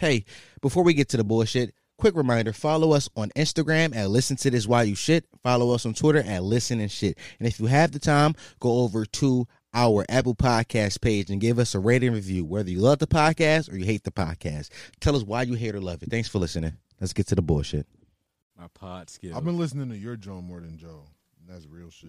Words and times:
Hey, 0.00 0.24
before 0.62 0.82
we 0.82 0.94
get 0.94 1.10
to 1.10 1.18
the 1.18 1.24
bullshit, 1.24 1.74
quick 1.98 2.16
reminder 2.16 2.54
follow 2.54 2.92
us 2.92 3.10
on 3.16 3.28
Instagram 3.36 3.94
at 3.94 4.08
Listen 4.08 4.34
to 4.38 4.50
This 4.50 4.66
While 4.66 4.82
You 4.82 4.94
Shit. 4.94 5.26
Follow 5.42 5.74
us 5.74 5.84
on 5.84 5.92
Twitter 5.92 6.20
at 6.20 6.42
Listen 6.42 6.80
and 6.80 6.90
Shit. 6.90 7.18
And 7.38 7.46
if 7.46 7.60
you 7.60 7.66
have 7.66 7.92
the 7.92 7.98
time, 7.98 8.34
go 8.60 8.78
over 8.78 9.04
to 9.04 9.46
our 9.74 10.06
Apple 10.08 10.34
Podcast 10.34 11.02
page 11.02 11.28
and 11.28 11.38
give 11.38 11.58
us 11.58 11.74
a 11.74 11.78
rating 11.78 12.14
review, 12.14 12.46
whether 12.46 12.70
you 12.70 12.80
love 12.80 12.98
the 12.98 13.06
podcast 13.06 13.70
or 13.70 13.76
you 13.76 13.84
hate 13.84 14.04
the 14.04 14.10
podcast. 14.10 14.70
Tell 15.00 15.14
us 15.14 15.22
why 15.22 15.42
you 15.42 15.52
hate 15.52 15.74
or 15.74 15.82
love 15.82 16.02
it. 16.02 16.10
Thanks 16.10 16.30
for 16.30 16.38
listening. 16.38 16.78
Let's 16.98 17.12
get 17.12 17.26
to 17.26 17.34
the 17.34 17.42
bullshit. 17.42 17.86
My 18.58 18.68
pod 18.72 19.10
skill. 19.10 19.36
I've 19.36 19.44
been 19.44 19.58
listening 19.58 19.90
to 19.90 19.98
your 19.98 20.16
Joe 20.16 20.40
more 20.40 20.62
than 20.62 20.78
Joe. 20.78 21.04
That's 21.46 21.66
real 21.66 21.90
shit. 21.90 22.08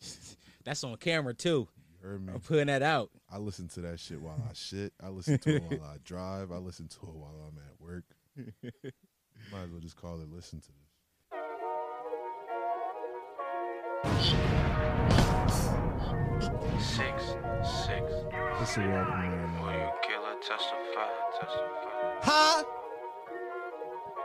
That's 0.64 0.84
on 0.84 0.96
camera 0.98 1.34
too. 1.34 1.66
You 2.02 2.08
heard 2.08 2.26
me? 2.26 2.32
I'm 2.34 2.40
putting 2.40 2.66
that 2.66 2.82
out. 2.82 3.10
I 3.30 3.38
listen 3.38 3.68
to 3.68 3.80
that 3.82 4.00
shit 4.00 4.20
while 4.20 4.40
I 4.48 4.52
shit. 4.54 4.92
I 5.02 5.08
listen 5.08 5.38
to 5.38 5.56
it 5.56 5.62
while 5.62 5.90
I 5.94 5.96
drive. 6.04 6.50
I 6.52 6.56
listen 6.56 6.88
to 6.88 6.96
it 7.06 7.14
while 7.14 7.34
I'm 7.48 7.58
at 7.58 7.80
work. 7.80 8.04
Might 9.52 9.64
as 9.64 9.70
well 9.70 9.80
just 9.80 9.96
call 9.96 10.20
it 10.20 10.28
listen 10.32 10.60
to 10.60 10.68
this. 10.68 10.78
Six, 16.80 17.22
six. 17.86 18.02
It's 18.60 18.76
a 18.76 18.80
welcome 18.80 19.20
man. 19.20 19.62
Will 19.62 19.72
you 19.72 19.90
kill 20.02 20.22
or 20.22 20.34
testify? 20.40 21.08
Testify. 21.38 22.22
Ha! 22.22 22.64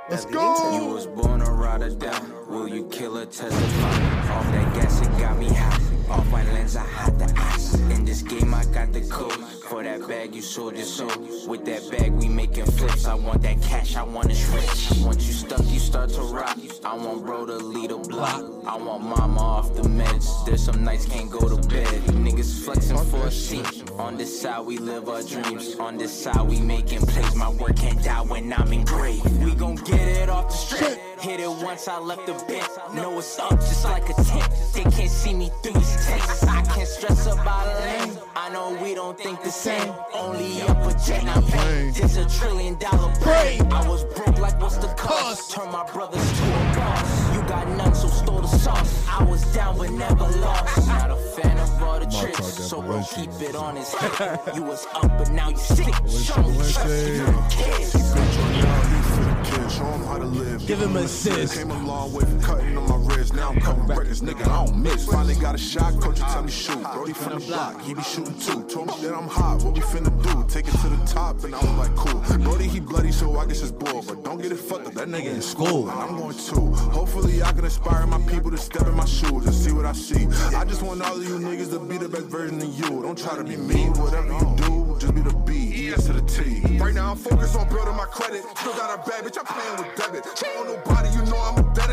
Let's 0.09 0.25
You 0.25 0.31
go! 0.31 0.94
was 0.94 1.05
born 1.07 1.41
to 1.41 1.52
ride 1.52 1.81
or. 1.83 2.23
Will 2.47 2.67
you 2.67 2.88
kill 2.89 3.17
or 3.17 3.25
testify? 3.25 4.31
Off 4.33 4.45
that 4.52 4.75
gas, 4.75 5.02
it 5.02 5.09
got 5.19 5.38
me 5.38 5.49
hot. 5.49 5.86
Off 6.09 6.31
my 6.31 6.43
lens, 6.53 6.77
I 6.77 6.85
hot 6.85 7.17
the 7.20 7.34
ice. 7.35 7.73
In 7.73 8.05
this 8.05 8.21
game, 8.21 8.53
I 8.53 8.63
got 8.66 8.93
the 8.93 9.02
code. 9.02 9.34
For 9.70 9.84
that 9.84 10.07
bag, 10.07 10.33
you 10.33 10.41
sold 10.41 10.77
your 10.77 10.85
soul. 10.85 11.11
With 11.47 11.66
that 11.66 11.91
bag, 11.91 12.13
we 12.13 12.30
making 12.30 12.66
flips. 12.66 13.05
I 13.05 13.13
want 13.16 13.41
that 13.41 13.61
cash, 13.61 13.97
I 13.97 14.03
want 14.03 14.31
it 14.31 14.47
rich. 14.53 15.02
Once 15.02 15.27
you 15.27 15.33
stuck, 15.33 15.66
you 15.66 15.80
start 15.80 16.09
to 16.11 16.21
rock. 16.21 16.58
I 16.85 16.95
want 16.95 17.25
bro 17.25 17.45
to 17.45 17.58
lead 17.58 17.91
a 17.91 17.97
block. 17.97 18.41
I 18.66 18.78
want 18.78 19.03
mama 19.03 19.41
off 19.41 19.75
the 19.75 19.81
meds. 19.81 20.45
There's 20.45 20.63
some 20.63 20.83
nights 20.83 21.05
can't 21.05 21.30
go 21.30 21.41
to 21.41 21.67
bed. 21.67 22.02
Niggas 22.25 22.63
flexing 22.63 22.97
for 23.11 23.28
a 23.28 23.31
seat. 23.31 23.91
On 24.00 24.16
this 24.16 24.41
side, 24.41 24.66
we 24.66 24.78
live 24.78 25.09
our 25.09 25.23
dreams. 25.23 25.75
On 25.75 25.97
this 25.97 26.23
side, 26.23 26.47
we 26.47 26.61
making 26.61 27.02
plays. 27.02 27.35
My 27.35 27.50
work 27.50 27.75
can't 27.75 28.02
die 28.02 28.22
when 28.22 28.53
I'm 28.53 28.72
in 28.72 28.80
engraved. 28.80 29.44
We 29.44 29.53
gon' 29.55 29.75
get 29.75 30.00
it 30.00 30.30
off 30.30 30.47
the 30.47 30.55
strip. 30.55 31.16
Hit 31.19 31.39
it 31.39 31.49
once, 31.49 31.87
I 31.87 31.99
left 31.99 32.27
the 32.27 32.33
bent. 32.47 32.69
Know 32.93 33.17
it's 33.17 33.39
up 33.39 33.49
just 33.51 33.83
like 33.83 34.07
a 34.09 34.13
tent. 34.13 34.53
They 34.73 34.83
can't 34.83 35.09
see 35.09 35.33
me 35.33 35.49
through 35.63 35.73
these 35.73 36.05
tents. 36.05 36.43
I 36.43 36.61
can't 36.61 36.87
stress 36.87 37.25
about 37.25 37.65
a 37.67 37.79
lane. 37.79 38.17
I 38.35 38.49
know 38.49 38.77
we 38.81 38.93
don't 38.93 39.17
think 39.17 39.41
the 39.41 39.49
same. 39.49 39.93
Only 40.13 40.61
up 40.61 40.77
a 40.85 40.93
jet, 41.05 41.25
not 41.25 41.43
pain. 41.45 41.91
This 41.93 42.17
a 42.17 42.25
trillion 42.39 42.77
dollar 42.77 43.11
brain. 43.21 43.61
I 43.73 43.88
was 43.88 44.03
broke 44.15 44.38
like 44.38 44.61
what's 44.61 44.77
the 44.77 44.88
cost? 44.89 45.51
Turn 45.51 45.71
my 45.71 45.89
brothers 45.91 46.21
to 46.21 46.43
a 46.45 46.75
boss. 46.75 47.33
You 47.35 47.41
got 47.41 47.67
none, 47.69 47.95
so 47.95 48.07
stole 48.07 48.41
the 48.41 48.47
sauce. 48.47 49.07
I 49.09 49.23
was 49.23 49.41
down 49.53 49.77
but 49.77 49.89
never 49.89 50.27
lost. 50.39 50.88
Not 50.88 51.09
a 51.09 51.15
fan 51.15 51.57
of 51.57 51.81
all 51.81 51.99
the 51.99 52.05
tricks, 52.05 52.45
so 52.69 52.81
bro 52.81 53.03
keep 53.15 53.31
it 53.41 53.55
on 53.55 53.75
his 53.75 53.91
head. 53.93 54.39
You 54.53 54.61
was 54.63 54.85
up 54.93 55.17
but 55.17 55.31
now 55.31 55.49
you 55.49 55.57
sick. 55.57 55.93
Show 56.07 56.43
me 56.43 56.57
trust 56.57 56.88
in 56.88 57.15
your 57.15 57.47
kids. 57.49 59.16
Show 59.48 59.86
'em 59.86 60.03
how 60.03 60.17
to 60.17 60.26
live. 60.26 60.66
Give 60.67 60.80
him 60.81 60.98
a 60.98 61.02
assist. 61.02 61.56
Came 61.56 61.72
a 61.72 61.86
long 61.86 62.12
way 62.12 62.23
from 62.26 62.42
cutting 62.42 62.78
on 62.78 62.97
my. 63.31 63.38
Now 63.38 63.50
I'm 63.50 63.59
cutting 63.59 63.86
records, 63.86 64.22
nigga. 64.22 64.47
I 64.47 64.66
don't 64.66 64.81
miss. 64.81 65.06
Finally 65.06 65.36
got 65.36 65.56
a 65.56 65.58
shot, 65.58 66.00
coach, 66.02 66.20
tell 66.20 66.44
me 66.44 66.52
shoot. 66.52 66.81
Brody 66.94 67.14
from 67.14 67.39
the 67.39 67.45
block, 67.45 67.81
he 67.81 67.94
be 67.94 68.02
shooting 68.03 68.38
too. 68.39 68.64
Told 68.64 68.88
me 68.88 69.08
that 69.08 69.14
I'm 69.14 69.28
hot, 69.28 69.64
what 69.64 69.73
we 69.73 69.81
finna 69.81 70.11
do? 70.23 70.45
Take 70.47 70.67
it 70.67 70.78
to 70.80 70.89
the 70.89 71.06
top, 71.06 71.44
and 71.44 71.53
I 71.56 71.59
was 71.59 71.88
like, 71.88 71.95
cool. 71.95 72.38
Brody, 72.39 72.67
he 72.67 72.80
bloody, 72.80 73.11
so 73.11 73.38
I 73.38 73.45
guess 73.45 73.61
it's 73.61 73.72
bull. 73.72 74.03
But 74.08 74.23
don't 74.23 74.42
get 74.42 74.52
it 74.52 74.58
fucked 74.58 74.88
up, 74.88 74.94
that 74.94 75.08
nigga 75.08 75.36
in 75.36 75.42
school. 75.42 75.89
And 75.89 76.00
I'm 76.00 76.17
going 76.17 76.38
to. 76.38 76.61
Hopefully, 76.92 77.44
I 77.44 77.52
can 77.52 77.66
inspire 77.66 78.06
my 78.08 78.19
people 78.31 78.52
to 78.52 78.58
step 78.58 78.88
in 78.88 78.95
my 78.95 79.06
shoes 79.06 79.45
and 79.45 79.53
see 79.53 79.72
what 79.72 79.86
I 79.86 79.94
see. 79.94 80.28
I 80.56 80.66
just 80.66 80.81
want 80.81 81.01
all 81.01 81.16
of 81.16 81.24
you 81.24 81.38
niggas 81.40 81.69
to 81.72 81.80
be 81.80 81.97
the 81.97 82.09
best 82.09 82.25
version 82.25 82.62
of 82.62 82.80
you. 82.80 83.01
Don't 83.01 83.18
try 83.18 83.35
to 83.35 83.44
be 83.44 83.57
me, 83.57 83.85
whatever 84.01 84.28
you 84.28 84.56
do, 84.57 84.97
just 85.00 85.13
be 85.16 85.22
the 85.22 85.34
B. 85.46 85.74
E 85.78 85.94
S 85.94 86.06
to 86.07 86.13
the 86.13 86.22
T. 86.22 86.78
Right 86.78 86.94
now, 86.94 87.12
I'm 87.12 87.18
focused 87.18 87.56
on 87.56 87.69
building 87.69 87.96
my 87.96 88.06
credit. 88.06 88.44
Still 88.57 88.74
got 88.74 88.97
a 88.97 89.09
bad 89.09 89.24
bitch, 89.24 89.38
I'm 89.38 89.46
playing 89.46 89.78
with 89.78 89.96
debit. 89.96 90.24
Don't 90.41 90.68
nobody, 90.68 91.09
you 91.09 91.24
know 91.25 91.38
I'm 91.38 91.57
a 91.59 91.74
debtor. 91.74 91.87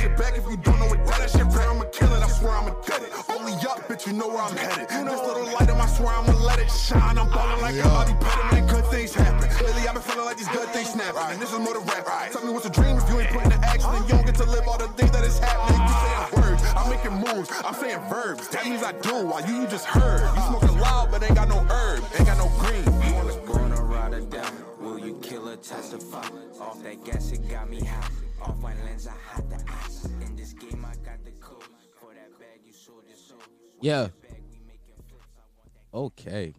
Go 0.00 0.08
shit 0.08 0.16
back 0.16 0.36
if 0.36 0.48
you 0.48 0.56
don't 0.56 0.78
know 0.78 0.86
what 0.86 1.04
that 1.06 1.20
is. 1.20 1.32
Shit 1.32 1.44
back, 1.52 1.68
I'ma 1.68 1.84
kill 1.92 2.12
it, 2.12 2.22
I 2.22 2.28
swear 2.28 2.52
I'ma 2.52 2.72
get 2.86 3.02
it. 3.02 3.12
Only 3.28 3.52
up, 3.68 3.84
bitch, 3.88 4.06
you 4.06 4.14
know 4.14 4.28
where 4.28 4.40
I'm 4.40 4.56
headed. 4.56 4.88
This 4.88 5.20
little 5.20 5.44
light 5.52 5.68
on 5.68 5.76
my 5.76 5.86
swear 5.86 6.08
I'ma 6.08 6.32
let 6.40 6.58
it 6.58 6.70
shine. 6.70 7.18
I'm 7.18 7.28
ballin' 7.28 7.60
like 7.60 7.76
a 7.76 7.82
body 7.82 8.14
petting, 8.20 8.64
man, 8.64 8.66
good 8.68 8.86
things 8.86 9.14
happen. 9.14 9.48
Lately, 9.64 9.88
I've 9.88 9.94
been 9.94 10.02
feeling 10.02 10.24
like 10.24 10.38
these 10.38 10.48
good 10.48 10.68
things 10.70 10.90
snap. 10.90 11.14
And 11.16 11.40
this 11.40 11.52
is 11.52 11.58
more 11.58 11.74
the 11.74 11.80
rap. 11.80 12.32
Tell 12.32 12.44
me 12.44 12.52
what's 12.52 12.66
a 12.66 12.70
dream 12.70 12.96
if 12.96 13.08
you 13.10 13.20
ain't 13.20 13.30
putting 13.30 13.50
the 13.50 13.60
action 13.60 13.90
and 13.92 14.04
you 14.08 14.14
don't 14.16 14.24
get 14.24 14.36
to 14.36 14.44
live 14.44 14.66
all 14.68 14.78
the 14.78 14.88
things 14.96 15.10
that 15.10 15.24
is 15.24 15.38
happening. 15.38 15.80
You 15.84 15.94
saying 16.00 16.40
words, 16.40 16.62
I'm 16.76 16.88
making 16.88 17.16
moves, 17.20 17.52
I'm 17.64 17.74
saying 17.74 18.00
verbs. 18.08 18.48
That 18.48 18.64
means 18.64 18.82
I 18.82 18.92
do, 18.92 19.26
while 19.26 19.44
you, 19.46 19.62
you 19.62 19.66
just 19.68 19.84
heard. 19.84 20.24
You 20.34 20.42
smoking 20.48 20.80
loud, 20.80 21.10
but 21.10 21.22
ain't 21.22 21.34
got 21.34 21.48
no 21.48 21.60
herb, 21.68 22.02
ain't 22.16 22.26
got 22.26 22.38
no 22.38 22.48
green. 22.56 22.84
You 23.04 23.14
wanna 23.20 23.36
Born 23.44 23.70
to 23.72 23.82
ride 23.82 24.14
or 24.14 24.20
die. 24.20 24.50
Will 24.80 24.98
you 24.98 25.18
kill 25.20 25.48
or 25.48 25.56
testify? 25.56 26.24
Off 26.60 26.82
that 26.84 27.04
gas, 27.04 27.32
it 27.32 27.46
got 27.50 27.68
me 27.68 27.84
hot. 27.84 28.10
Off 28.42 28.56
my 28.58 28.74
lens, 28.84 29.06
I 29.06 29.12
hot 29.12 29.48
the 29.50 29.56
ice. 29.84 30.04
In 30.26 30.36
this 30.36 30.52
game, 30.54 30.84
I 30.84 30.94
got 31.04 31.22
the 31.24 31.30
code. 31.32 31.62
For 32.00 32.14
that 32.14 32.38
bag, 32.38 32.60
you 32.64 32.72
sold 32.72 33.04
your 33.06 33.16
soul. 33.16 33.38
Yeah. 33.80 34.08
Bag, 34.22 34.42
we 34.50 34.58
making 34.66 34.94
flips. 35.08 35.24
I 35.36 35.42
want 35.58 35.72
that 35.74 35.96
Okay. 36.22 36.54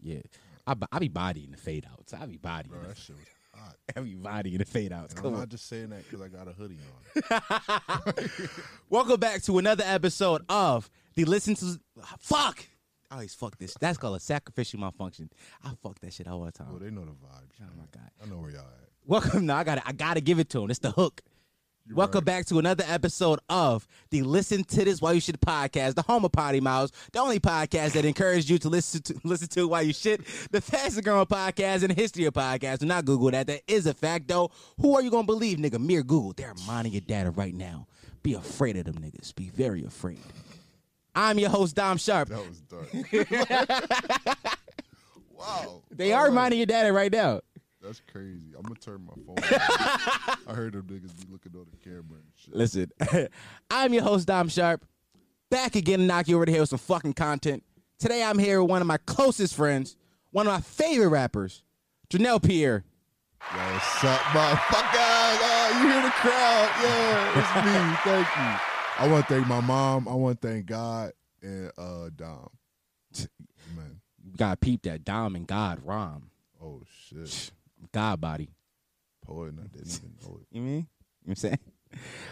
Yeah. 0.00 0.20
I, 0.66 0.74
bo- 0.74 0.86
I 0.90 0.98
be 0.98 1.08
bodying 1.08 1.52
the 1.52 1.56
fade 1.56 1.86
outs. 1.90 2.12
I 2.14 2.26
be 2.26 2.36
bodying. 2.38 2.72
Bro, 2.72 2.82
the- 2.82 2.88
that 2.88 2.96
shit 2.96 3.16
was 3.16 3.26
hot. 3.54 3.76
I 3.96 4.00
be 4.00 4.14
bodying 4.14 4.58
the 4.58 4.64
fade 4.64 4.92
outs. 4.92 5.14
And 5.14 5.22
Come 5.22 5.28
I'm 5.28 5.34
on. 5.34 5.40
not 5.40 5.48
just 5.50 5.68
saying 5.68 5.90
that 5.90 6.02
because 6.08 6.20
I 6.20 6.28
got 6.28 6.48
a 6.48 6.52
hoodie 6.52 6.78
on. 7.30 8.48
Welcome 8.90 9.20
back 9.20 9.42
to 9.42 9.58
another 9.58 9.84
episode 9.86 10.42
of 10.48 10.90
the 11.14 11.24
Listen 11.24 11.54
to 11.56 11.78
Fuck. 12.18 12.64
I 13.10 13.16
always 13.16 13.34
fuck 13.34 13.58
this. 13.58 13.74
That's 13.78 13.98
called 13.98 14.16
a 14.16 14.20
sacrificial 14.20 14.80
malfunction. 14.80 15.28
I 15.62 15.72
fuck 15.82 16.00
that 16.00 16.14
shit 16.14 16.26
all 16.26 16.40
the 16.44 16.50
time. 16.52 16.70
Well, 16.70 16.78
they 16.78 16.90
know 16.90 17.04
the 17.04 17.10
vibes. 17.12 17.60
Oh 17.60 17.66
my 17.76 17.84
god. 17.92 18.10
I 18.22 18.26
know 18.26 18.38
where 18.38 18.50
y'all 18.50 18.60
at. 18.60 18.81
Welcome. 19.06 19.46
No, 19.46 19.54
I 19.54 19.64
got 19.64 19.82
I 19.84 19.92
got 19.92 20.14
to 20.14 20.20
give 20.20 20.38
it 20.38 20.48
to 20.50 20.62
him. 20.62 20.70
It's 20.70 20.78
the 20.78 20.90
hook. 20.92 21.20
Welcome 21.92 22.24
back 22.24 22.46
to 22.46 22.60
another 22.60 22.84
episode 22.86 23.40
of 23.48 23.88
the 24.10 24.22
Listen 24.22 24.62
to 24.64 24.84
This 24.84 25.02
While 25.02 25.14
You 25.14 25.20
Shit 25.20 25.40
podcast, 25.40 25.94
the 25.94 26.02
home 26.02 26.24
of 26.24 26.30
Potty 26.30 26.60
Miles, 26.60 26.92
the 27.12 27.18
only 27.18 27.40
podcast 27.40 27.92
that 27.94 28.04
encouraged 28.04 28.48
you 28.48 28.56
to 28.58 28.68
listen 28.68 29.02
to 29.02 29.20
listen 29.24 29.48
to 29.48 29.66
while 29.66 29.82
you 29.82 29.92
shit, 29.92 30.24
the 30.52 30.60
fastest 30.60 31.02
growing 31.02 31.26
podcast 31.26 31.82
in 31.82 31.88
the 31.88 31.94
history 31.94 32.24
of 32.24 32.34
podcasts. 32.34 32.78
Do 32.78 32.86
not 32.86 33.04
Google 33.04 33.32
that. 33.32 33.48
That 33.48 33.62
is 33.66 33.86
a 33.86 33.94
fact, 33.94 34.28
though. 34.28 34.52
Who 34.80 34.94
are 34.94 35.02
you 35.02 35.10
gonna 35.10 35.26
believe, 35.26 35.58
nigga? 35.58 35.80
Mere 35.80 36.04
Google. 36.04 36.32
They're 36.36 36.54
mining 36.66 36.92
your 36.92 37.00
data 37.00 37.32
right 37.32 37.54
now. 37.54 37.88
Be 38.22 38.34
afraid 38.34 38.76
of 38.76 38.84
them 38.84 38.94
niggas. 39.02 39.34
Be 39.34 39.48
very 39.48 39.84
afraid. 39.84 40.20
I'm 41.14 41.38
your 41.38 41.50
host, 41.50 41.74
Dom 41.74 41.98
Sharp. 41.98 42.28
That 42.28 42.48
was 42.48 42.60
dark. 42.60 42.88
wow. 45.30 45.82
They 45.90 46.12
All 46.12 46.26
are 46.26 46.30
mining 46.30 46.58
your 46.60 46.66
data 46.66 46.92
right 46.92 47.12
now. 47.12 47.40
That's 47.82 48.00
crazy. 48.12 48.54
I'm 48.56 48.62
gonna 48.62 48.76
turn 48.76 49.04
my 49.04 49.14
phone. 49.26 49.36
off. 49.38 50.38
I 50.48 50.52
heard 50.54 50.74
them 50.74 50.82
niggas 50.82 51.16
be 51.16 51.26
looking 51.32 51.52
on 51.56 51.66
the 51.70 51.76
camera 51.78 52.02
and 52.18 52.32
shit. 52.36 52.54
Listen, 52.54 53.28
I'm 53.70 53.92
your 53.92 54.04
host, 54.04 54.26
Dom 54.28 54.48
Sharp, 54.48 54.84
back 55.50 55.74
again 55.74 55.98
to 55.98 56.04
knock 56.04 56.28
you 56.28 56.36
over 56.36 56.46
the 56.46 56.52
head 56.52 56.60
with 56.60 56.70
some 56.70 56.78
fucking 56.78 57.14
content. 57.14 57.64
Today 57.98 58.22
I'm 58.22 58.38
here 58.38 58.62
with 58.62 58.70
one 58.70 58.80
of 58.80 58.86
my 58.86 58.98
closest 58.98 59.54
friends, 59.54 59.96
one 60.30 60.46
of 60.46 60.52
my 60.52 60.60
favorite 60.60 61.08
rappers, 61.08 61.64
Janelle 62.08 62.40
Pierre. 62.42 62.84
Yo, 63.52 63.58
what's 63.58 64.04
up, 64.04 64.20
motherfucker? 64.20 65.38
Oh, 65.44 65.80
you 65.82 65.90
hear 65.90 66.02
the 66.02 66.10
crowd? 66.10 66.70
Yeah, 66.84 67.30
it's 67.40 67.66
me. 67.66 67.96
Thank 68.12 68.26
you. 68.36 68.68
I 68.98 69.08
want 69.08 69.26
to 69.26 69.34
thank 69.34 69.46
my 69.48 69.60
mom. 69.60 70.06
I 70.06 70.14
want 70.14 70.40
to 70.40 70.46
thank 70.48 70.66
God 70.66 71.12
and 71.42 71.72
uh 71.76 72.10
Dom. 72.14 72.50
Man, 73.74 74.00
You 74.24 74.36
gotta 74.36 74.56
peep 74.56 74.82
that 74.82 75.04
Dom 75.04 75.34
and 75.34 75.46
God 75.46 75.80
Rom. 75.84 76.30
oh 76.62 76.82
shit, 77.08 77.50
God 77.92 78.20
body. 78.20 78.50
poet, 79.24 79.54
I 79.58 79.66
didn't 79.68 79.88
even 79.88 80.14
know 80.22 80.38
it. 80.40 80.46
You 80.56 80.62
mean? 80.62 80.74
You 80.74 80.78
know 80.78 80.86
what 81.24 81.30
I'm 81.30 81.34
saying? 81.36 81.58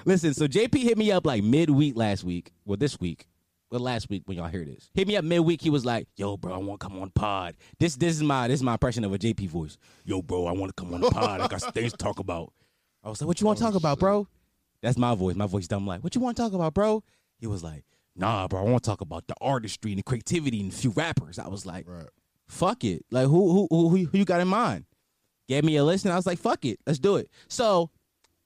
Listen, 0.04 0.34
so 0.34 0.46
JP 0.48 0.82
hit 0.82 0.96
me 0.98 1.12
up 1.12 1.26
like 1.26 1.42
midweek 1.42 1.96
last 1.96 2.24
week. 2.24 2.52
Well, 2.64 2.76
this 2.76 2.98
week. 2.98 3.26
Well, 3.70 3.80
last 3.80 4.08
week 4.10 4.22
when 4.24 4.36
y'all 4.38 4.48
hear 4.48 4.64
this. 4.64 4.90
Hit 4.94 5.06
me 5.06 5.16
up 5.16 5.24
midweek. 5.24 5.60
He 5.62 5.70
was 5.70 5.84
like, 5.84 6.08
Yo, 6.16 6.36
bro, 6.36 6.52
I 6.52 6.56
want 6.56 6.80
to 6.80 6.86
come 6.88 6.98
on 7.00 7.10
pod. 7.10 7.54
This 7.78 7.94
this 7.96 8.16
is 8.16 8.22
my 8.22 8.48
this 8.48 8.58
is 8.60 8.62
my 8.64 8.72
impression 8.72 9.04
of 9.04 9.12
a 9.12 9.18
JP 9.18 9.48
voice. 9.48 9.76
Yo, 10.04 10.22
bro, 10.22 10.46
I 10.46 10.52
want 10.52 10.74
to 10.74 10.82
come 10.82 10.92
on 10.94 11.00
the 11.02 11.10
pod. 11.10 11.40
I 11.40 11.46
got 11.46 11.60
things 11.74 11.92
to 11.92 11.96
talk 11.98 12.18
about. 12.18 12.52
I 13.04 13.10
was 13.10 13.20
like, 13.20 13.28
What 13.28 13.40
you 13.40 13.46
want 13.46 13.58
to 13.58 13.64
talk 13.64 13.74
about, 13.74 13.98
bro? 14.00 14.26
That's 14.82 14.98
my 14.98 15.14
voice. 15.14 15.36
My 15.36 15.46
voice 15.46 15.68
dumb 15.68 15.86
like, 15.86 16.02
What 16.02 16.14
you 16.14 16.20
want 16.20 16.36
to 16.36 16.42
talk 16.42 16.52
about, 16.52 16.74
bro? 16.74 17.04
He 17.38 17.46
was 17.46 17.62
like, 17.62 17.84
Nah, 18.16 18.48
bro, 18.48 18.60
I 18.60 18.64
want 18.68 18.82
to 18.82 18.90
talk 18.90 19.02
about 19.02 19.28
the 19.28 19.34
artistry 19.40 19.92
and 19.92 19.98
the 19.98 20.02
creativity 20.02 20.60
and 20.60 20.72
a 20.72 20.74
few 20.74 20.90
rappers. 20.90 21.38
I 21.38 21.46
was 21.48 21.64
like, 21.64 21.86
Right. 21.88 22.08
fuck 22.48 22.82
it. 22.82 23.04
Like 23.12 23.28
who 23.28 23.68
who 23.70 23.88
who, 23.88 24.04
who 24.06 24.18
you 24.18 24.24
got 24.24 24.40
in 24.40 24.48
mind? 24.48 24.84
Gave 25.50 25.64
me 25.64 25.74
a 25.74 25.84
list 25.84 26.04
and 26.04 26.12
I 26.12 26.16
was 26.16 26.26
like, 26.26 26.38
fuck 26.38 26.64
it, 26.64 26.78
let's 26.86 27.00
do 27.00 27.16
it. 27.16 27.28
So 27.48 27.90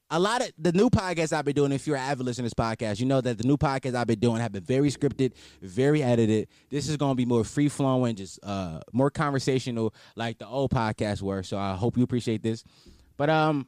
a 0.09 0.19
lot 0.19 0.41
of 0.41 0.51
the 0.57 0.71
new 0.71 0.89
podcasts 0.89 1.31
I've 1.33 1.45
been 1.45 1.53
doing, 1.53 1.71
if 1.71 1.85
you're 1.85 1.97
an 1.97 2.01
avid 2.01 2.25
listener 2.25 2.41
to 2.41 2.45
this 2.45 2.55
podcast, 2.55 2.99
you 2.99 3.05
know 3.05 3.21
that 3.21 3.37
the 3.37 3.43
new 3.43 3.57
podcasts 3.57 3.93
I've 3.93 4.07
been 4.07 4.17
doing 4.17 4.41
have 4.41 4.51
been 4.51 4.63
very 4.63 4.89
scripted, 4.89 5.33
very 5.61 6.01
edited. 6.01 6.47
This 6.71 6.89
is 6.89 6.97
going 6.97 7.11
to 7.11 7.15
be 7.15 7.25
more 7.25 7.43
free 7.43 7.69
flowing, 7.69 8.15
just 8.15 8.39
uh, 8.41 8.79
more 8.91 9.11
conversational, 9.11 9.93
like 10.15 10.39
the 10.39 10.47
old 10.47 10.71
podcasts 10.71 11.21
were. 11.21 11.43
So 11.43 11.59
I 11.59 11.75
hope 11.75 11.95
you 11.95 12.01
appreciate 12.01 12.41
this. 12.41 12.63
But 13.17 13.29
um, 13.29 13.67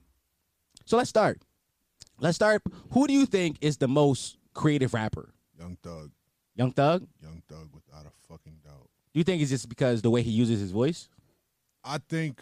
so 0.85 0.97
let's 0.97 1.09
start. 1.09 1.39
Let's 2.19 2.37
start. 2.37 2.63
Who 2.93 3.05
do 3.05 3.13
you 3.13 3.27
think 3.27 3.57
is 3.61 3.77
the 3.77 3.87
most 3.87 4.39
creative 4.55 4.95
rapper? 4.95 5.29
Young 5.59 5.77
Thug, 5.83 6.09
Young 6.55 6.71
Thug? 6.71 7.05
Young 7.21 7.43
Thug, 7.47 7.69
without 7.71 8.07
a 8.07 8.33
fucking 8.33 8.61
doubt. 8.65 8.89
Do 9.13 9.19
you 9.19 9.23
think 9.23 9.43
it's 9.43 9.51
just 9.51 9.69
because 9.69 10.01
the 10.01 10.09
way 10.09 10.23
he 10.23 10.31
uses 10.31 10.59
his 10.59 10.71
voice? 10.71 11.07
I 11.83 11.99
think 11.99 12.41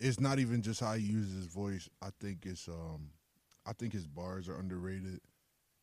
it's 0.00 0.18
not 0.20 0.38
even 0.38 0.62
just 0.62 0.80
how 0.80 0.94
he 0.94 1.04
uses 1.04 1.34
his 1.36 1.46
voice. 1.46 1.88
I 2.02 2.08
think 2.20 2.46
it's 2.46 2.68
um, 2.68 3.10
I 3.66 3.72
think 3.72 3.92
his 3.92 4.06
bars 4.06 4.48
are 4.48 4.58
underrated, 4.58 5.20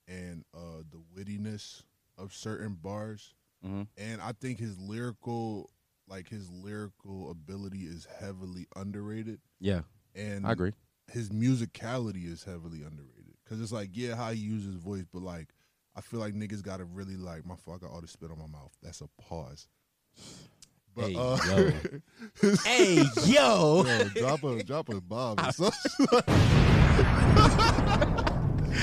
and 0.07 0.43
uh, 0.55 0.83
the 0.89 0.99
wittiness 1.15 1.83
of 2.17 2.33
certain 2.33 2.73
bars, 2.75 3.35
Mhm. 3.65 3.87
and 3.97 4.21
I 4.21 4.31
think 4.33 4.59
his 4.59 4.77
lyrical, 4.79 5.69
like 6.07 6.29
his 6.29 6.49
lyrical 6.49 7.29
ability, 7.31 7.83
is 7.85 8.05
heavily 8.19 8.67
underrated. 8.75 9.39
Yeah, 9.59 9.81
And 10.15 10.45
I 10.45 10.51
agree. 10.53 10.73
his 11.11 11.29
musicality 11.29 12.25
is 12.25 12.43
heavily 12.43 12.83
underrated 12.83 13.35
because 13.43 13.61
it's 13.61 13.71
like 13.71 13.91
yeah 13.93 14.15
how 14.15 14.31
he 14.31 14.39
uses 14.39 14.73
his 14.73 14.81
voice 14.83 15.05
but 15.11 15.21
like 15.21 15.53
i 15.95 16.01
feel 16.01 16.19
like 16.19 16.33
niggas 16.33 16.61
gotta 16.61 16.83
really 16.83 17.15
like 17.15 17.45
my 17.45 17.55
fuck 17.55 17.75
i 17.75 17.85
got 17.85 17.91
all 17.91 18.01
the 18.01 18.07
spit 18.09 18.29
on 18.29 18.37
my 18.37 18.45
mouth 18.45 18.75
that's 18.83 18.99
a 18.99 19.07
pause 19.21 19.69
but 20.97 21.05
Hey, 21.05 21.15
uh 21.15 21.37
yo. 21.47 21.71
Hey, 22.65 23.03
yo. 23.25 23.83
yo, 23.85 24.03
drop 24.09 24.43
a 24.43 24.63
drop 24.63 24.89
a 24.89 24.99
bomb 25.01 25.37
or 25.39 25.51
something. 25.51 26.07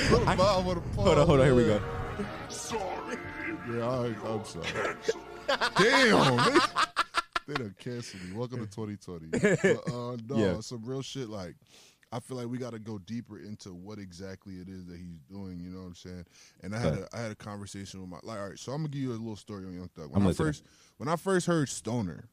Put 0.08 0.22
a 0.22 0.36
bomb 0.36 0.66
on 0.68 0.76
a 0.76 0.80
pause, 0.80 0.94
Hold 1.06 1.18
on, 1.18 1.26
hold 1.26 1.40
on. 1.40 1.46
Here 1.46 1.54
we 1.54 1.64
go. 1.64 1.80
Sorry. 2.48 3.16
Yeah, 3.72 3.80
all 3.82 4.02
right, 4.04 4.16
I'm 4.26 4.44
sorry. 4.44 4.96
Damn, 5.78 6.36
they, 6.36 6.58
they 7.48 7.54
done 7.54 7.74
canceled 7.78 8.22
me. 8.24 8.36
Welcome 8.36 8.66
to 8.66 8.72
2020. 8.74 9.26
But, 9.28 9.92
uh, 9.92 10.16
no, 10.28 10.36
Yeah. 10.36 10.60
some 10.60 10.82
real 10.84 11.02
shit. 11.02 11.28
Like, 11.28 11.54
I 12.14 12.20
feel 12.20 12.36
like 12.36 12.46
we 12.46 12.58
got 12.58 12.72
to 12.74 12.78
go 12.78 12.98
deeper 12.98 13.38
into 13.40 13.74
what 13.74 13.98
exactly 13.98 14.54
it 14.54 14.68
is 14.68 14.86
that 14.86 14.96
he's 14.98 15.18
doing. 15.28 15.58
You 15.58 15.70
know 15.70 15.80
what 15.80 15.86
I'm 15.88 15.94
saying? 15.96 16.24
And 16.62 16.74
I 16.74 16.78
had 16.78 16.92
a, 16.94 17.08
I 17.12 17.18
had 17.20 17.32
a 17.32 17.34
conversation 17.34 18.00
with 18.00 18.08
my 18.08 18.18
like. 18.22 18.38
All 18.38 18.48
right, 18.50 18.58
so 18.58 18.70
I'm 18.72 18.78
gonna 18.78 18.88
give 18.90 19.02
you 19.02 19.10
a 19.10 19.14
little 19.14 19.34
story 19.36 19.64
on 19.66 19.74
Young 19.74 19.88
Thug. 19.88 20.10
When 20.12 20.22
I'm 20.22 20.28
I 20.28 20.32
first 20.32 20.62
when 20.98 21.08
I 21.08 21.16
first 21.16 21.46
heard 21.46 21.68
Stoner, 21.68 22.28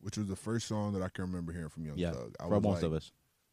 which 0.00 0.18
was 0.18 0.26
the 0.26 0.34
first 0.36 0.66
song 0.66 0.92
that 0.94 1.02
I 1.02 1.08
can 1.10 1.24
remember 1.24 1.52
hearing 1.52 1.68
from 1.68 1.84
Young 1.86 1.96
Yeah, 1.98 2.10
Thug, 2.12 2.34
I 2.40 2.44
for 2.44 2.54
was 2.54 2.62
most 2.62 2.74
like, 2.76 2.82
of 2.84 2.92
us. 2.94 3.12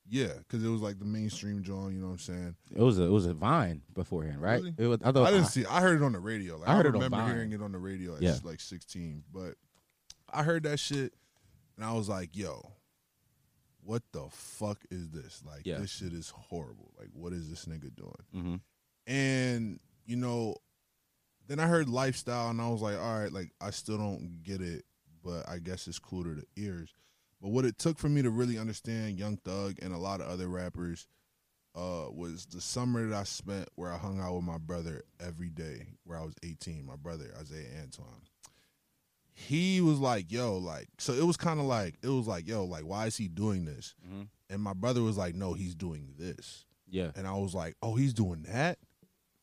yeah, 0.09 0.33
because 0.39 0.63
it 0.63 0.69
was 0.69 0.81
like 0.81 0.97
the 0.97 1.05
mainstream 1.05 1.61
John. 1.61 1.93
You 1.93 1.99
know 1.99 2.07
what 2.07 2.13
I'm 2.13 2.19
saying? 2.19 2.55
It 2.75 2.81
was 2.81 2.97
a 2.97 3.03
it 3.03 3.11
was 3.11 3.27
a 3.27 3.33
Vine 3.35 3.83
beforehand, 3.93 4.41
right? 4.41 4.61
Really? 4.63 4.73
It 4.79 4.87
was, 4.87 4.99
I, 5.03 5.11
thought, 5.11 5.27
I 5.27 5.31
didn't 5.31 5.45
uh, 5.45 5.49
see. 5.49 5.65
I 5.67 5.81
heard 5.81 6.01
it 6.01 6.03
on 6.03 6.13
the 6.13 6.19
radio. 6.19 6.57
Like, 6.57 6.69
I 6.69 6.73
I, 6.73 6.75
heard 6.77 6.85
it 6.87 6.89
on 6.89 6.93
remember 6.95 7.17
Vine. 7.17 7.29
hearing 7.35 7.51
it 7.51 7.61
on 7.61 7.71
the 7.71 7.77
radio 7.79 8.15
at 8.15 8.21
Yeah. 8.23 8.35
like 8.43 8.59
16. 8.61 9.23
But 9.31 9.53
I 10.33 10.41
heard 10.43 10.63
that 10.63 10.79
shit, 10.79 11.13
and 11.75 11.85
I 11.85 11.93
was 11.93 12.09
like, 12.09 12.35
"Yo, 12.35 12.71
what 13.87 14.03
the 14.11 14.27
fuck 14.29 14.83
is 14.91 15.09
this? 15.11 15.41
Like, 15.45 15.65
Yeah. 15.65 15.77
this 15.79 15.89
shit 15.91 16.11
is 16.13 16.29
horrible. 16.29 16.93
Like, 16.99 17.09
what 17.13 17.31
is 17.31 17.49
this 17.49 17.65
nigga 17.65 17.93
doing?" 17.95 18.25
Mhm. 18.35 18.61
And 19.07 19.79
you 20.05 20.15
know, 20.17 20.55
then 21.47 21.59
I 21.59 21.67
heard 21.67 21.87
lifestyle, 21.89 22.49
and 22.49 22.61
I 22.61 22.69
was 22.69 22.81
like, 22.81 22.97
"All 22.97 23.19
right, 23.19 23.31
like, 23.31 23.53
I 23.61 23.71
still 23.71 23.97
don't 23.97 24.43
get 24.43 24.61
it, 24.61 24.85
but 25.23 25.47
I 25.47 25.59
guess 25.59 25.87
it's 25.87 25.99
cool 25.99 26.23
to 26.23 26.35
the 26.35 26.45
ears." 26.55 26.93
But 27.41 27.49
what 27.49 27.65
it 27.65 27.77
took 27.77 27.97
for 27.97 28.09
me 28.09 28.21
to 28.21 28.29
really 28.29 28.57
understand 28.57 29.17
Young 29.19 29.37
Thug 29.37 29.77
and 29.81 29.93
a 29.93 29.97
lot 29.97 30.21
of 30.21 30.27
other 30.27 30.47
rappers 30.49 31.07
uh, 31.75 32.09
was 32.11 32.47
the 32.47 32.59
summer 32.59 33.07
that 33.07 33.15
I 33.15 33.23
spent 33.23 33.69
where 33.75 33.93
I 33.93 33.97
hung 33.99 34.19
out 34.19 34.33
with 34.35 34.43
my 34.45 34.57
brother 34.57 35.03
every 35.19 35.49
day, 35.51 35.97
where 36.05 36.17
I 36.17 36.23
was 36.23 36.33
18, 36.41 36.83
my 36.85 36.95
brother, 36.95 37.31
Isaiah 37.37 37.83
Antoine. 37.83 38.25
He 39.39 39.81
was 39.81 39.99
like, 39.99 40.31
yo, 40.31 40.57
like, 40.57 40.87
so 40.97 41.13
it 41.13 41.23
was 41.23 41.37
kind 41.37 41.59
of 41.59 41.67
like, 41.67 41.95
it 42.01 42.07
was 42.07 42.25
like, 42.25 42.47
yo, 42.47 42.65
like, 42.65 42.85
why 42.85 43.05
is 43.05 43.15
he 43.17 43.27
doing 43.27 43.65
this? 43.65 43.93
Mhm. 44.03 44.29
And 44.49 44.61
my 44.61 44.73
brother 44.73 45.03
was 45.03 45.15
like, 45.15 45.35
no, 45.35 45.53
he's 45.53 45.75
doing 45.75 46.07
this. 46.17 46.65
Yeah, 46.89 47.11
And 47.15 47.27
I 47.27 47.33
was 47.33 47.53
like, 47.53 47.75
oh, 47.83 47.95
he's 47.95 48.13
doing 48.13 48.43
that? 48.47 48.79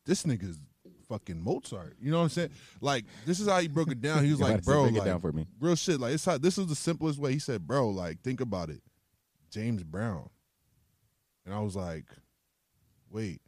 This 0.06 0.24
nigga's 0.24 0.58
fucking 1.08 1.40
Mozart. 1.40 1.96
You 2.00 2.10
know 2.10 2.16
what 2.18 2.22
I'm 2.24 2.28
saying? 2.30 2.50
Like, 2.80 3.04
this 3.26 3.38
is 3.38 3.46
how 3.46 3.60
he 3.60 3.68
broke 3.68 3.90
it 3.92 4.00
down. 4.00 4.24
He 4.24 4.30
was 4.32 4.40
like, 4.48 4.64
bro, 4.64 4.84
like, 4.84 5.04
down 5.04 5.20
for 5.20 5.30
me. 5.30 5.46
real 5.60 5.76
shit. 5.76 6.00
Like, 6.00 6.14
it's 6.14 6.24
how, 6.24 6.38
this 6.38 6.58
is 6.58 6.66
the 6.66 6.74
simplest 6.74 7.18
way. 7.20 7.32
He 7.32 7.38
said, 7.38 7.66
bro, 7.66 7.88
like, 7.90 8.20
think 8.22 8.40
about 8.40 8.70
it. 8.70 8.82
James 9.50 9.84
Brown. 9.84 10.28
And 11.46 11.54
I 11.54 11.60
was 11.60 11.76
like, 11.76 12.06
wait. 13.10 13.40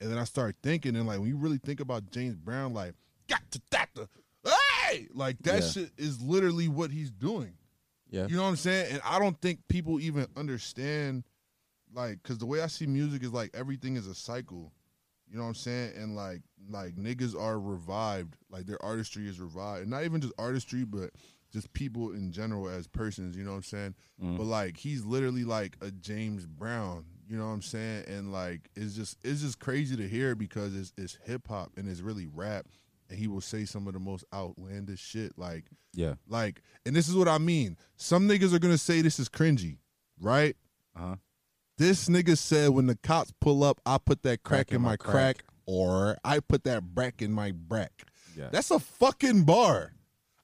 And 0.00 0.10
then 0.10 0.18
I 0.18 0.24
started 0.24 0.54
thinking, 0.62 0.94
and 0.94 1.06
like, 1.08 1.18
when 1.18 1.28
you 1.28 1.36
really 1.38 1.58
think 1.58 1.80
about 1.80 2.10
James 2.12 2.36
Brown, 2.36 2.72
like, 2.74 2.92
got 3.28 3.40
to 3.50 3.60
that, 3.72 3.88
hey! 4.88 5.08
Like, 5.12 5.38
that 5.42 5.62
Yeah. 5.62 5.68
shit 5.68 5.90
is 5.96 6.20
literally 6.20 6.68
what 6.68 6.90
he's 6.90 7.10
doing. 7.10 7.54
yeah, 8.10 8.26
You 8.28 8.36
know 8.36 8.42
what 8.44 8.48
I'm 8.50 8.56
saying? 8.56 8.92
And 8.92 9.02
I 9.04 9.18
don't 9.18 9.40
think 9.40 9.60
people 9.68 10.00
even 10.00 10.26
understand, 10.36 11.24
like, 11.92 12.22
because 12.22 12.38
the 12.38 12.46
way 12.46 12.62
I 12.62 12.66
see 12.66 12.86
music 12.86 13.22
is 13.22 13.32
like 13.32 13.50
everything 13.54 13.96
is 13.96 14.06
a 14.06 14.14
cycle. 14.14 14.72
You 15.30 15.36
know 15.36 15.42
what 15.42 15.48
I'm 15.50 15.54
saying? 15.56 15.92
And 15.96 16.16
like, 16.16 16.40
like 16.70 16.94
niggas 16.96 17.38
are 17.38 17.60
revived, 17.60 18.36
like 18.50 18.64
their 18.66 18.82
artistry 18.82 19.28
is 19.28 19.38
revived, 19.38 19.82
and 19.82 19.90
not 19.90 20.04
even 20.04 20.20
just 20.22 20.32
artistry, 20.38 20.84
but 20.84 21.10
just 21.52 21.70
people 21.74 22.12
in 22.12 22.32
general 22.32 22.68
as 22.68 22.86
persons. 22.86 23.36
You 23.36 23.44
know 23.44 23.50
what 23.50 23.56
I'm 23.58 23.62
saying? 23.64 23.94
Mm-hmm. 24.22 24.36
But 24.38 24.44
like, 24.44 24.76
he's 24.78 25.04
literally 25.04 25.44
like 25.44 25.76
a 25.82 25.90
James 25.90 26.46
Brown. 26.46 27.04
You 27.28 27.36
know 27.36 27.44
what 27.46 27.52
I'm 27.52 27.60
saying? 27.62 28.04
And 28.08 28.32
like, 28.32 28.70
it's 28.74 28.94
just 28.94 29.18
it's 29.22 29.42
just 29.42 29.58
crazy 29.60 29.96
to 29.96 30.08
hear 30.08 30.34
because 30.34 30.74
it's 30.74 30.94
it's 30.96 31.18
hip 31.26 31.46
hop 31.48 31.72
and 31.76 31.86
it's 31.86 32.00
really 32.00 32.26
rap, 32.26 32.66
and 33.08 33.18
he 33.18 33.26
will 33.26 33.40
say 33.40 33.64
some 33.64 33.86
of 33.86 33.94
the 33.94 34.00
most 34.00 34.24
outlandish 34.34 35.00
shit, 35.00 35.32
like. 35.38 35.64
yeah. 35.94 36.14
Like, 36.28 36.62
and 36.84 36.94
this 36.94 37.08
is 37.08 37.14
what 37.16 37.28
I 37.28 37.38
mean. 37.38 37.76
Some 37.96 38.28
niggas 38.28 38.52
are 38.54 38.58
gonna 38.58 38.78
say 38.78 39.00
this 39.02 39.18
is 39.18 39.28
cringy, 39.28 39.78
right? 40.20 40.56
Uh 40.96 41.00
huh. 41.00 41.16
This 41.78 42.08
nigga 42.08 42.36
said 42.36 42.70
when 42.70 42.86
the 42.86 42.96
cops 42.96 43.32
pull 43.40 43.62
up, 43.62 43.80
I 43.86 43.98
put 43.98 44.22
that 44.24 44.42
crack, 44.42 44.72
in 44.72 44.82
my 44.82 44.96
crack, 44.96 45.12
crack. 45.12 45.44
or 45.64 46.16
I 46.24 46.40
put 46.40 46.64
that 46.64 46.82
brack 46.82 47.22
in 47.22 47.32
my 47.32 47.52
brack. 47.52 47.92
Yeah. 48.36 48.48
That's 48.50 48.70
a 48.72 48.80
fucking 48.80 49.44
bar. 49.44 49.92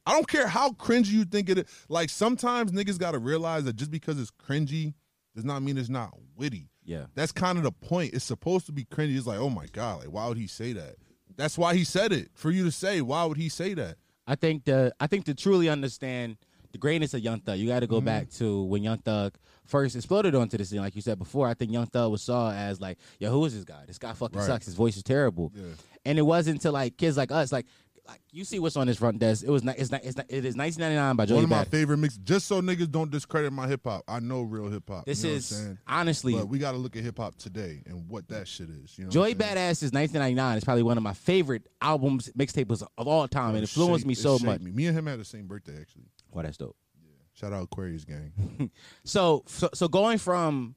I 0.06 0.12
don't 0.12 0.28
care 0.28 0.46
how 0.46 0.70
cringy 0.70 1.08
you 1.08 1.24
think 1.24 1.48
it 1.48 1.58
is. 1.58 1.64
Like 1.88 2.10
sometimes 2.10 2.70
niggas 2.72 2.98
gotta 2.98 3.18
realize 3.18 3.64
that 3.64 3.74
just 3.76 3.90
because 3.90 4.20
it's 4.20 4.30
cringy 4.30 4.94
does 5.34 5.44
not 5.44 5.62
mean 5.62 5.76
it's 5.76 5.88
not 5.88 6.12
witty. 6.36 6.68
Yeah. 6.84 7.06
That's 7.14 7.32
kind 7.32 7.58
of 7.58 7.64
the 7.64 7.72
point. 7.72 8.14
It's 8.14 8.24
supposed 8.24 8.66
to 8.66 8.72
be 8.72 8.84
cringy. 8.84 9.16
It's 9.16 9.26
like, 9.26 9.38
oh 9.38 9.50
my 9.50 9.66
god, 9.72 10.00
like 10.00 10.08
why 10.12 10.28
would 10.28 10.36
he 10.36 10.46
say 10.46 10.72
that? 10.74 10.96
That's 11.36 11.58
why 11.58 11.74
he 11.74 11.84
said 11.84 12.12
it 12.12 12.30
for 12.34 12.50
you 12.50 12.64
to 12.64 12.70
say. 12.70 13.00
Why 13.00 13.24
would 13.24 13.36
he 13.36 13.48
say 13.48 13.74
that? 13.74 13.96
I 14.26 14.34
think 14.36 14.64
the 14.64 14.92
I 15.00 15.06
think 15.06 15.24
to 15.26 15.34
truly 15.34 15.68
understand 15.68 16.36
the 16.72 16.78
greatness 16.78 17.14
of 17.14 17.20
Young 17.20 17.40
Thug, 17.40 17.58
you 17.58 17.68
got 17.68 17.80
to 17.80 17.86
go 17.86 17.96
Mm-hmm. 17.96 18.06
back 18.06 18.30
to 18.30 18.62
when 18.64 18.82
Young 18.82 18.98
Thug 18.98 19.34
first 19.64 19.94
exploded 19.96 20.34
onto 20.34 20.56
the 20.56 20.64
scene. 20.64 20.80
Like 20.80 20.96
you 20.96 21.02
said 21.02 21.18
before, 21.18 21.46
I 21.48 21.54
think 21.54 21.70
Young 21.72 21.86
Thug 21.86 22.10
was 22.10 22.22
saw 22.22 22.50
as 22.52 22.80
like, 22.80 22.98
yo, 23.18 23.30
who 23.30 23.44
is 23.44 23.54
this 23.54 23.64
guy? 23.64 23.84
This 23.86 23.98
guy 23.98 24.12
fucking 24.12 24.38
Right. 24.38 24.46
sucks. 24.46 24.66
His 24.66 24.74
voice 24.74 24.96
is 24.96 25.02
terrible. 25.02 25.52
Yeah. 25.54 25.62
And 26.06 26.18
it 26.18 26.22
wasn't 26.22 26.56
until 26.56 26.72
like 26.72 26.96
kids 26.96 27.16
like 27.16 27.30
us, 27.32 27.50
like 27.52 27.66
like 28.06 28.20
you 28.30 28.44
see 28.44 28.58
what's 28.58 28.76
on 28.76 28.86
this 28.86 28.98
front 28.98 29.18
desk. 29.18 29.44
It 29.46 29.50
was 29.50 29.64
not. 29.64 29.78
It's 29.78 29.90
not. 29.90 30.04
It's 30.04 30.16
not. 30.16 30.26
It 30.28 30.44
is 30.44 30.56
1999 30.56 31.16
by 31.16 31.26
Joey 31.26 31.36
One 31.36 31.44
of 31.44 31.50
my 31.50 31.58
Bad. 31.64 31.68
favorite 31.68 31.96
mix. 31.96 32.16
Just 32.18 32.46
so 32.46 32.60
niggas 32.60 32.90
don't 32.90 33.10
discredit 33.10 33.52
my 33.52 33.66
hip 33.66 33.80
hop. 33.84 34.04
I 34.06 34.20
know 34.20 34.42
real 34.42 34.68
hip 34.68 34.84
hop. 34.88 35.06
This 35.06 35.24
you 35.24 35.30
know 35.30 35.36
is 35.36 35.52
what 35.52 35.60
I'm 35.68 35.78
honestly 36.00 36.34
But 36.34 36.48
we 36.48 36.58
got 36.58 36.72
to 36.72 36.78
look 36.78 36.96
at 36.96 37.02
hip 37.02 37.18
hop 37.18 37.36
today 37.36 37.82
and 37.86 38.08
what 38.08 38.28
that 38.28 38.46
shit 38.46 38.68
is. 38.68 38.98
You 38.98 39.04
know, 39.04 39.10
Joey? 39.10 39.34
Badass 39.34 39.82
is 39.82 39.92
1999. 39.92 40.56
It's 40.56 40.64
probably 40.64 40.82
one 40.82 40.96
of 40.96 41.02
my 41.02 41.14
favorite 41.14 41.66
albums, 41.80 42.30
mixtapes 42.36 42.82
of 42.98 43.08
all 43.08 43.26
time, 43.28 43.56
It 43.56 43.60
influenced 43.60 44.00
shaped- 44.00 44.08
me 44.08 44.14
so 44.14 44.38
much. 44.40 44.60
Me. 44.60 44.70
me 44.70 44.86
and 44.86 44.98
him 44.98 45.06
had 45.06 45.18
the 45.20 45.24
same 45.24 45.46
birthday 45.46 45.76
actually. 45.80 46.04
Wow, 46.30 46.42
that's 46.42 46.56
dope. 46.58 46.76
Yeah. 47.02 47.10
Shout 47.32 47.52
out 47.52 47.62
Aquarius 47.64 48.04
gang. 48.04 48.70
So, 49.04 49.44
so, 49.46 49.68
so 49.74 49.88
going 49.88 50.18
from 50.18 50.74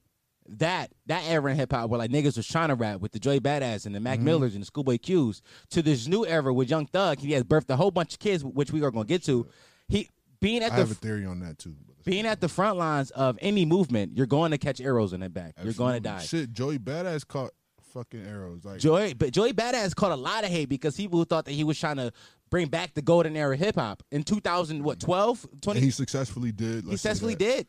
that 0.48 0.90
that 1.06 1.24
era 1.28 1.50
in 1.50 1.56
hip 1.56 1.72
hop 1.72 1.90
where 1.90 1.98
like 1.98 2.10
niggas 2.10 2.36
was 2.36 2.46
trying 2.46 2.68
to 2.68 2.74
rap 2.74 3.00
with 3.00 3.12
the 3.12 3.18
Joey 3.18 3.40
Badass 3.40 3.84
and 3.86 3.94
the 3.94 3.98
Mm-hmm. 3.98 4.04
Mac 4.04 4.20
Millers 4.20 4.54
and 4.54 4.62
the 4.62 4.66
Schoolboy 4.66 4.98
Q's 4.98 5.42
to 5.70 5.82
this 5.82 6.06
new 6.06 6.24
era 6.26 6.52
with 6.54 6.70
Young 6.70 6.86
Thug, 6.86 7.18
he 7.18 7.32
has 7.32 7.42
birthed 7.44 7.68
a 7.70 7.76
whole 7.76 7.90
bunch 7.90 8.14
of 8.14 8.18
kids, 8.20 8.44
which 8.44 8.72
we 8.72 8.82
are 8.82 8.90
going 8.90 9.06
to 9.06 9.08
get 9.08 9.22
to. 9.24 9.46
He 9.88 10.08
being 10.40 10.62
at 10.62 10.72
I 10.72 10.76
the 10.76 10.80
have 10.82 10.90
a 10.90 10.94
theory 10.94 11.26
on 11.26 11.40
that 11.40 11.58
too. 11.58 11.74
being 12.04 12.24
at 12.26 12.40
the 12.40 12.48
front 12.48 12.78
lines 12.78 13.10
of 13.10 13.36
any 13.42 13.64
movement, 13.66 14.16
you're 14.16 14.26
going 14.26 14.52
to 14.52 14.58
catch 14.58 14.80
arrows 14.80 15.12
in 15.12 15.20
the 15.20 15.28
back. 15.28 15.54
You're 15.62 15.72
going 15.74 15.94
to 15.94 16.00
die. 16.00 16.20
Shit, 16.20 16.52
Joey 16.52 16.78
Badass 16.78 17.26
caught 17.26 17.50
fucking 17.92 18.24
arrows. 18.26 18.64
Like 18.64 18.78
Joey, 18.78 19.14
but 19.14 19.32
Joey 19.32 19.52
Badass 19.52 19.94
caught 19.94 20.12
a 20.12 20.16
lot 20.16 20.44
of 20.44 20.50
hate 20.50 20.68
because 20.68 20.96
people 20.96 21.22
thought 21.24 21.44
that 21.46 21.52
he 21.52 21.64
was 21.64 21.78
trying 21.78 21.96
to 21.96 22.12
bring 22.50 22.68
back 22.68 22.94
the 22.94 23.02
golden 23.02 23.36
era 23.36 23.56
hip 23.56 23.74
hop 23.74 24.02
in 24.10 24.22
2000, 24.22 24.82
what 24.82 25.00
12, 25.00 25.46
20. 25.60 25.78
and 25.78 25.84
he 25.84 25.90
successfully 25.90 26.52
did. 26.52 26.84
he 26.84 26.92
successfully 26.92 27.34
did. 27.34 27.66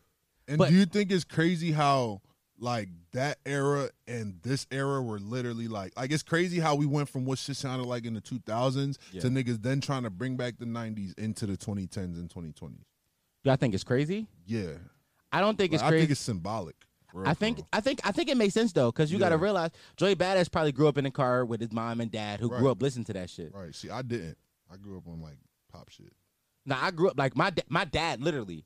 And 0.47 0.57
But- 0.57 0.69
do 0.69 0.75
you 0.75 0.85
think 0.85 1.11
it's 1.11 1.23
crazy 1.25 1.71
how 1.71 2.21
like 2.61 2.89
that 3.13 3.37
era 3.45 3.89
and 4.07 4.39
this 4.43 4.67
era 4.71 5.01
were 5.01 5.19
literally 5.19 5.67
like 5.67 5.93
like 5.97 6.11
it's 6.11 6.23
crazy 6.23 6.59
how 6.59 6.75
we 6.75 6.85
went 6.85 7.07
from 7.09 7.25
what 7.25 7.37
shit 7.39 7.55
sounded 7.55 7.85
like 7.87 8.05
in 8.05 8.13
the 8.13 8.21
2000s 8.21 8.97
Yeah. 9.11 9.21
to 9.21 9.29
niggas 9.29 9.61
then 9.61 9.81
trying 9.81 10.03
to 10.03 10.09
bring 10.09 10.35
back 10.37 10.57
the 10.59 10.65
90s 10.65 11.17
into 11.17 11.45
the 11.45 11.57
2010s 11.57 12.17
and 12.17 12.29
2020s. 12.29 12.83
Do 13.43 13.49
I 13.51 13.55
think 13.55 13.73
it's 13.73 13.83
crazy? 13.85 14.27
Yeah. 14.45 14.73
I 15.31 15.39
don't 15.41 15.57
think 15.57 15.71
Like, 15.71 15.81
it's 15.81 15.83
I 15.83 15.91
think 15.91 16.11
it's 16.11 16.19
symbolic. 16.19 16.75
I 17.25 17.33
think 17.33 17.57
real. 17.57 17.67
I 17.73 17.81
think 17.81 18.01
I 18.03 18.11
think 18.11 18.29
it 18.29 18.37
makes 18.37 18.53
sense 18.53 18.71
though, 18.73 18.91
because 18.91 19.11
you 19.11 19.17
got 19.17 19.29
to 19.29 19.37
realize 19.37 19.71
Joey 19.97 20.15
Badass 20.15 20.51
probably 20.51 20.71
grew 20.71 20.87
up 20.87 20.97
in 20.97 21.05
a 21.07 21.11
car 21.11 21.43
with 21.45 21.59
his 21.61 21.71
mom 21.71 22.01
and 22.01 22.11
dad 22.11 22.39
who 22.39 22.49
Right. 22.49 22.59
grew 22.59 22.69
up 22.69 22.81
listening 22.81 23.05
to 23.05 23.13
that 23.13 23.29
shit. 23.31 23.51
Right. 23.53 23.73
See, 23.73 23.89
I 23.89 24.01
didn't. 24.03 24.37
I 24.71 24.77
grew 24.77 24.97
up 24.97 25.07
on 25.07 25.19
like 25.21 25.37
pop 25.71 25.89
shit. 25.89 26.13
Now 26.65 26.77
I 26.81 26.91
grew 26.91 27.09
up 27.09 27.17
like 27.17 27.35
my 27.35 27.49
da- 27.49 27.63
my 27.67 27.85
dad 27.85 28.21
literally, 28.21 28.65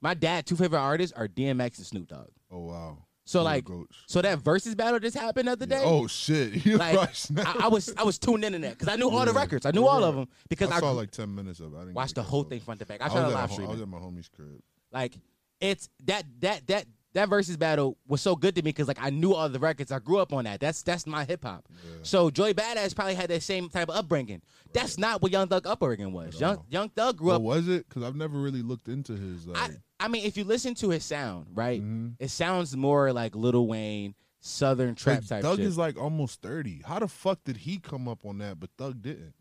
my 0.00 0.14
dad 0.14 0.46
two 0.46 0.56
favorite 0.56 0.78
artists 0.78 1.14
are 1.16 1.28
DMX 1.28 1.76
and 1.78 1.86
Snoop 1.86 2.08
Dogg. 2.08 2.28
Oh 2.50 2.60
wow. 2.60 3.04
So 3.32 3.42
like 3.42 3.64
goats. 3.64 3.96
so 4.06 4.20
that 4.20 4.38
versus 4.40 4.74
battle 4.74 5.00
just 5.00 5.16
happened 5.16 5.48
the 5.48 5.52
other 5.52 5.66
day. 5.66 5.82
Oh 5.82 6.06
shit. 6.06 6.64
You 6.72 6.76
like 6.76 6.96
right. 6.96 7.28
I, 7.38 7.64
I 7.64 7.68
was 7.68 7.92
I 7.96 8.04
was 8.04 8.18
tuned 8.18 8.44
in 8.44 8.52
to 8.52 8.58
that 8.60 8.78
because 8.78 8.88
I 8.88 8.96
knew 8.96 9.10
all 9.10 9.24
the 9.24 9.32
records. 9.32 9.66
I 9.66 9.70
knew 9.70 9.86
all 9.86 10.04
of 10.04 10.14
them 10.14 10.28
because 10.48 10.70
I 10.70 10.76
I, 10.76 10.80
saw 10.80 10.90
like 10.92 11.10
ten 11.10 11.34
minutes 11.34 11.60
of 11.60 11.74
it. 11.74 11.76
I 11.76 11.80
didn't 11.80 11.94
watched 11.94 12.14
the 12.14 12.22
whole 12.22 12.44
thing 12.44 12.60
front 12.60 12.80
to 12.80 12.86
back. 12.86 13.00
I 13.00 13.06
I, 13.06 13.08
tried 13.08 13.22
to 13.22 13.28
live 13.28 13.52
stream 13.52 13.68
I 13.68 13.72
was 13.72 13.80
at 13.80 13.88
my 13.88 13.98
homie's 13.98 14.28
crib. 14.28 14.60
Like 14.92 15.18
it's 15.60 15.88
that 16.04 16.24
that 16.40 16.66
that 16.68 16.86
that 17.14 17.28
versus 17.28 17.56
battle 17.56 17.98
was 18.06 18.20
so 18.20 18.36
good 18.36 18.54
to 18.54 18.62
me 18.62 18.70
because 18.70 18.88
like 18.88 18.98
I 19.00 19.10
knew 19.10 19.34
all 19.34 19.48
the 19.48 19.58
records. 19.58 19.92
I 19.92 19.98
grew 19.98 20.18
up 20.18 20.32
on 20.32 20.44
that. 20.44 20.60
That's 20.60 20.82
that's 20.82 21.06
my 21.06 21.24
hip 21.24 21.44
hop. 21.44 21.68
So 22.02 22.30
Joey 22.30 22.54
Badass 22.54 22.94
probably 22.94 23.14
had 23.14 23.30
that 23.30 23.42
same 23.42 23.68
type 23.68 23.88
of 23.88 23.96
upbringing. 23.96 24.42
That's 24.72 24.98
not 24.98 25.20
what 25.22 25.32
Young 25.32 25.48
Thug 25.48 25.66
upbringing 25.66 26.12
was. 26.12 26.40
Young. 26.40 26.64
Young 26.68 26.88
Thug 26.88 27.18
grew 27.18 27.28
What 27.28 27.36
up. 27.36 27.42
was 27.42 27.68
it? 27.68 27.88
Because 27.88 28.02
I've 28.02 28.16
never 28.16 28.38
really 28.38 28.62
looked 28.62 28.88
into 28.88 29.12
his. 29.14 29.46
Like, 29.46 29.58
I 29.58 29.70
I 30.02 30.08
mean, 30.08 30.24
if 30.24 30.36
you 30.36 30.44
listen 30.44 30.74
to 30.76 30.90
his 30.90 31.04
sound, 31.04 31.46
right, 31.54 31.80
Mhm. 31.82 32.16
it 32.18 32.28
sounds 32.28 32.76
more 32.76 33.12
like 33.12 33.34
Lil 33.36 33.66
Wayne, 33.66 34.14
Southern 34.40 34.94
trap 34.96 35.20
like, 35.20 35.28
type 35.28 35.42
Thug 35.42 35.58
shit. 35.58 35.66
is 35.66 35.78
like 35.78 35.96
almost 35.96 36.42
thirty. 36.42 36.82
How 36.84 36.98
the 36.98 37.08
fuck 37.08 37.44
did 37.44 37.58
he 37.58 37.78
come 37.78 38.08
up 38.08 38.24
on 38.26 38.38
that, 38.38 38.58
but 38.58 38.70
Thug 38.76 39.00
didn't? 39.00 39.34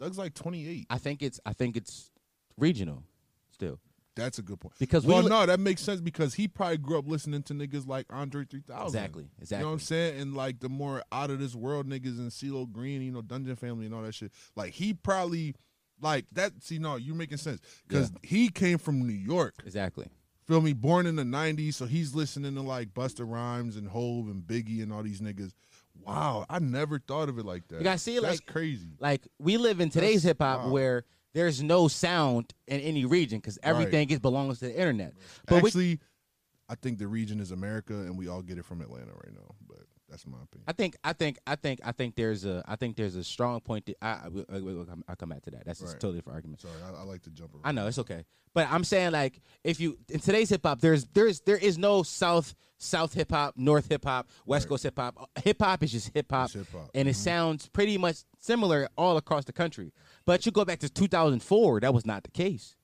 Thug's 0.00 0.18
like 0.18 0.34
twenty 0.34 0.66
eight. 0.66 0.86
I 0.90 0.98
think 0.98 1.22
it's 1.22 1.38
I 1.44 1.52
think 1.52 1.76
it's 1.76 2.10
regional 2.56 3.04
still 3.50 3.78
That's 4.16 4.38
a 4.38 4.42
good 4.42 4.58
point. 4.60 4.74
because 4.78 5.04
well, 5.06 5.22
li- 5.22 5.28
no, 5.28 5.46
that 5.46 5.60
makes 5.60 5.82
sense 5.82 6.00
because 6.00 6.34
he 6.34 6.48
probably 6.48 6.78
grew 6.78 6.98
up 6.98 7.06
listening 7.08 7.42
to 7.44 7.54
niggas 7.54 7.86
like 7.86 8.06
Andre 8.10 8.44
3000. 8.44 8.86
exactly 8.86 9.28
exactly. 9.40 9.58
You 9.58 9.62
know 9.64 9.68
what 9.68 9.72
I'm 9.74 9.78
saying? 9.80 10.20
And 10.20 10.34
like 10.34 10.60
the 10.60 10.68
more 10.68 11.02
out 11.12 11.30
of 11.30 11.38
this 11.38 11.54
world 11.54 11.86
niggas 11.86 12.18
and 12.18 12.30
CeeLo 12.30 12.70
Green, 12.70 13.02
you 13.02 13.12
know, 13.12 13.22
Dungeon 13.22 13.56
Family 13.56 13.86
and 13.86 13.94
all 13.94 14.02
that 14.02 14.14
shit. 14.14 14.32
Like 14.56 14.72
he 14.72 14.92
probably 14.94 15.54
like 16.02 16.26
that. 16.32 16.52
See, 16.62 16.78
no, 16.78 16.96
you're 16.96 17.14
making 17.14 17.38
sense 17.38 17.60
because 17.86 18.12
he 18.22 18.48
came 18.48 18.78
from 18.78 19.06
New 19.06 19.12
York. 19.12 19.54
Exactly. 19.64 20.06
Feel 20.46 20.60
me? 20.60 20.72
Born 20.72 21.06
in 21.06 21.16
the 21.16 21.22
'90s, 21.22 21.74
so 21.74 21.86
he's 21.86 22.14
listening 22.14 22.54
to 22.54 22.62
like 22.62 22.92
Busta 22.92 23.28
Rhymes 23.28 23.76
and 23.76 23.88
Hove 23.88 24.28
and 24.28 24.42
Biggie 24.42 24.82
and 24.82 24.92
all 24.92 25.02
these 25.02 25.20
niggas. 25.20 25.52
Wow, 26.04 26.46
I 26.50 26.58
never 26.58 26.98
thought 26.98 27.28
of 27.28 27.38
it 27.38 27.44
like 27.44 27.68
that. 27.68 27.78
You 27.78 27.84
gotta 27.84 27.98
see, 27.98 28.18
That's 28.18 28.40
like- 28.40 28.46
crazy. 28.46 28.96
Like 28.98 29.26
we 29.38 29.56
live 29.56 29.80
in 29.80 29.90
today's 29.90 30.22
hip 30.22 30.38
hop 30.40 30.64
wow. 30.64 30.70
where 30.70 31.04
there's 31.32 31.62
no 31.62 31.88
sound 31.88 32.52
in 32.66 32.80
any 32.80 33.04
region 33.04 33.38
because 33.38 33.58
everything 33.62 34.10
is 34.10 34.18
belongs 34.18 34.58
to 34.58 34.66
the 34.66 34.76
internet. 34.76 35.14
But 35.46 35.62
we, 35.62 35.68
Actually, 35.68 36.00
I 36.68 36.74
think 36.74 36.98
the 36.98 37.06
region 37.06 37.40
is 37.40 37.52
America, 37.52 37.94
and 37.94 38.18
we 38.18 38.28
all 38.28 38.42
get 38.42 38.58
it 38.58 38.64
from 38.64 38.80
Atlanta 38.80 39.12
right 39.12 39.32
now. 39.32 39.54
But 39.66 39.84
that's 40.12 40.26
my 40.26 40.36
opinion. 40.42 40.64
I 40.68 40.72
think 40.72 40.96
I 41.02 41.12
think 41.14 41.38
I 41.46 41.56
think 41.56 41.80
I 41.84 41.92
think 41.92 42.14
there's 42.14 42.44
a 42.44 42.62
I 42.68 42.76
think 42.76 42.96
there's 42.96 43.16
a 43.16 43.24
strong 43.24 43.60
point. 43.60 43.86
That, 43.86 43.96
I, 44.02 44.20
I 44.26 44.28
will- 44.28 44.84
come- 44.84 45.02
I'll 45.08 45.16
come 45.16 45.30
back 45.30 45.42
to 45.42 45.50
that. 45.52 45.64
That's 45.64 45.80
a 45.80 45.86
Right. 45.86 45.92
totally 45.94 46.18
different 46.18 46.36
argument. 46.36 46.60
Sorry, 46.60 46.74
I, 46.84 47.00
I 47.00 47.02
like 47.04 47.22
to 47.22 47.30
jump 47.30 47.54
around. 47.54 47.62
I 47.64 47.72
know 47.72 47.86
it's 47.86 47.98
okay, 47.98 48.24
but 48.52 48.68
I'm 48.70 48.84
saying 48.84 49.12
like 49.12 49.40
if 49.64 49.80
you 49.80 49.98
in 50.10 50.20
today's 50.20 50.50
hip 50.50 50.60
hop, 50.64 50.80
there's 50.80 51.06
there's 51.14 51.40
there 51.40 51.56
is 51.56 51.78
no 51.78 52.02
south 52.02 52.54
south 52.76 53.14
hip 53.14 53.30
hop, 53.30 53.54
north 53.56 53.88
hip 53.88 54.04
hop, 54.04 54.28
west 54.44 54.66
Right. 54.66 54.68
coast 54.68 54.82
hip 54.82 54.98
hop. 54.98 55.30
Hip 55.42 55.56
hop 55.60 55.82
is 55.82 55.92
just 55.92 56.10
hip 56.12 56.30
hop, 56.30 56.50
and 56.54 57.08
it 57.08 57.12
mm-hmm. 57.12 57.12
sounds 57.12 57.68
pretty 57.68 57.96
much 57.96 58.18
similar 58.38 58.88
all 58.98 59.16
across 59.16 59.46
the 59.46 59.52
country. 59.52 59.92
But 60.26 60.44
you 60.44 60.52
go 60.52 60.64
back 60.64 60.80
to 60.80 60.88
2004, 60.90 61.80
that 61.80 61.94
was 61.94 62.04
not 62.04 62.22
the 62.22 62.30
case. 62.30 62.76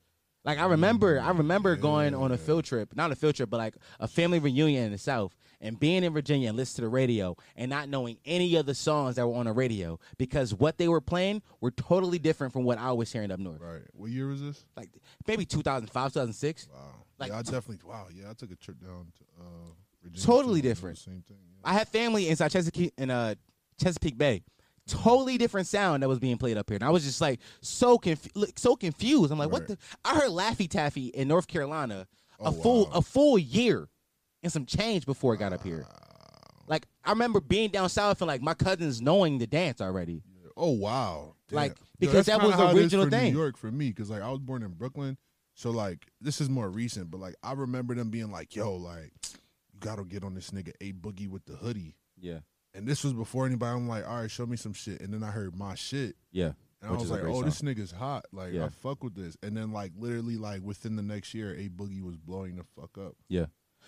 Like 0.44 0.58
I 0.58 0.64
remember, 0.64 1.20
I 1.20 1.30
remember 1.30 1.76
going 1.76 2.14
on 2.14 2.32
a 2.32 2.38
field 2.38 2.64
trip, 2.64 2.96
not 2.96 3.12
a 3.12 3.16
field 3.16 3.34
trip, 3.34 3.50
but 3.50 3.58
like 3.58 3.76
a 4.00 4.08
family 4.08 4.38
reunion 4.38 4.84
in 4.84 4.92
the 4.92 4.98
South, 4.98 5.34
and 5.60 5.78
being 5.80 6.04
in 6.04 6.12
Virginia 6.12 6.48
and 6.48 6.56
listening 6.56 6.76
to 6.76 6.80
the 6.82 6.88
radio 6.88 7.36
and 7.56 7.68
not 7.70 7.88
knowing 7.88 8.18
any 8.24 8.54
of 8.56 8.66
the 8.66 8.74
songs 8.74 9.16
that 9.16 9.26
were 9.26 9.34
on 9.34 9.46
the 9.46 9.52
radio 9.52 9.98
because 10.18 10.54
what 10.54 10.78
they 10.78 10.88
were 10.88 11.00
playing 11.00 11.42
were 11.60 11.70
totally 11.70 12.18
different 12.18 12.52
from 12.52 12.64
what 12.64 12.78
I 12.78 12.92
was 12.92 13.12
hearing 13.12 13.30
up 13.30 13.40
north. 13.40 13.60
Right. 13.60 13.82
What 13.92 14.10
year 14.10 14.28
was 14.28 14.40
this? 14.40 14.64
Like 14.76 14.90
maybe 15.26 15.44
2005, 15.44 16.12
2006. 16.12 16.68
Wow. 16.72 16.78
Like- 17.18 17.30
yeah, 17.30 17.38
I 17.38 17.42
definitely. 17.42 17.78
Wow. 17.84 18.06
Yeah, 18.14 18.30
I 18.30 18.34
took 18.34 18.52
a 18.52 18.56
trip 18.56 18.80
down 18.80 19.06
to 19.18 19.24
uh, 19.40 19.44
Virginia. 20.02 20.24
Totally 20.26 20.60
too, 20.62 20.66
and 20.66 20.66
it 20.66 20.68
was 20.70 20.76
different. 20.78 20.98
Same 20.98 21.24
thing. 21.26 21.36
yeah. 21.50 21.70
I 21.70 21.72
had 21.74 21.88
family 21.88 22.28
inside 22.28 22.52
Chesapeake 22.52 22.92
in 22.96 23.10
uh, 23.10 23.34
Chesapeake 23.82 24.16
Bay. 24.16 24.42
Totally 24.86 25.36
different 25.36 25.66
sound 25.66 26.02
that 26.02 26.08
was 26.08 26.18
being 26.18 26.38
played 26.38 26.56
up 26.56 26.70
here, 26.70 26.76
and 26.76 26.84
I 26.84 26.88
was 26.88 27.04
just 27.04 27.20
like 27.20 27.40
so 27.60 27.98
conf- 27.98 28.28
look, 28.34 28.58
so 28.58 28.74
confused. 28.74 29.30
I'm 29.30 29.38
like, 29.38 29.50
what 29.52 29.68
the? 29.68 29.76
I 30.02 30.14
heard 30.14 30.30
Laffy 30.30 30.66
Taffy 30.70 31.08
in 31.08 31.28
North 31.28 31.46
Carolina 31.46 32.06
a 32.40 32.44
Oh, 32.44 32.52
full 32.52 32.84
wow. 32.86 32.90
a 32.94 33.02
full 33.02 33.38
year 33.38 33.88
and 34.42 34.52
some 34.52 34.66
change 34.66 35.06
before 35.06 35.34
it 35.34 35.38
got 35.38 35.52
up 35.52 35.62
here. 35.62 35.86
Like 36.66 36.86
I 37.04 37.10
remember 37.10 37.40
being 37.40 37.70
down 37.70 37.88
south 37.88 38.20
and 38.20 38.28
like 38.28 38.42
my 38.42 38.54
cousins 38.54 39.00
knowing 39.00 39.38
the 39.38 39.46
dance 39.46 39.80
already. 39.80 40.22
Oh 40.56 40.70
wow! 40.72 41.34
Damn. 41.48 41.56
Like, 41.56 41.76
because 42.00 42.26
that's 42.26 42.38
that 42.38 42.42
was 42.46 42.56
the 42.56 42.62
how 42.62 42.70
it 42.70 42.76
is 42.76 42.82
original 42.82 43.08
thing. 43.08 43.32
New 43.32 43.38
York 43.38 43.56
for 43.56 43.70
me, 43.70 43.88
because 43.90 44.10
like 44.10 44.22
I 44.22 44.28
was 44.30 44.40
born 44.40 44.62
in 44.64 44.72
Brooklyn, 44.72 45.16
so 45.54 45.70
like 45.70 46.06
this 46.20 46.40
is 46.40 46.50
more 46.50 46.68
recent. 46.68 47.10
But 47.10 47.20
like 47.20 47.36
I 47.42 47.52
remember 47.52 47.94
them 47.94 48.10
being 48.10 48.30
like, 48.32 48.56
"Yo, 48.56 48.74
like 48.74 49.12
you 49.72 49.78
gotta 49.78 50.02
get 50.04 50.24
on 50.24 50.34
this 50.34 50.50
nigga 50.50 50.72
a 50.80 50.92
boogie 50.92 51.28
with 51.28 51.44
the 51.46 51.54
hoodie." 51.54 51.94
Yeah, 52.20 52.40
And 52.74 52.88
this 52.88 53.04
was 53.04 53.12
before 53.12 53.46
anybody. 53.46 53.76
I'm 53.76 53.86
like, 53.88 54.04
"All 54.06 54.20
right, 54.20 54.30
show 54.30 54.46
me 54.46 54.56
some 54.56 54.72
shit." 54.72 55.00
And 55.00 55.14
then 55.14 55.22
I 55.22 55.30
heard 55.30 55.54
my 55.56 55.76
shit, 55.76 56.16
yeah. 56.32 56.50
and 56.82 56.90
Which 56.90 56.98
I 56.98 57.02
was 57.02 57.10
like, 57.12 57.22
"Oh, 57.22 57.34
song. 57.34 57.44
this 57.44 57.62
nigga's 57.62 57.92
hot!" 57.92 58.26
Like 58.32 58.52
Yeah. 58.52 58.64
I 58.64 58.68
fuck 58.70 59.04
with 59.04 59.14
this. 59.14 59.36
And 59.44 59.56
then 59.56 59.72
like 59.72 59.92
literally 59.96 60.36
like 60.36 60.62
within 60.62 60.96
the 60.96 61.02
next 61.02 61.32
year, 61.34 61.54
a 61.54 61.68
boogie 61.68 62.02
was 62.02 62.16
blowing 62.16 62.56
the 62.56 62.64
fuck 62.64 62.98
up. 62.98 63.14
Yeah. 63.28 63.46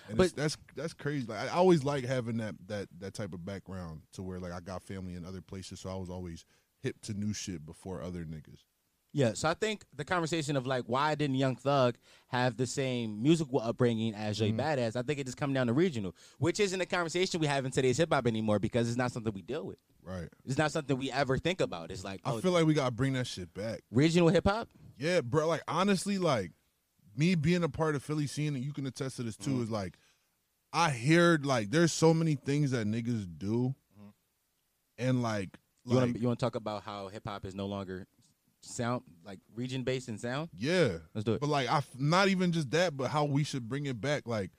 And 0.09 0.17
But- 0.19 0.35
that's 0.37 0.57
that's 0.77 0.93
crazy. 0.95 1.27
Like 1.27 1.39
I 1.39 1.49
always 1.49 1.85
like 1.85 2.05
having 2.05 2.39
that 2.39 2.55
that 2.67 2.89
that 2.99 3.15
type 3.15 3.33
of 3.33 3.45
background 3.45 4.03
to 4.13 4.23
where 4.23 4.39
like 4.41 4.53
I 4.53 4.61
got 4.61 4.83
family 4.83 5.15
in 5.15 5.25
other 5.25 5.41
places, 5.41 5.81
so 5.81 5.91
I 5.91 5.95
was 5.97 6.11
always 6.11 6.45
hip 6.81 6.97
to 7.03 7.15
new 7.15 7.33
shit 7.33 7.65
before 7.67 8.03
other 8.03 8.25
niggas. 8.25 8.65
Yeah, 9.13 9.33
so 9.35 9.49
I 9.49 9.55
think 9.55 9.85
the 9.97 10.05
conversation 10.05 10.57
of 10.57 10.69
like 10.69 10.85
why 10.87 11.17
didn't 11.17 11.35
Young 11.35 11.57
Thug 11.57 11.97
have 12.29 12.57
the 12.57 12.67
same 12.67 13.21
musical 13.21 13.61
upbringing 13.61 14.15
as 14.15 14.39
Jay 14.39 14.51
Mm-hmm. 14.53 14.61
Badass? 14.61 14.95
I 14.95 15.03
think 15.03 15.19
it 15.19 15.25
just 15.27 15.37
come 15.37 15.53
down 15.53 15.67
to 15.67 15.73
regional, 15.73 16.15
which 16.39 16.61
isn't 16.61 16.81
a 16.81 16.87
conversation 16.87 17.41
we 17.41 17.49
have 17.49 17.65
in 17.65 17.73
today's 17.73 17.97
hip 17.99 18.13
hop 18.13 18.29
anymore 18.29 18.61
because 18.61 18.89
it's 18.89 18.97
not 18.97 19.11
something 19.11 19.33
we 19.33 19.43
deal 19.43 19.67
with. 19.67 19.79
Right. 20.05 20.29
It's 20.47 20.57
not 20.59 20.71
something 20.71 20.97
we 20.97 21.11
ever 21.11 21.39
think 21.39 21.61
about. 21.61 21.91
It's 21.91 22.05
like 22.05 22.21
I 22.25 22.31
oh, 22.33 22.39
feel 22.41 22.53
like 22.53 22.67
we 22.67 22.73
gotta 22.75 22.93
bring 22.93 23.15
that 23.15 23.27
shit 23.27 23.53
back. 23.53 23.81
regional 23.91 24.29
hip 24.29 24.47
hop. 24.47 24.69
Yeah, 24.97 25.23
bro. 25.23 25.49
Like 25.49 25.63
honestly, 25.67 26.19
like 26.19 26.53
me 27.17 27.35
being 27.35 27.63
a 27.65 27.69
part 27.69 27.95
of 27.95 28.03
Philly 28.03 28.27
scene, 28.27 28.55
and 28.55 28.65
you 28.65 28.73
can 28.73 28.87
attest 28.87 29.17
to 29.17 29.23
this 29.23 29.37
too, 29.37 29.51
Mm-hmm. 29.51 29.63
is 29.65 29.71
like 29.71 29.97
I 30.73 30.91
heard 30.91 31.45
like 31.45 31.71
there's 31.71 31.93
so 31.93 32.15
many 32.15 32.35
things 32.37 32.71
that 32.71 32.87
niggas 32.87 33.27
do, 33.39 33.75
and 34.99 35.23
like 35.23 35.51
Mm-hmm. 35.89 35.95
You 35.95 35.97
like 36.13 36.23
want 36.23 36.39
to 36.39 36.45
talk 36.47 36.55
about 36.57 36.83
how 36.83 37.09
hip 37.09 37.23
hop 37.27 37.47
is 37.47 37.55
no 37.55 37.65
longer 37.67 38.07
sound 38.61 39.03
like 39.25 39.39
region 39.55 39.83
based 39.83 40.11
in 40.11 40.19
sound? 40.19 40.51
yeah, 40.55 40.99
Let's 41.15 41.25
do 41.25 41.33
it. 41.33 41.41
But 41.41 41.49
like, 41.49 41.69
I 41.71 41.83
not 41.99 42.29
even 42.29 42.53
just 42.53 42.71
that, 42.73 42.95
but 42.97 43.11
how 43.11 43.25
we 43.25 43.43
should 43.43 43.67
bring 43.67 43.87
it 43.87 43.99
back. 43.99 44.25
Like, 44.29 44.51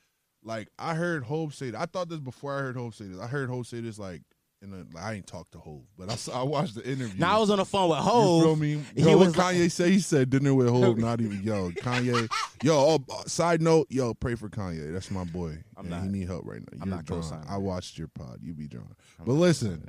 like 0.43 0.67
I 0.79 0.95
heard 0.95 1.23
Hove 1.25 1.53
say 1.53 1.69
that. 1.69 1.79
I 1.79 1.85
thought 1.85 2.09
this 2.09 2.19
before 2.19 2.57
I 2.57 2.61
heard 2.61 2.75
Hove 2.75 2.95
say 2.95 3.05
this. 3.05 3.19
I 3.19 3.27
heard 3.27 3.49
Hove 3.49 3.67
say 3.67 3.81
this 3.81 3.99
like 3.99 4.23
in 4.61 4.73
a. 4.73 4.97
I 4.99 5.13
ain't 5.13 5.27
talked 5.27 5.51
to 5.53 5.59
Hove, 5.59 5.83
but 5.97 6.11
I 6.11 6.15
saw, 6.15 6.41
I 6.41 6.43
watched 6.43 6.75
the 6.75 6.83
interview. 6.89 7.19
Now 7.19 7.37
I 7.37 7.39
was 7.39 7.49
on 7.49 7.57
the 7.57 7.65
phone 7.65 7.89
with 7.89 7.99
You 7.99 8.03
Hove. 8.03 8.43
feel 8.43 8.55
me? 8.55 8.81
he 8.95 9.03
what 9.05 9.17
was 9.19 9.37
like- 9.37 9.55
Kanye 9.55 9.71
say? 9.71 9.91
He 9.91 9.99
said 9.99 10.29
dinner 10.29 10.53
with 10.53 10.67
Hove. 10.69 10.97
Not 10.97 11.21
even 11.21 11.41
yo 11.43 11.69
Kanye. 11.77 12.29
Yo, 12.63 12.75
oh, 12.75 13.03
uh, 13.11 13.23
side 13.25 13.61
note, 13.61 13.87
yo, 13.89 14.13
pray 14.13 14.35
for 14.35 14.49
Kanye. 14.49 14.91
That's 14.93 15.09
my 15.11 15.23
boy. 15.23 15.57
I'm 15.77 15.85
Yeah, 15.85 15.97
not- 15.97 16.03
He 16.03 16.09
need 16.09 16.27
help 16.27 16.45
right 16.45 16.59
now. 16.59 16.79
I'm 16.81 16.87
You're 16.89 16.95
not 16.97 17.05
drawn. 17.05 17.45
I 17.49 17.57
watched 17.57 17.97
your 17.97 18.07
pod. 18.09 18.39
You 18.41 18.53
be 18.53 18.67
drawn. 18.67 18.93
But 19.25 19.33
listen, 19.33 19.83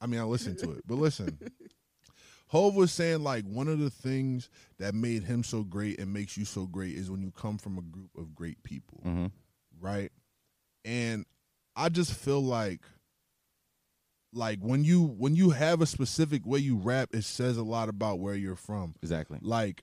I 0.00 0.06
mean, 0.06 0.20
I 0.20 0.24
listened 0.24 0.58
to 0.58 0.70
it. 0.72 0.82
But 0.86 0.96
listen, 0.98 1.38
Hove 2.48 2.74
was 2.74 2.90
saying 2.92 3.22
like 3.22 3.44
one 3.44 3.68
of 3.68 3.78
the 3.78 3.90
things 3.90 4.50
that 4.78 4.94
made 4.94 5.22
him 5.22 5.44
so 5.44 5.62
great 5.62 6.00
and 6.00 6.12
makes 6.12 6.36
you 6.36 6.44
so 6.44 6.66
great 6.66 6.96
is 6.96 7.10
when 7.10 7.22
you 7.22 7.30
come 7.30 7.58
from 7.58 7.78
a 7.78 7.82
group 7.82 8.10
of 8.18 8.34
great 8.34 8.62
people, 8.64 9.00
Mm-hmm. 9.06 9.26
right? 9.80 10.10
And 10.84 11.24
I 11.76 11.88
just 11.90 12.12
feel 12.14 12.42
like 12.42 12.80
like 14.32 14.60
when 14.60 14.84
you 14.84 15.02
when 15.18 15.34
you 15.34 15.50
have 15.50 15.80
a 15.80 15.86
specific 15.86 16.46
way 16.46 16.58
you 16.60 16.76
rap, 16.76 17.10
it 17.12 17.24
says 17.24 17.56
a 17.56 17.62
lot 17.64 17.88
about 17.88 18.18
where 18.20 18.34
you're 18.34 18.56
from. 18.56 18.94
Exactly. 19.02 19.38
Like 19.42 19.82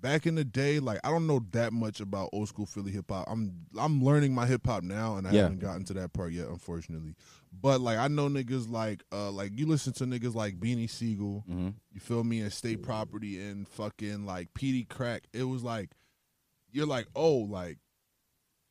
back 0.00 0.26
in 0.26 0.34
the 0.34 0.44
day, 0.44 0.78
like 0.78 1.00
I 1.02 1.10
don't 1.10 1.26
know 1.26 1.40
that 1.52 1.72
much 1.72 2.00
about 2.00 2.28
old 2.32 2.48
school 2.48 2.66
Philly 2.66 2.92
hip 2.92 3.10
hop. 3.10 3.26
I'm 3.28 3.66
I'm 3.78 4.02
learning 4.04 4.34
my 4.34 4.46
hip 4.46 4.66
hop 4.66 4.82
now, 4.82 5.16
and 5.16 5.26
I 5.26 5.32
Yeah. 5.32 5.42
haven't 5.44 5.60
gotten 5.60 5.84
to 5.86 5.94
that 5.94 6.12
part 6.12 6.32
yet, 6.32 6.48
unfortunately. 6.48 7.14
But 7.58 7.80
like 7.80 7.96
I 7.96 8.08
know 8.08 8.28
niggas 8.28 8.70
like 8.70 9.02
uh 9.12 9.30
like 9.30 9.58
you 9.58 9.66
listen 9.66 9.94
to 9.94 10.04
niggas 10.04 10.34
like 10.34 10.60
Beanie 10.60 10.90
Sigel, 10.90 11.42
Mm-hmm. 11.48 11.68
you 11.92 12.00
feel 12.00 12.22
me, 12.22 12.40
and 12.40 12.52
State 12.52 12.82
Property 12.82 13.40
and 13.40 13.66
fucking 13.66 14.26
like 14.26 14.52
Peedi 14.52 14.86
Crakk. 14.86 15.20
It 15.32 15.44
was 15.44 15.62
like 15.64 15.90
you're 16.70 16.86
like 16.86 17.06
oh 17.16 17.36
like 17.36 17.78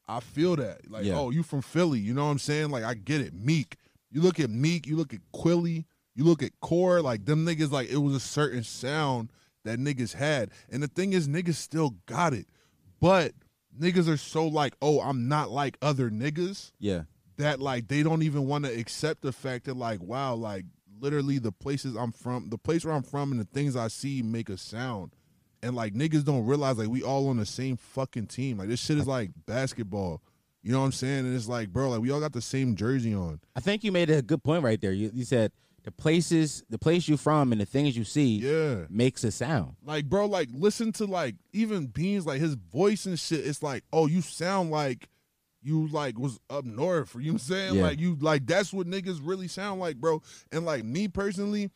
I 0.08 0.20
feel 0.20 0.55
that 0.58 0.89
like 0.91 1.05
Yeah. 1.05 1.17
oh 1.17 1.32
you 1.32 1.41
from 1.41 1.63
Philly, 1.63 2.00
you 2.00 2.13
know 2.13 2.25
what 2.25 2.32
I'm 2.32 2.38
saying? 2.39 2.70
Like 2.70 2.84
I 2.84 2.94
get 2.94 3.22
it. 3.22 3.34
Meek, 3.34 3.77
you 4.15 4.22
look 4.22 4.39
at 4.39 4.50
Meek, 4.50 4.88
you 4.88 4.95
look 4.95 5.13
at 5.13 5.19
Quilly, 5.34 5.86
you 6.15 6.24
look 6.24 6.41
at 6.41 6.57
Core, 6.62 7.01
like 7.01 7.25
them 7.25 7.45
niggas 7.45 7.69
like 7.69 7.89
it 7.89 7.98
was 7.98 8.15
a 8.15 8.19
certain 8.22 8.63
sound 8.63 9.29
that 9.65 9.77
niggas 9.77 10.13
had. 10.13 10.51
And 10.72 10.81
the 10.81 10.88
thing 10.88 11.12
is, 11.12 11.27
niggas 11.27 11.55
still 11.55 11.95
got 12.05 12.34
it. 12.34 12.48
But 13.01 13.34
niggas 13.77 14.07
are 14.07 14.15
so 14.15 14.48
like, 14.48 14.74
oh, 14.81 15.01
I'm 15.01 15.27
not 15.27 15.51
like 15.51 15.77
other 15.81 16.10
niggas 16.10 16.72
Yeah. 16.79 17.01
that 17.36 17.60
like 17.60 17.89
they 17.89 18.03
don't 18.03 18.24
even 18.24 18.48
want 18.48 18.63
to 18.63 18.72
accept 18.72 19.22
the 19.22 19.34
fact 19.34 19.65
that 19.65 19.75
like, 19.75 20.01
wow, 20.01 20.34
like 20.36 20.63
literally 21.01 21.38
the 21.39 21.51
places 21.51 21.98
I'm 21.98 22.13
from, 22.13 22.50
the 22.50 22.57
place 22.57 22.86
where 22.86 22.93
I'm 22.95 23.03
from, 23.03 23.34
and 23.34 23.41
the 23.41 23.45
things 23.53 23.75
I 23.75 23.89
see 23.89 24.22
make 24.22 24.48
a 24.48 24.57
sound. 24.57 25.12
And 25.62 25.75
like 25.75 25.93
niggas 25.93 26.24
don't 26.24 26.45
realize 26.45 26.77
like 26.77 26.88
we 26.88 27.03
all 27.03 27.27
on 27.27 27.36
the 27.36 27.45
same 27.45 27.75
fucking 27.75 28.27
team. 28.27 28.60
Like 28.60 28.69
this 28.69 28.79
shit 28.79 28.98
is 28.98 29.07
like 29.07 29.31
basketball. 29.45 30.22
You 30.65 30.72
know 30.72 30.79
what 30.79 30.86
I'm 30.86 30.91
saying? 30.93 31.27
And 31.27 31.36
it's 31.36 31.48
like, 31.48 31.69
bro, 31.69 31.91
like 31.91 32.01
we 32.01 32.10
all 32.10 32.19
got 32.19 32.34
the 32.34 32.41
same 32.41 32.75
jersey 32.75 33.13
on. 33.13 33.39
I 33.55 33.60
think 33.60 33.84
you 33.84 33.91
made 33.91 34.10
a 34.10 34.24
good 34.24 34.43
point 34.43 34.63
right 34.63 34.81
there. 34.81 34.91
You, 34.91 35.12
you 35.13 35.24
said 35.24 35.51
the 35.84 35.91
places, 35.91 36.63
the 36.72 36.79
place 36.79 37.07
you 37.07 37.17
from, 37.17 37.51
and 37.51 37.62
the 37.62 37.65
things 37.67 37.95
you 37.95 38.03
see 38.03 38.38
Yeah. 38.39 38.86
makes 38.89 39.24
a 39.24 39.29
sound. 39.29 39.75
Like, 39.86 40.05
bro, 40.10 40.25
like 40.25 40.50
listen 40.51 40.91
to 40.93 41.05
like 41.05 41.36
even 41.53 41.86
Beans, 41.86 42.25
like 42.25 42.41
his 42.41 42.55
voice 42.55 43.05
and 43.05 43.19
shit. 43.19 43.45
It's 43.45 43.62
like, 43.62 43.84
oh, 43.93 44.07
you 44.07 44.22
sound 44.22 44.72
like 44.72 45.07
you 45.62 45.88
like 45.89 46.17
was 46.17 46.39
up 46.50 46.65
north. 46.65 47.13
You 47.13 47.22
know 47.22 47.27
what 47.27 47.31
I'm 47.34 47.38
saying? 47.39 47.75
Yeah. 47.75 47.84
Like 47.84 48.00
you 48.00 48.15
like 48.19 48.48
that's 48.48 48.74
what 48.74 48.88
niggas 48.88 49.19
really 49.22 49.48
sound 49.48 49.79
like, 49.79 49.98
bro. 49.98 50.24
And 50.51 50.65
like 50.65 50.84
me 50.84 51.07
personally, 51.07 51.69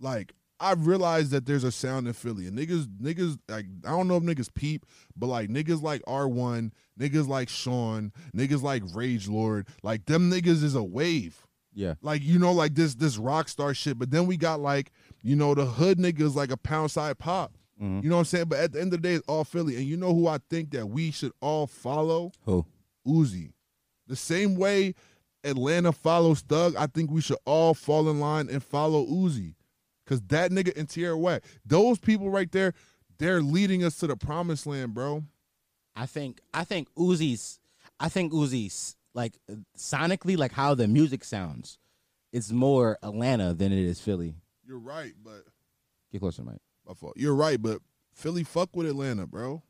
like 0.00 0.32
I 0.62 0.72
realized 0.72 1.30
that 1.32 1.44
there's 1.46 1.64
a 1.64 1.72
sound 1.72 2.06
in 2.06 2.12
Philly. 2.12 2.46
And 2.46 2.56
niggas, 2.58 2.86
niggas, 3.00 3.38
like 3.48 3.66
I 3.84 3.90
don't 3.90 4.08
know 4.08 4.16
if 4.16 4.22
niggas 4.22 4.52
peep, 4.54 4.86
but 5.16 5.26
like 5.26 5.48
niggas 5.50 5.82
like 5.82 6.02
R1, 6.06 6.70
niggas 6.98 7.28
like 7.28 7.48
Sean, 7.48 8.12
niggas 8.34 8.62
like 8.62 8.82
Rage 8.94 9.28
Lord, 9.28 9.66
like 9.82 10.06
them 10.06 10.30
niggas 10.30 10.62
is 10.62 10.74
a 10.74 10.82
wave 10.82 11.46
Yeah. 11.74 11.94
like 12.02 12.22
you 12.22 12.38
know 12.38 12.52
like 12.52 12.74
this 12.74 12.94
this 12.94 13.16
rock 13.18 13.48
star 13.48 13.74
shit 13.74 13.98
but 13.98 14.10
then 14.10 14.26
we 14.26 14.36
got 14.36 14.60
like 14.60 14.92
you 15.22 15.34
know 15.36 15.54
the 15.54 15.64
hood 15.66 15.98
niggas 15.98 16.34
like 16.34 16.50
a 16.52 16.56
pound 16.56 16.90
side 16.90 17.18
pop 17.18 17.52
Mhm. 17.80 18.02
you 18.04 18.10
know 18.10 18.16
what 18.16 18.20
i'm 18.20 18.24
saying 18.26 18.44
but 18.48 18.58
at 18.58 18.72
the 18.72 18.80
end 18.80 18.92
of 18.92 19.00
the 19.02 19.08
day 19.08 19.14
it's 19.14 19.24
all 19.26 19.42
philly 19.44 19.76
and 19.76 19.86
you 19.86 19.96
know 19.96 20.14
who 20.14 20.28
i 20.28 20.38
think 20.50 20.70
that 20.72 20.86
we 20.86 21.10
should 21.10 21.32
all 21.40 21.66
follow 21.66 22.30
Who? 22.44 22.66
uzi 23.06 23.52
the 24.06 24.14
same 24.16 24.54
way 24.56 24.94
atlanta 25.44 25.90
follows 25.92 26.40
thug 26.42 26.76
i 26.76 26.86
think 26.86 27.10
we 27.10 27.20
should 27.22 27.38
all 27.46 27.72
fall 27.74 28.08
in 28.10 28.20
line 28.20 28.48
and 28.50 28.62
follow 28.62 29.04
uzi 29.06 29.54
because 30.04 30.20
that 30.22 30.50
nigga 30.50 30.76
and 30.76 30.88
Tierra 30.88 31.16
Whack, 31.16 31.44
those 31.64 31.98
people 31.98 32.30
right 32.30 32.50
there 32.52 32.74
they're 33.18 33.42
leading 33.42 33.84
us 33.84 33.96
to 33.98 34.06
the 34.06 34.16
promised 34.16 34.66
land 34.66 34.94
bro 34.94 35.22
I 35.94 36.06
think 36.06 36.40
I 36.54 36.64
think 36.64 36.88
Uzi's 36.94 37.60
I 38.00 38.08
think 38.08 38.32
Uzi's 38.32 38.96
like 39.14 39.38
sonically 39.76 40.36
like 40.38 40.52
how 40.52 40.74
the 40.74 40.88
music 40.88 41.22
sounds. 41.24 41.78
It's 42.32 42.50
more 42.50 42.98
Atlanta 43.02 43.52
than 43.52 43.72
it 43.72 43.78
is 43.78 44.00
Philly. 44.00 44.34
you're 44.66 44.78
right 44.78 45.12
but 45.22 45.44
Get 46.10 46.20
closer, 46.20 46.42
Mike. 46.42 46.60
My 46.86 46.92
fault. 46.94 47.14
You're 47.16 47.34
right, 47.34 47.60
but 47.60 47.80
Philly 48.14 48.44
fuck 48.44 48.74
with 48.76 48.86
Atlanta, 48.86 49.26
bro. 49.26 49.62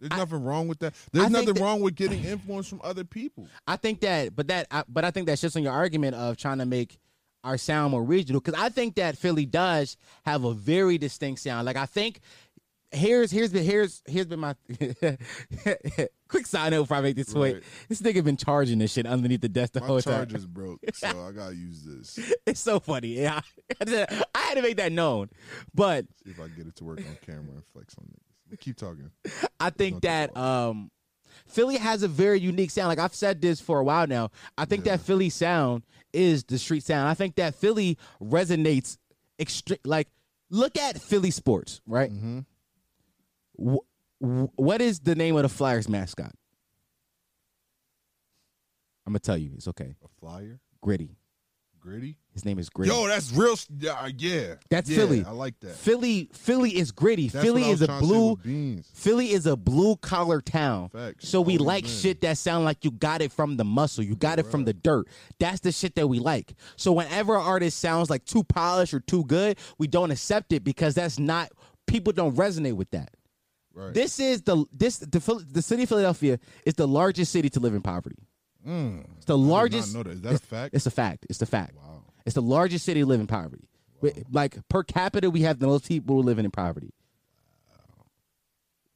There's 0.00 0.12
I- 0.12 0.16
nothing 0.18 0.42
wrong 0.44 0.68
with 0.68 0.78
that. 0.80 0.94
There's 1.12 1.26
I 1.26 1.28
nothing 1.28 1.54
that- 1.54 1.60
wrong 1.60 1.80
with 1.80 1.94
getting 1.96 2.22
influence 2.24 2.68
from 2.68 2.80
other 2.84 3.04
people. 3.04 3.48
I 3.66 3.76
think 3.76 4.00
that, 4.00 4.34
but 4.36 4.46
that, 4.48 4.66
I, 4.70 4.84
but 4.88 5.04
I 5.04 5.10
think 5.10 5.26
that's 5.26 5.40
just 5.40 5.56
on 5.56 5.62
your 5.64 5.72
argument 5.72 6.14
of 6.16 6.36
trying 6.36 6.58
to 6.58 6.66
make 6.66 6.98
our 7.44 7.58
sound 7.58 7.90
more 7.92 8.02
regional. 8.04 8.40
Because 8.40 8.60
I 8.60 8.68
think 8.68 8.96
that 8.96 9.16
Philly 9.18 9.46
does 9.46 9.96
have 10.24 10.44
a 10.44 10.54
very 10.54 10.98
distinct 10.98 11.40
sound. 11.40 11.66
Like 11.66 11.76
I 11.76 11.86
think 11.86 12.20
here's 12.92 13.30
here's 13.30 13.52
been 13.52 13.64
here's 13.64 14.02
here's 14.06 14.26
been 14.26 14.40
my 14.40 14.54
quick 16.28 16.46
side 16.46 16.70
note 16.70 16.82
before 16.82 16.98
I 16.98 17.00
make 17.00 17.16
this 17.16 17.32
point. 17.32 17.54
Right. 17.54 17.62
This 17.88 18.00
nigga 18.02 18.22
been 18.22 18.36
charging 18.36 18.78
this 18.78 18.92
shit 18.92 19.06
underneath 19.06 19.40
the 19.40 19.48
desk 19.48 19.72
the 19.72 19.80
My 19.80 19.86
whole 19.86 20.00
charger's 20.00 20.44
time. 20.44 20.52
broke, 20.52 20.80
so 20.94 21.08
I 21.08 21.32
gotta 21.32 21.54
use 21.54 21.82
this. 21.82 22.32
It's 22.46 22.60
so 22.60 22.80
funny. 22.80 23.08
Yeah, 23.08 23.40
I 23.80 24.08
had 24.34 24.54
to 24.54 24.62
make 24.62 24.76
that 24.76 24.92
known. 24.92 25.30
But 25.74 26.06
See 26.24 26.30
if 26.30 26.40
I 26.40 26.44
can 26.44 26.56
get 26.56 26.66
it 26.66 26.76
to 26.76 26.84
work 26.84 26.98
on 26.98 27.16
camera 27.24 27.54
and 27.54 27.64
flex 27.72 27.94
on 27.98 28.04
niggas. 28.04 28.60
Keep 28.60 28.76
talking. 28.76 29.10
I 29.58 29.70
think 29.70 30.02
that 30.02 30.34
that 30.34 30.40
um, 30.40 30.90
Philly 31.52 31.76
has 31.76 32.02
a 32.02 32.08
very 32.08 32.40
unique 32.40 32.70
sound. 32.70 32.88
Like 32.88 32.98
I've 32.98 33.14
said 33.14 33.40
this 33.40 33.60
for 33.60 33.78
a 33.78 33.84
while 33.84 34.06
now. 34.06 34.30
I 34.56 34.64
think 34.64 34.84
that 34.84 35.00
Philly 35.00 35.28
sound 35.30 35.82
is 36.12 36.44
the 36.44 36.58
street 36.58 36.82
sound. 36.84 37.08
I 37.08 37.14
think 37.14 37.36
that 37.36 37.54
Philly 37.54 37.98
resonates 38.22 38.96
extre- 39.38 39.78
like 39.84 40.08
look 40.50 40.76
at 40.78 41.00
Philly 41.00 41.30
sports, 41.30 41.80
right? 41.86 42.10
Mm-hmm. 42.12 42.40
Wh- 43.74 44.58
what 44.58 44.80
is 44.80 45.00
the 45.00 45.14
name 45.14 45.36
of 45.36 45.42
the 45.42 45.48
Flyers 45.48 45.88
mascot? 45.88 46.32
I'm 49.06 49.12
gonna 49.12 49.18
tell 49.20 49.36
you. 49.36 49.50
It's 49.56 49.66
okay. 49.68 49.94
A 50.04 50.08
flyer, 50.20 50.60
Gritty. 50.80 51.16
Gritty. 51.82 52.16
His 52.32 52.44
name 52.46 52.58
is 52.58 52.70
Gritty. 52.70 52.90
Yo, 52.90 53.06
that's 53.08 53.30
real. 53.32 53.56
Yeah, 53.78 54.08
yeah. 54.16 54.54
That's 54.70 54.88
Yeah, 54.88 54.96
Philly. 54.96 55.24
I 55.26 55.32
like 55.32 55.58
that. 55.60 55.74
Philly. 55.74 56.30
Philly 56.32 56.70
is 56.78 56.90
gritty. 56.92 57.28
That's 57.28 57.44
Philly 57.44 57.62
what 57.62 57.68
I 57.68 57.72
is 57.72 57.80
was 57.80 57.82
a 57.82 57.86
trying 57.88 58.00
to 58.00 58.06
say 58.06 58.12
blue. 58.14 58.30
with 58.30 58.42
beans. 58.44 58.90
Philly 58.94 59.30
is 59.32 59.46
a 59.46 59.56
blue 59.56 59.96
collar 59.96 60.40
town. 60.40 60.88
Facts. 60.88 61.28
So 61.28 61.40
we 61.42 61.54
Always 61.58 61.66
like 61.66 61.84
been. 61.84 61.92
shit 61.92 62.20
that 62.22 62.38
sound 62.38 62.64
like 62.64 62.84
you 62.84 62.90
got 62.92 63.20
it 63.20 63.32
from 63.32 63.56
the 63.58 63.64
muscle. 63.64 64.02
You 64.02 64.14
got 64.16 64.38
it 64.38 64.46
from 64.46 64.64
the 64.64 64.72
dirt. 64.72 65.08
That's 65.40 65.60
the 65.60 65.72
shit 65.72 65.94
that 65.96 66.06
we 66.08 66.20
like. 66.20 66.54
So 66.76 66.92
whenever 66.92 67.34
an 67.34 67.42
artist 67.42 67.78
sounds 67.80 68.08
like 68.08 68.24
too 68.24 68.44
polished 68.44 68.94
or 68.94 69.00
too 69.00 69.24
good, 69.24 69.58
we 69.78 69.86
don't 69.88 70.10
accept 70.10 70.52
it 70.54 70.64
because 70.64 70.94
that's 70.94 71.18
not 71.18 71.50
people 71.86 72.12
don't 72.14 72.34
resonate 72.36 72.76
with 72.76 72.90
that. 72.92 73.10
Right. 73.74 73.92
This 73.92 74.20
is 74.20 74.42
the 74.42 74.64
this 74.72 74.98
the 74.98 75.20
Phil- 75.20 75.42
the 75.50 75.62
city 75.62 75.82
of 75.82 75.88
Philadelphia 75.88 76.38
is 76.64 76.74
the 76.74 76.86
largest 76.88 77.32
city 77.32 77.48
to 77.50 77.60
live 77.60 77.74
in 77.74 77.82
poverty. 77.82 78.16
Mm. 78.66 79.04
It's 79.16 79.24
the 79.26 79.36
I 79.36 79.40
largest. 79.40 79.94
know 79.94 80.02
that. 80.02 80.12
Is 80.12 80.20
that 80.22 80.34
a 80.34 80.38
fact? 80.38 80.74
It's 80.74 80.86
a 80.86 80.90
fact. 80.90 81.26
It's 81.28 81.38
the 81.38 81.46
fact. 81.46 81.74
Wow. 81.76 82.02
It's 82.24 82.34
the 82.34 82.42
largest 82.42 82.84
city 82.84 83.02
living 83.04 83.22
in 83.22 83.26
poverty. 83.26 83.68
Wi- 84.00 84.24
Like 84.30 84.56
per 84.68 84.82
capita, 84.84 85.30
we 85.30 85.42
have 85.42 85.58
the 85.58 85.66
most 85.66 85.88
people 85.88 86.22
living 86.22 86.44
in 86.44 86.50
poverty. 86.50 86.92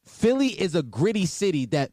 Philly 0.05 0.47
is 0.47 0.73
a 0.75 0.83
gritty 0.83 1.25
city 1.25 1.65
that 1.67 1.91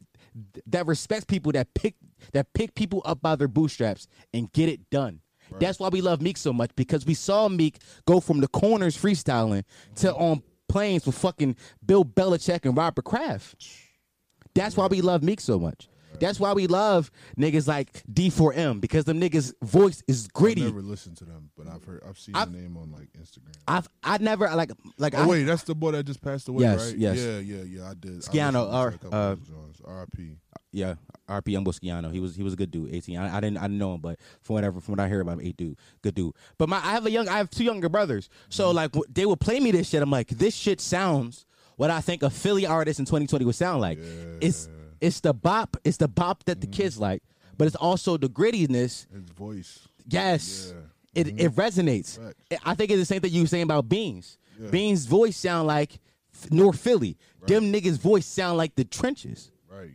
that 0.67 0.85
respects 0.85 1.25
people 1.25 1.51
that 1.53 1.73
pick 1.73 1.95
that 2.33 2.51
pick 2.53 2.75
people 2.75 3.01
up 3.05 3.21
by 3.21 3.35
their 3.35 3.47
bootstraps 3.47 4.07
and 4.33 4.51
get 4.51 4.69
it 4.69 4.89
done. 4.89 5.21
That's 5.59 5.79
why 5.79 5.89
we 5.89 6.01
love 6.01 6.21
Meek 6.21 6.37
so 6.37 6.51
much 6.51 6.71
because 6.75 7.05
we 7.05 7.13
saw 7.13 7.47
Meek 7.47 7.77
go 8.05 8.19
from 8.19 8.41
the 8.41 8.47
corners 8.47 8.97
freestyling 8.97 9.63
to 9.97 10.13
on 10.15 10.41
planes 10.67 11.05
with 11.05 11.15
fucking 11.17 11.55
Bill 11.85 12.03
Belichick 12.03 12.65
and 12.65 12.75
Robert 12.75 13.05
Kraft. 13.05 13.63
That's 14.55 14.75
why 14.75 14.87
we 14.87 15.01
love 15.01 15.21
Meek 15.21 15.39
so 15.39 15.59
much. 15.59 15.87
That's 16.19 16.39
why 16.39 16.53
we 16.53 16.67
love 16.67 17.11
niggas 17.37 17.67
like 17.67 18.03
D4M 18.11 18.81
because 18.81 19.05
them 19.05 19.19
niggas' 19.19 19.53
voice 19.63 20.03
is 20.07 20.27
gritty. 20.27 20.61
I've 20.61 20.67
never 20.73 20.81
listened 20.81 21.17
to 21.17 21.25
them, 21.25 21.49
but 21.57 21.67
I've 21.67 21.83
heard. 21.83 22.03
I've 22.07 22.17
seen 22.19 22.35
I've- 22.35 22.51
the 22.51 22.57
name 22.57 22.77
on 22.77 22.91
like 22.91 23.09
Instagram. 23.13 23.55
I've 23.67 23.87
I 24.03 24.17
never 24.19 24.49
like 24.55 24.71
like 24.97 25.13
Oh 25.15 25.23
I, 25.23 25.27
wait, 25.27 25.43
that's 25.43 25.63
the 25.63 25.75
boy 25.75 25.91
that 25.91 26.05
just 26.05 26.21
passed 26.21 26.47
away, 26.47 26.63
Yes, 26.63 26.87
right? 26.89 26.97
yes. 26.97 27.17
Yeah, 27.17 27.39
yeah, 27.39 27.63
yeah. 27.63 27.89
I 27.89 27.93
did. 27.93 28.19
Sciano, 28.21 28.71
I 28.71 28.81
or, 28.81 28.85
listened 28.85 29.01
to 29.01 29.07
a 29.07 29.09
couple 29.11 29.19
uh, 29.19 29.35
those 29.35 29.47
Jones. 29.47 29.81
R.I.P. 29.85 30.37
yeah 30.71 30.95
RP 31.29 31.47
Young 31.53 31.65
Bosquiano. 31.65 32.11
He 32.11 32.19
was 32.19 32.35
he 32.35 32.43
was 32.43 32.53
a 32.53 32.55
good 32.55 32.69
dude. 32.71 32.93
Eighteen. 32.93 33.17
I, 33.17 33.37
I 33.37 33.39
didn't 33.39 33.57
I 33.57 33.63
didn't 33.63 33.77
know 33.79 33.95
him, 33.95 34.01
but 34.01 34.19
from 34.41 34.53
whatever 34.55 34.79
from 34.79 34.93
what 34.93 34.99
I 34.99 35.07
hear 35.07 35.21
about 35.21 35.39
him, 35.39 35.41
eight 35.47 35.57
dude, 35.57 35.77
good 36.01 36.13
dude. 36.15 36.33
But 36.57 36.69
my 36.69 36.77
I 36.77 36.91
have 36.91 37.05
a 37.05 37.11
young 37.11 37.27
I 37.27 37.37
have 37.37 37.49
two 37.49 37.63
younger 37.63 37.89
brothers, 37.89 38.29
so 38.49 38.67
Mm-hmm. 38.67 38.75
like 38.75 38.91
w- 38.91 39.11
they 39.11 39.25
would 39.25 39.39
play 39.39 39.59
me 39.59 39.71
this 39.71 39.89
shit. 39.89 40.01
I'm 40.03 40.11
like 40.11 40.27
this 40.29 40.53
shit 40.55 40.79
sounds 40.81 41.45
what 41.77 41.89
I 41.89 41.99
think 42.01 42.23
a 42.23 42.29
Philly 42.29 42.65
artist 42.65 42.99
in 42.99 43.05
2020 43.05 43.43
would 43.45 43.55
sound 43.55 43.81
like. 43.81 43.97
Yeah. 43.97 44.05
It's 44.41 44.69
it's 45.01 45.19
the 45.19 45.33
bop. 45.33 45.77
It's 45.83 45.97
the 45.97 46.07
bop 46.07 46.43
that 46.45 46.61
the 46.61 46.67
Mm-hmm. 46.67 46.73
kids 46.81 46.99
like, 46.99 47.23
but 47.57 47.67
it's 47.67 47.75
also 47.75 48.17
the 48.17 48.27
grittiness. 48.29 49.07
His 49.11 49.29
voice. 49.35 49.87
Yes. 50.07 50.73
Yeah. 50.73 50.81
It 51.21 51.27
it 51.39 51.51
resonates. 51.55 52.19
Facts. 52.19 52.61
I 52.65 52.75
think 52.75 52.91
it's 52.91 52.99
the 52.99 53.05
same 53.05 53.21
thing 53.21 53.31
you 53.31 53.41
were 53.41 53.47
saying 53.47 53.63
about 53.63 53.87
Beans. 53.89 54.37
Beans' 54.71 55.05
voice 55.05 55.35
sound 55.37 55.67
like 55.67 55.99
North 56.51 56.79
Philly. 56.79 57.17
Them 57.47 57.71
niggas' 57.71 57.97
voice 57.99 58.25
sound 58.25 58.57
like 58.57 58.75
the 58.75 58.83
trenches. 58.85 59.51
Right. 59.69 59.91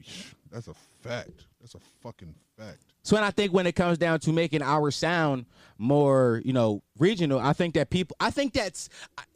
That's 0.51 0.69
a 0.69 0.75
fact. 1.03 1.47
That's 1.61 1.75
a 1.75 1.81
fucking 2.03 2.35
fact. 2.57 2.90
So 3.11 3.17
and 3.17 3.25
I 3.25 3.33
think 3.33 3.53
when 3.53 3.67
it 3.67 3.75
comes 3.75 3.99
down 3.99 4.21
to 4.21 4.33
making 4.33 4.63
our 4.63 4.93
sound 4.93 5.47
more, 5.79 6.41
you 6.45 6.53
know, 6.53 6.85
regional, 6.97 7.41
I 7.41 7.55
think 7.55 7.75
that 7.75 7.91
people, 7.91 8.17
I 8.21 8.31
think 8.31 8.53
that's, 8.53 8.89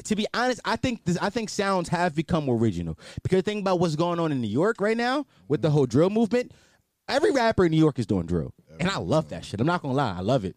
to 0.04 0.14
be 0.14 0.28
honest, 0.32 0.60
I 0.64 0.76
think 0.76 1.04
this, 1.04 1.18
I 1.20 1.28
think 1.28 1.48
sounds 1.48 1.88
have 1.88 2.14
become 2.14 2.44
more 2.44 2.56
regional 2.56 2.96
because 3.24 3.42
think 3.42 3.62
about 3.62 3.80
what's 3.80 3.96
going 3.96 4.20
on 4.20 4.30
in 4.30 4.40
New 4.40 4.46
York 4.46 4.80
right 4.80 4.96
now 4.96 5.26
with 5.48 5.60
the 5.60 5.70
whole 5.70 5.86
drill 5.86 6.08
movement. 6.08 6.52
Every 7.08 7.32
rapper 7.32 7.64
in 7.64 7.72
New 7.72 7.76
York 7.76 7.98
is 7.98 8.06
doing 8.06 8.26
drill, 8.26 8.54
and 8.78 8.88
I 8.88 8.98
love 8.98 9.30
that 9.30 9.44
shit. 9.44 9.60
I'm 9.60 9.66
not 9.66 9.82
gonna 9.82 9.94
lie, 9.94 10.18
I 10.18 10.20
love 10.20 10.44
it. 10.44 10.54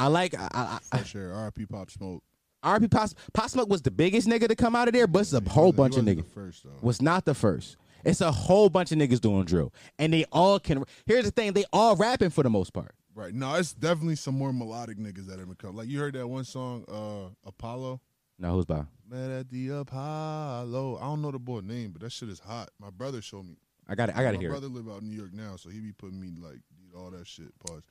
I 0.00 0.08
like 0.08 0.34
I, 0.34 0.48
I, 0.52 0.78
I, 0.90 0.98
For 0.98 1.04
sure. 1.04 1.32
R.I.P. 1.32 1.66
Pop 1.66 1.92
Smoke. 1.92 2.24
RP 2.64 2.90
Pop, 2.90 3.10
Pop 3.32 3.50
Smoke 3.50 3.68
was 3.68 3.82
the 3.82 3.92
biggest 3.92 4.26
nigga 4.26 4.48
to 4.48 4.56
come 4.56 4.74
out 4.74 4.88
of 4.88 4.94
there, 4.94 5.06
but 5.06 5.20
it's 5.20 5.32
a 5.32 5.48
whole 5.48 5.72
bunch 5.72 5.96
of 5.96 6.04
niggas. 6.04 6.26
First 6.34 6.64
though. 6.64 6.70
Was 6.80 7.00
not 7.00 7.24
the 7.24 7.34
first. 7.34 7.76
It's 8.04 8.20
a 8.20 8.32
whole 8.32 8.68
bunch 8.68 8.92
of 8.92 8.98
niggas 8.98 9.20
doing 9.20 9.44
drill, 9.44 9.72
and 9.98 10.12
they 10.12 10.24
all 10.32 10.58
can. 10.58 10.84
Here's 11.06 11.24
the 11.24 11.30
thing: 11.30 11.52
they 11.52 11.64
all 11.72 11.96
rapping 11.96 12.30
for 12.30 12.42
the 12.42 12.50
most 12.50 12.72
part. 12.72 12.94
Right. 13.14 13.34
No, 13.34 13.54
it's 13.54 13.74
definitely 13.74 14.16
some 14.16 14.36
more 14.36 14.52
melodic 14.52 14.98
niggas 14.98 15.26
that 15.26 15.38
have 15.38 15.58
come. 15.58 15.76
Like 15.76 15.88
you 15.88 15.98
heard 15.98 16.14
that 16.14 16.26
one 16.26 16.44
song, 16.44 16.84
uh, 16.88 17.48
Apollo. 17.48 18.00
No, 18.38 18.54
who's 18.54 18.64
by? 18.64 18.84
Met 19.08 19.30
at 19.30 19.50
the 19.50 19.68
Apollo. 19.68 20.98
I 20.98 21.04
don't 21.04 21.20
know 21.20 21.30
the 21.30 21.38
boy 21.38 21.60
name, 21.60 21.90
but 21.92 22.02
that 22.02 22.12
shit 22.12 22.28
is 22.28 22.40
hot. 22.40 22.70
My 22.80 22.90
brother 22.90 23.20
showed 23.20 23.46
me. 23.46 23.56
I 23.88 23.94
got 23.94 24.08
it. 24.08 24.16
I 24.16 24.22
got 24.22 24.32
to 24.32 24.38
hear 24.38 24.48
it. 24.48 24.52
My 24.52 24.60
brother 24.60 24.72
live 24.72 24.88
out 24.88 25.02
in 25.02 25.10
New 25.10 25.16
York 25.16 25.32
now, 25.32 25.56
so 25.56 25.68
he 25.68 25.80
be 25.80 25.92
putting 25.92 26.20
me 26.20 26.32
like 26.40 26.60
all 26.96 27.10
that 27.10 27.26
shit. 27.26 27.52
Pause. 27.66 27.82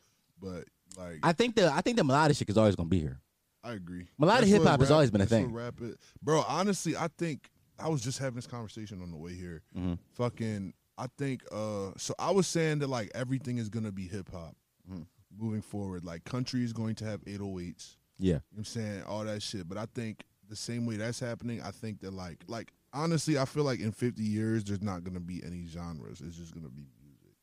But 0.41 0.65
like, 0.97 1.19
I 1.21 1.33
think 1.33 1.55
the 1.55 1.71
I 1.71 1.81
think 1.81 1.97
the 1.97 2.03
melodic 2.03 2.37
shit 2.37 2.49
is 2.49 2.57
always 2.57 2.75
gonna 2.75 2.89
be 2.89 2.99
here. 2.99 3.21
I 3.63 3.73
agree. 3.73 4.07
Melodic 4.17 4.49
hip-hop 4.49 4.79
has 4.79 4.89
always 4.89 5.11
been 5.11 5.21
a 5.21 5.27
thing. 5.27 5.55
It. 5.81 5.97
Bro, 6.21 6.43
honestly, 6.47 6.97
I 6.97 7.09
think 7.15 7.51
I 7.81 7.89
was 7.89 8.01
just 8.01 8.19
having 8.19 8.35
this 8.35 8.47
conversation 8.47 9.01
on 9.01 9.11
the 9.11 9.17
way 9.17 9.33
here. 9.33 9.61
Mm-hmm. 9.77 9.93
Fucking, 10.13 10.73
I 10.97 11.07
think 11.17 11.43
uh 11.51 11.91
so 11.97 12.13
I 12.19 12.31
was 12.31 12.47
saying 12.47 12.79
that 12.79 12.87
like 12.87 13.11
everything 13.15 13.57
is 13.57 13.69
gonna 13.69 13.91
be 13.91 14.07
hip 14.07 14.29
hop 14.31 14.55
Mhm. 14.91 15.05
moving 15.37 15.61
forward. 15.61 16.03
Like 16.05 16.23
country 16.23 16.63
is 16.63 16.73
going 16.73 16.95
to 16.95 17.05
have 17.05 17.21
808s. 17.25 17.97
Yeah. 18.19 18.27
You 18.27 18.33
know 18.33 18.41
what 18.51 18.57
I'm 18.59 18.65
saying? 18.65 19.03
All 19.03 19.23
that 19.25 19.41
shit. 19.41 19.67
But 19.67 19.77
I 19.77 19.85
think 19.93 20.23
the 20.49 20.55
same 20.55 20.85
way 20.85 20.97
that's 20.97 21.19
happening, 21.19 21.61
I 21.61 21.71
think 21.71 22.01
that 22.01 22.13
like 22.13 22.43
like 22.47 22.71
honestly, 22.93 23.37
I 23.37 23.45
feel 23.45 23.63
like 23.63 23.79
in 23.79 23.91
50 23.91 24.21
years 24.21 24.63
there's 24.63 24.81
not 24.81 25.03
gonna 25.03 25.19
be 25.21 25.41
any 25.43 25.65
genres. 25.67 26.21
It's 26.21 26.35
just 26.37 26.53
gonna 26.53 26.69
be 26.69 26.85
music. 27.01 27.35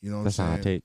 You 0.00 0.10
know 0.10 0.18
what 0.18 0.24
That's 0.24 0.38
I'm 0.38 0.46
how 0.46 0.52
I 0.52 0.54
saying? 0.56 0.64
take. 0.64 0.84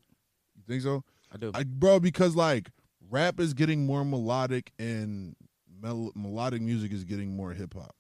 You 0.56 0.64
think 0.68 0.82
so? 0.82 1.04
I 1.32 1.38
do. 1.38 1.52
I, 1.54 1.64
bro, 1.64 2.00
because 2.00 2.36
like 2.36 2.70
rap 3.10 3.40
is 3.40 3.54
getting 3.54 3.86
more 3.86 4.04
melodic 4.06 4.72
and 4.80 5.36
mel- 5.82 6.12
melodic 6.16 6.62
music 6.62 6.92
is 6.92 7.04
getting 7.04 7.36
more 7.36 7.54
hip 7.54 7.74
hop. 7.74 7.96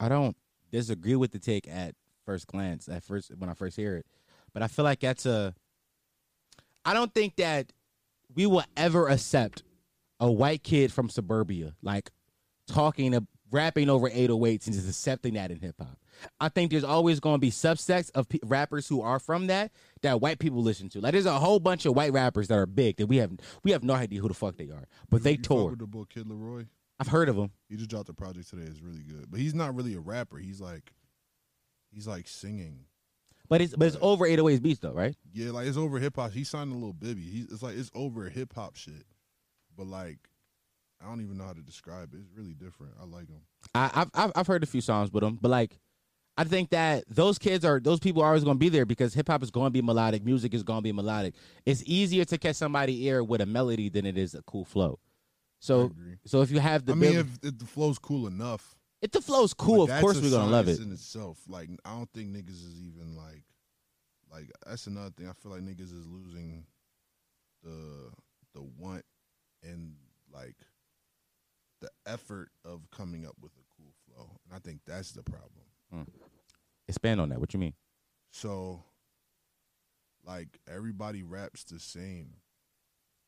I 0.00 0.08
don't 0.08 0.36
disagree 0.70 1.16
with 1.16 1.32
the 1.32 1.38
take 1.38 1.66
at 1.68 1.94
first 2.24 2.46
glance, 2.46 2.88
at 2.88 3.02
first 3.04 3.30
when 3.36 3.48
I 3.50 3.54
first 3.54 3.76
hear 3.76 3.96
it. 3.96 4.06
But 4.52 4.62
I 4.62 4.68
feel 4.68 4.84
like 4.84 5.00
that's 5.00 5.26
a 5.26 5.54
I 6.84 6.94
don't 6.94 7.12
think 7.12 7.36
that 7.36 7.72
we 8.34 8.46
will 8.46 8.64
ever 8.76 9.08
accept 9.08 9.62
a 10.20 10.30
white 10.30 10.62
kid 10.62 10.92
from 10.92 11.08
suburbia 11.08 11.74
like 11.82 12.10
talking 12.66 13.12
to 13.12 13.26
rapping 13.50 13.88
over 13.88 14.08
808s 14.10 14.66
and 14.66 14.74
just 14.74 14.88
accepting 14.88 15.34
that 15.34 15.50
in 15.50 15.60
hip 15.60 15.76
hop. 15.78 15.98
I 16.40 16.48
think 16.48 16.70
there's 16.70 16.84
always 16.84 17.20
going 17.20 17.34
to 17.36 17.38
be 17.40 17.50
subsects 17.50 18.10
of 18.14 18.28
pe- 18.28 18.38
rappers 18.42 18.88
who 18.88 19.02
are 19.02 19.18
from 19.18 19.48
that 19.48 19.70
that 20.02 20.20
white 20.20 20.38
people 20.38 20.62
listen 20.62 20.88
to. 20.90 21.00
Like 21.00 21.12
there's 21.12 21.26
a 21.26 21.38
whole 21.38 21.60
bunch 21.60 21.84
of 21.86 21.94
white 21.94 22.12
rappers 22.12 22.48
that 22.48 22.54
are 22.56 22.66
big 22.66 22.96
that 22.96 23.06
we 23.06 23.18
have 23.18 23.32
we 23.62 23.72
have 23.72 23.84
no 23.84 23.94
idea 23.94 24.20
who 24.20 24.28
the 24.28 24.34
fuck 24.34 24.56
they 24.56 24.70
are, 24.70 24.86
but 25.10 25.22
they 25.22 25.32
You 25.32 25.36
fuck 25.38 25.44
tour. 25.44 25.70
with 25.70 25.78
the 25.80 25.86
book 25.86 26.08
Kid 26.10 26.26
LAROI. 26.26 26.66
I've 26.98 27.08
heard 27.08 27.28
of 27.28 27.36
him. 27.36 27.50
He 27.68 27.76
just 27.76 27.90
dropped 27.90 28.08
a 28.08 28.14
project 28.14 28.48
today. 28.48 28.64
It's 28.64 28.80
really 28.80 29.02
good, 29.02 29.30
but 29.30 29.40
he's 29.40 29.54
not 29.54 29.74
really 29.74 29.94
a 29.94 30.00
rapper. 30.00 30.38
He's 30.38 30.60
like, 30.60 30.92
he's 31.92 32.06
like 32.06 32.26
singing. 32.26 32.86
But 33.48 33.60
it's 33.60 33.76
but 33.76 33.86
it's 33.86 33.96
over 34.00 34.26
808s 34.26 34.62
beats 34.62 34.80
though, 34.80 34.92
right? 34.92 35.14
Yeah, 35.32 35.50
like 35.50 35.66
it's 35.66 35.76
over 35.76 35.98
hip 35.98 36.16
hop. 36.16 36.32
He 36.32 36.44
signed 36.44 36.72
a 36.72 36.76
Lil 36.76 36.92
Bibby. 36.92 37.22
He's 37.22 37.44
it's 37.52 37.62
like 37.62 37.76
it's 37.76 37.90
over 37.94 38.28
hip 38.28 38.52
hop 38.54 38.76
shit, 38.76 39.04
but 39.76 39.86
like 39.86 40.18
I 41.00 41.06
don't 41.06 41.20
even 41.20 41.36
know 41.36 41.44
how 41.44 41.52
to 41.52 41.60
describe 41.60 42.14
it. 42.14 42.18
It's 42.18 42.36
really 42.36 42.54
different. 42.54 42.94
I 43.00 43.04
like 43.04 43.28
him. 43.28 43.42
I, 43.74 43.90
I've, 43.94 44.10
I've 44.14 44.32
I've 44.34 44.46
heard 44.46 44.62
a 44.62 44.66
few 44.66 44.80
songs 44.80 45.12
with 45.12 45.22
them, 45.22 45.38
but 45.40 45.50
like, 45.50 45.78
I 46.36 46.44
think 46.44 46.70
that 46.70 47.04
those 47.08 47.38
kids 47.38 47.64
are 47.64 47.78
those 47.78 48.00
people 48.00 48.22
are 48.22 48.28
always 48.28 48.42
going 48.44 48.56
to 48.56 48.60
be 48.60 48.68
there 48.68 48.86
because 48.86 49.14
hip 49.14 49.28
hop 49.28 49.42
is 49.42 49.50
going 49.50 49.66
to 49.66 49.70
be 49.70 49.82
melodic, 49.82 50.24
music 50.24 50.52
is 50.52 50.62
going 50.62 50.78
to 50.78 50.82
be 50.82 50.92
melodic. 50.92 51.34
It's 51.64 51.82
easier 51.86 52.24
to 52.24 52.38
catch 52.38 52.56
somebody 52.56 53.04
ear 53.06 53.22
with 53.22 53.40
a 53.40 53.46
melody 53.46 53.90
than 53.90 54.06
it 54.06 54.18
is 54.18 54.34
a 54.34 54.42
cool 54.42 54.64
flow. 54.64 54.98
So 55.58 55.92
so 56.26 56.42
if 56.42 56.50
you 56.50 56.60
have 56.60 56.84
the 56.84 56.92
I 56.92 56.96
mean, 56.96 57.18
if, 57.18 57.26
if 57.42 57.58
the 57.58 57.64
flow's 57.64 57.98
cool 57.98 58.26
enough, 58.26 58.76
if 59.02 59.10
the 59.10 59.20
flow's 59.20 59.54
cool, 59.54 59.84
of 59.84 60.00
course 60.00 60.20
we're 60.20 60.30
gonna 60.30 60.50
love 60.50 60.68
it. 60.68 60.80
in 60.80 60.92
itself. 60.92 61.38
Like 61.48 61.68
I 61.84 61.90
don't 61.90 62.10
think 62.12 62.28
niggas 62.28 62.64
is 62.64 62.80
even 62.82 63.16
like, 63.16 63.44
like 64.30 64.50
that's 64.66 64.86
another 64.86 65.10
thing. 65.10 65.28
I 65.28 65.32
feel 65.32 65.52
like 65.52 65.62
niggas 65.62 65.92
is 65.92 66.06
losing 66.06 66.64
the 67.62 68.10
the 68.54 68.62
want 68.78 69.04
and 69.62 69.94
like 70.32 70.56
the 71.80 71.90
effort 72.06 72.50
of 72.64 72.90
coming 72.90 73.26
up 73.26 73.34
with 73.40 73.52
a 73.52 73.64
cool 73.76 73.92
flow, 74.06 74.30
and 74.44 74.54
I 74.54 74.58
think 74.58 74.80
that's 74.86 75.12
the 75.12 75.22
problem. 75.22 75.64
Hmm. 75.92 76.02
Expand 76.88 77.20
on 77.20 77.28
that. 77.30 77.40
What 77.40 77.52
you 77.52 77.60
mean? 77.60 77.74
So, 78.30 78.82
like 80.26 80.58
everybody 80.72 81.22
raps 81.22 81.64
the 81.64 81.78
same. 81.78 82.34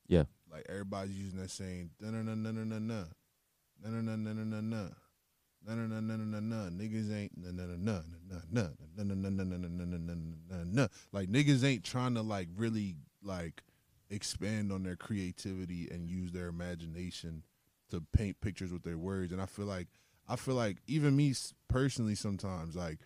Yeah. 0.08 0.24
Like 0.50 0.66
everybody's 0.68 1.14
using 1.14 1.38
that 1.40 1.50
same 1.50 1.90
na 2.00 2.10
na 2.10 2.22
na 2.22 2.34
na 2.34 2.50
na 2.50 2.64
na 2.64 2.78
na 2.78 4.00
na 4.00 4.16
na 4.16 4.16
na 4.16 4.32
na 4.32 4.60
na 4.60 4.60
na 4.60 5.74
na 5.74 5.74
na 5.74 6.00
na 6.00 6.16
na 6.16 6.16
na 6.16 6.40
na 6.40 6.70
niggas 6.70 7.12
ain't 7.12 7.32
na 7.36 7.50
na 7.50 7.66
na 7.66 7.76
na 7.76 8.02
na 8.26 8.40
na 8.50 9.04
na 9.04 9.04
na 9.04 9.30
na 9.30 9.30
na 9.30 9.44
na 9.44 9.56
na 9.56 9.68
na 9.68 9.84
na 9.84 9.98
na 9.98 10.14
na 10.48 10.64
na 10.64 10.88
like 11.12 11.28
niggas 11.28 11.62
ain't 11.64 11.84
trying 11.84 12.14
to 12.14 12.22
like 12.22 12.48
really 12.56 12.96
like 13.22 13.62
expand 14.10 14.72
on 14.72 14.82
their 14.82 14.96
creativity 14.96 15.88
and 15.90 16.08
use 16.08 16.32
their 16.32 16.48
imagination 16.48 17.42
to 17.90 18.02
paint 18.16 18.40
pictures 18.40 18.72
with 18.72 18.82
their 18.82 18.96
words 18.98 19.32
and 19.32 19.42
I 19.42 19.46
feel 19.46 19.66
like 19.66 19.88
I 20.26 20.36
feel 20.36 20.54
like 20.54 20.78
even 20.86 21.16
me 21.16 21.34
personally 21.68 22.14
sometimes 22.14 22.74
like 22.74 22.98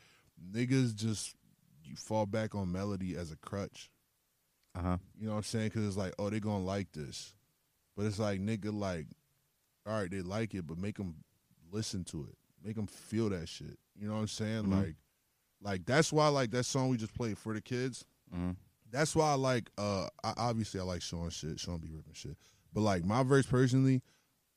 niggas 0.52 0.94
just 0.94 1.34
you 1.84 1.96
fall 1.96 2.26
back 2.26 2.54
on 2.54 2.70
melody 2.70 3.16
as 3.16 3.32
a 3.32 3.36
crutch 3.36 3.90
Uh 4.74 4.80
huh. 4.82 4.96
you 5.18 5.26
know 5.26 5.32
what 5.32 5.38
I'm 5.38 5.42
saying? 5.44 5.66
Because 5.68 5.87
it's 5.87 5.96
like, 5.96 6.14
oh, 6.18 6.30
they're 6.30 6.40
gonna 6.40 6.64
like 6.64 6.92
this, 6.92 7.35
but 7.96 8.06
it's 8.06 8.18
like, 8.18 8.40
nigga, 8.40 8.72
like, 8.72 9.06
all 9.87 10.00
right, 10.00 10.11
they 10.11 10.22
like 10.22 10.54
it, 10.54 10.66
but 10.66 10.78
make 10.78 10.96
them 10.96 11.16
listen 11.70 12.04
to 12.04 12.26
it, 12.30 12.37
make 12.64 12.76
them 12.76 12.87
feel 12.87 13.28
that 13.30 13.48
shit. 13.48 13.78
You 13.98 14.08
know 14.08 14.14
what 14.14 14.20
I'm 14.20 14.28
saying? 14.28 14.64
Mhm. 14.64 14.82
Like, 14.82 14.96
like 15.61 15.85
that's 15.87 16.12
why 16.12 16.28
like 16.28 16.50
that 16.52 16.64
song 16.64 16.88
we 16.88 16.96
just 16.96 17.14
played 17.14 17.37
for 17.38 17.52
the 17.54 17.61
kids. 17.61 18.04
Mhm. 18.35 18.56
That's 18.90 19.14
why 19.16 19.30
I 19.30 19.35
like. 19.35 19.70
uh 19.78 20.08
I, 20.24 20.32
Obviously, 20.37 20.80
I 20.80 20.85
like 20.85 21.02
Sean 21.02 21.28
shit. 21.30 21.58
Sean 21.61 21.78
be 21.78 21.90
ripping 21.90 22.14
shit, 22.14 22.37
but 22.72 22.80
like 22.80 23.04
my 23.04 23.22
verse 23.22 23.46
personally, 23.46 24.02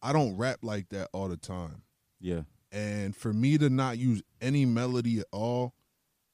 I 0.02 0.14
don't 0.14 0.38
rap 0.38 0.60
like 0.62 0.90
that 0.90 1.10
all 1.14 1.28
the 1.28 1.38
time. 1.38 1.84
Yeah. 2.22 2.42
And 2.72 3.16
for 3.16 3.32
me 3.34 3.58
to 3.58 3.70
not 3.70 3.98
use 3.98 4.22
any 4.42 4.66
melody 4.66 5.20
at 5.20 5.26
all, 5.32 5.74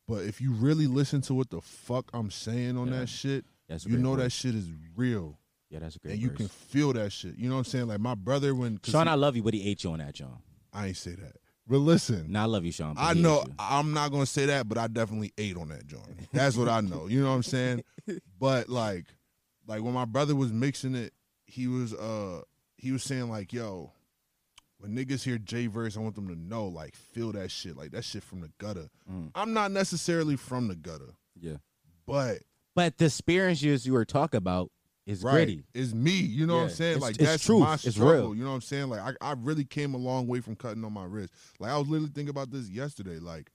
but 0.08 0.24
if 0.26 0.40
you 0.42 0.52
really 0.54 0.88
listen 0.88 1.22
to 1.22 1.34
what 1.34 1.50
the 1.52 1.62
fuck 1.62 2.10
I'm 2.14 2.32
saying 2.32 2.78
on 2.78 2.88
Yeah. 2.88 3.00
that 3.02 3.08
shit, 3.10 3.46
That's 3.72 3.86
you 3.86 3.98
know 3.98 4.16
that 4.18 4.32
shit 4.32 4.54
is 4.56 4.68
real 4.96 5.40
Yeah, 5.70 5.80
that's 5.80 5.96
a 5.96 6.00
great. 6.00 6.14
and 6.14 6.22
you 6.22 6.30
verse. 6.30 6.38
can 6.38 6.48
feel 6.48 6.94
that 6.94 7.12
shit. 7.12 7.38
You 7.38 7.48
know 7.50 7.56
what 7.56 7.60
I'm 7.60 7.66
saying? 7.66 7.88
Like 7.88 8.00
my 8.00 8.16
brother 8.16 8.54
when 8.54 8.80
Sean, 8.84 9.08
he- 9.08 9.12
I 9.12 9.16
love 9.16 9.36
you, 9.36 9.44
but 9.44 9.54
he 9.54 9.68
ate 9.70 9.84
you 9.84 9.92
on 9.92 10.00
that, 10.00 10.14
John. 10.14 10.40
I 10.74 10.88
ain't 10.88 10.98
say 10.98 11.12
that. 11.16 11.38
But 11.68 11.78
listen, 11.78 12.32
No, 12.32 12.42
I 12.42 12.46
love 12.46 12.66
you, 12.66 12.72
Sean. 12.72 12.96
I 12.98 13.14
know. 13.14 13.46
I'm 13.58 13.94
not 13.94 14.12
gonna 14.12 14.26
say 14.26 14.46
that, 14.48 14.68
but 14.68 14.78
I 14.78 14.88
definitely 14.88 15.32
ate 15.38 15.56
on 15.58 15.70
that 15.70 15.88
joint. 15.88 16.06
That's 16.34 16.58
what 16.58 16.68
I 16.68 16.82
know. 16.82 17.08
You 17.08 17.22
know 17.22 17.30
what 17.30 17.36
I'm 17.36 17.44
saying? 17.44 17.84
But 18.40 18.68
like 18.68 19.06
like 19.68 19.82
when 19.84 19.94
my 19.94 20.06
brother 20.06 20.36
was 20.36 20.52
mixing 20.52 20.96
it, 20.96 21.14
he 21.46 21.68
was 21.68 21.94
uh 21.94 22.42
he 22.78 22.92
was 22.92 23.04
saying 23.04 23.30
like, 23.30 23.54
yo, 23.54 23.92
when 24.80 24.96
niggas 24.96 25.24
hear 25.24 25.38
J 25.38 25.68
verse, 25.68 25.96
I 25.96 26.00
want 26.00 26.16
them 26.16 26.28
to 26.28 26.36
know, 26.36 26.66
like, 26.68 26.96
feel 26.96 27.32
that 27.34 27.52
shit. 27.52 27.78
Like 27.78 27.92
that 27.92 28.04
shit 28.04 28.24
from 28.24 28.42
the 28.42 28.50
gutter. 28.58 28.90
Mm. 29.10 29.30
I'm 29.36 29.54
not 29.54 29.72
necessarily 29.72 30.36
from 30.36 30.68
the 30.68 30.76
gutter, 30.76 31.14
Yeah. 31.40 31.58
but 32.08 32.40
But 32.76 32.98
the 32.98 33.06
experiences 33.06 33.86
you 33.86 33.94
were 33.94 34.06
talking 34.06 34.38
about 34.38 34.72
is 35.06 35.24
right. 35.24 35.34
gritty. 35.34 35.64
It's 35.74 35.94
me. 35.94 36.12
You 36.12 36.48
know 36.48 36.58
what 36.58 36.64
I'm 36.64 36.70
saying? 36.70 36.98
It's- 36.98 37.02
like 37.02 37.16
it's 37.16 37.24
that's 37.30 37.46
truth. 37.46 37.62
my 37.62 37.74
It's 37.74 37.98
real. 37.98 38.34
You 38.36 38.44
know 38.44 38.50
what 38.50 38.56
I'm 38.56 38.62
saying? 38.62 38.90
Like 38.90 39.16
I, 39.22 39.32
I 39.32 39.36
really 39.38 39.66
came 39.66 39.94
a 39.94 39.98
long 39.98 40.28
way 40.28 40.40
from 40.42 40.56
cutting 40.56 40.84
on 40.86 40.94
my 40.94 41.06
wrist. 41.06 41.34
Like 41.60 41.72
I 41.72 41.78
was 41.78 41.88
literally 41.88 42.12
thinking 42.14 42.30
about 42.30 42.52
this 42.52 42.70
yesterday. 42.70 43.20
Like, 43.20 43.52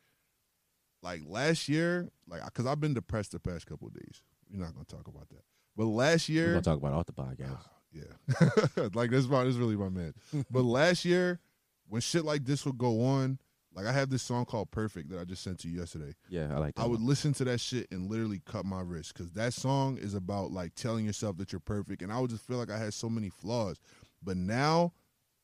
like 1.02 1.22
last 1.26 1.68
year, 1.68 2.08
like 2.28 2.44
because 2.44 2.66
I've 2.66 2.80
been 2.80 2.94
depressed 2.94 3.32
the 3.32 3.40
past 3.40 3.66
couple 3.66 3.88
of 3.88 3.94
days. 3.94 4.22
We're 4.52 4.60
not 4.60 4.74
gonna 4.74 4.84
talk 4.84 5.08
about 5.08 5.28
that. 5.30 5.42
But 5.76 5.86
last 5.86 6.28
We're 6.28 6.34
year, 6.34 6.48
gonna 6.48 6.62
talk 6.62 6.78
about 6.78 6.92
off 6.92 7.06
the 7.06 7.12
podcast. 7.12 7.58
Ah, 7.58 7.70
yeah, 7.92 8.88
like 8.94 9.10
this, 9.10 9.26
my, 9.26 9.44
this 9.44 9.54
is 9.54 9.58
really 9.58 9.76
my 9.76 9.88
man. 9.88 10.14
but 10.50 10.62
last 10.64 11.04
year, 11.04 11.40
when 11.88 12.00
shit 12.00 12.24
like 12.24 12.44
this 12.44 12.64
would 12.66 12.78
go 12.78 13.02
on, 13.04 13.38
like 13.76 13.86
I 13.86 13.92
have 13.92 14.10
this 14.10 14.22
song 14.22 14.44
called 14.46 14.70
"Perfect" 14.72 15.10
that 15.10 15.20
I 15.20 15.24
just 15.24 15.42
sent 15.44 15.60
to 15.60 15.68
you 15.68 15.78
yesterday. 15.80 16.14
Yeah, 16.28 16.48
I 16.52 16.58
like 16.58 16.74
that. 16.74 16.82
I 16.82 16.86
would 16.86 17.00
listen 17.00 17.32
to 17.34 17.44
that 17.44 17.60
shit 17.60 17.86
and 17.92 18.10
literally 18.10 18.40
cut 18.44 18.64
my 18.64 18.80
wrist 18.80 19.12
because 19.14 19.30
that 19.32 19.52
song 19.54 19.98
is 19.98 20.14
about 20.14 20.50
like 20.50 20.74
telling 20.74 21.04
yourself 21.04 21.36
that 21.36 21.52
you're 21.52 21.60
perfect, 21.60 22.02
and 22.02 22.12
I 22.12 22.18
would 22.18 22.30
just 22.30 22.42
feel 22.46 22.56
like 22.58 22.70
I 22.70 22.78
had 22.78 22.94
so 22.94 23.08
many 23.08 23.28
flaws. 23.28 23.78
But 24.22 24.36
now 24.36 24.92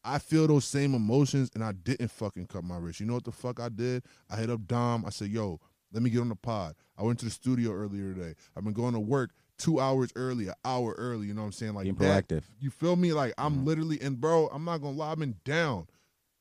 I 0.05 0.19
feel 0.19 0.47
those 0.49 0.65
same 0.65 0.95
emotions, 0.95 1.51
and 1.55 1.63
I 1.63 1.73
didn't 1.73 2.11
fucking 2.11 2.47
cut 2.49 2.65
my 2.65 2.77
wrist. 2.79 2.99
You 2.99 3.07
know 3.07 3.15
what 3.15 3.25
the 3.25 3.31
fuck 3.33 3.61
I 3.61 3.69
did? 3.69 4.03
I 4.31 4.37
hit 4.37 4.51
up 4.51 4.67
Dom. 4.67 5.05
I 5.07 5.11
said, 5.11 5.29
"Yo, 5.29 5.61
let 5.93 6.03
me 6.03 6.11
get 6.11 6.21
on 6.21 6.29
the 6.31 6.35
pod." 6.37 6.75
I 6.99 7.03
went 7.03 7.19
to 7.21 7.25
the 7.27 7.31
studio 7.31 7.73
earlier 7.73 8.13
today. 8.15 8.35
I've 8.57 8.65
been 8.65 8.73
going 8.73 8.95
to 8.95 9.01
work 9.01 9.31
two 9.59 9.79
hours 9.79 10.11
early, 10.17 10.49
an 10.49 10.55
hour 10.65 10.95
early. 10.99 11.27
You 11.29 11.35
know 11.35 11.43
what 11.43 11.47
I'm 11.47 11.53
saying? 11.53 11.75
Like 11.75 11.85
Being 11.85 11.95
that- 11.97 12.27
proactive. 12.29 12.43
You 12.59 12.71
feel 12.71 12.97
me? 12.97 13.13
Like 13.13 13.35
I'm 13.39 13.59
Mhm. 13.59 13.67
literally, 13.67 14.01
and 14.01 14.21
bro, 14.21 14.49
I'm 14.49 14.65
not 14.65 14.79
gonna 14.79 14.97
lie, 14.97 15.13
I've 15.13 15.19
been 15.19 15.37
down. 15.45 15.87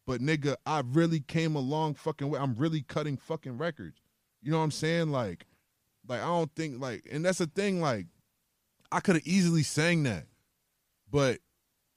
But 0.07 0.21
nigga, 0.21 0.55
I 0.65 0.81
really 0.85 1.19
came 1.19 1.55
a 1.55 1.59
long 1.59 1.93
fucking 1.93 2.29
way. 2.29 2.39
I'm 2.39 2.55
really 2.55 2.81
cutting 2.81 3.17
fucking 3.17 3.57
records. 3.57 4.01
You 4.41 4.51
know 4.51 4.57
what 4.57 4.63
I'm 4.63 4.71
saying? 4.71 5.11
Like, 5.11 5.45
like 6.07 6.21
I 6.21 6.25
don't 6.25 6.53
think 6.55 6.81
like, 6.81 7.05
and 7.11 7.23
that's 7.23 7.37
the 7.37 7.47
thing. 7.47 7.81
Like, 7.81 8.07
I 8.91 8.99
could 8.99 9.15
have 9.15 9.27
easily 9.27 9.63
sang 9.63 10.03
that, 10.03 10.25
but 11.09 11.39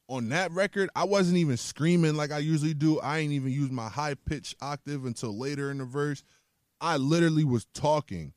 on 0.09 0.29
that 0.29 0.51
record, 0.53 0.90
I 0.95 1.05
wasn't 1.05 1.38
even 1.38 1.57
screaming 1.57 2.14
like 2.14 2.31
I 2.31 2.38
usually 2.38 2.75
do. 2.75 3.01
I 3.01 3.19
ain't 3.19 3.33
even 3.33 3.51
use 3.51 3.71
my 3.71 3.88
high 3.88 4.14
pitch 4.14 4.55
octave 4.61 5.05
until 5.07 5.37
later 5.37 5.71
in 5.71 5.79
the 5.79 5.85
verse. 5.85 6.23
I 6.81 6.99
literally 6.99 7.45
was 7.45 7.67
talking. 7.75 8.35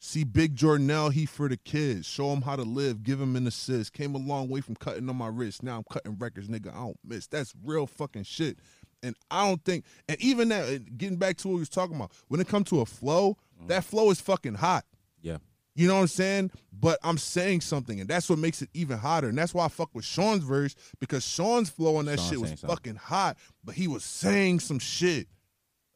See 0.00 0.22
Big 0.22 0.54
Jordanelle, 0.54 1.12
he 1.12 1.26
for 1.26 1.48
the 1.48 1.56
kids. 1.56 2.06
Show 2.06 2.32
him 2.32 2.42
how 2.42 2.54
to 2.54 2.62
live. 2.62 3.02
Give 3.02 3.20
him 3.20 3.34
an 3.34 3.48
assist. 3.48 3.92
Came 3.92 4.14
a 4.14 4.18
long 4.18 4.48
way 4.48 4.60
from 4.60 4.76
cutting 4.76 5.08
on 5.08 5.16
my 5.16 5.26
wrist. 5.26 5.62
Now 5.62 5.78
I'm 5.78 5.84
cutting 5.90 6.16
records, 6.18 6.48
nigga. 6.48 6.72
I 6.72 6.78
don't 6.78 6.98
miss. 7.04 7.26
That's 7.26 7.52
real 7.64 7.86
fucking 7.86 8.22
shit. 8.22 8.58
And 9.02 9.14
I 9.30 9.46
don't 9.46 9.64
think, 9.64 9.84
and 10.08 10.20
even 10.20 10.48
that, 10.48 10.98
getting 10.98 11.18
back 11.18 11.36
to 11.38 11.48
what 11.48 11.54
we 11.54 11.60
was 11.60 11.68
talking 11.68 11.96
about, 11.96 12.12
when 12.28 12.40
it 12.40 12.48
comes 12.48 12.68
to 12.70 12.80
a 12.80 12.86
flow, 12.86 13.36
mm-hmm. 13.56 13.68
that 13.68 13.84
flow 13.84 14.10
is 14.10 14.20
fucking 14.20 14.54
hot. 14.54 14.84
Yeah. 15.22 15.38
You 15.74 15.86
know 15.86 15.94
what 15.94 16.00
I'm 16.00 16.06
saying? 16.08 16.50
But 16.72 16.98
I'm 17.04 17.18
saying 17.18 17.60
something, 17.60 18.00
and 18.00 18.08
that's 18.08 18.28
what 18.28 18.40
makes 18.40 18.62
it 18.62 18.68
even 18.74 18.98
hotter. 18.98 19.28
And 19.28 19.38
that's 19.38 19.54
why 19.54 19.64
I 19.64 19.68
fuck 19.68 19.90
with 19.94 20.04
Sean's 20.04 20.42
verse 20.42 20.74
because 20.98 21.24
Sean's 21.24 21.70
flow 21.70 21.96
on 21.96 22.06
that 22.06 22.18
Sean 22.18 22.28
shit 22.28 22.40
was 22.40 22.50
something. 22.50 22.68
fucking 22.68 22.96
hot, 22.96 23.36
but 23.62 23.76
he 23.76 23.86
was 23.86 24.02
saying 24.02 24.58
some 24.58 24.80
shit. 24.80 25.28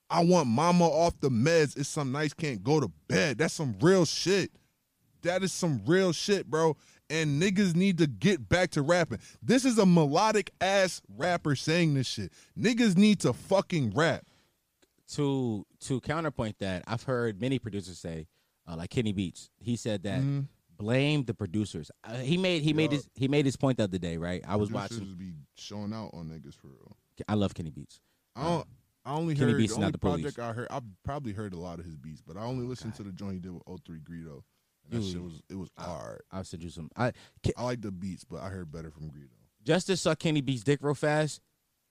I 0.09 0.23
want 0.23 0.47
mama 0.47 0.85
off 0.85 1.19
the 1.21 1.31
meds. 1.31 1.77
It's 1.77 1.89
some 1.89 2.13
nights 2.13 2.35
can't 2.35 2.63
go 2.63 2.79
to 2.79 2.93
bed. 3.09 3.39
That's 3.39 3.55
some 3.55 3.75
real 3.81 4.05
shit. 4.05 4.53
That 5.23 5.43
is 5.43 5.53
some 5.53 5.83
real 5.87 6.13
shit, 6.13 6.47
bro. 6.49 6.77
And 7.13 7.41
niggas 7.41 7.75
need 7.77 7.99
to 7.99 8.07
get 8.07 8.49
back 8.49 8.71
to 8.71 8.83
rapping. 8.83 9.19
This 9.43 9.65
is 9.67 9.77
a 9.79 9.85
melodic 9.87 10.51
ass 10.61 11.03
rapper 11.17 11.55
saying 11.55 11.95
this 11.95 12.07
shit. 12.07 12.33
Niggas 12.59 12.97
need 12.97 13.21
to 13.21 13.33
fucking 13.33 13.93
rap. 13.95 14.25
to 15.11 15.67
to 15.81 16.01
counterpoint 16.01 16.57
that, 16.61 16.85
I've 16.87 17.03
heard 17.03 17.41
many 17.41 17.59
producers 17.59 17.99
say, 17.99 18.29
uh, 18.67 18.77
like 18.77 18.91
Kenny 18.91 19.13
Beats, 19.13 19.51
he 19.59 19.77
said 19.77 20.05
that 20.05 20.21
Mm-hmm. 20.21 20.41
blame 20.79 21.25
the 21.25 21.35
producers. 21.35 21.91
Uh, 22.03 22.15
he 22.17 22.39
made 22.39 22.63
he 22.63 22.73
made 22.73 22.93
his 22.93 23.09
he 23.15 23.29
made 23.29 23.45
his 23.45 23.57
point 23.57 23.77
the 23.79 23.85
other 23.85 23.99
day, 23.99 24.17
right? 24.17 24.43
I 24.47 24.57
was 24.57 24.71
watching. 24.73 25.15
be 25.19 25.35
showing 25.57 25.93
out 25.93 26.11
on 26.15 26.29
niggas 26.31 26.55
for 26.55 26.69
real. 26.69 26.97
I 27.29 27.35
love 27.35 27.55
Kenny 27.55 27.71
Beats. 27.71 28.01
I 28.35 28.45
don't. 28.45 28.67
I 29.05 29.15
only 29.15 29.35
Kenny 29.35 29.53
heard 29.53 29.59
Beats 29.59 29.75
the 29.75 29.81
only 29.81 29.91
the 29.93 29.99
police. 29.99 30.39
I 30.39 30.53
heard. 30.53 30.69
I 30.71 30.81
probably 31.05 31.33
heard 31.33 31.53
a 31.53 31.59
lot 31.59 31.79
of 31.79 31.85
his 31.85 31.97
beats, 31.97 32.23
but 32.27 32.37
I 32.37 32.43
only 32.45 32.65
listened 32.65 32.95
to 32.95 33.03
the 33.03 33.13
joint 33.13 33.35
he 33.35 33.41
did 33.41 33.53
with 33.53 33.65
03 33.85 33.99
Greedo. 33.99 34.43
That 34.93 35.01
Dude. 35.01 35.11
shit 35.13 35.23
was 35.23 35.43
it 35.49 35.55
was 35.57 35.71
hard. 35.77 36.23
I'll 36.31 36.45
send 36.45 36.63
you 36.63 36.71
some. 36.71 36.91
I 36.97 37.11
Ke- 37.43 37.53
I 37.57 37.65
like 37.65 37.81
the 37.83 37.91
beats, 37.91 38.25
but 38.25 38.41
I 38.43 38.49
heard 38.51 38.71
better 38.71 38.91
from 38.91 39.05
Greedo. 39.11 39.29
just 39.65 39.87
to 39.89 39.97
suck 39.97 40.19
Kenny 40.19 40.41
Beats 40.43 40.63
dick 40.63 40.79
real 40.83 40.95
fast. 40.95 41.41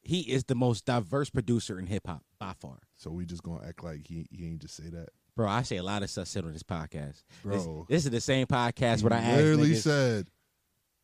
He 0.03 0.21
is 0.21 0.43
the 0.45 0.55
most 0.55 0.85
diverse 0.85 1.29
producer 1.29 1.77
in 1.77 1.85
hip 1.87 2.07
hop 2.07 2.23
by 2.39 2.53
far. 2.59 2.79
So 2.95 3.11
we 3.11 3.25
just 3.25 3.43
gonna 3.43 3.67
act 3.67 3.83
like 3.83 4.07
he 4.07 4.27
he 4.31 4.45
ain't 4.47 4.61
just 4.61 4.75
say 4.75 4.89
that. 4.89 5.09
Bro, 5.35 5.47
I 5.49 5.61
say 5.63 5.77
a 5.77 5.83
lot 5.83 6.03
of 6.03 6.09
stuff 6.09 6.27
said 6.27 6.43
on 6.45 6.53
this 6.53 6.63
podcast. 6.63 7.23
This, 7.43 7.63
Bro. 7.65 7.85
this 7.89 8.05
is 8.05 8.11
the 8.11 8.21
same 8.21 8.47
podcast 8.47 8.97
He 8.99 9.03
where 9.07 9.13
I 9.13 9.35
literally 9.35 9.75
said, 9.75 10.27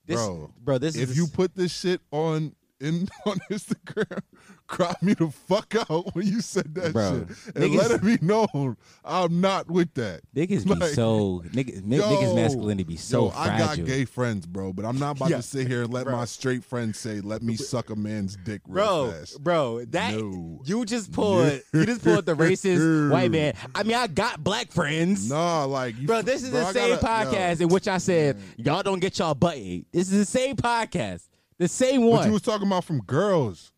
this, 0.06 0.18
bro, 0.18 0.52
bro, 0.60 0.78
this 0.78 0.96
if 0.96 1.12
is 1.12 1.18
you 1.18 1.28
put 1.28 1.56
this 1.56 1.72
shit 1.78 2.02
on 2.12 2.54
in 2.80 3.08
on 3.26 3.38
Instagram, 3.52 4.20
crop 4.68 5.02
me 5.02 5.14
the 5.14 5.30
fuck 5.30 5.74
out 5.90 6.14
when 6.16 6.28
you 6.28 6.42
said 6.42 6.74
that 6.76 6.94
Bro, 6.94 7.26
shit, 7.28 7.56
and 7.56 7.64
niggas- 7.66 7.78
let 7.78 7.92
it 7.92 8.04
be 8.04 8.18
known 8.26 8.78
I'm 9.04 9.42
not 9.42 9.70
with 9.70 9.94
that. 9.96 10.22
niggas 10.36 10.64
be 10.66 10.76
like- 10.76 10.92
so 10.94 11.42
niggas, 11.48 11.84
ni- 11.84 11.98
Yo, 11.98 12.04
niggas 12.04 12.36
masculinity 12.36 12.84
be 12.84 12.98
so 12.98 13.26
yo, 13.26 13.34
I 13.36 13.58
got 13.58 13.84
gay 13.86 14.06
friends, 14.06 14.46
bro, 14.46 14.74
but 14.74 14.86
I'm 14.86 15.00
not 15.00 15.18
about 15.18 15.30
Yeah. 15.30 15.38
to 15.38 15.42
sit 15.44 15.68
here 15.68 15.84
and 15.84 15.94
let 15.94 16.06
Bro. 16.06 16.16
my 16.18 16.26
straight 16.26 16.64
friends 16.64 17.00
say, 17.00 17.20
"Let 17.22 17.42
me 17.42 17.56
suck 17.56 17.90
a 17.90 17.96
man's 17.96 18.38
dick 18.44 18.62
real 18.68 19.08
bro, 19.08 19.12
fast." 19.12 19.44
bro, 19.44 19.86
that 19.86 20.14
No. 20.16 20.62
you 20.66 20.86
just 20.86 21.12
pulled, 21.12 21.62
you 21.74 21.86
just 21.86 22.04
pulled 22.04 22.26
the 22.26 22.36
racist 22.36 23.10
white 23.12 23.32
man. 23.32 23.54
I 23.74 23.84
mean, 23.84 23.96
I 23.98 24.08
got 24.08 24.44
black 24.44 24.72
friends. 24.72 25.30
Nah, 25.30 25.66
like 25.66 25.98
you, 26.00 26.08
Bro, 26.08 26.22
this 26.24 26.44
is 26.44 26.50
bro, 26.52 26.60
the 26.62 26.66
I 26.68 26.72
same 26.74 27.00
gotta- 27.00 27.06
podcast 27.38 27.60
yo. 27.60 27.64
in 27.66 27.70
which 27.74 27.88
I 27.88 27.98
said 27.98 28.38
y'all 28.58 28.84
don't 28.84 29.00
get 29.00 29.18
y'all 29.20 29.34
butt 29.34 29.56
ate. 29.56 29.88
This 29.92 30.12
is 30.12 30.18
the 30.20 30.26
same 30.26 30.56
podcast, 30.56 31.28
the 31.58 31.68
same 31.68 32.02
But 32.02 32.08
one. 32.10 32.28
you 32.28 32.34
was 32.34 32.42
talking 32.42 32.68
about 32.68 32.84
from 32.84 33.00
girls. 33.02 33.72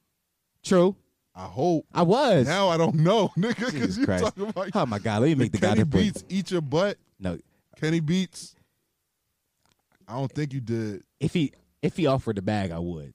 True, 0.64 0.96
I 1.36 1.46
hope. 1.46 1.86
I 1.94 2.02
was. 2.04 2.46
Now 2.48 2.70
I 2.70 2.78
don't 2.78 2.96
know, 2.96 3.30
nigga, 3.38 3.56
Jesus 3.72 3.72
because 3.74 3.98
you 3.98 4.06
Christ. 4.06 4.24
talking 4.26 4.48
about 4.48 4.70
oh 4.74 4.86
my 4.86 5.00
god, 5.00 5.22
let 5.22 5.28
me 5.30 5.36
make 5.36 5.52
the, 5.52 5.58
Kenny 5.60 5.70
goddamn 5.84 5.90
point. 5.90 6.04
Beats 6.14 6.24
eat 6.30 6.52
your 6.52 6.62
butt. 6.62 6.98
No, 7.20 7.38
Kenny 7.80 8.00
Beats. 8.00 8.56
I 10.08 10.14
don't 10.14 10.32
think 10.32 10.54
you 10.54 10.60
did. 10.62 11.04
if 11.20 11.34
he 11.34 11.52
if 11.82 11.96
he 11.98 12.08
offered 12.08 12.36
the 12.38 12.42
bag, 12.42 12.72
I 12.72 12.80
would. 12.80 13.14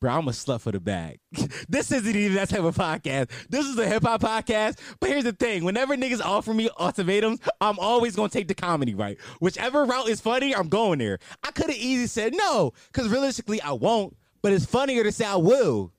Bro, 0.00 0.12
I'm 0.12 0.28
a 0.28 0.30
slut 0.30 0.60
for 0.60 0.70
the 0.70 0.78
bag. 0.78 1.18
this 1.68 1.90
isn't 1.90 2.14
even 2.14 2.36
that 2.36 2.50
type 2.50 2.62
of 2.62 2.76
podcast. 2.76 3.30
This 3.48 3.66
is 3.66 3.76
a 3.78 3.86
hip 3.86 4.04
hop 4.04 4.22
podcast. 4.22 4.78
But 5.00 5.10
here's 5.10 5.24
the 5.24 5.32
thing: 5.32 5.64
whenever 5.64 5.96
niggas 5.96 6.20
offer 6.20 6.54
me 6.54 6.70
ultimatums, 6.78 7.40
I'm 7.60 7.80
always 7.80 8.14
gonna 8.14 8.28
take 8.28 8.46
the 8.46 8.54
comedy 8.54 8.94
right. 8.94 9.18
Whichever 9.40 9.84
route 9.84 10.08
is 10.08 10.20
funny, 10.20 10.54
I'm 10.54 10.68
going 10.68 11.00
there. 11.00 11.18
I 11.42 11.50
could 11.50 11.66
have 11.66 11.76
easily 11.76 12.06
said 12.06 12.32
no, 12.34 12.72
because 12.92 13.08
realistically, 13.08 13.60
I 13.60 13.72
won't. 13.72 14.16
But 14.40 14.52
it's 14.52 14.64
funnier 14.66 15.02
to 15.02 15.10
say 15.10 15.24
I 15.24 15.34
will. 15.34 15.92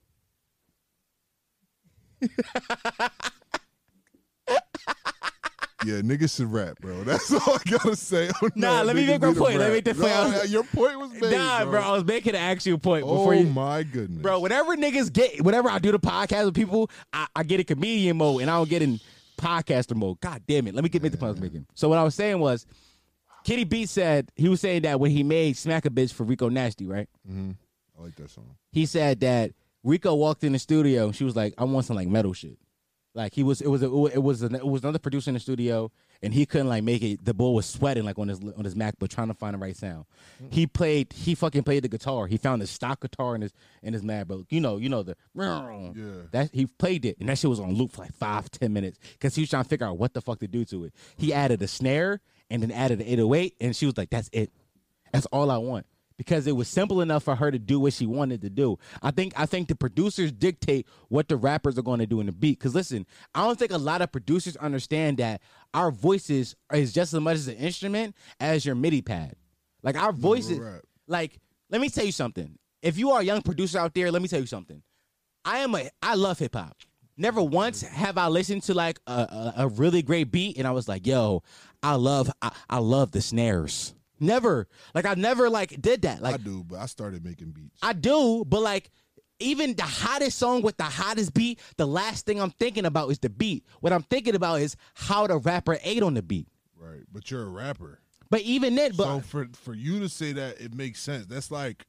Yeah, 5.86 6.02
niggas 6.02 6.36
should 6.36 6.52
rap, 6.52 6.78
bro. 6.82 7.04
That's 7.06 7.32
all 7.32 7.56
I 7.56 7.70
gotta 7.70 7.96
say. 7.96 8.30
on 8.42 8.52
Nah, 8.56 8.78
that. 8.80 8.86
let 8.88 8.96
me 8.96 9.06
make 9.08 9.22
my 9.22 9.34
point. 9.34 9.58
Let 9.58 9.70
me 9.70 9.76
make 9.76 9.86
the 9.86 9.94
point. 9.96 10.08
Nah, 10.12 10.44
your 10.44 10.64
point 10.64 11.00
was 11.00 11.12
made, 11.14 11.32
nah, 11.32 11.64
bro. 11.66 11.80
I 11.82 11.92
was 11.92 12.04
making 12.04 12.36
an 12.36 12.42
actual 12.42 12.78
point 12.78 13.04
before 13.06 13.34
Oh 13.34 13.38
you. 13.38 13.46
my 13.48 13.84
goodness, 13.84 14.22
Bro, 14.22 14.42
whenever 14.42 14.76
niggas 14.76 15.12
get, 15.14 15.42
whenever 15.42 15.70
I 15.70 15.80
do 15.80 15.92
the 15.92 16.00
podcast 16.00 16.46
with 16.46 16.56
people, 16.56 16.90
I, 17.14 17.28
I 17.36 17.44
get 17.44 17.60
in 17.62 17.66
comedian 17.66 18.18
mode 18.18 18.42
and 18.42 18.52
I 18.52 18.56
don't 18.58 18.70
get 18.70 18.82
in 18.82 19.00
podcaster 19.38 19.96
mode. 19.96 20.20
God 20.20 20.42
damn 20.48 20.68
it. 20.68 20.76
Let 20.76 20.84
me 20.84 20.90
get 20.90 21.02
make 21.02 21.14
the 21.14 21.18
point 21.18 21.30
I 21.30 21.32
was 21.32 21.42
making. 21.42 21.66
So 21.76 21.88
what 21.88 21.98
I 21.98 22.04
was 22.04 22.14
saying 22.16 22.40
was, 22.40 22.66
Kitty 23.46 23.64
B 23.64 23.86
said, 23.86 24.30
he 24.36 24.50
was 24.50 24.60
saying 24.60 24.82
that 24.82 25.00
when 25.00 25.12
he 25.12 25.24
made 25.24 25.56
Smack 25.56 25.86
a 25.86 25.90
Bitch 25.90 26.12
for 26.12 26.24
Rico 26.26 26.50
Nasty, 26.50 26.86
right? 26.88 27.08
Mm-hmm. 27.28 27.52
I 27.98 28.04
like 28.04 28.16
that 28.18 28.30
song. 28.32 28.56
He 28.74 28.86
said 28.86 29.22
that 29.22 29.52
Rico 29.84 30.14
walked 30.14 30.44
in 30.44 30.52
the 30.52 30.60
studio 30.60 31.06
and 31.06 31.16
she 31.16 31.24
was 31.24 31.38
like, 31.38 31.54
I 31.58 31.64
want 31.64 31.86
some 31.86 31.96
like 31.96 32.10
metal 32.10 32.34
shit. 32.34 32.58
Like 33.20 33.34
he 33.34 33.44
was, 33.44 33.60
it 33.62 33.68
was, 33.68 33.84
a, 33.84 33.86
it 34.06 34.24
was, 34.24 34.42
an, 34.42 34.56
it 34.56 34.66
was 34.66 34.82
another 34.84 34.98
producer 35.00 35.30
in 35.30 35.34
the 35.34 35.40
studio, 35.42 35.92
and 36.24 36.34
he 36.34 36.46
couldn't 36.46 36.70
like 36.70 36.84
make 36.84 37.02
it. 37.02 37.24
The 37.26 37.34
boy 37.34 37.52
was 37.52 37.66
sweating 37.66 38.06
like 38.06 38.18
on 38.18 38.30
his 38.30 38.40
on 38.40 38.64
his 38.64 38.76
MacBook 38.76 39.10
trying 39.10 39.28
to 39.28 39.34
find 39.34 39.54
the 39.54 39.58
right 39.58 39.76
sound. 39.76 40.06
Mm-hmm. 40.42 40.52
He 40.56 40.68
played, 40.68 41.12
he 41.12 41.36
fucking 41.36 41.64
played 41.64 41.84
the 41.84 41.90
guitar. 41.90 42.28
He 42.28 42.38
found 42.38 42.62
the 42.62 42.68
stock 42.68 43.02
guitar 43.02 43.36
in 43.36 43.42
his 43.42 43.52
in 43.84 43.92
his 43.94 44.04
MacBook. 44.04 44.46
You 44.50 44.62
know, 44.62 44.78
you 44.78 44.88
know 44.88 45.04
the 45.04 45.18
Yeah. 45.96 46.22
that 46.32 46.50
he 46.54 46.66
played 46.66 47.04
it, 47.06 47.18
and 47.20 47.28
that 47.30 47.38
shit 47.38 47.50
was 47.50 47.60
on 47.60 47.74
loop 47.74 47.92
for 47.92 48.04
like 48.04 48.14
five 48.14 48.50
ten 48.52 48.72
minutes 48.72 48.98
because 49.14 49.36
he 49.36 49.42
was 49.42 49.50
trying 49.50 49.64
to 49.64 49.70
figure 49.70 49.86
out 49.88 49.98
what 49.98 50.14
the 50.14 50.22
fuck 50.22 50.40
to 50.40 50.48
do 50.48 50.64
to 50.66 50.86
it. 50.86 50.94
He 51.18 51.34
added 51.34 51.62
a 51.62 51.68
snare 51.68 52.22
and 52.50 52.64
then 52.64 52.72
added 52.72 53.02
an 53.02 53.08
808, 53.08 53.56
and 53.60 53.76
she 53.76 53.86
was 53.86 53.98
like, 53.98 54.10
"That's 54.10 54.30
it. 54.32 54.50
That's 55.12 55.26
all 55.28 55.52
I 55.52 55.58
want." 55.58 55.86
Because 56.20 56.48
it 56.48 56.52
was 56.52 56.68
simple 56.68 57.00
enough 57.00 57.24
for 57.24 57.34
her 57.34 57.50
to 57.50 57.58
do 57.58 57.80
what 57.80 57.94
she 57.94 58.06
wanted 58.06 58.42
to 58.42 58.50
do. 58.50 58.78
I 59.02 59.12
think 59.12 59.32
I 59.38 59.46
think 59.46 59.70
the 59.70 59.76
producers 59.76 60.34
dictate 60.34 60.86
what 61.08 61.30
the 61.30 61.38
rappers 61.38 61.80
are 61.80 61.82
going 61.82 62.00
to 62.00 62.06
do 62.06 62.20
in 62.20 62.26
the 62.26 62.34
beat. 62.34 62.60
Because 62.60 62.76
listen, 62.76 63.06
I 63.34 63.46
don't 63.46 63.58
think 63.58 63.72
a 63.72 63.78
lot 63.78 64.02
of 64.02 64.12
producers 64.12 64.58
understand 64.58 65.20
that 65.20 65.42
our 65.74 65.92
voices 65.92 66.58
is 66.74 66.92
just 66.92 67.14
as 67.14 67.22
much 67.22 67.36
as 67.36 67.48
an 67.48 67.56
instrument 67.56 68.16
as 68.42 68.66
your 68.66 68.76
MIDI 68.76 69.02
pad. 69.02 69.36
Like 69.82 69.96
our 69.96 70.12
voices, 70.12 70.60
rap. 70.60 70.82
like 71.08 71.40
let 71.70 71.80
me 71.80 71.90
tell 71.90 72.06
you 72.06 72.12
something. 72.12 72.60
If 72.82 72.98
you 72.98 73.12
are 73.12 73.22
a 73.22 73.24
young 73.24 73.42
producer 73.42 73.80
out 73.80 73.94
there, 73.94 74.12
let 74.12 74.22
me 74.22 74.28
tell 74.28 74.42
you 74.42 74.46
something. 74.46 74.84
I 75.46 75.60
am 75.60 75.74
a 75.74 75.90
I 76.02 76.16
love 76.16 76.40
hip 76.40 76.54
hop. 76.54 76.76
Never 77.18 77.42
mm-hmm. 77.42 77.54
once 77.54 77.82
have 77.82 78.18
I 78.18 78.28
listened 78.28 78.64
to 78.64 78.74
like 78.74 79.00
a, 79.08 79.12
a, 79.12 79.54
a 79.58 79.68
really 79.68 80.02
great 80.02 80.32
beat 80.32 80.58
and 80.58 80.68
I 80.68 80.72
was 80.72 80.88
like, 80.90 81.08
yo, 81.08 81.44
I 81.82 81.96
love 81.96 82.30
I, 82.42 82.52
I 82.70 82.80
love 82.80 83.12
the 83.12 83.22
snares. 83.22 83.94
Never. 84.20 84.68
Like 84.94 85.06
I 85.06 85.14
never 85.16 85.50
like 85.50 85.82
did 85.82 86.02
that. 86.04 86.22
Like 86.22 86.36
I 86.36 86.38
do, 86.38 86.64
but 86.64 86.80
I 86.80 86.86
started 86.86 87.24
making 87.24 87.52
beats. 87.52 87.80
I 87.82 87.94
do, 87.94 88.44
but 88.48 88.62
like 88.62 88.92
even 89.40 89.74
the 89.76 89.84
hottest 89.84 90.38
song 90.38 90.62
with 90.62 90.78
the 90.78 90.84
hottest 90.84 91.34
beat, 91.34 91.60
the 91.78 91.86
last 91.86 92.26
thing 92.26 92.42
I'm 92.42 92.52
thinking 92.52 92.86
about 92.86 93.10
is 93.10 93.20
the 93.20 93.30
beat. 93.30 93.66
What 93.80 93.94
I'm 93.94 94.04
thinking 94.04 94.36
about 94.36 94.62
is 94.62 94.76
how 94.94 95.28
the 95.28 95.38
rapper 95.38 95.78
ate 95.84 96.04
on 96.04 96.14
the 96.14 96.22
beat. 96.22 96.48
right, 96.78 97.04
but 97.12 97.32
you're 97.32 97.44
a 97.44 97.50
rapper. 97.50 98.00
But 98.30 98.42
even 98.42 98.76
then, 98.76 98.92
but 98.96 99.06
so 99.06 99.20
for 99.22 99.48
for 99.54 99.74
you 99.74 100.00
to 100.02 100.10
say 100.10 100.34
that, 100.34 100.60
it 100.62 100.74
makes 100.76 101.02
sense. 101.02 101.26
That's 101.26 101.50
like 101.50 101.88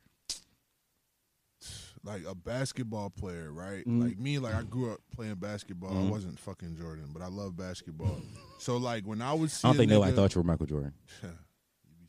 like 2.05 2.23
a 2.27 2.35
basketball 2.35 3.11
player, 3.11 3.53
right? 3.53 3.81
Mm-hmm. 3.81 4.03
Like 4.03 4.19
me, 4.19 4.39
like 4.39 4.55
I 4.55 4.63
grew 4.63 4.93
up 4.93 5.01
playing 5.15 5.35
basketball. 5.35 5.99
I 6.07 6.11
wasn't 6.11 6.39
fucking 6.39 6.77
Jordan, 6.79 7.11
but 7.13 7.21
I 7.23 7.27
love 7.27 7.57
basketball. 7.57 8.21
so 8.59 8.77
like 8.79 9.05
when 9.05 9.21
I 9.21 9.35
was, 9.35 9.63
I 9.65 9.69
don't 9.69 9.77
think 9.77 9.91
nobody 9.91 10.13
nigga- 10.13 10.17
thought 10.17 10.35
you 10.35 10.41
were 10.41 10.47
Michael 10.47 10.67
Jordan. 10.67 10.95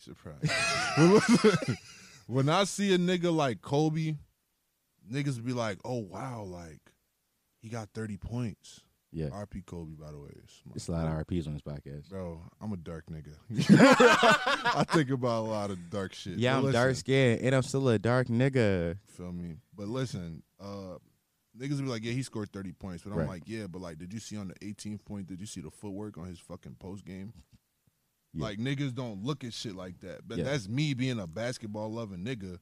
Surprised. 0.02 0.52
when 2.28 2.50
I 2.50 2.64
see 2.66 2.94
a 2.94 2.98
nigga 2.98 3.34
like 3.34 3.62
Kobe, 3.62 4.16
niggas 5.12 5.44
be 5.44 5.54
like, 5.54 5.78
"Oh 5.86 6.00
wow, 6.00 6.44
like 6.44 6.80
he 7.62 7.70
got 7.70 7.90
thirty 7.94 8.18
points." 8.18 8.82
Yeah. 9.14 9.28
RP 9.28 9.66
Kobe, 9.66 9.96
by 10.00 10.10
the 10.10 10.18
way. 10.18 10.30
It's 10.74 10.88
a 10.88 10.92
lot 10.94 11.06
of 11.06 11.12
RPs 11.28 11.46
on 11.46 11.52
this 11.54 11.62
podcast. 11.62 12.10
Bro, 12.10 12.44
I'm 12.62 12.72
a 12.72 12.78
dark 12.78 13.08
nigga. 13.08 13.36
I 14.74 14.86
think 14.86 15.10
about 15.10 15.40
a 15.46 15.48
lot 15.50 15.70
of 15.70 15.90
dark 15.90 16.14
shit. 16.14 16.38
Yeah, 16.38 16.54
But 16.54 16.58
I'm 16.58 16.64
listen, 16.64 16.82
dark 16.82 16.96
skinned 16.96 17.42
and 17.42 17.54
I'm 17.54 17.62
still 17.64 17.90
a 17.90 18.00
dark 18.00 18.30
nigga. 18.30 18.98
Feel 19.08 19.34
me? 19.34 19.58
But 19.76 19.90
listen, 19.90 20.44
uh, 20.62 20.96
niggas 21.60 21.80
be 21.80 21.90
like, 21.90 22.06
yeah, 22.06 22.14
he 22.14 22.24
scored 22.24 22.54
30 22.54 22.72
points. 22.72 23.04
But 23.04 23.12
I'm 23.12 23.20
Right. 23.20 23.28
like, 23.28 23.44
yeah, 23.48 23.68
but 23.68 23.82
like, 23.82 23.98
did 23.98 24.14
you 24.14 24.20
see 24.22 24.38
on 24.38 24.48
the 24.48 24.56
18th 24.66 25.04
point, 25.04 25.28
did 25.28 25.42
you 25.42 25.46
see 25.46 25.60
the 25.60 25.72
footwork 25.72 26.18
on 26.18 26.28
his 26.28 26.40
fucking 26.40 26.76
post 26.80 27.04
game? 27.04 27.34
Yeah. 28.34 28.44
Like, 28.44 28.60
niggas 28.60 28.94
don't 28.94 29.24
look 29.24 29.44
at 29.44 29.54
shit 29.54 29.76
like 29.76 30.00
that. 30.00 30.28
But 30.28 30.38
Yeah. 30.38 30.46
that's 30.46 30.70
me 30.70 30.94
being 30.94 31.20
a 31.20 31.28
basketball 31.28 31.92
loving 31.92 32.24
nigga. 32.24 32.60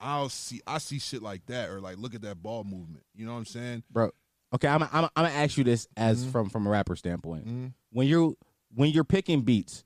I'll 0.00 0.28
see, 0.28 0.60
I 0.66 0.78
see 0.78 0.98
shit 0.98 1.22
like 1.22 1.46
that, 1.46 1.70
or 1.70 1.80
like, 1.80 1.96
look 1.98 2.14
at 2.14 2.22
that 2.22 2.42
ball 2.42 2.64
movement. 2.64 3.04
You 3.14 3.24
know 3.24 3.32
what 3.32 3.38
I'm 3.38 3.44
saying? 3.44 3.84
Bro. 3.90 4.10
Okay, 4.54 4.68
I'm 4.68 4.82
I'm 4.82 4.90
I'm 4.92 5.10
gonna 5.16 5.30
ask 5.30 5.56
you 5.56 5.64
this 5.64 5.88
as 5.96 6.20
mm-hmm. 6.22 6.30
from 6.30 6.50
from 6.50 6.66
a 6.66 6.70
rapper 6.70 6.94
standpoint. 6.94 7.46
Mm-hmm. 7.46 7.66
When 7.90 8.06
you're 8.06 8.34
when 8.74 8.90
you're 8.90 9.04
picking 9.04 9.42
beats, 9.42 9.84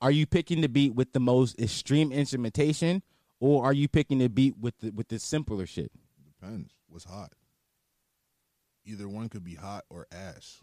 are 0.00 0.10
you 0.10 0.26
picking 0.26 0.60
the 0.60 0.68
beat 0.68 0.94
with 0.94 1.12
the 1.12 1.20
most 1.20 1.58
extreme 1.60 2.12
instrumentation 2.12 3.02
or 3.40 3.64
are 3.64 3.72
you 3.72 3.88
picking 3.88 4.18
the 4.18 4.28
beat 4.28 4.56
with 4.58 4.78
the 4.78 4.90
with 4.90 5.08
the 5.08 5.18
simpler 5.18 5.66
shit? 5.66 5.90
Depends. 6.40 6.72
What's 6.88 7.04
hot? 7.04 7.32
Either 8.84 9.08
one 9.08 9.28
could 9.28 9.44
be 9.44 9.54
hot 9.54 9.84
or 9.88 10.06
ass. 10.12 10.62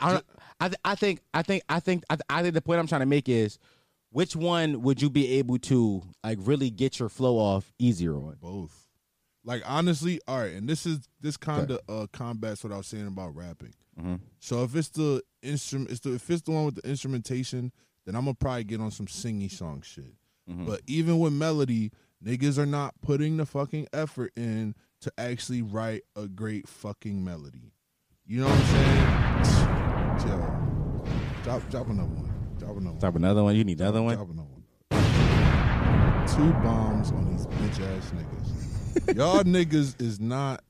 I 0.00 0.12
don't, 0.12 0.26
I 0.60 0.68
th- 0.68 0.80
I 0.84 0.94
think 0.94 1.20
I 1.34 1.42
think 1.42 1.62
I 1.68 1.80
think 1.80 2.04
I, 2.10 2.16
th- 2.16 2.22
I 2.28 2.42
think 2.42 2.54
the 2.54 2.62
point 2.62 2.80
I'm 2.80 2.86
trying 2.86 3.00
to 3.02 3.06
make 3.06 3.28
is 3.28 3.58
which 4.10 4.34
one 4.34 4.82
would 4.82 5.00
you 5.00 5.08
be 5.10 5.38
able 5.38 5.58
to 5.58 6.02
like 6.24 6.38
really 6.42 6.70
get 6.70 6.98
your 6.98 7.08
flow 7.08 7.36
off 7.38 7.72
easier 7.78 8.14
on? 8.14 8.36
Both. 8.40 8.88
Like 9.44 9.62
honestly, 9.66 10.20
all 10.28 10.38
right, 10.40 10.52
and 10.52 10.68
this 10.68 10.84
is 10.86 11.00
this 11.20 11.36
kind 11.36 11.70
of 11.70 11.80
uh 11.88 12.06
combats 12.12 12.62
what 12.64 12.72
I 12.72 12.76
was 12.76 12.86
saying 12.86 13.06
about 13.06 13.34
rapping. 13.34 13.74
Mhm. 13.98 14.20
So 14.38 14.64
if 14.64 14.74
it's 14.76 14.88
the 14.90 15.22
instrument, 15.42 15.90
it's 15.90 16.00
the 16.00 16.14
if 16.14 16.28
it's 16.30 16.42
the 16.42 16.50
one 16.50 16.66
with 16.66 16.74
the 16.76 16.88
instrumentation, 16.88 17.72
then 18.04 18.14
I'm 18.16 18.24
gonna 18.24 18.34
probably 18.34 18.64
get 18.64 18.80
on 18.80 18.90
some 18.90 19.06
singy 19.06 19.50
song 19.50 19.82
shit. 19.82 20.14
Mhm. 20.50 20.66
But 20.66 20.82
even 20.86 21.18
with 21.18 21.32
melody, 21.32 21.90
niggas 22.24 22.58
are 22.58 22.66
not 22.66 22.94
putting 23.00 23.38
the 23.38 23.46
fucking 23.46 23.86
effort 23.94 24.32
in 24.36 24.74
to 25.00 25.12
actually 25.16 25.62
write 25.62 26.02
a 26.14 26.28
great 26.28 26.68
fucking 26.68 27.24
melody. 27.24 27.72
You 28.26 28.40
know 28.42 28.48
what 28.48 28.58
I'm 28.58 29.44
saying? 29.46 29.69
Chill. 30.22 31.42
Drop, 31.42 31.68
drop 31.70 31.88
another 31.88 32.08
one. 32.14 32.32
Drop 32.58 32.70
another 32.76 32.90
one. 32.90 32.98
Drop 32.98 33.16
another 33.16 33.42
one. 33.42 33.56
You 33.56 33.64
need 33.64 33.80
another 33.80 34.02
one. 34.02 34.16
Drop 34.16 34.28
another 34.30 34.48
one. 34.48 36.26
Two 36.28 36.52
bombs 36.62 37.10
on 37.10 37.30
these 37.30 37.46
bitch 37.46 37.80
ass 37.96 38.12
niggas. 38.12 39.16
Y'all 39.16 39.42
niggas 39.44 40.00
is 40.00 40.20
not 40.20 40.62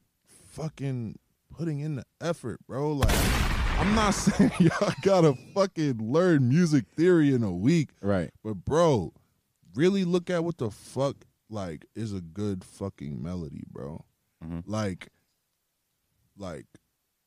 fucking 0.51 1.19
putting 1.57 1.81
in 1.81 1.97
the 1.97 2.05
effort, 2.21 2.61
bro. 2.67 2.93
Like, 2.93 3.13
I'm 3.79 3.95
not 3.95 4.11
saying 4.15 4.53
y'all 4.59 4.93
gotta 5.03 5.35
fucking 5.55 5.99
learn 6.13 6.49
music 6.49 6.85
theory 6.97 7.35
in 7.35 7.43
a 7.43 7.53
week, 7.53 7.91
Right. 8.03 8.31
but 8.43 8.55
bro, 8.65 9.13
really 9.75 10.05
look 10.05 10.31
at 10.31 10.45
what 10.45 10.59
the 10.59 10.71
fuck 10.71 11.17
like 11.51 11.85
is 11.95 12.13
a 12.15 12.21
good 12.21 12.65
fucking 12.65 13.23
melody, 13.23 13.63
bro. 13.71 14.05
Mhm. 14.45 14.63
Like, 14.67 15.09
like 16.39 16.67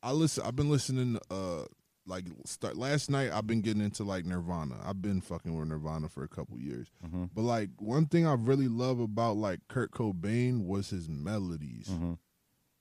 I 0.02 0.12
listen. 0.12 0.44
I've 0.46 0.56
been 0.56 0.70
listening. 0.70 1.18
Uh, 1.30 1.64
like 2.06 2.26
start 2.46 2.76
last 2.78 3.10
night. 3.10 3.32
I've 3.32 3.48
been 3.48 3.62
getting 3.62 3.82
into 3.82 4.04
like 4.04 4.26
Nirvana. 4.26 4.76
I've 4.84 5.02
been 5.02 5.22
fucking 5.22 5.58
with 5.58 5.68
Nirvana 5.70 6.10
for 6.10 6.24
a 6.24 6.28
couple 6.28 6.60
years. 6.60 6.88
Mhm. 7.06 7.30
But 7.34 7.44
like 7.44 7.70
one 7.80 8.06
thing 8.08 8.28
I 8.28 8.34
really 8.34 8.68
love 8.68 9.00
about 9.00 9.38
like 9.38 9.62
Kurt 9.70 9.92
Cobain 9.92 10.66
was 10.66 10.90
his 10.90 11.08
melodies. 11.10 11.88
Mhm. 11.90 12.18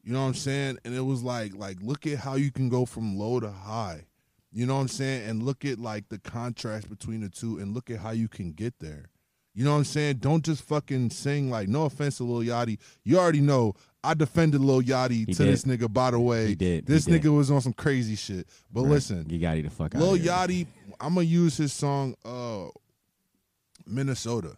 You 0.03 0.13
know 0.13 0.23
what 0.23 0.29
I'm 0.29 0.35
saying? 0.35 0.79
And 0.85 0.95
it 0.95 1.03
was 1.03 1.23
like 1.23 1.55
like 1.55 1.81
look 1.81 2.07
at 2.07 2.19
how 2.19 2.35
you 2.35 2.51
can 2.51 2.69
go 2.69 2.85
from 2.85 3.17
low 3.17 3.39
to 3.41 3.51
high. 3.53 4.07
You 4.51 4.67
know 4.67 4.75
what 4.75 4.83
I'm 4.83 4.89
saying? 4.89 5.29
And 5.29 5.43
look 5.45 5.65
at 5.65 5.79
like 5.79 6.09
the 6.09 6.19
contrast 6.19 6.89
between 6.91 7.21
the 7.21 7.29
two 7.29 7.59
and 7.59 7.73
look 7.75 7.89
at 7.91 8.01
how 8.01 8.11
you 8.11 8.29
can 8.29 8.53
get 8.53 8.81
there. 8.81 9.07
You 9.55 9.65
know 9.65 9.73
what 9.73 9.79
I'm 9.79 9.85
saying? 9.85 10.17
Don't 10.17 10.45
just 10.45 10.63
fucking 10.63 11.11
sing 11.11 11.49
like 11.51 11.69
no 11.69 11.85
offense 11.85 12.17
to 12.17 12.25
Lil 12.25 12.47
Yachty. 12.49 12.79
You 13.05 13.19
already 13.19 13.41
know 13.43 13.75
I 14.05 14.15
defended 14.15 14.61
Lil 14.61 14.83
Yachty 14.83 15.11
He 15.11 15.27
to 15.27 15.45
did. 15.45 15.53
this 15.53 15.65
nigga 15.65 15.93
by 15.93 16.11
the 16.11 16.19
way. 16.21 16.49
He 16.49 16.55
did. 16.55 16.85
He 16.89 16.93
This 16.93 17.05
did. 17.05 17.23
nigga 17.23 17.35
was 17.37 17.51
on 17.51 17.61
some 17.61 17.73
crazy 17.73 18.17
shit. 18.17 18.49
But 18.73 18.83
listen, 18.83 19.27
you 19.31 19.39
got 19.39 19.55
to 19.55 19.63
the 19.63 19.71
fuck 19.71 19.95
out. 19.95 20.01
Lil. 20.03 20.17
Yachty, 20.19 20.67
I'm 21.01 21.15
gonna 21.15 21.23
use 21.27 21.57
his 21.57 21.73
song 21.73 22.15
uh 22.25 22.67
Minnesota. 23.87 24.57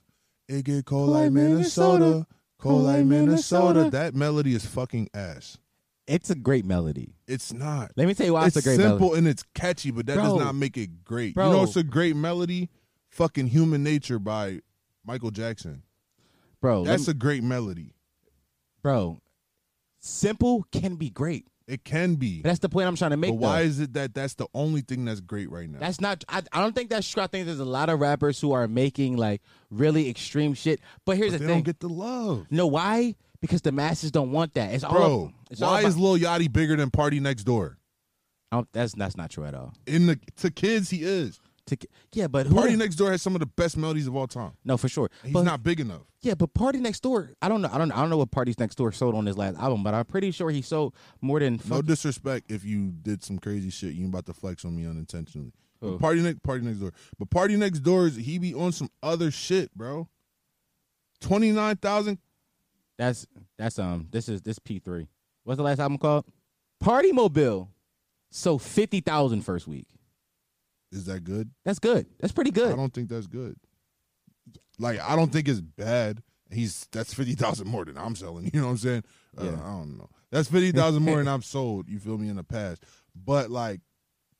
It 0.48 0.64
get 0.64 0.84
cold 0.84 1.10
like 1.10 1.32
Minnesota. 1.32 2.26
Cold 2.58 2.84
like 2.84 3.04
Minnesota. 3.04 3.90
That 3.90 4.14
melody 4.14 4.54
is 4.54 4.64
fucking 4.66 5.08
ass. 5.14 5.58
It's 6.06 6.28
a 6.28 6.34
great 6.34 6.66
melody. 6.66 7.14
It's 7.26 7.52
not. 7.52 7.92
Let 7.96 8.06
me 8.06 8.14
tell 8.14 8.26
you 8.26 8.34
why 8.34 8.46
it's, 8.46 8.56
it's 8.56 8.66
a 8.66 8.68
great 8.68 8.78
melody. 8.78 8.84
It's 8.84 8.92
simple 8.92 9.06
melody. 9.08 9.18
and 9.18 9.28
it's 9.28 9.42
catchy, 9.54 9.90
but 9.90 10.06
that 10.06 10.14
Bro. 10.16 10.24
does 10.24 10.38
not 10.38 10.54
make 10.54 10.76
it 10.76 11.04
great. 11.04 11.34
Bro. 11.34 11.46
You 11.50 11.56
know 11.56 11.62
it's 11.64 11.76
a 11.76 11.82
great 11.82 12.14
melody? 12.16 12.68
Fucking 13.10 13.46
Human 13.48 13.82
Nature 13.82 14.18
by 14.18 14.60
Michael 15.06 15.30
Jackson. 15.30 15.82
Bro, 16.60 16.84
That's 16.84 17.06
me- 17.06 17.12
a 17.12 17.14
great 17.14 17.42
melody. 17.42 17.94
bro. 18.82 19.18
Simple 20.06 20.66
can 20.70 20.96
be 20.96 21.08
great. 21.08 21.46
It 21.66 21.82
can 21.82 22.16
be. 22.16 22.42
That's 22.42 22.58
the 22.58 22.68
point 22.68 22.86
I'm 22.86 22.94
trying 22.94 23.12
to 23.12 23.16
make. 23.16 23.30
But 23.30 23.36
why 23.38 23.62
though. 23.62 23.68
is 23.68 23.80
it 23.80 23.94
that 23.94 24.12
that's 24.12 24.34
the 24.34 24.46
only 24.52 24.82
thing 24.82 25.06
that's 25.06 25.20
great 25.20 25.50
right 25.50 25.66
now? 25.68 25.78
That's 25.78 25.98
not. 25.98 26.22
I, 26.28 26.42
I 26.52 26.60
don't 26.60 26.74
think 26.74 26.90
that's 26.90 27.08
true. 27.08 27.22
I 27.22 27.26
think 27.26 27.46
there's 27.46 27.58
a 27.58 27.64
lot 27.64 27.88
of 27.88 28.00
rappers 28.00 28.38
who 28.38 28.52
are 28.52 28.68
making 28.68 29.16
like 29.16 29.40
really 29.70 30.10
extreme 30.10 30.52
shit. 30.52 30.80
But 31.06 31.16
here's 31.16 31.32
But 31.32 31.38
the 31.40 31.46
they 31.46 31.46
thing. 31.46 31.56
don't 31.60 31.64
get 31.64 31.80
the 31.80 31.88
love. 31.88 32.46
no, 32.50 32.66
why? 32.66 33.14
Because 33.40 33.62
the 33.62 33.72
masses 33.72 34.10
don't 34.10 34.30
want 34.30 34.52
that. 34.54 34.74
It's 34.74 34.84
all. 34.84 34.92
Bro, 34.92 35.32
it's 35.50 35.62
all 35.62 35.72
why 35.72 35.80
about- 35.80 35.88
is 35.88 35.96
Lil 35.96 36.18
Yachty 36.18 36.52
bigger 36.52 36.76
than 36.76 36.90
Party 36.90 37.18
Next 37.18 37.44
Door? 37.44 37.78
I 38.52 38.56
don't- 38.56 38.68
that's 38.74 38.92
that's 38.94 39.16
not 39.16 39.30
true 39.30 39.46
at 39.46 39.54
all. 39.54 39.72
In 39.86 40.04
the 40.04 40.20
to 40.36 40.50
kids, 40.50 40.90
he 40.90 41.02
is. 41.02 41.40
To, 41.68 41.78
yeah, 42.12 42.26
but 42.26 42.46
who? 42.46 42.54
Party 42.54 42.76
Next 42.76 42.96
Door 42.96 43.12
has 43.12 43.22
some 43.22 43.34
of 43.34 43.40
the 43.40 43.46
best 43.46 43.78
melodies 43.78 44.06
of 44.06 44.14
all 44.14 44.26
time. 44.26 44.52
no, 44.64 44.76
for 44.76 44.88
sure. 44.88 45.10
He's 45.22 45.32
but, 45.32 45.44
not 45.44 45.62
big 45.62 45.80
enough. 45.80 46.02
Yeah, 46.20 46.34
but 46.34 46.52
Party 46.52 46.78
Next 46.78 47.00
Door. 47.00 47.30
I 47.40 47.48
don't 47.48 47.62
know. 47.62 47.70
I 47.72 47.78
don't. 47.78 47.90
I 47.90 48.00
don't 48.00 48.10
know 48.10 48.18
what 48.18 48.30
Parties 48.30 48.58
Next 48.58 48.74
Door 48.74 48.92
sold 48.92 49.14
on 49.14 49.24
his 49.24 49.38
last 49.38 49.56
album, 49.56 49.82
but 49.82 49.94
I'm 49.94 50.04
pretty 50.04 50.30
sure 50.30 50.50
he 50.50 50.60
sold 50.60 50.94
more 51.22 51.40
than. 51.40 51.60
No 51.66 51.80
disrespect 51.80 52.50
if 52.50 52.64
you 52.64 52.92
did 52.92 53.24
some 53.24 53.38
crazy 53.38 53.70
shit. 53.70 53.94
You 53.94 54.06
about 54.06 54.26
to 54.26 54.34
flex 54.34 54.64
on 54.64 54.76
me 54.76 54.86
unintentionally. 54.86 55.52
Who? 55.80 55.98
Party 55.98 56.20
next 56.20 56.42
Party 56.42 56.64
Next 56.64 56.78
Door. 56.78 56.92
But 57.18 57.30
Party 57.30 57.56
Next 57.56 57.80
Door 57.80 58.08
is 58.08 58.16
he 58.16 58.38
be 58.38 58.54
on 58.54 58.72
some 58.72 58.90
other 59.02 59.30
shit, 59.30 59.74
bro. 59.74 60.08
Twenty 61.20 61.50
nine 61.50 61.76
thousand. 61.76 62.18
That's 62.98 63.26
that's 63.56 63.78
um. 63.78 64.08
This 64.10 64.28
is 64.28 64.42
this 64.42 64.58
P 64.58 64.78
three. 64.78 65.08
What's 65.44 65.56
the 65.56 65.62
last 65.62 65.78
album 65.78 65.98
called? 65.98 66.26
Party 66.80 67.12
Mobile. 67.12 67.70
So 68.30 68.58
fifty 68.58 69.00
thousand 69.00 69.42
first 69.42 69.66
week. 69.66 69.86
Is 70.94 71.06
that 71.06 71.24
good? 71.24 71.50
That's 71.64 71.78
good. 71.78 72.06
That's 72.20 72.32
pretty 72.32 72.50
good. 72.50 72.72
I 72.72 72.76
don't 72.76 72.92
think 72.94 73.08
that's 73.08 73.26
good. 73.26 73.56
Like 74.78 75.00
I 75.00 75.16
don't 75.16 75.32
think 75.32 75.48
it's 75.48 75.60
bad. 75.60 76.22
He's 76.50 76.86
that's 76.92 77.14
fifty 77.14 77.34
thousand 77.34 77.68
more 77.68 77.84
than 77.84 77.96
I'm 77.98 78.14
selling. 78.16 78.44
You 78.54 78.60
know 78.60 78.66
what 78.66 78.72
I'm 78.72 78.78
saying? 78.78 79.04
Uh, 79.38 79.44
Yeah. 79.44 79.50
I 79.62 79.70
don't 79.78 79.98
know. 79.98 80.08
That's 80.30 80.48
fifty 80.48 80.72
thousand 80.72 81.02
more 81.02 81.18
than 81.18 81.28
I've 81.34 81.44
sold. 81.44 81.88
You 81.88 81.98
feel 81.98 82.18
me 82.18 82.28
in 82.28 82.36
the 82.36 82.44
past? 82.44 82.84
But 83.14 83.50
like 83.50 83.80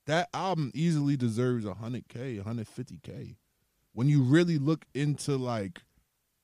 that 0.06 0.28
album 0.34 0.70
easily 0.74 1.16
deserves 1.16 1.66
hundred 1.66 2.08
k, 2.08 2.38
hundred 2.38 2.68
fifty 2.68 2.98
k. 3.02 3.36
When 3.92 4.08
you 4.08 4.22
really 4.22 4.58
look 4.58 4.84
into 4.94 5.36
like 5.36 5.82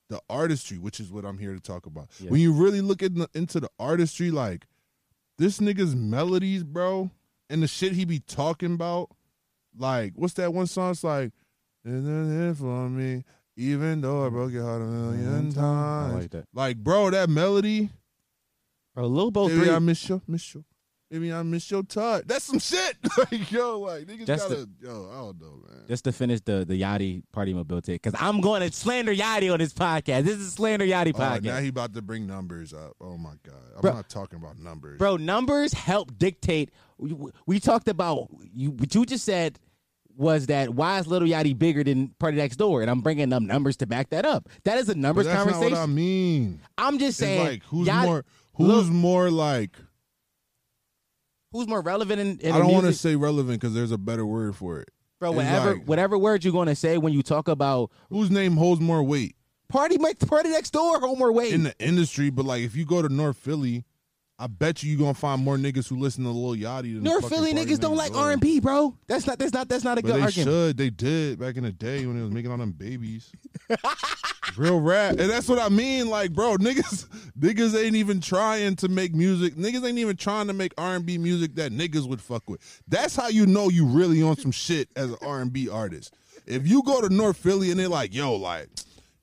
the 0.09 0.21
artistry, 0.29 0.77
which 0.77 0.99
is 0.99 1.11
what 1.11 1.23
I'm 1.25 1.37
here 1.37 1.53
to 1.53 1.59
talk 1.59 1.85
about. 1.85 2.09
Yeah. 2.19 2.31
When 2.31 2.41
you 2.41 2.51
really 2.51 2.81
look 2.81 3.01
in 3.01 3.13
the, 3.15 3.29
into 3.33 3.59
the 3.61 3.69
artistry, 3.79 4.29
like 4.31 4.65
this 5.37 5.59
nigga's 5.59 5.95
melodies, 5.95 6.63
bro, 6.63 7.11
and 7.49 7.63
the 7.63 7.67
shit 7.67 7.93
he 7.93 8.03
be 8.05 8.19
talking 8.19 8.73
about. 8.73 9.09
Like, 9.77 10.13
what's 10.15 10.33
that 10.35 10.53
one 10.53 10.67
song? 10.67 10.91
It's 10.91 11.03
like, 11.03 11.31
"There's 11.83 12.03
nothing 12.03 12.55
for 12.55 12.89
me, 12.89 13.23
even 13.55 14.01
though 14.01 14.25
I 14.25 14.29
broke 14.29 14.51
your 14.51 14.63
heart 14.63 14.81
a 14.81 14.85
million 14.85 15.51
Mm-hmm. 15.51 15.59
I 15.59 15.61
times. 15.61 16.13
like 16.15 16.31
that. 16.31 16.45
Like, 16.53 16.77
bro, 16.77 17.09
that 17.11 17.29
melody. 17.29 17.89
Bro, 18.95 19.07
Lil 19.07 19.31
Bo 19.31 19.47
three. 19.47 19.69
I 19.69 19.79
miss 19.79 20.09
you, 20.09 20.21
miss 20.27 20.53
your, 20.53 20.63
maybe 21.11 21.31
I 21.33 21.43
miss 21.43 21.69
your 21.69 21.83
touch. 21.83 22.23
That's 22.25 22.45
some 22.45 22.57
shit. 22.59 22.95
like, 23.17 23.51
yo, 23.51 23.79
like 23.81 24.05
niggas 24.05 24.25
Just 24.25 24.49
gotta, 24.49 24.67
yo, 24.81 25.09
I 25.11 25.15
don't 25.17 25.41
know, 25.41 25.59
man. 25.67 25.83
just 25.87 26.05
to 26.05 26.11
finish 26.11 26.39
the 26.41 26.65
the 26.65 26.81
Yachty 26.81 27.21
Party 27.31 27.53
Mobile 27.53 27.81
take, 27.81 28.01
because 28.01 28.19
I'm 28.19 28.41
going 28.41 28.61
to 28.67 28.75
slander 28.75 29.13
Yachty 29.13 29.51
on 29.53 29.59
this 29.59 29.73
podcast. 29.73 30.23
This 30.23 30.37
is 30.37 30.53
slander 30.53 30.85
Yachty 30.85 31.11
Oh, 31.13 31.19
podcast. 31.19 31.43
now 31.43 31.57
he 31.59 31.67
about 31.67 31.93
to 31.93 32.01
bring 32.01 32.25
numbers 32.25 32.73
up. 32.73 32.93
Oh 33.01 33.17
my 33.17 33.33
god, 33.45 33.55
I'm 33.75 33.81
Bro- 33.81 33.93
not 33.93 34.09
talking 34.09 34.39
about 34.39 34.57
numbers, 34.57 34.97
Bro, 34.97 35.17
numbers 35.17 35.73
help 35.73 36.17
dictate. 36.17 36.71
We, 36.97 37.15
we 37.45 37.59
talked 37.59 37.87
about 37.89 38.29
you. 38.53 38.71
What 38.71 38.95
you 38.95 39.05
just 39.05 39.25
said 39.25 39.59
was 40.17 40.47
that 40.47 40.69
why 40.75 40.99
is 40.99 41.07
Little 41.07 41.27
Yachty 41.27 41.57
bigger 41.57 41.83
than 41.83 42.09
Party 42.19 42.37
Next 42.37 42.57
Door? 42.57 42.81
And 42.81 42.91
I'm 42.91 43.01
bringing 43.01 43.31
up 43.33 43.41
numbers 43.41 43.77
to 43.77 43.87
back 43.87 44.09
that 44.11 44.25
up. 44.25 44.49
That 44.65 44.77
is 44.77 44.89
a 44.89 44.95
numbers 44.95 45.25
conversation. 45.27 45.71
what 45.71 45.79
I 45.79 45.85
mean. 45.87 46.59
I'm 46.77 46.99
just 46.99 47.17
saying, 47.17 47.43
like 47.43 47.63
who's 47.63 47.87
Yachty- 47.87 48.05
more, 48.05 48.25
who's 48.55 48.67
Lil- 48.89 48.93
more 48.93 49.31
like. 49.31 49.77
Who's 51.51 51.67
more 51.67 51.81
relevant 51.81 52.19
in, 52.19 52.39
in 52.39 52.51
I 52.53 52.59
don't 52.59 52.71
want 52.71 52.85
to 52.85 52.93
say 52.93 53.15
relevant 53.15 53.59
because 53.59 53.73
there's 53.73 53.91
a 53.91 53.97
better 53.97 54.25
word 54.25 54.55
for 54.55 54.79
it. 54.79 54.89
bro. 55.19 55.29
it's 55.31 55.37
Whatever, 55.37 55.73
like- 55.75 55.87
whatever 55.87 56.17
word 56.17 56.43
you're 56.43 56.53
going 56.53 56.67
to 56.67 56.75
say 56.75 56.97
when 56.97 57.13
you 57.13 57.21
talk 57.23 57.47
about 57.47 57.91
Whose 58.09 58.31
name 58.31 58.57
holds 58.57 58.81
more 58.81 59.03
weight 59.03 59.35
Party 59.69 59.97
might 59.97 60.19
Party 60.19 60.49
Next 60.49 60.71
Door, 60.71 60.99
Homer 60.99 61.31
Wade. 61.31 61.53
in 61.53 61.63
the 61.63 61.73
industry? 61.79 62.29
But 62.29 62.43
like, 62.45 62.61
if 62.63 62.75
you 62.75 62.83
go 62.85 63.01
to 63.01 63.07
North 63.07 63.37
Philly, 63.37 63.85
I 64.41 64.47
bet 64.47 64.81
you 64.81 64.91
you 64.91 64.97
gonna 64.97 65.13
find 65.13 65.43
more 65.43 65.55
niggas 65.55 65.87
who 65.87 65.97
listen 65.97 66.23
to 66.23 66.31
Lil 66.31 66.55
Yachty 66.55 66.95
than 66.95 67.03
North 67.03 67.29
Philly 67.29 67.53
Party 67.53 67.71
niggas 67.71 67.79
don't 67.79 67.95
like 67.95 68.15
R 68.15 68.31
and 68.31 68.41
B, 68.41 68.59
bro. 68.59 68.97
That's 69.07 69.27
not 69.27 69.37
that's 69.37 69.53
not 69.53 69.69
that's 69.69 69.83
not 69.83 69.99
a 69.99 70.01
But 70.01 70.07
good 70.07 70.15
they 70.15 70.21
argument. 70.23 70.49
should. 70.49 70.77
They 70.77 70.89
did 70.89 71.37
back 71.39 71.57
in 71.57 71.63
the 71.63 71.71
day 71.71 72.07
when 72.07 72.15
they 72.15 72.23
was 72.23 72.31
making 72.31 72.49
all 72.51 72.57
them 72.57 72.71
babies. 72.71 73.31
Real 74.57 74.81
rap, 74.81 75.11
and 75.11 75.29
that's 75.29 75.47
what 75.47 75.59
I 75.59 75.69
mean. 75.69 76.09
Like, 76.09 76.33
bro, 76.33 76.57
niggas, 76.57 77.07
niggas 77.39 77.81
ain't 77.81 77.95
even 77.95 78.19
trying 78.19 78.75
to 78.77 78.89
make 78.89 79.13
music. 79.13 79.55
Niggas 79.55 79.87
ain't 79.87 79.97
even 79.99 80.17
trying 80.17 80.47
to 80.47 80.53
make 80.53 80.73
R 80.77 80.95
and 80.95 81.05
B 81.05 81.17
music 81.17 81.55
that 81.55 81.71
niggas 81.71 82.07
would 82.09 82.19
fuck 82.19 82.49
with. 82.49 82.81
That's 82.87 83.15
how 83.15 83.27
you 83.29 83.45
know 83.45 83.69
you 83.69 83.85
really 83.85 84.21
on 84.21 84.35
some 84.37 84.51
shit 84.51 84.89
as 84.95 85.11
an 85.11 85.17
R 85.21 85.39
and 85.39 85.53
B 85.53 85.69
artist. 85.69 86.15
If 86.47 86.67
you 86.67 86.83
go 86.83 86.99
to 86.99 87.13
North 87.13 87.37
Philly 87.37 87.69
and 87.71 87.79
they're 87.79 87.87
like, 87.87 88.13
yo, 88.13 88.33
like, 88.35 88.67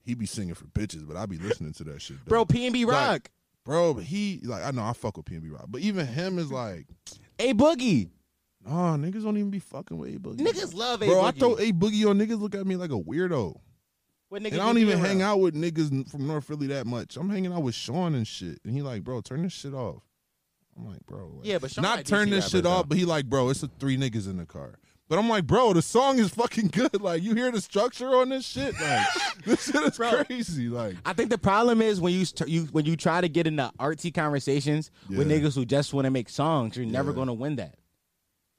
he 0.03 0.15
be 0.15 0.25
singing 0.25 0.55
for 0.55 0.65
bitches, 0.67 1.07
but 1.07 1.17
I 1.17 1.27
be 1.27 1.37
listening 1.37 1.73
to 1.75 1.85
that 1.85 2.01
shit, 2.01 2.17
though. 2.25 2.31
Bro, 2.31 2.45
P 2.47 2.65
and 2.67 2.73
B 2.73 2.85
Like, 2.87 2.95
Rock, 2.95 3.31
bro, 3.69 3.95
but 3.95 4.05
he 4.05 4.41
like, 4.45 4.65
I 4.65 4.71
know 4.71 4.83
I 4.83 4.93
fuck 4.95 5.17
with 5.19 5.27
PNB 5.27 5.53
Rock, 5.53 5.67
but 5.69 5.81
even 5.83 6.07
him 6.07 6.39
is 6.39 6.51
like, 6.51 6.87
A 7.39 7.53
Boogie. 7.55 8.09
nah, 8.67 8.97
niggas 8.97 9.23
don't 9.23 9.37
even 9.37 9.51
be 9.51 9.59
fucking 9.59 9.97
with 9.99 10.15
A 10.15 10.19
Boogie. 10.19 10.39
Niggas 10.39 10.75
love 10.75 11.03
A 11.03 11.07
Boogie 11.07 11.09
Bro, 11.09 11.23
Boogie. 11.23 11.25
I 11.27 11.31
throw 11.33 11.53
A 11.59 11.73
Boogie 11.73 12.09
on 12.11 12.19
niggas 12.19 12.41
look 12.41 12.55
at 12.55 12.67
me 12.67 12.77
like 12.77 12.91
a 12.91 12.95
weirdo. 12.99 13.57
What 14.31 14.43
niggas 14.43 14.53
And 14.53 14.61
I 14.63 14.67
don't 14.67 14.79
even 14.79 14.99
hang 14.99 15.23
out 15.23 15.41
with 15.41 15.55
niggas 15.55 16.11
from 16.11 16.27
North 16.27 16.45
Philly 16.45 16.67
that 16.69 16.87
much. 16.87 17.17
I'm 17.17 17.31
hanging 17.31 17.53
out 17.53 17.63
with 17.63 17.75
Sean 17.75 18.15
and 18.15 18.27
shit. 18.27 18.59
And 18.65 18.75
he 18.75 18.83
like, 18.83 19.05
bro, 19.05 19.21
turn 19.21 19.43
this 19.43 19.53
shit 19.53 19.73
off. 19.75 20.03
I'm 20.77 20.87
like, 20.87 21.05
bro. 21.07 21.31
like- 21.37 21.47
Yeah, 21.47 21.59
but 21.59 21.71
Sean 21.71 21.83
not 21.83 22.05
turn 22.05 22.31
this 22.31 22.49
shit 22.51 22.67
off, 22.67 22.85
though. 22.85 22.89
but 22.89 22.99
he 22.99 23.05
like, 23.05 23.27
bro, 23.27 23.49
it's 23.49 23.61
the 23.63 23.71
three 23.79 23.97
niggas 23.97 24.29
in 24.29 24.37
the 24.37 24.47
car. 24.47 24.79
But 25.09 25.19
I'm 25.19 25.29
like, 25.29 25.47
bro, 25.47 25.73
the 25.73 25.81
song 25.81 26.19
is 26.19 26.29
fucking 26.31 26.69
good. 26.69 26.89
Like, 27.01 27.23
you 27.23 27.35
hear 27.35 27.51
the 27.53 27.61
structure 27.61 28.17
on 28.17 28.31
this 28.31 28.47
shit? 28.47 28.79
Like, 28.81 29.07
this 29.45 29.67
shit 29.67 29.77
is 29.77 29.97
crazy. 29.97 30.69
Like, 30.69 30.97
I 31.07 31.13
think 31.13 31.31
the 31.31 31.39
problem 31.39 31.81
is 31.81 32.01
when 32.01 32.13
you 32.13 32.27
you 32.47 32.63
when 32.73 32.87
you 32.87 32.97
try 32.97 33.21
to 33.21 33.29
get 33.29 33.47
into 33.47 33.71
artsy 33.79 34.13
conversations 34.13 34.91
with 35.09 35.29
niggas 35.29 35.55
who 35.55 35.65
just 35.65 35.95
want 35.95 36.07
to 36.07 36.11
make 36.11 36.29
songs, 36.29 36.77
you're 36.77 36.87
never 36.87 37.13
going 37.13 37.29
to 37.29 37.33
win 37.33 37.57
that. 37.57 37.77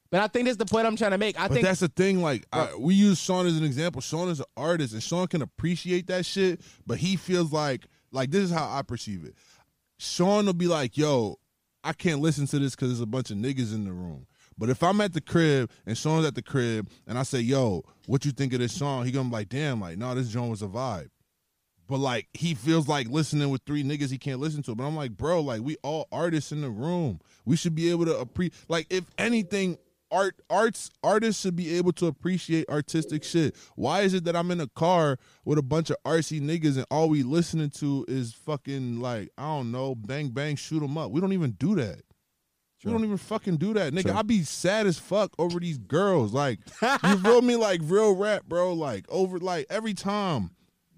But 0.09 0.21
I 0.21 0.27
think 0.27 0.45
that's 0.45 0.57
the 0.57 0.65
point 0.65 0.87
I'm 0.87 0.95
trying 0.95 1.11
to 1.11 1.17
make. 1.17 1.39
I 1.39 1.47
but 1.47 1.55
think 1.55 1.65
that's 1.65 1.81
the 1.81 1.89
thing. 1.89 2.21
Like, 2.21 2.47
I, 2.51 2.73
we 2.77 2.95
use 2.95 3.19
Sean 3.19 3.45
as 3.45 3.57
an 3.57 3.63
example. 3.63 4.01
Sean 4.01 4.29
is 4.29 4.39
an 4.39 4.45
artist, 4.57 4.93
and 4.93 5.03
Sean 5.03 5.27
can 5.27 5.41
appreciate 5.41 6.07
that 6.07 6.25
shit. 6.25 6.61
But 6.87 6.97
he 6.97 7.15
feels 7.15 7.51
like, 7.51 7.87
like 8.11 8.31
this 8.31 8.43
is 8.45 8.51
how 8.51 8.69
I 8.71 8.81
perceive 8.81 9.25
it. 9.25 9.35
Sean 9.97 10.45
will 10.45 10.53
be 10.53 10.67
like, 10.67 10.97
"Yo, 10.97 11.39
I 11.83 11.93
can't 11.93 12.21
listen 12.21 12.47
to 12.47 12.59
this 12.59 12.75
because 12.75 12.89
there's 12.89 13.01
a 13.01 13.05
bunch 13.05 13.29
of 13.31 13.37
niggas 13.37 13.73
in 13.73 13.85
the 13.85 13.91
room." 13.91 14.25
But 14.59 14.69
if 14.69 14.83
I'm 14.83 14.99
at 14.99 15.13
the 15.13 15.21
crib 15.21 15.71
and 15.85 15.97
Sean's 15.97 16.25
at 16.25 16.35
the 16.35 16.41
crib, 16.41 16.89
and 17.07 17.17
I 17.17 17.23
say, 17.23 17.39
"Yo, 17.39 17.83
what 18.07 18.25
you 18.25 18.31
think 18.31 18.51
of 18.53 18.59
this 18.59 18.73
song?" 18.73 19.05
He 19.05 19.11
gonna 19.11 19.29
be 19.29 19.33
like, 19.33 19.49
"Damn, 19.49 19.79
like, 19.79 19.97
no, 19.97 20.13
this 20.13 20.29
joint 20.29 20.51
was 20.51 20.61
a 20.61 20.67
vibe." 20.67 21.09
But 21.87 21.99
like 21.99 22.27
he 22.33 22.53
feels 22.53 22.87
like 22.87 23.07
listening 23.07 23.49
with 23.49 23.63
three 23.65 23.83
niggas 23.83 24.11
he 24.11 24.19
can't 24.19 24.39
listen 24.39 24.61
to. 24.63 24.75
But 24.75 24.83
I'm 24.83 24.95
like, 24.95 25.17
bro, 25.17 25.41
like 25.41 25.61
we 25.61 25.77
all 25.81 26.07
artists 26.11 26.51
in 26.51 26.61
the 26.61 26.69
room. 26.69 27.19
We 27.45 27.55
should 27.55 27.73
be 27.73 27.89
able 27.89 28.05
to 28.05 28.17
appreciate. 28.17 28.53
Like 28.67 28.85
if 28.91 29.05
anything, 29.17 29.77
art 30.11 30.35
arts 30.49 30.91
artists 31.03 31.41
should 31.41 31.55
be 31.55 31.75
able 31.77 31.93
to 31.93 32.07
appreciate 32.07 32.69
artistic 32.69 33.23
shit. 33.23 33.55
Why 33.75 34.01
is 34.01 34.13
it 34.13 34.25
that 34.25 34.35
I'm 34.35 34.51
in 34.51 34.59
a 34.59 34.67
car 34.67 35.17
with 35.45 35.57
a 35.57 35.63
bunch 35.63 35.89
of 35.89 35.95
artsy 36.05 36.41
niggas 36.41 36.75
and 36.75 36.85
all 36.91 37.09
we 37.09 37.23
listening 37.23 37.69
to 37.71 38.05
is 38.07 38.33
fucking 38.33 38.99
like 38.99 39.29
I 39.37 39.43
don't 39.43 39.71
know, 39.71 39.95
bang 39.95 40.29
bang, 40.29 40.57
shoot 40.57 40.83
'em 40.83 40.97
up. 40.97 41.11
We 41.11 41.21
don't 41.21 41.33
even 41.33 41.51
do 41.51 41.75
that. 41.75 42.01
We 42.83 42.91
don't 42.91 43.03
even 43.03 43.17
fucking 43.17 43.57
do 43.57 43.73
that, 43.73 43.93
nigga. 43.93 44.15
I 44.15 44.21
be 44.21 44.43
sad 44.43 44.87
as 44.87 44.97
fuck 44.97 45.33
over 45.37 45.59
these 45.59 45.77
girls. 45.77 46.33
Like, 46.33 46.59
you 47.03 47.17
feel 47.17 47.41
me? 47.41 47.55
Like 47.55 47.81
real 47.83 48.15
rap, 48.15 48.45
bro. 48.47 48.73
Like 48.73 49.05
over, 49.09 49.37
like 49.37 49.65
every 49.69 49.93
time, 49.93 50.51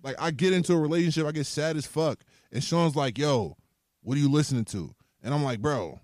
like 0.03 0.15
I 0.19 0.31
get 0.31 0.53
into 0.53 0.73
a 0.73 0.79
relationship, 0.79 1.25
I 1.25 1.31
get 1.31 1.45
sad 1.45 1.77
as 1.77 1.87
fuck. 1.87 2.19
And 2.51 2.63
Sean's 2.63 2.95
like, 2.95 3.17
"Yo, 3.17 3.57
what 4.03 4.15
are 4.15 4.19
you 4.19 4.29
listening 4.29 4.65
to?" 4.65 4.93
And 5.23 5.33
I'm 5.33 5.43
like, 5.43 5.59
"Bro, 5.59 5.99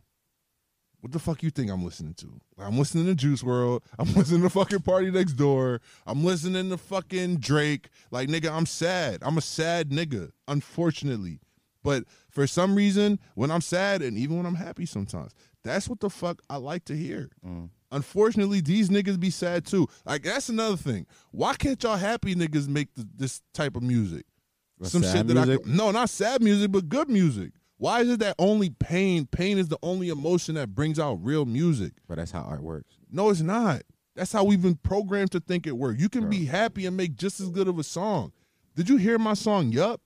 what 1.01 1.11
the 1.11 1.19
fuck 1.19 1.43
you 1.43 1.49
think 1.49 1.69
I'm 1.69 1.85
listening 1.85 2.15
to? 2.15 2.39
Like, 2.57 2.67
I'm 2.67 2.77
listening 2.77 3.05
to 3.05 3.15
Juice 3.15 3.43
WRLD. 3.43 3.81
I'm 3.99 4.13
listening 4.13 4.41
to 4.41 4.49
fucking 4.49 4.81
Party 4.81 5.11
Next 5.11 5.33
Door. 5.33 5.81
I'm 6.05 6.23
listening 6.23 6.69
to 6.69 6.77
fucking 6.77 7.37
Drake. 7.37 7.89
Like, 8.11 8.29
nigga, 8.29 8.51
I'm 8.51 8.65
sad. 8.65 9.19
I'm 9.21 9.37
a 9.37 9.41
sad 9.41 9.89
nigga, 9.89 10.31
unfortunately. 10.47 11.39
But 11.83 12.03
for 12.29 12.47
some 12.47 12.75
reason, 12.75 13.19
when 13.35 13.51
I'm 13.51 13.61
sad 13.61 14.01
and 14.01 14.17
even 14.17 14.37
when 14.37 14.45
I'm 14.45 14.55
happy 14.55 14.85
sometimes, 14.85 15.33
that's 15.63 15.87
what 15.87 15.99
the 15.99 16.09
fuck 16.09 16.41
I 16.49 16.57
like 16.57 16.85
to 16.85 16.95
hear. 16.95 17.29
Mm. 17.45 17.69
Unfortunately, 17.91 18.61
these 18.61 18.89
niggas 18.89 19.19
be 19.19 19.29
sad 19.29 19.65
too. 19.65 19.87
Like, 20.05 20.23
that's 20.23 20.49
another 20.49 20.77
thing. 20.77 21.05
Why 21.31 21.53
can't 21.55 21.81
y'all 21.81 21.95
happy 21.95 22.35
niggas 22.35 22.67
make 22.67 22.93
th- 22.95 23.07
this 23.15 23.41
type 23.53 23.75
of 23.75 23.83
music? 23.83 24.25
Some 24.83 25.01
shit 25.01 25.27
that 25.27 25.37
I 25.37 25.45
music? 25.45 25.63
could, 25.63 25.73
no, 25.73 25.91
not 25.91 26.09
sad 26.09 26.41
music, 26.41 26.71
but 26.71 26.89
good 26.89 27.09
music. 27.09 27.51
Why 27.77 28.01
is 28.01 28.09
it 28.09 28.19
that 28.19 28.35
only 28.39 28.69
pain, 28.71 29.25
pain 29.25 29.57
is 29.57 29.67
the 29.67 29.77
only 29.83 30.09
emotion 30.09 30.55
that 30.55 30.73
brings 30.73 30.99
out 30.99 31.19
real 31.21 31.45
music? 31.45 31.93
but 32.07 32.15
that's 32.17 32.31
how 32.31 32.41
art 32.41 32.61
works. 32.63 32.97
No, 33.11 33.29
it's 33.29 33.41
not. 33.41 33.83
That's 34.15 34.31
how 34.31 34.43
we've 34.43 34.61
been 34.61 34.75
programmed 34.75 35.31
to 35.31 35.39
think 35.39 35.67
it 35.67 35.77
works. 35.77 36.01
You 36.01 36.09
can 36.09 36.27
be 36.27 36.45
happy 36.45 36.87
and 36.87 36.97
make 36.97 37.15
just 37.15 37.39
as 37.39 37.49
good 37.49 37.67
of 37.67 37.77
a 37.77 37.83
song. 37.83 38.33
Did 38.75 38.89
you 38.89 38.97
hear 38.97 39.19
my 39.19 39.35
song 39.35 39.71
Yup? 39.71 40.01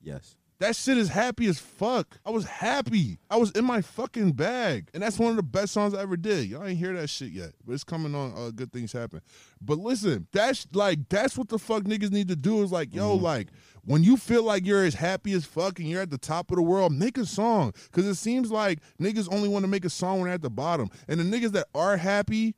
Yes. 0.00 0.36
That 0.60 0.76
shit 0.76 0.98
is 0.98 1.08
happy 1.08 1.46
as 1.46 1.58
fuck. 1.58 2.18
I 2.24 2.28
was 2.28 2.44
happy. 2.44 3.18
I 3.30 3.38
was 3.38 3.50
in 3.52 3.64
my 3.64 3.80
fucking 3.80 4.32
bag. 4.32 4.90
And 4.92 5.02
that's 5.02 5.18
one 5.18 5.30
of 5.30 5.36
the 5.36 5.42
best 5.42 5.72
songs 5.72 5.94
I 5.94 6.02
ever 6.02 6.18
did. 6.18 6.50
Y'all 6.50 6.66
ain't 6.66 6.78
hear 6.78 6.92
that 6.92 7.08
shit 7.08 7.30
yet. 7.30 7.52
But 7.64 7.72
it's 7.72 7.84
coming 7.84 8.14
on 8.14 8.34
uh, 8.36 8.50
Good 8.50 8.70
Things 8.70 8.92
Happen. 8.92 9.22
But 9.62 9.78
listen, 9.78 10.26
that's 10.32 10.66
like 10.74 11.08
that's 11.08 11.38
what 11.38 11.48
the 11.48 11.58
fuck 11.58 11.84
niggas 11.84 12.12
need 12.12 12.28
to 12.28 12.36
do 12.36 12.62
is 12.62 12.70
like, 12.70 12.94
yo, 12.94 13.14
like 13.14 13.48
when 13.86 14.04
you 14.04 14.18
feel 14.18 14.42
like 14.42 14.66
you're 14.66 14.84
as 14.84 14.94
happy 14.94 15.32
as 15.32 15.46
fuck 15.46 15.78
and 15.78 15.88
you're 15.88 16.02
at 16.02 16.10
the 16.10 16.18
top 16.18 16.50
of 16.50 16.56
the 16.56 16.62
world, 16.62 16.92
make 16.92 17.16
a 17.16 17.24
song. 17.24 17.72
Cause 17.90 18.04
it 18.04 18.16
seems 18.16 18.50
like 18.50 18.80
niggas 19.00 19.32
only 19.32 19.48
want 19.48 19.64
to 19.64 19.70
make 19.70 19.86
a 19.86 19.90
song 19.90 20.18
when 20.18 20.24
they're 20.24 20.34
at 20.34 20.42
the 20.42 20.50
bottom. 20.50 20.90
And 21.08 21.18
the 21.18 21.24
niggas 21.24 21.52
that 21.52 21.68
are 21.74 21.96
happy 21.96 22.54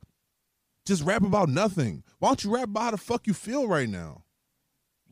just 0.85 1.03
rap 1.03 1.23
about 1.23 1.47
nothing. 1.47 2.03
Why 2.19 2.27
don't 2.27 2.43
you 2.43 2.53
rap 2.53 2.65
about 2.65 2.83
how 2.83 2.91
the 2.91 2.97
fuck 2.97 3.27
you 3.27 3.33
feel 3.33 3.65
right 3.65 3.87
now? 3.87 4.22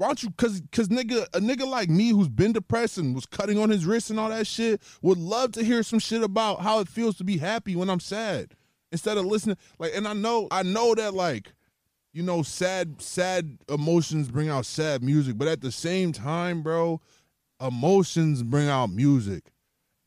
Why 0.02 0.08
don't 0.08 0.24
you 0.24 0.32
cause 0.32 0.64
cause 0.72 0.88
nigga 0.88 1.28
a 1.36 1.40
nigga 1.40 1.68
like 1.68 1.88
me 1.88 2.10
who's 2.10 2.28
been 2.28 2.54
depressed 2.54 2.98
and 2.98 3.14
was 3.14 3.28
cutting 3.28 3.60
on 3.60 3.70
his 3.70 3.86
wrist 3.86 4.10
and 4.10 4.20
all 4.20 4.30
that 4.30 4.48
shit 4.48 4.82
would 5.04 5.20
love 5.20 5.52
to 5.52 5.64
hear 5.64 5.84
some 5.84 6.00
shit 6.00 6.24
about 6.24 6.62
how 6.62 6.80
it 6.80 6.88
feels 6.88 7.18
to 7.18 7.24
be 7.24 7.38
happy 7.38 7.76
when 7.76 7.88
I'm 7.88 8.00
sad. 8.00 8.56
Instead 8.92 9.20
of 9.20 9.28
listening 9.28 9.58
like 9.78 9.92
and 9.94 10.08
I 10.08 10.14
know 10.14 10.48
I 10.50 10.64
know 10.64 10.96
that 10.96 11.14
like 11.14 11.54
you 12.14 12.24
know 12.24 12.42
sad 12.42 13.00
sad 13.00 13.60
emotions 13.70 14.30
bring 14.30 14.50
out 14.50 14.66
sad 14.66 15.04
music, 15.04 15.38
but 15.38 15.48
at 15.48 15.62
the 15.62 15.72
same 15.72 16.14
time, 16.14 16.64
bro, 16.64 17.00
emotions 17.64 18.42
bring 18.42 18.70
out 18.70 18.90
music. 18.90 19.52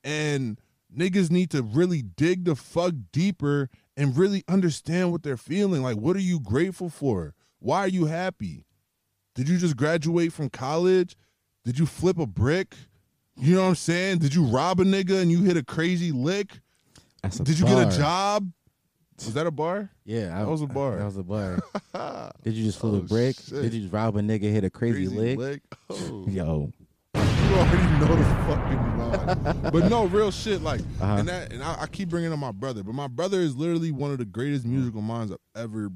And 0.03 0.61
niggas 0.93 1.31
need 1.31 1.53
to 1.53 1.63
really 1.63 2.03
dig 2.03 2.47
the 2.47 2.57
fuck 2.57 2.95
deeper 3.13 3.71
and 3.97 4.19
really 4.19 4.43
understand 4.49 5.13
what 5.13 5.23
they're 5.23 5.37
feeling. 5.37 5.85
Like, 5.85 5.99
what 5.99 6.17
are 6.17 6.21
you 6.21 6.41
grateful 6.41 6.89
for? 6.89 7.33
Why 7.61 7.79
are 7.79 7.89
you 7.89 8.07
happy? 8.07 8.65
Did 9.35 9.49
you 9.49 9.59
just 9.59 9.77
graduate 9.77 10.33
from 10.33 10.49
college? 10.51 11.17
Did 11.65 11.79
you 11.79 11.87
flip 11.87 12.19
a 12.19 12.27
brick? 12.27 12.75
You 13.37 13.57
know 13.57 13.63
what 13.63 13.69
I'm 13.69 13.75
saying? 13.75 14.19
Did 14.19 14.35
you 14.35 14.45
rob 14.45 14.79
a 14.81 14.85
nigga 14.85 15.21
and 15.21 15.31
you 15.31 15.43
hit 15.43 15.57
a 15.57 15.65
crazy 15.65 16.13
lick? 16.13 16.61
That's 17.23 17.41
a 17.41 17.45
Did 17.45 17.59
you 17.59 17.65
bar. 17.65 17.85
get 17.85 17.95
a 17.95 17.99
job? 17.99 18.53
Was 19.19 19.35
that 19.35 19.47
a 19.47 19.51
bar? 19.51 19.91
Yeah, 20.05 20.37
I, 20.37 20.41
That 20.45 20.49
was 20.51 20.63
a 20.63 20.67
bar. 20.67 20.97
That 20.99 21.05
was 21.05 21.17
a 21.17 21.23
bar. 21.23 21.59
Did 22.43 22.55
you 22.55 22.65
just 22.65 22.79
flip 22.79 22.93
Oh, 22.95 22.97
a 22.99 23.01
brick? 23.01 23.37
shit. 23.37 23.63
Did 23.63 23.75
you 23.75 23.81
just 23.83 23.93
rob 23.93 24.17
a 24.17 24.21
nigga, 24.21 24.43
hit 24.43 24.65
a 24.65 24.71
crazy, 24.71 25.09
lick? 25.09 25.63
Oh. 25.91 26.25
Yo, 26.29 26.73
you 27.15 27.21
already 27.21 28.07
know 28.07 28.17
the 28.17 28.25
fucking 28.47 28.99
line. 28.99 29.71
but 29.73 29.89
no, 29.89 30.07
real 30.07 30.31
shit. 30.31 30.63
Like, 30.63 30.81
Uh-huh. 31.01 31.17
and 31.19 31.29
that, 31.29 31.53
and 31.53 31.63
I, 31.63 31.83
I 31.83 31.87
keep 31.87 32.09
bringing 32.09 32.33
up 32.33 32.39
my 32.39 32.53
brother, 32.53 32.83
but 32.83 32.95
my 32.95 33.09
brother 33.09 33.41
is 33.41 33.57
literally 33.57 33.91
one 33.93 34.11
of 34.11 34.19
the 34.19 34.25
greatest 34.25 34.65
musical 34.65 35.01
minds 35.03 35.33
I've 35.33 35.39
ever 35.65 35.91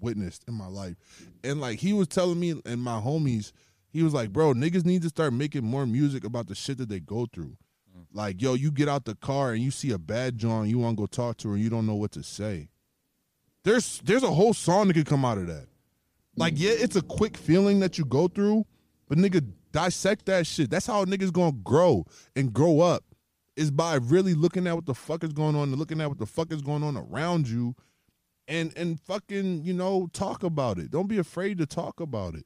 witnessed 0.00 0.44
in 0.48 0.54
my 0.54 0.66
life. 0.66 0.96
And 1.44 1.60
like, 1.60 1.78
he 1.78 1.92
was 1.92 2.08
telling 2.08 2.38
me 2.38 2.60
and 2.64 2.82
my 2.82 3.00
homies, 3.00 3.52
he 3.90 4.02
was 4.02 4.14
like, 4.14 4.32
bro, 4.32 4.52
niggas 4.52 4.84
need 4.84 5.02
to 5.02 5.08
start 5.08 5.32
making 5.32 5.64
more 5.64 5.86
music 5.86 6.24
about 6.24 6.46
the 6.46 6.54
shit 6.54 6.78
that 6.78 6.88
they 6.88 7.00
go 7.00 7.26
through. 7.32 7.56
Like, 8.12 8.40
yo, 8.40 8.54
you 8.54 8.70
get 8.70 8.88
out 8.88 9.04
the 9.04 9.14
car 9.14 9.52
and 9.52 9.62
you 9.62 9.70
see 9.70 9.90
a 9.90 9.98
bad 9.98 10.38
John, 10.38 10.68
you 10.68 10.78
want 10.78 10.96
to 10.96 11.02
go 11.02 11.06
talk 11.06 11.36
to 11.38 11.48
her, 11.48 11.54
and 11.54 11.62
you 11.62 11.70
don't 11.70 11.86
know 11.86 11.94
what 11.94 12.12
to 12.12 12.22
say. 12.22 12.68
There's 13.64 14.00
there's 14.04 14.22
a 14.22 14.30
whole 14.30 14.54
song 14.54 14.88
that 14.88 14.94
could 14.94 15.06
come 15.06 15.24
out 15.24 15.38
of 15.38 15.46
that. 15.48 15.66
Like, 16.36 16.54
yeah, 16.56 16.70
it's 16.70 16.96
a 16.96 17.02
quick 17.02 17.36
feeling 17.36 17.80
that 17.80 17.98
you 17.98 18.04
go 18.04 18.28
through, 18.28 18.64
but 19.08 19.18
nigga, 19.18 19.46
dissect 19.72 20.26
that 20.26 20.46
shit. 20.46 20.70
That's 20.70 20.86
how 20.86 21.04
nigga's 21.04 21.30
gonna 21.30 21.52
grow 21.52 22.06
and 22.36 22.52
grow 22.52 22.80
up. 22.80 23.04
Is 23.56 23.72
by 23.72 23.96
really 23.96 24.34
looking 24.34 24.68
at 24.68 24.76
what 24.76 24.86
the 24.86 24.94
fuck 24.94 25.24
is 25.24 25.32
going 25.32 25.56
on 25.56 25.70
and 25.70 25.76
looking 25.76 26.00
at 26.00 26.08
what 26.08 26.18
the 26.18 26.26
fuck 26.26 26.52
is 26.52 26.62
going 26.62 26.84
on 26.84 26.96
around 26.96 27.48
you 27.48 27.74
and 28.48 28.72
and 28.76 28.98
fucking, 29.00 29.64
you 29.64 29.72
know, 29.74 30.08
talk 30.12 30.42
about 30.42 30.78
it. 30.78 30.90
Don't 30.90 31.08
be 31.08 31.18
afraid 31.18 31.58
to 31.58 31.66
talk 31.66 32.00
about 32.00 32.34
it. 32.34 32.44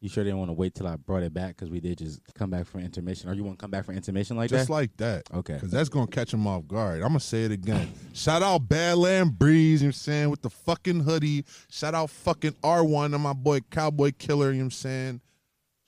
you 0.00 0.08
sure 0.08 0.22
didn't 0.22 0.38
want 0.38 0.50
to 0.50 0.52
wait 0.52 0.74
till 0.74 0.86
I 0.86 0.96
brought 0.96 1.22
it 1.22 1.32
back 1.32 1.56
because 1.56 1.70
we 1.70 1.80
did 1.80 1.98
just 1.98 2.20
come 2.34 2.50
back 2.50 2.66
for 2.66 2.78
intermission, 2.78 3.28
or 3.30 3.34
you 3.34 3.42
want 3.42 3.58
to 3.58 3.62
come 3.62 3.70
back 3.70 3.84
for 3.86 3.92
intermission 3.92 4.36
like 4.36 4.50
Just 4.50 4.52
that? 4.52 4.58
Just 4.60 4.70
like 4.70 4.96
that. 4.98 5.22
Okay. 5.34 5.54
Because 5.54 5.70
that's 5.70 5.88
going 5.88 6.06
to 6.06 6.12
catch 6.12 6.32
him 6.34 6.46
off 6.46 6.66
guard. 6.68 6.96
I'm 6.96 7.08
going 7.08 7.18
to 7.18 7.24
say 7.24 7.44
it 7.44 7.52
again. 7.52 7.92
Shout 8.12 8.42
out 8.42 8.68
Badland 8.68 9.32
Breeze, 9.38 9.80
you 9.82 9.86
know 9.86 9.88
what 9.88 9.96
I'm 9.96 10.00
saying, 10.00 10.30
with 10.30 10.42
the 10.42 10.50
fucking 10.50 11.00
hoodie. 11.00 11.44
Shout 11.70 11.94
out 11.94 12.10
fucking 12.10 12.52
R1 12.62 13.14
and 13.14 13.22
my 13.22 13.32
boy 13.32 13.60
Cowboy 13.70 14.12
Killer, 14.18 14.50
you 14.50 14.58
know 14.58 14.58
what 14.58 14.64
I'm 14.66 14.70
saying. 14.72 15.20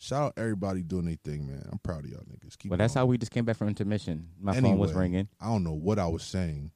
Shout 0.01 0.23
out 0.23 0.33
everybody 0.37 0.83
doing 0.83 1.07
their 1.07 1.17
thing, 1.25 1.47
man. 1.47 1.69
I'm 1.71 1.79
proud 1.79 2.05
of 2.05 2.11
y'all 2.11 2.21
niggas. 2.21 2.57
Keep 2.57 2.71
well, 2.71 2.79
that's 2.79 2.95
how 2.95 3.05
we 3.05 3.19
just 3.19 3.33
came 3.33 3.45
back 3.45 3.57
from 3.57 3.69
intermission. 3.69 4.29
My 4.41 4.59
phone 4.59 4.79
was 4.79 4.93
ringing. 4.93 5.29
I 5.41 5.47
don't 5.47 5.65
know 5.65 5.73
what 5.73 5.99
I 5.99 6.07
was 6.07 6.23
saying, 6.23 6.71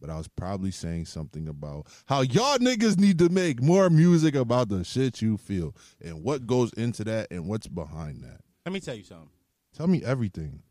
but 0.00 0.10
I 0.10 0.16
was 0.16 0.28
probably 0.28 0.70
saying 0.70 1.06
something 1.06 1.48
about 1.48 1.86
how 2.06 2.20
y'all 2.20 2.58
niggas 2.58 2.98
need 2.98 3.18
to 3.18 3.28
make 3.28 3.62
more 3.62 3.90
music 3.90 4.34
about 4.34 4.68
the 4.68 4.84
shit 4.84 5.20
you 5.20 5.36
feel 5.36 5.74
and 6.00 6.22
what 6.22 6.46
goes 6.46 6.72
into 6.74 7.04
that 7.04 7.28
and 7.30 7.46
what's 7.48 7.66
behind 7.66 8.22
that. 8.22 8.40
Let 8.64 8.72
me 8.72 8.80
tell 8.80 8.94
you 8.94 9.04
something. 9.04 9.30
Tell 9.76 9.86
me 9.86 10.04
everything. 10.04 10.62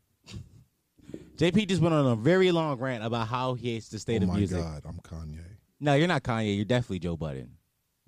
JP 1.36 1.68
just 1.68 1.80
went 1.80 1.94
on 1.94 2.06
a 2.06 2.16
very 2.16 2.50
long 2.50 2.78
rant 2.78 3.04
about 3.04 3.28
how 3.28 3.54
he 3.54 3.74
hates 3.74 3.88
the 3.88 3.98
state 3.98 4.22
oh 4.22 4.24
of 4.24 4.28
my. 4.28 4.44
God, 4.44 4.82
I'm 4.84 4.98
Kanye. 4.98 5.40
No, 5.80 5.94
you're 5.94 6.08
not 6.08 6.22
Kanye. 6.22 6.56
You're 6.56 6.64
definitely 6.64 6.98
Joe 6.98 7.16
Budden. 7.16 7.52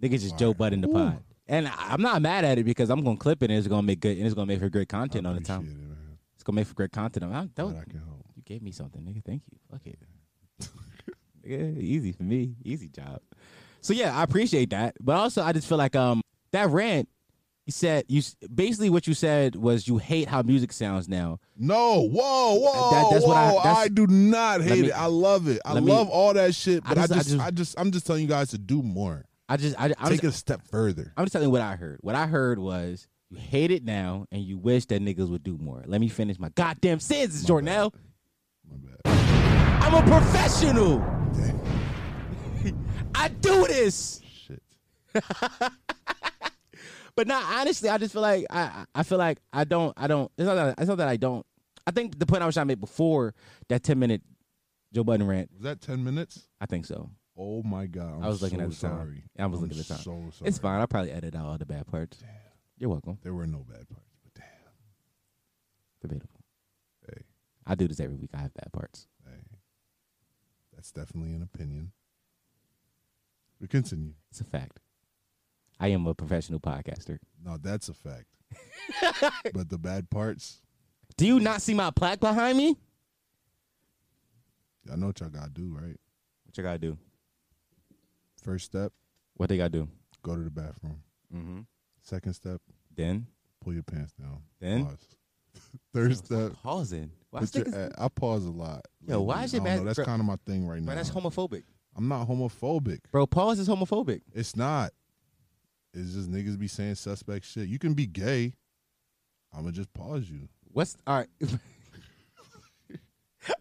Niggas 0.03 0.23
just 0.23 0.39
Joe 0.39 0.53
Budden 0.55 0.81
the 0.81 0.89
pod. 0.89 1.23
And 1.47 1.71
I'm 1.77 2.01
not 2.03 2.23
mad 2.23 2.45
at 2.45 2.59
it 2.59 2.65
because 2.65 2.91
I'm 2.91 3.03
gonna 3.03 3.17
clip 3.17 3.43
it 3.43 3.51
and 3.51 3.59
it's 3.59 3.67
gonna 3.67 3.83
make 3.83 4.01
good 4.01 4.17
and 4.17 4.27
it's 4.27 4.35
gonna 4.35 4.47
make 4.47 4.61
for 4.61 4.69
great 4.69 4.89
content 4.89 5.27
on 5.27 5.35
the 5.35 5.41
time. 5.43 5.63
it. 5.63 5.91
It's 6.35 6.43
gonna 6.43 6.57
make 6.57 6.67
for 6.67 6.75
great 6.75 6.93
content. 6.93 7.25
I'm, 7.25 7.51
that 7.55 7.65
was, 7.65 7.73
Glad 7.73 7.85
I 7.89 7.91
can 7.91 7.99
help. 8.01 8.25
you 8.37 8.43
gave 8.45 8.63
me 8.63 8.71
something, 8.73 9.03
nigga. 9.03 9.25
Thank 9.25 9.43
you. 9.51 9.59
Fuck 9.71 9.87
it. 9.87 9.99
yeah, 11.45 11.59
easy 11.59 12.13
for 12.13 12.23
me. 12.23 12.55
Easy 12.65 12.89
job. 12.89 13.21
So 13.81 13.93
yeah, 13.93 14.17
I 14.17 14.23
appreciate 14.23 14.71
that. 14.71 14.97
But 15.01 15.17
also 15.17 15.43
I 15.43 15.53
just 15.53 15.67
feel 15.69 15.79
like 15.79 15.97
um 15.97 16.21
that 16.53 16.69
rant, 16.71 17.09
You 17.67 17.73
said 17.73 18.05
you 18.09 18.23
basically 18.55 18.91
what 18.91 19.07
you 19.07 19.15
said 19.15 19.55
was 19.57 19.87
you 19.87 19.99
hate 19.99 20.29
how 20.29 20.43
music 20.43 20.73
sounds 20.73 21.09
now. 21.09 21.39
No, 21.57 22.03
whoa, 22.09 22.55
whoa, 22.55 22.91
That- 22.91 23.11
that's 23.13 23.25
whoa! 23.25 23.29
what 23.55 23.67
I- 23.67 23.83
I, 23.83 23.89
do 23.89 24.07
not 24.07 24.61
hate 24.63 24.83
me- 24.83 24.89
it. 24.89 24.93
I 24.93 25.07
love 25.07 25.47
it. 25.49 25.61
I 25.65 25.75
let 25.75 25.83
me- 25.85 25.93
love 25.93 26.09
all 26.09 26.35
that 26.35 26.55
shit. 26.55 26.83
But 26.85 26.99
I 26.99 27.07
just 27.07 27.13
I 27.13 27.17
just, 27.17 27.29
I 27.29 27.31
just- 27.31 27.41
I 27.41 27.47
I 27.47 27.51
just, 27.51 27.81
I'm 27.81 27.91
just 27.93 28.07
telling 28.07 28.23
you 28.23 28.29
guys 28.29 28.51
to 28.51 28.59
do 28.59 28.83
more. 28.83 29.25
I 29.49 29.57
just 29.57 29.75
I, 29.81 29.87
I'm 29.99 30.11
Take 30.11 30.23
just, 30.23 30.25
it 30.25 30.27
a 30.29 30.33
step 30.33 30.63
further. 30.69 31.13
I'm 31.17 31.25
just 31.25 31.33
telling 31.33 31.49
you 31.49 31.53
what 31.53 31.61
I 31.63 31.77
heard. 31.77 31.99
What 32.03 32.15
I 32.15 32.27
heard 32.27 32.59
was 32.59 33.07
you 33.31 33.37
hate 33.37 33.71
it 33.71 33.85
now 33.85 34.27
and 34.33 34.43
you 34.43 34.59
wish 34.59 34.87
that 34.87 35.01
niggas 35.03 35.29
would 35.31 35.43
do 35.45 35.57
more. 35.59 35.83
Let 35.87 36.01
me 36.01 36.09
finish 36.09 36.39
my 36.39 36.51
goddamn 36.51 36.99
sentence, 37.01 37.45
Jornell. 37.45 37.93
My 38.69 38.77
bad. 39.05 39.20
I'm 39.83 39.95
a 39.95 40.03
professional. 40.11 41.01
I 43.15 43.29
do 43.29 43.67
this. 43.67 44.21
Shit. 44.47 44.63
But 47.17 47.27
not 47.27 47.43
honestly, 47.45 47.89
I 47.91 47.99
just 47.99 48.13
feel 48.15 48.23
like 48.23 48.47
I 48.51 48.85
I 48.95 49.03
feel 49.03 49.19
like 49.19 49.41
I 49.53 49.65
don't 49.65 49.93
I 49.97 50.07
don't 50.07 50.31
it's 50.39 50.47
not 50.47 50.55
that 50.55 50.75
it's 50.79 50.89
not 50.89 50.97
that 50.99 51.09
I 51.09 51.17
don't 51.17 51.45
I 51.87 51.91
think 51.91 52.19
the 52.19 52.25
point 52.25 52.43
I 52.43 52.47
was 52.47 52.55
trying 52.55 52.65
to 52.67 52.69
make 52.69 52.81
before 52.81 53.35
that 53.69 53.83
ten 53.83 53.99
minute 53.99 54.23
Joe 54.95 55.05
Budden 55.05 55.27
rant, 55.27 55.51
Was 55.53 55.63
that 55.65 55.81
ten 55.83 56.03
minutes? 56.03 56.47
I 56.61 56.67
think 56.67 56.87
so. 56.87 57.11
Oh 57.37 57.63
my 57.63 57.87
god! 57.87 58.15
I'm 58.15 58.25
I 58.25 58.29
was 58.29 58.41
looking 58.41 58.59
so 58.61 58.65
at 58.65 58.71
the 58.71 58.77
time. 58.77 58.97
sorry. 58.99 59.25
I 59.39 59.45
was 59.47 59.59
I'm 59.59 59.63
looking 59.67 59.79
at 59.81 59.87
the 59.87 59.95
time. 59.95 60.03
So 60.03 60.31
sorry. 60.39 60.49
It's 60.49 60.59
fine. 60.59 60.81
I'll 60.81 60.87
probably 60.87 61.11
edit 61.13 61.35
out 61.35 61.45
all 61.45 61.59
the 61.59 61.67
bad 61.67 61.87
parts. 61.89 62.23
You're 62.79 62.91
welcome. 62.91 63.19
There 63.23 63.35
were 63.35 63.47
no 63.47 63.67
bad 63.69 63.87
parts, 63.89 64.09
but 64.23 64.33
damn. 64.35 64.47
Debatable. 66.01 66.41
Hey, 67.07 67.23
I 67.67 67.75
do 67.75 67.87
this 67.87 68.01
every 68.01 68.17
week. 68.17 68.31
I 68.35 68.39
have 68.39 68.55
bad 68.55 68.73
parts. 68.73 69.09
That's 70.81 70.93
definitely 70.93 71.35
an 71.35 71.43
opinion. 71.43 71.93
We 73.61 73.69
continue. 73.69 74.15
It's 74.31 74.41
a 74.41 74.45
fact. 74.45 74.81
I 75.79 75.89
am 75.89 76.07
a 76.07 76.15
professional 76.15 76.59
podcaster. 76.59 77.19
No, 77.45 77.59
that's 77.59 77.91
a 77.91 77.95
fact. 77.95 78.25
but 79.53 79.69
the 79.69 79.77
bad 79.77 80.09
parts, 80.09 80.63
Do 81.19 81.27
you 81.27 81.39
not 81.39 81.61
see 81.61 81.75
my 81.75 81.91
plaque 81.91 82.19
behind 82.19 82.57
me? 82.57 82.77
I 84.91 84.97
know 84.97 85.09
what 85.09 85.21
y'all 85.21 85.29
gotta 85.29 85.51
do, 85.51 85.69
right? 85.79 85.99
What 86.47 86.57
you 86.57 86.63
gotta 86.63 86.79
do? 86.79 86.97
First 88.43 88.65
step, 88.65 88.91
What 89.35 89.51
they 89.51 89.59
gotta 89.59 89.69
do? 89.69 89.89
go 90.23 90.35
to 90.35 90.43
the 90.43 90.51
bathroom. 90.51 91.03
Mm-hmm. 91.35 91.61
Second 92.01 92.33
step, 92.33 92.63
Then, 92.97 93.27
pull 93.63 93.75
your 93.75 93.83
pants 93.83 94.15
down. 94.15 94.41
Then? 94.59 94.87
Pause. 94.87 95.07
Third 95.93 96.17
step, 96.17 96.53
pausing. 96.63 97.11
Why 97.31 97.41
put 97.41 97.55
your, 97.55 97.67
a- 97.75 97.91
I 97.99 98.09
pause 98.09 98.45
a 98.45 98.51
lot. 98.51 98.87
Yo, 99.07 99.21
why 99.23 99.45
is 99.45 99.53
your 99.53 99.63
I 99.63 99.65
know, 99.65 99.79
bad- 99.79 99.87
That's 99.87 99.97
bro- 99.97 100.05
kind 100.05 100.21
of 100.21 100.27
my 100.27 100.37
thing 100.47 100.67
right 100.67 100.81
now. 100.81 100.87
Bro, 100.87 100.95
that's 100.97 101.11
homophobic. 101.11 101.63
I'm 101.97 102.09
not 102.09 102.29
homophobic. 102.29 103.01
Bro, 103.13 103.27
pause 103.29 103.59
is 103.59 103.69
homophobic. 103.69 104.23
It's 104.33 104.57
not. 104.57 104.91
It's 105.93 106.13
just 106.15 106.31
niggas 106.31 106.59
be 106.59 106.69
saying 106.69 106.95
suspect 106.97 107.45
shit. 107.45 107.69
You 107.69 107.79
can 107.79 107.95
be 107.95 108.07
gay. 108.07 108.55
I'ma 109.57 109.71
just 109.73 109.93
pause 109.93 110.29
you. 110.31 110.49
What's 110.73 110.97
all 111.07 111.17
right? 111.19 111.29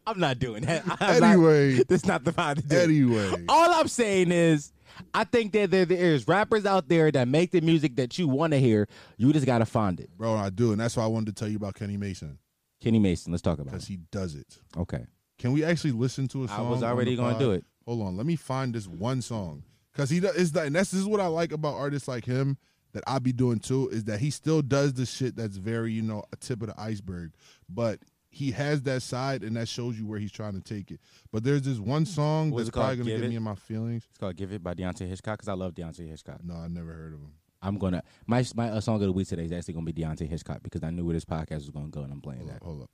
I'm 0.05 0.19
not 0.19 0.39
doing 0.39 0.63
that. 0.63 0.83
I'm 0.99 1.19
not- 1.21 1.31
Anyway, 1.31 1.83
that's 1.87 2.05
not 2.05 2.23
the 2.25 2.31
vibe 2.33 2.55
to 2.57 2.61
do. 2.63 2.75
it. 2.75 2.83
anyway. 2.83 3.45
All 3.47 3.71
I'm 3.73 3.87
saying 3.87 4.31
is, 4.31 4.73
I 5.13 5.23
think 5.23 5.53
that 5.53 5.71
there, 5.71 5.85
there 5.85 6.13
is 6.13 6.27
rappers 6.27 6.65
out 6.65 6.89
there 6.89 7.09
that 7.11 7.27
make 7.27 7.51
the 7.51 7.61
music 7.61 7.95
that 7.95 8.19
you 8.19 8.27
want 8.27 8.51
to 8.53 8.59
hear. 8.59 8.87
You 9.17 9.31
just 9.31 9.45
gotta 9.45 9.65
find 9.65 9.99
it. 9.99 10.09
Bro, 10.17 10.35
I 10.35 10.49
do, 10.49 10.71
and 10.71 10.81
that's 10.81 10.97
why 10.97 11.03
I 11.03 11.07
wanted 11.07 11.35
to 11.35 11.39
tell 11.39 11.47
you 11.49 11.55
about 11.57 11.75
Kenny 11.75 11.95
Mason 11.97 12.37
Kenny 12.79 12.99
Mason, 12.99 13.31
let's 13.31 13.41
talk 13.41 13.59
about 13.59 13.71
because 13.71 13.83
it. 13.85 13.87
he 13.93 13.97
does 14.11 14.35
it. 14.35 14.57
Okay, 14.77 15.05
Can 15.37 15.51
we 15.51 15.63
actually 15.63 15.91
listen 15.91 16.27
to 16.29 16.43
a 16.43 16.47
song? 16.47 16.67
I 16.67 16.69
was 16.69 16.83
already 16.83 17.15
gonna 17.15 17.37
do 17.39 17.51
it. 17.51 17.63
Hold 17.85 18.01
on, 18.03 18.17
let 18.17 18.25
me 18.25 18.35
find 18.35 18.73
this 18.73 18.87
one 18.87 19.21
song 19.21 19.63
because 19.91 20.09
he 20.09 20.19
does. 20.19 20.35
Is 20.35 20.51
that 20.53 20.67
and 20.67 20.75
that's 20.75 20.91
this 20.91 20.99
is 21.01 21.07
what 21.07 21.19
I 21.19 21.27
like 21.27 21.51
about 21.51 21.75
artists 21.75 22.07
like 22.07 22.25
him 22.25 22.57
that 22.93 23.03
I 23.07 23.19
be 23.19 23.31
doing 23.33 23.59
too 23.59 23.89
is 23.89 24.05
that 24.05 24.19
he 24.19 24.29
still 24.31 24.61
does 24.61 24.93
the 24.93 25.05
shit 25.05 25.35
that's 25.35 25.57
very 25.57 25.91
you 25.91 26.01
know 26.01 26.23
a 26.31 26.35
tip 26.35 26.61
of 26.61 26.67
the 26.69 26.79
iceberg, 26.79 27.31
but 27.67 27.99
he 28.31 28.51
has 28.51 28.83
that 28.83 29.01
side 29.01 29.43
and 29.43 29.55
that 29.55 29.67
shows 29.67 29.97
you 29.97 30.05
where 30.05 30.19
he's 30.19 30.31
trying 30.31 30.53
to 30.53 30.61
take 30.61 30.91
it. 30.91 30.99
But 31.31 31.43
there's 31.43 31.63
this 31.63 31.79
one 31.79 32.05
song 32.05 32.51
What's 32.51 32.65
that's 32.65 32.75
probably 32.77 32.97
gonna 32.97 33.09
Give 33.09 33.19
get 33.21 33.25
It? 33.25 33.29
me 33.29 33.35
in 33.37 33.43
my 33.43 33.55
feelings. 33.55 34.05
it's 34.07 34.17
called 34.19 34.35
"Give 34.35 34.53
It" 34.53 34.61
by 34.63 34.75
Deante' 34.75 35.07
Hitchcock 35.09 35.39
because 35.39 35.49
I 35.49 35.53
love 35.53 35.73
Deante' 35.73 36.07
Hitchcock. 36.07 36.43
No, 36.43 36.53
I 36.55 36.67
never 36.67 36.93
heard 36.93 37.13
of 37.13 37.19
him. 37.21 37.33
I'm 37.61 37.77
gonna 37.77 38.03
my 38.27 38.45
my 38.55 38.69
uh, 38.69 38.79
song 38.79 38.95
of 38.95 39.01
the 39.01 39.11
week 39.11 39.27
today 39.27 39.45
is 39.45 39.51
actually 39.51 39.73
gonna 39.75 39.85
be 39.85 39.93
Deante' 39.93 40.27
Hitchcock 40.29 40.63
because 40.63 40.83
I 40.83 40.89
knew 40.91 41.03
where 41.05 41.13
this 41.13 41.25
podcast 41.25 41.55
was 41.57 41.69
gonna 41.71 41.87
go 41.89 42.01
and 42.01 42.11
I'm 42.13 42.21
playing 42.21 42.39
Hold 42.41 42.51
that. 42.51 42.55
up, 42.57 42.63
hold 42.63 42.81
up. 42.83 42.89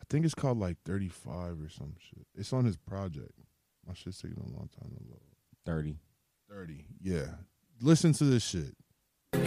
I 0.00 0.04
think 0.08 0.24
it's 0.24 0.34
called 0.34 0.58
like 0.58 0.78
35 0.86 1.60
or 1.60 1.68
some 1.68 1.94
shit. 1.98 2.26
It's 2.34 2.52
on 2.52 2.64
his 2.64 2.76
project. 2.76 3.32
My 3.86 3.92
shit's 3.94 4.20
taking 4.22 4.38
a 4.38 4.56
long 4.56 4.68
time 4.80 4.90
to 4.96 5.02
load. 5.10 5.20
Thirty. 5.66 5.98
30. 6.50 6.86
Yeah. 7.02 7.26
Listen 7.82 8.12
to 8.14 8.24
this 8.24 8.42
shit. 8.44 8.74
She 9.34 9.40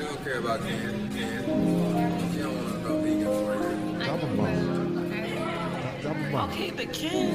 don't 0.00 0.22
care 0.24 0.38
about 0.38 0.60
Ken. 0.60 1.10
Ken. 1.12 2.32
She 2.32 2.38
don't 2.38 2.56
want 2.56 2.72
to 2.72 2.88
know 2.88 3.00
vegan 3.00 3.26
for 3.26 3.54
you. 3.98 4.04
Drop 4.04 4.22
a 4.22 4.26
bomb. 4.36 6.00
Drop 6.00 6.16
a 6.16 6.32
bomb. 6.32 6.50
Okay, 6.50 6.70
but 6.70 6.92
Ken. 6.92 7.34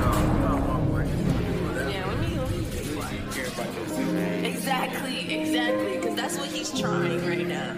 No, 0.00 0.12
no, 0.48 0.55
Exactly, 4.86 5.34
exactly, 5.34 5.96
because 5.96 6.14
that's 6.14 6.38
what 6.38 6.48
he's 6.48 6.70
trying 6.80 7.26
right 7.26 7.46
now. 7.46 7.76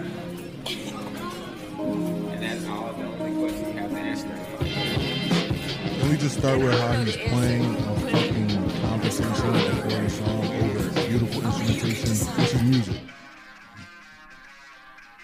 And 0.67 2.43
that's 2.43 2.67
all 2.67 2.93
the 2.93 3.03
only 3.03 3.49
question 3.49 3.65
you 3.65 3.79
have 3.79 3.89
to 3.89 3.97
answer. 3.97 4.27
Can 5.99 6.09
we 6.09 6.17
just 6.17 6.37
start 6.37 6.59
with 6.59 6.79
how 6.79 6.93
he's 7.01 7.17
playing 7.17 7.65
a 7.65 7.99
fucking 8.11 8.49
conversation 8.81 9.31
before 9.31 9.89
the 9.89 10.09
song 10.09 10.45
over 10.45 11.07
beautiful 11.07 11.41
instrumentation? 11.45 12.09
This 12.09 12.53
is 12.53 12.61
music. 12.61 13.01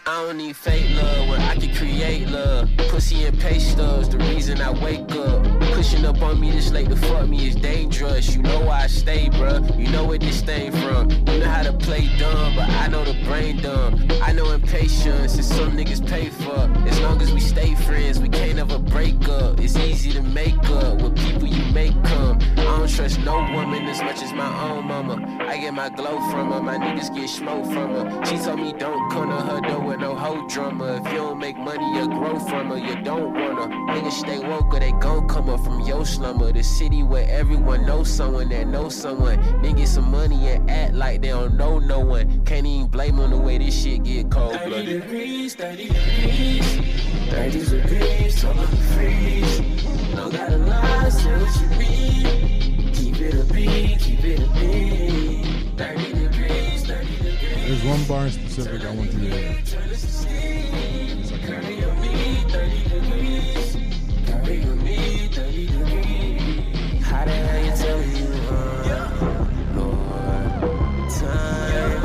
I 0.08 0.24
don't 0.24 0.38
need 0.38 0.56
fake 0.56 0.88
love 1.02 1.30
when 1.30 1.42
I 1.42 1.56
can 1.56 1.74
create 1.74 2.30
love. 2.30 2.70
Pussy 2.90 3.26
and 3.26 3.40
pay 3.40 3.58
stubs, 3.58 4.08
the 4.08 4.20
reason 4.20 4.62
I 4.62 4.70
wake 4.70 5.12
up. 5.16 5.44
Pushing 5.74 6.06
up 6.06 6.22
on 6.22 6.40
me 6.40 6.52
this 6.52 6.72
late 6.72 6.90
to 6.90 6.96
fuck 6.96 7.28
me 7.28 7.48
is 7.48 7.56
dangerous. 7.56 8.36
You 8.36 8.44
know 8.44 8.60
why 8.66 8.84
I 8.84 8.88
stay, 8.88 9.30
bruh. 9.30 9.64
You 9.80 9.90
know 9.90 10.06
where 10.06 10.20
this 10.20 10.42
thing 10.42 10.72
from. 10.74 11.10
You 11.10 11.40
know 11.40 11.50
how 11.50 11.64
to 11.64 11.74
play 11.74 12.08
dumb, 12.20 12.56
but 12.56 12.70
I 12.70 12.88
know 12.88 13.04
the 13.04 13.16
brain 13.24 13.58
dumb. 13.58 14.08
I 14.22 14.32
know 14.32 14.52
impatience 14.52 15.40
is 15.40 15.48
some 15.48 15.76
niggas 15.76 16.08
pay 16.08 16.30
for. 16.30 16.72
As 16.88 17.00
long 17.02 17.20
as 17.20 17.34
we 17.34 17.40
stay 17.40 17.74
friends, 17.74 18.20
we 18.20 18.30
can't 18.30 18.60
ever 18.60 18.78
break 18.78 19.28
up. 19.28 19.60
It's 19.60 19.76
easy 19.76 20.12
to 20.12 20.22
make 20.22 20.70
up 20.70 21.02
with 21.02 21.18
people 21.18 21.48
you 21.48 21.66
make 21.74 21.96
come. 22.04 22.38
I 22.58 22.64
don't 22.64 22.88
trust 22.88 23.20
no 23.22 23.38
woman 23.54 23.88
as 23.88 24.04
much 24.04 24.22
as 24.22 24.32
my 24.34 24.70
own 24.70 24.86
mama. 24.86 25.16
I 25.48 25.58
get 25.58 25.74
my 25.74 25.90
glow 25.90 26.18
from 26.30 26.52
her, 26.52 26.62
my 26.62 26.78
niggas 26.78 27.14
get 27.16 27.28
smoke 27.28 27.66
from 27.66 27.90
her. 27.90 28.26
She 28.26 28.38
told 28.38 28.60
me 28.60 28.72
don't 28.74 29.10
come 29.12 29.30
to 29.30 29.42
her 29.42 29.62
door 29.62 29.95
with 29.96 30.02
no 30.02 30.16
hoe 30.16 30.48
drummer. 30.48 31.02
If 31.04 31.12
you 31.12 31.18
don't 31.18 31.40
make 31.40 31.58
money, 31.58 31.86
you 31.98 32.08
grow 32.08 32.40
from 32.40 32.70
her. 32.70 32.78
You 32.78 33.02
don't 33.04 33.34
wanna. 33.34 33.68
Niggas 33.92 34.12
stay 34.12 34.40
woke 34.40 34.74
or 34.74 34.80
they 34.80 34.92
gon' 34.94 35.28
come 35.28 35.50
up 35.50 35.64
from 35.64 35.82
your 35.82 36.06
slumber. 36.06 36.52
The 36.52 36.64
city 36.64 37.04
where 37.04 37.28
everyone 37.30 37.86
knows 37.86 38.10
someone 38.10 38.50
that 38.50 38.68
knows 38.68 38.96
someone. 38.96 39.40
Get 39.76 39.90
some 39.90 40.10
money 40.10 40.48
and 40.48 40.70
act 40.70 40.94
like 40.94 41.22
they 41.22 41.30
don't 41.30 41.56
know 41.56 41.80
no 41.80 42.00
one. 42.00 42.46
Can't 42.46 42.66
even 42.66 42.88
blame 42.88 43.20
on 43.20 43.32
the 43.32 43.38
way 43.38 43.58
this 43.58 43.84
shit 43.84 44.04
get 44.04 44.32
cold 44.32 44.58
blooded. 44.66 44.86
30 44.86 45.00
degrees, 45.02 45.56
30 45.56 45.88
degrees. 45.90 46.76
30 47.30 47.66
degrees, 47.66 48.40
till 48.40 48.52
I'm 48.52 48.68
freeze. 48.96 49.60
No 50.16 50.30
gotta 50.30 50.58
lie, 50.58 51.10
say 51.10 51.38
what 51.38 51.62
you 51.62 51.68
mean. 51.78 52.94
Keep 52.94 53.20
it 53.20 53.34
a 53.34 53.54
beat, 53.54 54.00
keep 54.00 54.24
it 54.24 54.40
a 54.40 54.48
beat. 54.54 55.15
There's 57.66 57.84
one 57.84 58.04
bar 58.04 58.28
in 58.28 58.32
specific 58.32 58.84
I 58.86 58.94
want 58.94 59.12
you 59.12 59.20
to 59.22 59.26
hear. 59.26 59.56
How 67.02 67.26
the 67.26 67.32
hell 67.32 67.66
you 67.66 67.72
tell 67.76 67.98
me 67.98 68.06
you 68.20 68.26
want 68.30 69.74
more 69.74 71.10
time? 71.10 72.02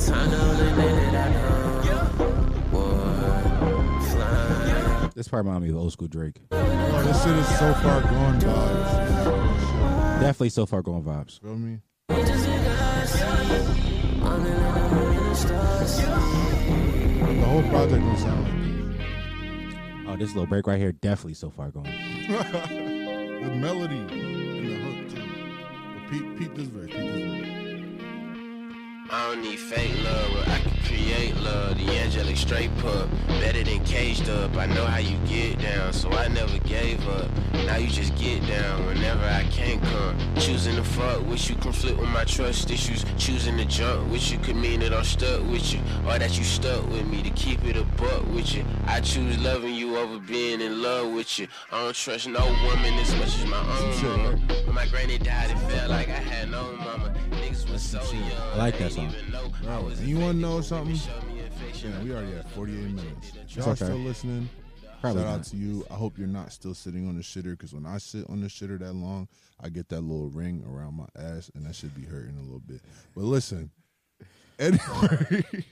Time 0.00 0.30
to 0.30 0.36
only 0.36 0.70
minute 0.72 1.14
I 1.14 1.16
know. 1.30 2.26
Boy, 2.72 4.02
flying. 4.02 5.12
This 5.14 5.28
part 5.28 5.44
reminds 5.44 5.64
me 5.64 5.70
of 5.70 5.76
old 5.76 5.92
school 5.92 6.08
Drake. 6.08 6.40
Oh, 6.50 7.02
this 7.04 7.22
shit 7.22 7.36
is 7.36 7.46
so 7.58 7.72
far 7.74 8.00
gone, 8.02 8.40
vibes. 8.40 10.20
Definitely 10.20 10.50
so 10.50 10.66
far 10.66 10.82
going 10.82 11.04
vibes. 11.04 11.38
Feel 11.40 11.56
me? 11.56 11.82
The 17.28 17.44
whole 17.46 17.62
project 17.70 18.02
don't 18.04 18.18
sound 18.18 18.44
like 18.44 20.08
Oh, 20.08 20.16
this 20.16 20.28
little 20.30 20.46
break 20.46 20.66
right 20.66 20.78
here, 20.78 20.92
definitely 20.92 21.34
so 21.34 21.50
far 21.50 21.70
going. 21.70 21.86
The 23.38 23.54
melody 23.54 23.96
and 23.96 24.68
the 24.68 24.74
hook 24.74 25.08
too. 25.14 25.22
But 25.94 26.10
peep, 26.10 26.38
peep 26.38 26.54
this 26.54 26.66
verse. 26.66 26.90
Peep 26.90 26.96
this 26.96 27.20
verse. 27.20 27.27
I 29.10 29.28
don't 29.28 29.40
need 29.40 29.58
fake 29.58 30.02
love, 30.04 30.30
but 30.34 30.48
I 30.48 30.58
can 30.58 30.76
create 30.84 31.34
love, 31.38 31.78
the 31.78 31.98
angelic 31.98 32.36
straight 32.36 32.70
pup. 32.76 33.08
Better 33.40 33.64
than 33.64 33.82
caged 33.84 34.28
up. 34.28 34.54
I 34.54 34.66
know 34.66 34.84
how 34.84 34.98
you 34.98 35.16
get 35.26 35.58
down, 35.62 35.94
so 35.94 36.10
I 36.12 36.28
never 36.28 36.58
gave 36.58 37.08
up. 37.08 37.30
Now 37.64 37.76
you 37.76 37.88
just 37.88 38.14
get 38.16 38.46
down 38.46 38.84
whenever 38.84 39.24
I 39.24 39.44
can't 39.44 39.82
come. 39.82 40.18
Choosing 40.36 40.76
to 40.76 40.84
fuck 40.84 41.26
with 41.26 41.48
you 41.48 41.56
conflict 41.56 41.98
with 41.98 42.10
my 42.10 42.24
trust 42.24 42.70
issues. 42.70 43.06
Choosing 43.16 43.56
to 43.56 43.64
jump 43.64 44.10
with 44.10 44.30
you 44.30 44.36
could 44.40 44.56
mean 44.56 44.80
that 44.80 44.92
I'm 44.92 45.04
stuck 45.04 45.40
with 45.48 45.72
you, 45.72 45.80
or 46.06 46.18
that 46.18 46.36
you 46.36 46.44
stuck 46.44 46.86
with 46.90 47.06
me 47.06 47.22
to 47.22 47.30
keep 47.30 47.64
it 47.64 47.78
a 47.78 47.84
buck 47.84 48.26
with 48.34 48.54
you. 48.54 48.64
I 48.86 49.00
choose 49.00 49.38
loving 49.38 49.74
you 49.74 49.96
over 49.96 50.18
being 50.18 50.60
in 50.60 50.82
love 50.82 51.14
with 51.14 51.38
you. 51.38 51.48
I 51.72 51.82
don't 51.82 51.96
trust 51.96 52.28
no 52.28 52.44
woman 52.44 52.92
as 52.94 53.14
much 53.14 53.38
as 53.38 53.46
my 53.46 53.58
own 53.58 54.02
mama. 54.02 54.36
When 54.66 54.74
my 54.74 54.86
granny 54.86 55.16
died, 55.16 55.50
it 55.50 55.58
felt 55.70 55.88
like 55.88 56.08
I 56.08 56.20
had 56.30 56.50
no 56.50 56.72
mama. 56.72 57.07
Niggas 57.78 58.00
was 58.00 58.08
so 58.08 58.16
young. 58.16 58.30
I 58.32 58.56
like 58.56 58.78
that 58.78 58.92
song. 58.92 59.08
even 59.08 59.30
know 59.30 59.48
Bro, 59.62 59.92
you 60.02 60.18
want 60.18 60.34
to 60.34 60.40
know 60.40 60.60
something? 60.60 60.96
Show 60.96 61.10
me 61.32 61.40
affection. 61.40 61.92
Yeah, 61.92 62.02
we 62.02 62.12
already 62.12 62.32
at 62.34 62.50
48 62.50 62.76
minutes. 62.76 63.32
Y'all 63.50 63.68
okay. 63.70 63.84
still 63.84 63.98
listening? 63.98 64.48
Probably 65.00 65.22
Shout 65.22 65.32
out 65.32 65.44
to 65.44 65.56
you. 65.56 65.86
I 65.88 65.94
hope 65.94 66.18
you're 66.18 66.26
not 66.26 66.52
still 66.52 66.74
sitting 66.74 67.06
on 67.08 67.14
the 67.14 67.22
shitter 67.22 67.52
because 67.52 67.72
when 67.72 67.86
I 67.86 67.98
sit 67.98 68.28
on 68.28 68.40
the 68.40 68.48
shitter 68.48 68.80
that 68.80 68.94
long, 68.94 69.28
I 69.60 69.68
get 69.68 69.88
that 69.90 70.00
little 70.00 70.28
ring 70.28 70.64
around 70.68 70.94
my 70.94 71.06
ass 71.16 71.52
and 71.54 71.66
that 71.66 71.76
should 71.76 71.94
be 71.94 72.02
hurting 72.02 72.36
a 72.36 72.42
little 72.42 72.58
bit. 72.58 72.80
But 73.14 73.22
listen, 73.22 73.70
anyway, 74.58 75.64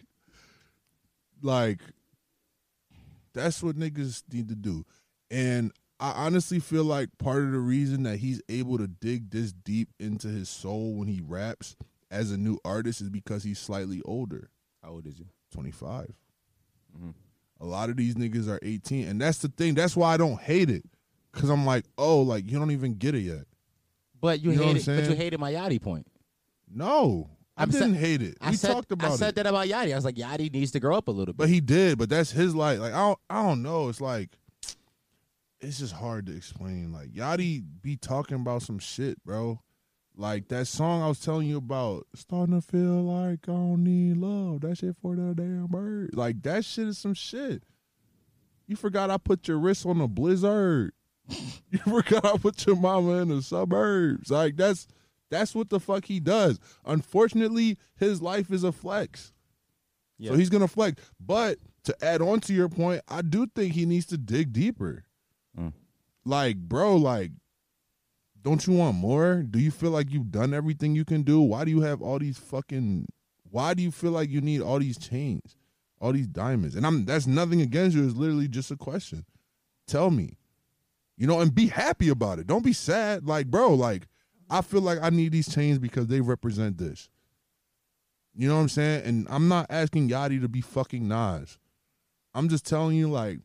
like 1.42 1.80
that's 3.34 3.64
what 3.64 3.76
niggas 3.76 4.22
need 4.32 4.48
to 4.48 4.54
do. 4.54 4.84
And 5.28 5.72
I 5.98 6.12
honestly 6.12 6.60
feel 6.60 6.84
like 6.84 7.08
part 7.18 7.42
of 7.42 7.50
the 7.50 7.58
reason 7.58 8.04
that 8.04 8.18
he's 8.18 8.40
able 8.48 8.78
to 8.78 8.86
dig 8.86 9.30
this 9.30 9.52
deep 9.52 9.88
into 9.98 10.28
his 10.28 10.48
soul 10.48 10.94
when 10.94 11.08
he 11.08 11.20
raps 11.20 11.74
as 12.10 12.30
a 12.30 12.36
new 12.36 12.58
artist 12.64 13.00
is 13.00 13.10
because 13.10 13.42
he's 13.42 13.58
slightly 13.58 14.00
older. 14.04 14.50
How 14.82 14.90
old 14.90 15.06
is 15.06 15.18
you? 15.18 15.26
25. 15.52 16.12
Mm-hmm. 16.96 17.10
A 17.60 17.64
lot 17.66 17.88
of 17.90 17.96
these 17.96 18.14
niggas 18.14 18.48
are 18.48 18.58
18. 18.62 19.08
And 19.08 19.20
that's 19.20 19.38
the 19.38 19.48
thing. 19.48 19.74
That's 19.74 19.96
why 19.96 20.12
I 20.14 20.16
don't 20.16 20.40
hate 20.40 20.70
it. 20.70 20.84
Cause 21.32 21.50
I'm 21.50 21.66
like, 21.66 21.84
oh, 21.98 22.22
like 22.22 22.50
you 22.50 22.58
don't 22.58 22.70
even 22.70 22.94
get 22.94 23.14
it 23.14 23.20
yet. 23.20 23.44
But 24.20 24.40
you, 24.40 24.52
You 24.52 24.58
hated, 24.62 24.86
but 24.86 25.10
you 25.10 25.14
hated 25.16 25.38
my 25.38 25.52
Yachty 25.52 25.80
point. 25.80 26.06
No. 26.72 27.28
I 27.58 27.62
I'm 27.64 27.72
sa- 27.72 27.80
didn't 27.80 27.96
hate 27.96 28.22
it. 28.22 28.36
I 28.40 28.50
we 28.50 28.56
said, 28.56 28.72
talked 28.72 28.92
about 28.92 29.12
I 29.12 29.16
said 29.16 29.28
it. 29.30 29.34
that 29.36 29.46
about 29.46 29.66
Yachty. 29.66 29.92
I 29.92 29.94
was 29.94 30.04
like, 30.04 30.14
Yachty 30.16 30.50
needs 30.52 30.70
to 30.72 30.80
grow 30.80 30.96
up 30.96 31.08
a 31.08 31.10
little 31.10 31.34
bit. 31.34 31.38
But 31.38 31.48
he 31.50 31.60
did, 31.60 31.98
but 31.98 32.08
that's 32.08 32.30
his 32.30 32.54
life. 32.54 32.78
Like 32.80 32.92
I 32.94 32.98
don't 32.98 33.18
I 33.28 33.42
don't 33.42 33.62
know. 33.62 33.88
It's 33.90 34.00
like 34.00 34.30
it's 35.60 35.78
just 35.78 35.92
hard 35.94 36.26
to 36.26 36.36
explain. 36.36 36.92
Like 36.92 37.10
Yachty 37.10 37.62
be 37.82 37.96
talking 37.96 38.36
about 38.36 38.62
some 38.62 38.78
shit, 38.78 39.22
bro. 39.24 39.60
Like 40.18 40.48
that 40.48 40.66
song 40.66 41.02
I 41.02 41.08
was 41.08 41.20
telling 41.20 41.46
you 41.46 41.58
about, 41.58 42.06
starting 42.14 42.58
to 42.58 42.66
feel 42.66 43.02
like 43.02 43.40
I 43.48 43.52
don't 43.52 43.84
need 43.84 44.16
love. 44.16 44.62
That 44.62 44.78
shit 44.78 44.96
for 44.96 45.14
the 45.14 45.34
damn 45.34 45.66
bird. 45.66 46.14
Like 46.14 46.42
that 46.42 46.64
shit 46.64 46.88
is 46.88 46.96
some 46.98 47.12
shit. 47.12 47.62
You 48.66 48.76
forgot 48.76 49.10
I 49.10 49.18
put 49.18 49.46
your 49.46 49.58
wrist 49.58 49.84
on 49.84 50.00
a 50.00 50.08
blizzard. 50.08 50.92
you 51.28 51.78
forgot 51.78 52.24
I 52.24 52.38
put 52.38 52.66
your 52.66 52.76
mama 52.76 53.18
in 53.18 53.28
the 53.28 53.42
suburbs. 53.42 54.30
Like 54.30 54.56
that's 54.56 54.88
that's 55.30 55.54
what 55.54 55.68
the 55.68 55.80
fuck 55.80 56.06
he 56.06 56.18
does. 56.18 56.58
Unfortunately, 56.86 57.76
his 57.96 58.22
life 58.22 58.50
is 58.50 58.64
a 58.64 58.72
flex. 58.72 59.34
Yeah. 60.18 60.30
So 60.30 60.36
he's 60.38 60.50
gonna 60.50 60.68
flex. 60.68 61.02
But 61.20 61.58
to 61.84 61.96
add 62.02 62.22
on 62.22 62.40
to 62.40 62.54
your 62.54 62.70
point, 62.70 63.02
I 63.06 63.20
do 63.20 63.46
think 63.46 63.74
he 63.74 63.84
needs 63.84 64.06
to 64.06 64.16
dig 64.16 64.52
deeper. 64.52 65.04
Mm. 65.58 65.72
Like, 66.24 66.56
bro, 66.56 66.96
like, 66.96 67.32
don't 68.46 68.64
you 68.64 68.74
want 68.74 68.96
more? 68.96 69.42
Do 69.42 69.58
you 69.58 69.72
feel 69.72 69.90
like 69.90 70.12
you've 70.12 70.30
done 70.30 70.54
everything 70.54 70.94
you 70.94 71.04
can 71.04 71.24
do? 71.24 71.40
Why 71.40 71.64
do 71.64 71.72
you 71.72 71.80
have 71.80 72.00
all 72.00 72.20
these 72.20 72.38
fucking 72.38 73.08
why 73.50 73.74
do 73.74 73.82
you 73.82 73.90
feel 73.90 74.12
like 74.12 74.30
you 74.30 74.40
need 74.40 74.60
all 74.60 74.78
these 74.78 74.96
chains, 74.96 75.56
all 76.00 76.12
these 76.12 76.28
diamonds? 76.28 76.76
And 76.76 76.86
I'm 76.86 77.04
that's 77.04 77.26
nothing 77.26 77.60
against 77.60 77.96
you, 77.96 78.06
it's 78.06 78.14
literally 78.14 78.46
just 78.46 78.70
a 78.70 78.76
question. 78.76 79.24
Tell 79.88 80.10
me. 80.10 80.38
You 81.16 81.26
know, 81.26 81.40
and 81.40 81.52
be 81.52 81.66
happy 81.66 82.08
about 82.08 82.38
it. 82.38 82.46
Don't 82.46 82.64
be 82.64 82.72
sad. 82.72 83.26
Like, 83.26 83.48
bro, 83.48 83.74
like, 83.74 84.06
I 84.48 84.60
feel 84.60 84.80
like 84.80 84.98
I 85.02 85.10
need 85.10 85.32
these 85.32 85.52
chains 85.52 85.80
because 85.80 86.06
they 86.06 86.20
represent 86.20 86.78
this. 86.78 87.08
You 88.36 88.46
know 88.48 88.54
what 88.54 88.60
I'm 88.60 88.68
saying? 88.68 89.06
And 89.06 89.26
I'm 89.28 89.48
not 89.48 89.66
asking 89.70 90.08
Yachty 90.08 90.40
to 90.40 90.48
be 90.48 90.60
fucking 90.60 91.08
Nas. 91.08 91.58
I'm 92.32 92.48
just 92.48 92.64
telling 92.64 92.94
you, 92.96 93.08
like, 93.08 93.40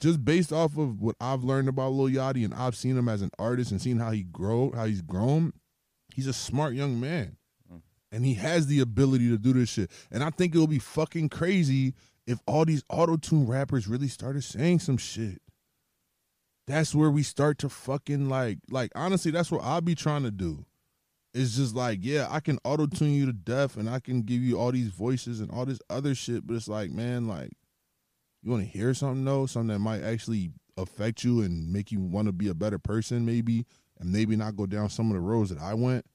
just 0.00 0.24
based 0.24 0.52
off 0.52 0.76
of 0.76 1.00
what 1.00 1.16
I've 1.20 1.44
learned 1.44 1.68
about 1.68 1.92
Lil 1.92 2.14
Yachty 2.14 2.44
and 2.44 2.54
I've 2.54 2.76
seen 2.76 2.96
him 2.96 3.08
as 3.08 3.22
an 3.22 3.30
artist 3.38 3.70
and 3.70 3.80
seen 3.80 3.98
how 3.98 4.10
he 4.10 4.22
grow, 4.22 4.70
how 4.72 4.84
he's 4.84 5.02
grown, 5.02 5.52
he's 6.14 6.26
a 6.26 6.32
smart 6.32 6.74
young 6.74 7.00
man. 7.00 7.36
Mm. 7.72 7.82
And 8.12 8.24
he 8.24 8.34
has 8.34 8.66
the 8.66 8.80
ability 8.80 9.28
to 9.30 9.38
do 9.38 9.52
this 9.52 9.70
shit. 9.70 9.90
And 10.10 10.22
I 10.22 10.30
think 10.30 10.54
it 10.54 10.58
would 10.58 10.70
be 10.70 10.78
fucking 10.78 11.28
crazy 11.28 11.94
if 12.26 12.38
all 12.46 12.64
these 12.64 12.84
auto-tune 12.88 13.46
rappers 13.46 13.88
really 13.88 14.08
started 14.08 14.44
saying 14.44 14.80
some 14.80 14.98
shit. 14.98 15.40
That's 16.66 16.94
where 16.94 17.10
we 17.10 17.22
start 17.22 17.58
to 17.58 17.70
fucking 17.70 18.28
like 18.28 18.58
like 18.70 18.92
honestly, 18.94 19.30
that's 19.30 19.50
what 19.50 19.64
I'll 19.64 19.80
be 19.80 19.94
trying 19.94 20.24
to 20.24 20.30
do. 20.30 20.66
It's 21.32 21.56
just 21.56 21.74
like, 21.74 22.00
yeah, 22.02 22.26
I 22.30 22.40
can 22.40 22.58
auto 22.64 22.86
tune 22.86 23.12
you 23.12 23.26
to 23.26 23.32
death 23.32 23.76
and 23.76 23.88
I 23.88 24.00
can 24.00 24.22
give 24.22 24.42
you 24.42 24.58
all 24.58 24.72
these 24.72 24.88
voices 24.88 25.40
and 25.40 25.50
all 25.50 25.64
this 25.64 25.80
other 25.88 26.14
shit, 26.14 26.46
but 26.46 26.56
it's 26.56 26.68
like, 26.68 26.90
man, 26.90 27.28
like, 27.28 27.52
you 28.42 28.50
want 28.50 28.62
to 28.64 28.68
hear 28.68 28.94
something 28.94 29.24
though, 29.24 29.46
something 29.46 29.68
that 29.68 29.78
might 29.80 30.02
actually 30.02 30.50
affect 30.76 31.24
you 31.24 31.40
and 31.42 31.72
make 31.72 31.90
you 31.90 32.00
want 32.00 32.26
to 32.26 32.32
be 32.32 32.48
a 32.48 32.54
better 32.54 32.78
person, 32.78 33.26
maybe, 33.26 33.66
and 33.98 34.12
maybe 34.12 34.36
not 34.36 34.56
go 34.56 34.66
down 34.66 34.88
some 34.90 35.08
of 35.10 35.14
the 35.14 35.20
roads 35.20 35.50
that 35.50 35.58
I 35.60 35.74
went, 35.74 36.06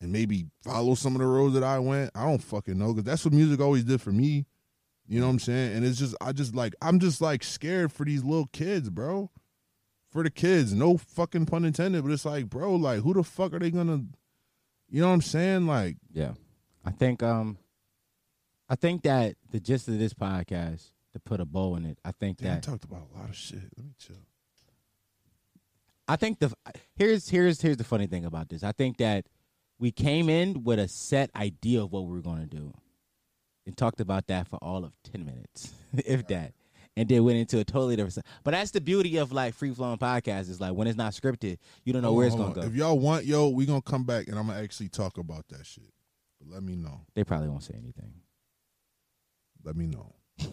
and 0.00 0.12
maybe 0.12 0.46
follow 0.62 0.94
some 0.94 1.14
of 1.14 1.20
the 1.20 1.26
roads 1.26 1.54
that 1.54 1.64
I 1.64 1.78
went. 1.80 2.10
I 2.14 2.24
don't 2.24 2.42
fucking 2.42 2.78
know 2.78 2.92
because 2.92 3.04
that's 3.04 3.24
what 3.24 3.34
music 3.34 3.60
always 3.60 3.84
did 3.84 4.00
for 4.00 4.12
me. 4.12 4.46
You 5.08 5.18
know 5.18 5.26
what 5.26 5.32
I'm 5.32 5.38
saying? 5.40 5.76
And 5.76 5.84
it's 5.84 5.98
just, 5.98 6.14
I 6.20 6.30
just 6.30 6.54
like, 6.54 6.74
I'm 6.80 7.00
just 7.00 7.20
like 7.20 7.42
scared 7.42 7.90
for 7.92 8.04
these 8.04 8.22
little 8.22 8.46
kids, 8.52 8.88
bro. 8.90 9.30
For 10.12 10.22
the 10.22 10.30
kids, 10.30 10.72
no 10.72 10.96
fucking 10.96 11.46
pun 11.46 11.64
intended, 11.64 12.02
but 12.04 12.12
it's 12.12 12.24
like, 12.24 12.48
bro, 12.48 12.74
like, 12.76 13.00
who 13.00 13.14
the 13.14 13.22
fuck 13.24 13.52
are 13.54 13.58
they 13.58 13.70
gonna? 13.72 14.04
You 14.88 15.00
know 15.00 15.08
what 15.08 15.14
I'm 15.14 15.20
saying? 15.20 15.66
Like, 15.66 15.96
Yeah. 16.12 16.32
I 16.84 16.90
think 16.92 17.22
um 17.22 17.58
I 18.68 18.76
think 18.76 19.02
that 19.02 19.34
the 19.50 19.58
gist 19.60 19.88
of 19.88 19.98
this 19.98 20.14
podcast, 20.14 20.92
to 21.12 21.20
put 21.20 21.40
a 21.40 21.44
bow 21.44 21.76
in 21.76 21.84
it, 21.84 21.98
I 22.04 22.12
think 22.12 22.38
damn, 22.38 22.52
I 22.52 22.54
that 22.54 22.62
talked 22.62 22.84
about 22.84 23.08
a 23.14 23.18
lot 23.18 23.28
of 23.28 23.36
shit. 23.36 23.60
Let 23.76 23.86
me 23.86 23.92
chill. 23.98 24.16
I 26.08 26.16
think 26.16 26.40
the 26.40 26.52
here's 26.96 27.28
here's 27.28 27.60
here's 27.60 27.76
the 27.76 27.84
funny 27.84 28.06
thing 28.06 28.24
about 28.24 28.48
this. 28.48 28.64
I 28.64 28.72
think 28.72 28.96
that 28.98 29.26
we 29.78 29.92
came 29.92 30.28
in 30.28 30.64
with 30.64 30.78
a 30.78 30.88
set 30.88 31.30
idea 31.36 31.82
of 31.82 31.92
what 31.92 32.04
we 32.04 32.12
were 32.12 32.22
going 32.22 32.40
to 32.40 32.56
do, 32.56 32.72
and 33.64 33.76
talked 33.76 34.00
about 34.00 34.26
that 34.26 34.48
for 34.48 34.56
all 34.56 34.84
of 34.84 34.92
ten 35.04 35.24
minutes, 35.24 35.72
if 36.04 36.26
that, 36.28 36.52
and 36.96 37.08
then 37.08 37.24
went 37.24 37.38
into 37.38 37.60
a 37.60 37.64
totally 37.64 37.94
different. 37.96 38.26
But 38.42 38.52
that's 38.52 38.72
the 38.72 38.80
beauty 38.80 39.18
of 39.18 39.30
like 39.32 39.54
free 39.54 39.72
flowing 39.72 39.98
podcasts 39.98 40.50
is 40.50 40.60
like 40.60 40.72
when 40.72 40.88
it's 40.88 40.98
not 40.98 41.12
scripted, 41.12 41.58
you 41.84 41.92
don't 41.92 42.02
know 42.02 42.08
Hold 42.08 42.16
where 42.18 42.26
on, 42.26 42.32
it's 42.32 42.36
going 42.36 42.54
to 42.54 42.60
go. 42.60 42.66
If 42.66 42.74
y'all 42.74 42.98
want, 42.98 43.24
yo, 43.24 43.48
we 43.48 43.64
gonna 43.66 43.80
come 43.80 44.04
back 44.04 44.26
and 44.26 44.36
I'm 44.38 44.48
gonna 44.48 44.60
actually 44.60 44.88
talk 44.88 45.16
about 45.16 45.46
that 45.48 45.64
shit. 45.64 45.92
But 46.40 46.52
let 46.52 46.62
me 46.62 46.74
know. 46.74 47.02
They 47.14 47.22
probably 47.22 47.48
won't 47.48 47.62
say 47.62 47.74
anything. 47.74 48.14
Let 49.62 49.76
me 49.76 49.86
know. 49.86 50.14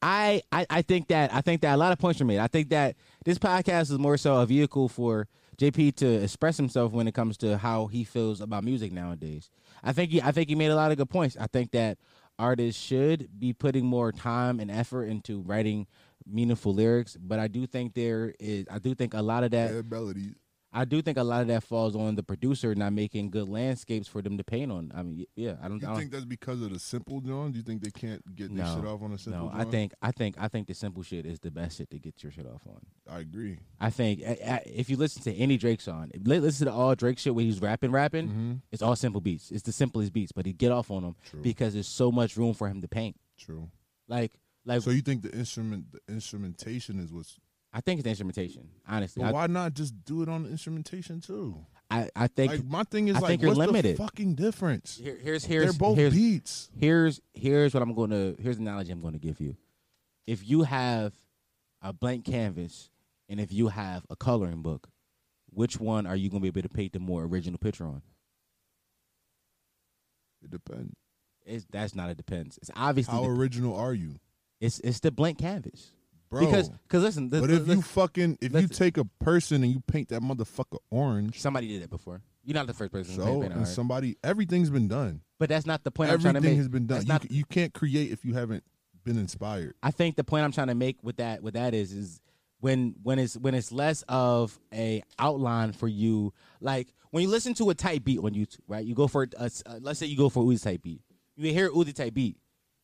I, 0.00 0.42
I 0.50 0.66
I 0.70 0.82
think 0.82 1.08
that 1.08 1.32
I 1.32 1.40
think 1.40 1.60
that 1.62 1.74
a 1.74 1.76
lot 1.76 1.92
of 1.92 1.98
points 1.98 2.20
were 2.20 2.26
made. 2.26 2.38
I 2.38 2.46
think 2.46 2.70
that 2.70 2.96
this 3.24 3.38
podcast 3.38 3.82
is 3.82 3.98
more 3.98 4.16
so 4.16 4.36
a 4.36 4.46
vehicle 4.46 4.88
for 4.88 5.28
JP 5.58 5.96
to 5.96 6.06
express 6.22 6.56
himself 6.56 6.92
when 6.92 7.06
it 7.06 7.14
comes 7.14 7.36
to 7.38 7.58
how 7.58 7.86
he 7.86 8.04
feels 8.04 8.40
about 8.40 8.64
music 8.64 8.92
nowadays. 8.92 9.50
I 9.82 9.92
think 9.92 10.10
he 10.10 10.22
I 10.22 10.32
think 10.32 10.48
he 10.48 10.54
made 10.54 10.70
a 10.70 10.76
lot 10.76 10.90
of 10.90 10.96
good 10.96 11.10
points. 11.10 11.36
I 11.38 11.46
think 11.46 11.72
that 11.72 11.98
artists 12.38 12.82
should 12.82 13.28
be 13.38 13.52
putting 13.52 13.84
more 13.84 14.12
time 14.12 14.60
and 14.60 14.70
effort 14.70 15.04
into 15.04 15.40
writing 15.42 15.86
meaningful 16.26 16.74
lyrics, 16.74 17.16
but 17.16 17.38
I 17.38 17.48
do 17.48 17.66
think 17.66 17.94
there 17.94 18.34
is 18.38 18.66
I 18.70 18.78
do 18.78 18.94
think 18.94 19.14
a 19.14 19.22
lot 19.22 19.44
of 19.44 19.50
that 19.52 19.72
Bad 19.72 19.90
melodies. 19.90 20.34
I 20.74 20.86
do 20.86 21.02
think 21.02 21.18
a 21.18 21.22
lot 21.22 21.42
of 21.42 21.48
that 21.48 21.62
falls 21.62 21.94
on 21.94 22.14
the 22.14 22.22
producer 22.22 22.74
not 22.74 22.94
making 22.94 23.28
good 23.30 23.46
landscapes 23.48 24.08
for 24.08 24.22
them 24.22 24.38
to 24.38 24.44
paint 24.44 24.72
on. 24.72 24.90
I 24.94 25.02
mean, 25.02 25.26
yeah, 25.36 25.56
I 25.62 25.68
don't. 25.68 25.72
I 25.72 25.74
You 25.74 25.80
don't 25.88 25.96
think 25.98 26.10
that's 26.12 26.24
because 26.24 26.62
of 26.62 26.72
the 26.72 26.78
simple 26.78 27.20
John? 27.20 27.52
Do 27.52 27.58
you 27.58 27.62
think 27.62 27.82
they 27.82 27.90
can't 27.90 28.22
get 28.34 28.50
no, 28.50 28.62
this 28.64 28.74
shit 28.74 28.84
off 28.86 29.02
on 29.02 29.12
a 29.12 29.18
simple 29.18 29.50
no, 29.50 29.52
I 29.54 29.64
think 29.64 29.92
I 30.00 30.12
think 30.12 30.36
I 30.38 30.48
think 30.48 30.68
the 30.68 30.74
simple 30.74 31.02
shit 31.02 31.26
is 31.26 31.40
the 31.40 31.50
best 31.50 31.76
shit 31.76 31.90
to 31.90 31.98
get 31.98 32.22
your 32.22 32.32
shit 32.32 32.46
off 32.46 32.62
on. 32.66 32.80
I 33.10 33.20
agree. 33.20 33.58
I 33.80 33.90
think 33.90 34.22
uh, 34.26 34.34
uh, 34.44 34.58
if 34.64 34.88
you 34.88 34.96
listen 34.96 35.22
to 35.24 35.34
any 35.34 35.58
Drake 35.58 35.80
song, 35.82 36.10
listen 36.24 36.66
to 36.66 36.72
all 36.72 36.94
Drake 36.94 37.18
shit 37.18 37.34
when 37.34 37.44
he's 37.46 37.60
rapping, 37.60 37.90
rapping, 37.90 38.28
Mm-hmm. 38.28 38.52
it's 38.70 38.80
all 38.82 38.96
simple 38.96 39.20
beats. 39.20 39.50
It's 39.50 39.62
the 39.62 39.72
simplest 39.72 40.12
beats, 40.12 40.32
but 40.32 40.46
he 40.46 40.52
get 40.54 40.72
off 40.72 40.90
on 40.90 41.02
them 41.02 41.16
True. 41.28 41.40
because 41.42 41.74
there's 41.74 41.88
so 41.88 42.10
much 42.10 42.36
room 42.36 42.54
for 42.54 42.68
him 42.68 42.80
to 42.80 42.88
paint. 42.88 43.16
True. 43.38 43.68
Like, 44.08 44.32
like 44.64 44.80
So 44.82 44.90
you 44.90 45.02
think 45.02 45.22
the 45.22 45.32
instrument, 45.32 45.86
the 45.92 46.00
instrumentation 46.12 46.98
is 46.98 47.12
what's? 47.12 47.38
I 47.72 47.80
think 47.80 47.98
it's 47.98 48.04
the 48.04 48.10
instrumentation. 48.10 48.68
Honestly, 48.86 49.22
But 49.22 49.30
I, 49.30 49.32
why 49.32 49.46
not 49.46 49.74
just 49.74 50.04
do 50.04 50.22
it 50.22 50.28
on 50.28 50.42
the 50.44 50.50
instrumentation 50.50 51.20
too? 51.20 51.64
I, 51.90 52.08
I 52.16 52.26
think 52.26 52.52
Like 52.52 52.64
my 52.64 52.84
thing 52.84 53.08
is 53.08 53.16
I 53.16 53.20
like, 53.20 53.28
think 53.28 53.42
you're 53.42 53.50
what's 53.50 53.58
limited. 53.58 53.96
the 53.96 54.02
fucking 54.02 54.34
difference? 54.34 54.96
Here, 54.96 55.16
here's 55.22 55.44
here's 55.44 55.64
They're 55.64 55.72
both 55.78 55.96
here's, 55.98 56.14
beats. 56.14 56.70
Here's 56.78 57.20
here's 57.34 57.74
what 57.74 57.82
I'm 57.82 57.94
going 57.94 58.10
to 58.10 58.36
here's 58.42 58.56
the 58.56 58.62
analogy 58.62 58.92
I'm 58.92 59.00
going 59.00 59.12
to 59.14 59.18
give 59.18 59.40
you. 59.40 59.56
If 60.26 60.48
you 60.48 60.62
have 60.62 61.12
a 61.82 61.92
blank 61.92 62.24
canvas 62.24 62.90
and 63.28 63.40
if 63.40 63.52
you 63.52 63.68
have 63.68 64.04
a 64.10 64.16
coloring 64.16 64.62
book, 64.62 64.88
which 65.50 65.78
one 65.80 66.06
are 66.06 66.16
you 66.16 66.28
going 66.30 66.42
to 66.42 66.50
be 66.52 66.58
able 66.60 66.68
to 66.68 66.74
paint 66.74 66.92
the 66.92 66.98
more 66.98 67.24
original 67.24 67.58
picture 67.58 67.84
on? 67.84 68.02
It 70.42 70.50
depends. 70.50 70.94
It's, 71.44 71.66
that's 71.70 71.94
not 71.94 72.08
a 72.10 72.14
depends. 72.14 72.58
It's 72.58 72.70
obviously 72.76 73.14
How 73.14 73.22
the- 73.22 73.28
original 73.30 73.76
are 73.76 73.94
you, 73.94 74.16
it's 74.60 74.78
it's 74.80 75.00
the 75.00 75.10
blank 75.10 75.38
canvas. 75.38 75.88
Bro? 76.32 76.46
Because 76.46 76.68
because 76.70 77.02
listen, 77.02 77.28
but 77.28 77.50
if 77.50 77.68
you 77.68 77.82
fucking 77.82 78.38
if 78.40 78.52
you 78.52 78.66
take 78.66 78.96
a 78.96 79.04
person 79.20 79.62
and 79.62 79.72
you 79.72 79.80
paint 79.80 80.08
that 80.08 80.22
motherfucker 80.22 80.78
orange, 80.90 81.40
somebody 81.40 81.68
did 81.68 81.82
it 81.82 81.90
before. 81.90 82.22
You're 82.44 82.54
not 82.54 82.66
the 82.66 82.74
first 82.74 82.90
person. 82.90 83.14
to 83.14 83.20
so 83.20 83.24
that, 83.40 83.44
and 83.46 83.52
alright? 83.52 83.68
somebody 83.68 84.16
everything's 84.24 84.70
been 84.70 84.88
done. 84.88 85.20
but 85.38 85.48
that's 85.48 85.66
not 85.66 85.84
the 85.84 85.90
point 85.92 86.10
I'm 86.10 86.20
trying 86.20 86.34
to 86.34 86.40
make. 86.40 86.46
Everything 86.48 86.58
has 86.58 86.68
been 86.68 86.86
done. 86.86 87.02
You, 87.02 87.06
not- 87.06 87.30
you 87.30 87.44
can't 87.44 87.72
create 87.72 88.10
if 88.10 88.24
you 88.24 88.34
haven't 88.34 88.64
been 89.04 89.18
inspired. 89.18 89.74
I 89.82 89.90
think 89.90 90.16
the 90.16 90.24
point 90.24 90.44
I'm 90.44 90.52
trying 90.52 90.68
to 90.68 90.74
make 90.74 90.98
with 91.02 91.18
that 91.18 91.42
with 91.42 91.54
that 91.54 91.74
is 91.74 91.92
is 91.92 92.20
when 92.60 92.94
when 93.02 93.18
it's 93.18 93.36
when 93.36 93.54
it's 93.54 93.70
less 93.70 94.02
of 94.08 94.58
a 94.72 95.02
outline 95.18 95.72
for 95.72 95.86
you. 95.88 96.32
Like 96.60 96.92
when 97.10 97.22
you 97.22 97.28
listen 97.28 97.54
to 97.54 97.70
a 97.70 97.74
type 97.74 98.04
beat 98.04 98.18
on 98.18 98.30
YouTube, 98.32 98.60
right? 98.66 98.84
You 98.84 98.94
go 98.94 99.06
for 99.06 99.28
uh, 99.38 99.44
a, 99.44 99.70
a- 99.70 99.72
uh, 99.74 99.78
let's 99.80 100.00
say 100.00 100.06
you 100.06 100.16
go 100.16 100.28
for 100.28 100.42
Uzi 100.42 100.62
type 100.62 100.82
beat. 100.82 101.02
You 101.36 101.52
hear 101.52 101.70
Uzi 101.70 101.94
type 101.94 102.14
beat, 102.14 102.36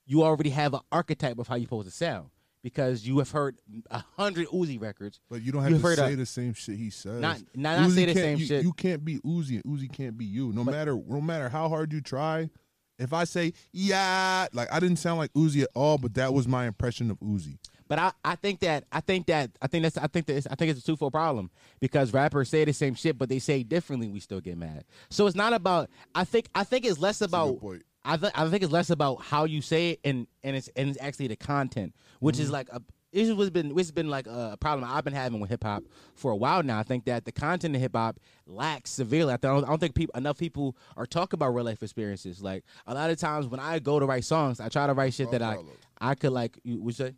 you 0.07 0.23
already 0.23 0.51
have 0.51 0.75
an 0.75 0.81
archetype 0.91 1.39
of 1.39 1.49
how 1.49 1.55
you're 1.57 1.65
supposed 1.65 1.89
to 1.89 1.95
sound 1.95 2.29
because 2.63 3.07
you 3.07 3.19
have 3.19 3.31
heard 3.31 3.57
a 3.91 4.03
hundred 4.17 4.49
Uzi 4.49 4.81
records. 4.81 5.21
But 5.31 5.43
you 5.43 5.53
don't 5.53 5.63
have 5.63 5.73
You've 5.73 5.83
to 5.83 5.97
say 5.97 6.13
a- 6.13 6.17
the 6.17 6.27
same 6.27 6.55
shit 6.55 6.77
he 6.77 6.91
says. 6.91 7.21
Not- 7.21 7.41
not- 7.55 7.81
not 7.81 7.91
say 7.91 8.05
the 8.07 8.15
same 8.15 8.39
you, 8.39 8.47
shit. 8.47 8.63
You 8.65 8.73
can't 8.73 9.05
be 9.05 9.19
Uzi, 9.21 9.63
and 9.63 9.65
Uzi 9.65 9.93
can't 9.93 10.17
be 10.19 10.25
you. 10.25 10.53
No 10.53 10.65
But- 10.65 10.73
matter 10.73 10.95
no 11.07 11.21
matter 11.21 11.49
how 11.49 11.69
hard 11.69 11.93
you 11.93 12.01
try. 12.01 12.51
If 12.99 13.13
I 13.13 13.25
say 13.25 13.53
yeah, 13.73 14.49
like 14.53 14.73
I 14.73 14.81
didn't 14.81 14.97
sound 14.97 15.19
like 15.19 15.33
Uzi 15.33 15.63
at 15.63 15.69
all, 15.75 15.99
but 15.99 16.15
that 16.15 16.35
was 16.35 16.49
my 16.49 16.67
impression 16.67 17.11
of 17.13 17.21
Uzi. 17.21 17.59
But 17.87 17.99
I, 17.99 18.13
I 18.25 18.35
think 18.35 18.61
that 18.61 18.85
I 18.93 19.01
think 19.01 19.29
that 19.29 19.51
I 19.63 19.67
think 19.69 19.85
that's 19.85 19.97
I 19.97 20.09
think 20.09 20.27
that 20.27 20.37
it's, 20.37 20.47
I 20.51 20.57
think 20.57 20.73
it's 20.73 20.81
a 20.81 20.85
twofold 20.85 21.13
problem 21.13 21.51
because 21.81 22.13
rappers 22.13 22.49
say 22.51 22.65
the 22.65 22.73
same 22.73 22.95
shit 22.95 23.17
but 23.17 23.29
they 23.29 23.39
say 23.39 23.63
differently. 23.63 24.09
We 24.09 24.19
still 24.21 24.41
get 24.41 24.59
mad. 24.59 24.85
So 25.11 25.27
it's 25.29 25.37
not 25.37 25.53
about. 25.53 25.89
I 26.15 26.25
think 26.25 26.49
I 26.57 26.65
think 26.65 26.85
it's 26.85 26.99
less 26.99 27.21
about. 27.21 27.63
I 28.05 28.17
th- 28.17 28.33
I 28.35 28.49
think 28.49 28.63
it's 28.63 28.73
less 28.73 28.91
about 28.91 29.23
how 29.23 29.45
you 29.45 29.61
say 29.61 29.91
it 29.91 30.01
and 30.05 30.27
and 30.43 30.57
it's 30.57 30.69
and 30.77 30.89
it's 30.89 30.99
actually 31.01 31.29
the 31.29 31.37
content, 31.37 31.95
which 32.21 32.37
Mm-hmm. 32.37 32.43
is 32.45 32.51
like 32.51 32.69
a. 32.71 32.81
This 33.11 33.27
has 33.27 33.51
been 33.51 33.69
this 33.75 33.87
has 33.87 33.91
been 33.91 34.11
like 34.11 34.27
a 34.27 34.59
problem 34.61 34.85
I've 34.89 35.03
been 35.03 35.15
having 35.15 35.41
with 35.41 35.49
hip 35.49 35.65
hop 35.65 35.83
for 36.15 36.31
a 36.31 36.37
while 36.37 36.63
now. 36.63 36.79
I 36.79 36.83
think 36.83 37.07
that 37.07 37.25
the 37.25 37.33
content 37.33 37.75
of 37.75 37.81
hip 37.81 37.97
hop 37.97 38.21
lacks 38.47 38.91
severely. 38.91 39.33
I 39.33 39.39
don't, 39.39 39.65
I 39.65 39.69
don't 39.69 39.79
think 39.79 39.95
people 39.95 40.15
enough 40.15 40.37
people 40.37 40.77
are 40.95 41.07
talking 41.07 41.39
about 41.39 41.55
real 41.55 41.65
life 41.65 41.83
experiences. 41.83 42.43
Like 42.43 42.65
a 42.87 42.93
lot 42.93 43.09
of 43.09 43.17
times 43.17 43.47
when 43.47 43.61
I 43.61 43.79
go 43.79 43.99
to 43.99 44.05
write 44.05 44.25
songs, 44.25 44.61
I 44.61 44.69
try 44.69 44.87
to 44.87 44.93
write 44.93 45.15
shit 45.15 45.31
that 45.31 45.41
I 45.41 45.55
problem. 45.55 45.75
I 45.99 46.15
could 46.17 46.33
like. 46.33 46.59
You 46.65 46.83
would 46.83 46.95
say 46.97 47.15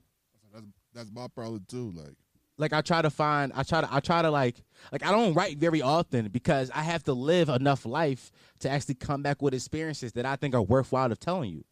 That's 0.54 0.66
that's 0.94 1.10
my 1.12 1.26
problem 1.26 1.64
too. 1.68 1.90
Like 1.92 2.14
like 2.61 2.72
I 2.72 2.82
try 2.82 3.02
to 3.02 3.11
find 3.11 3.52
I 3.54 3.62
try 3.62 3.80
to 3.80 3.88
I 3.92 4.00
try 4.00 4.22
to 4.22 4.30
like 4.30 4.56
like 4.92 5.04
I 5.04 5.11
don't 5.11 5.34
write 5.34 5.58
very 5.58 5.82
often 5.82 6.28
because 6.28 6.70
I 6.70 6.82
have 6.82 7.02
to 7.04 7.14
live 7.14 7.48
enough 7.48 7.86
life 7.86 8.30
to 8.61 8.70
actually 8.70 8.96
come 8.96 9.22
back 9.22 9.42
with 9.42 9.54
experiences 9.54 10.12
that 10.12 10.26
I 10.26 10.36
think 10.36 10.54
are 10.54 10.62
worthwhile 10.62 11.11
of 11.11 11.18
telling 11.18 11.50
you. 11.50 11.64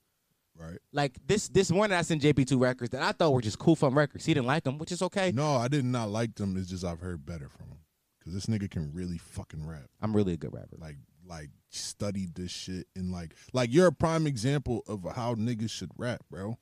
right? 0.59 0.78
Like 0.93 1.16
this 1.26 1.49
this 1.49 1.70
morning 1.70 1.97
I 1.97 2.03
sent 2.03 2.22
JP 2.22 2.47
two 2.47 2.59
records 2.59 2.91
that 2.91 3.03
I 3.03 3.12
thought 3.12 3.32
were 3.32 3.43
just 3.43 3.59
cool 3.59 3.76
fun 3.76 3.95
records. 3.95 4.24
He 4.24 4.34
didn't 4.34 4.47
like 4.47 4.64
them, 4.64 4.78
which 4.78 4.91
is 4.91 5.03
okay. 5.03 5.30
No, 5.32 5.57
I 5.57 5.68
did 5.68 5.84
not 5.84 6.09
like 6.11 6.34
them. 6.34 6.57
It's 6.57 6.70
just 6.70 6.84
I've 6.84 7.01
heard 7.01 7.24
better 7.26 7.49
from 7.49 7.66
him 7.68 7.78
because 8.18 8.34
this 8.34 8.47
nigga 8.47 8.70
can 8.70 8.93
really 8.93 9.18
fucking 9.18 9.66
rap. 9.66 9.89
I'm 10.01 10.16
really 10.16 10.32
a 10.32 10.36
good 10.39 10.53
rapper. 10.55 10.76
Like 10.78 10.97
like 11.26 11.51
studied 11.68 12.34
this 12.34 12.51
shit 12.51 12.86
and 12.97 13.12
like 13.12 13.34
like 13.53 13.70
you're 13.72 13.89
a 13.89 13.93
prime 13.93 14.26
example 14.26 14.82
of 14.89 15.07
how 15.14 15.34
niggas 15.34 15.70
should 15.70 15.91
rap, 15.99 16.22
bro. 16.30 16.57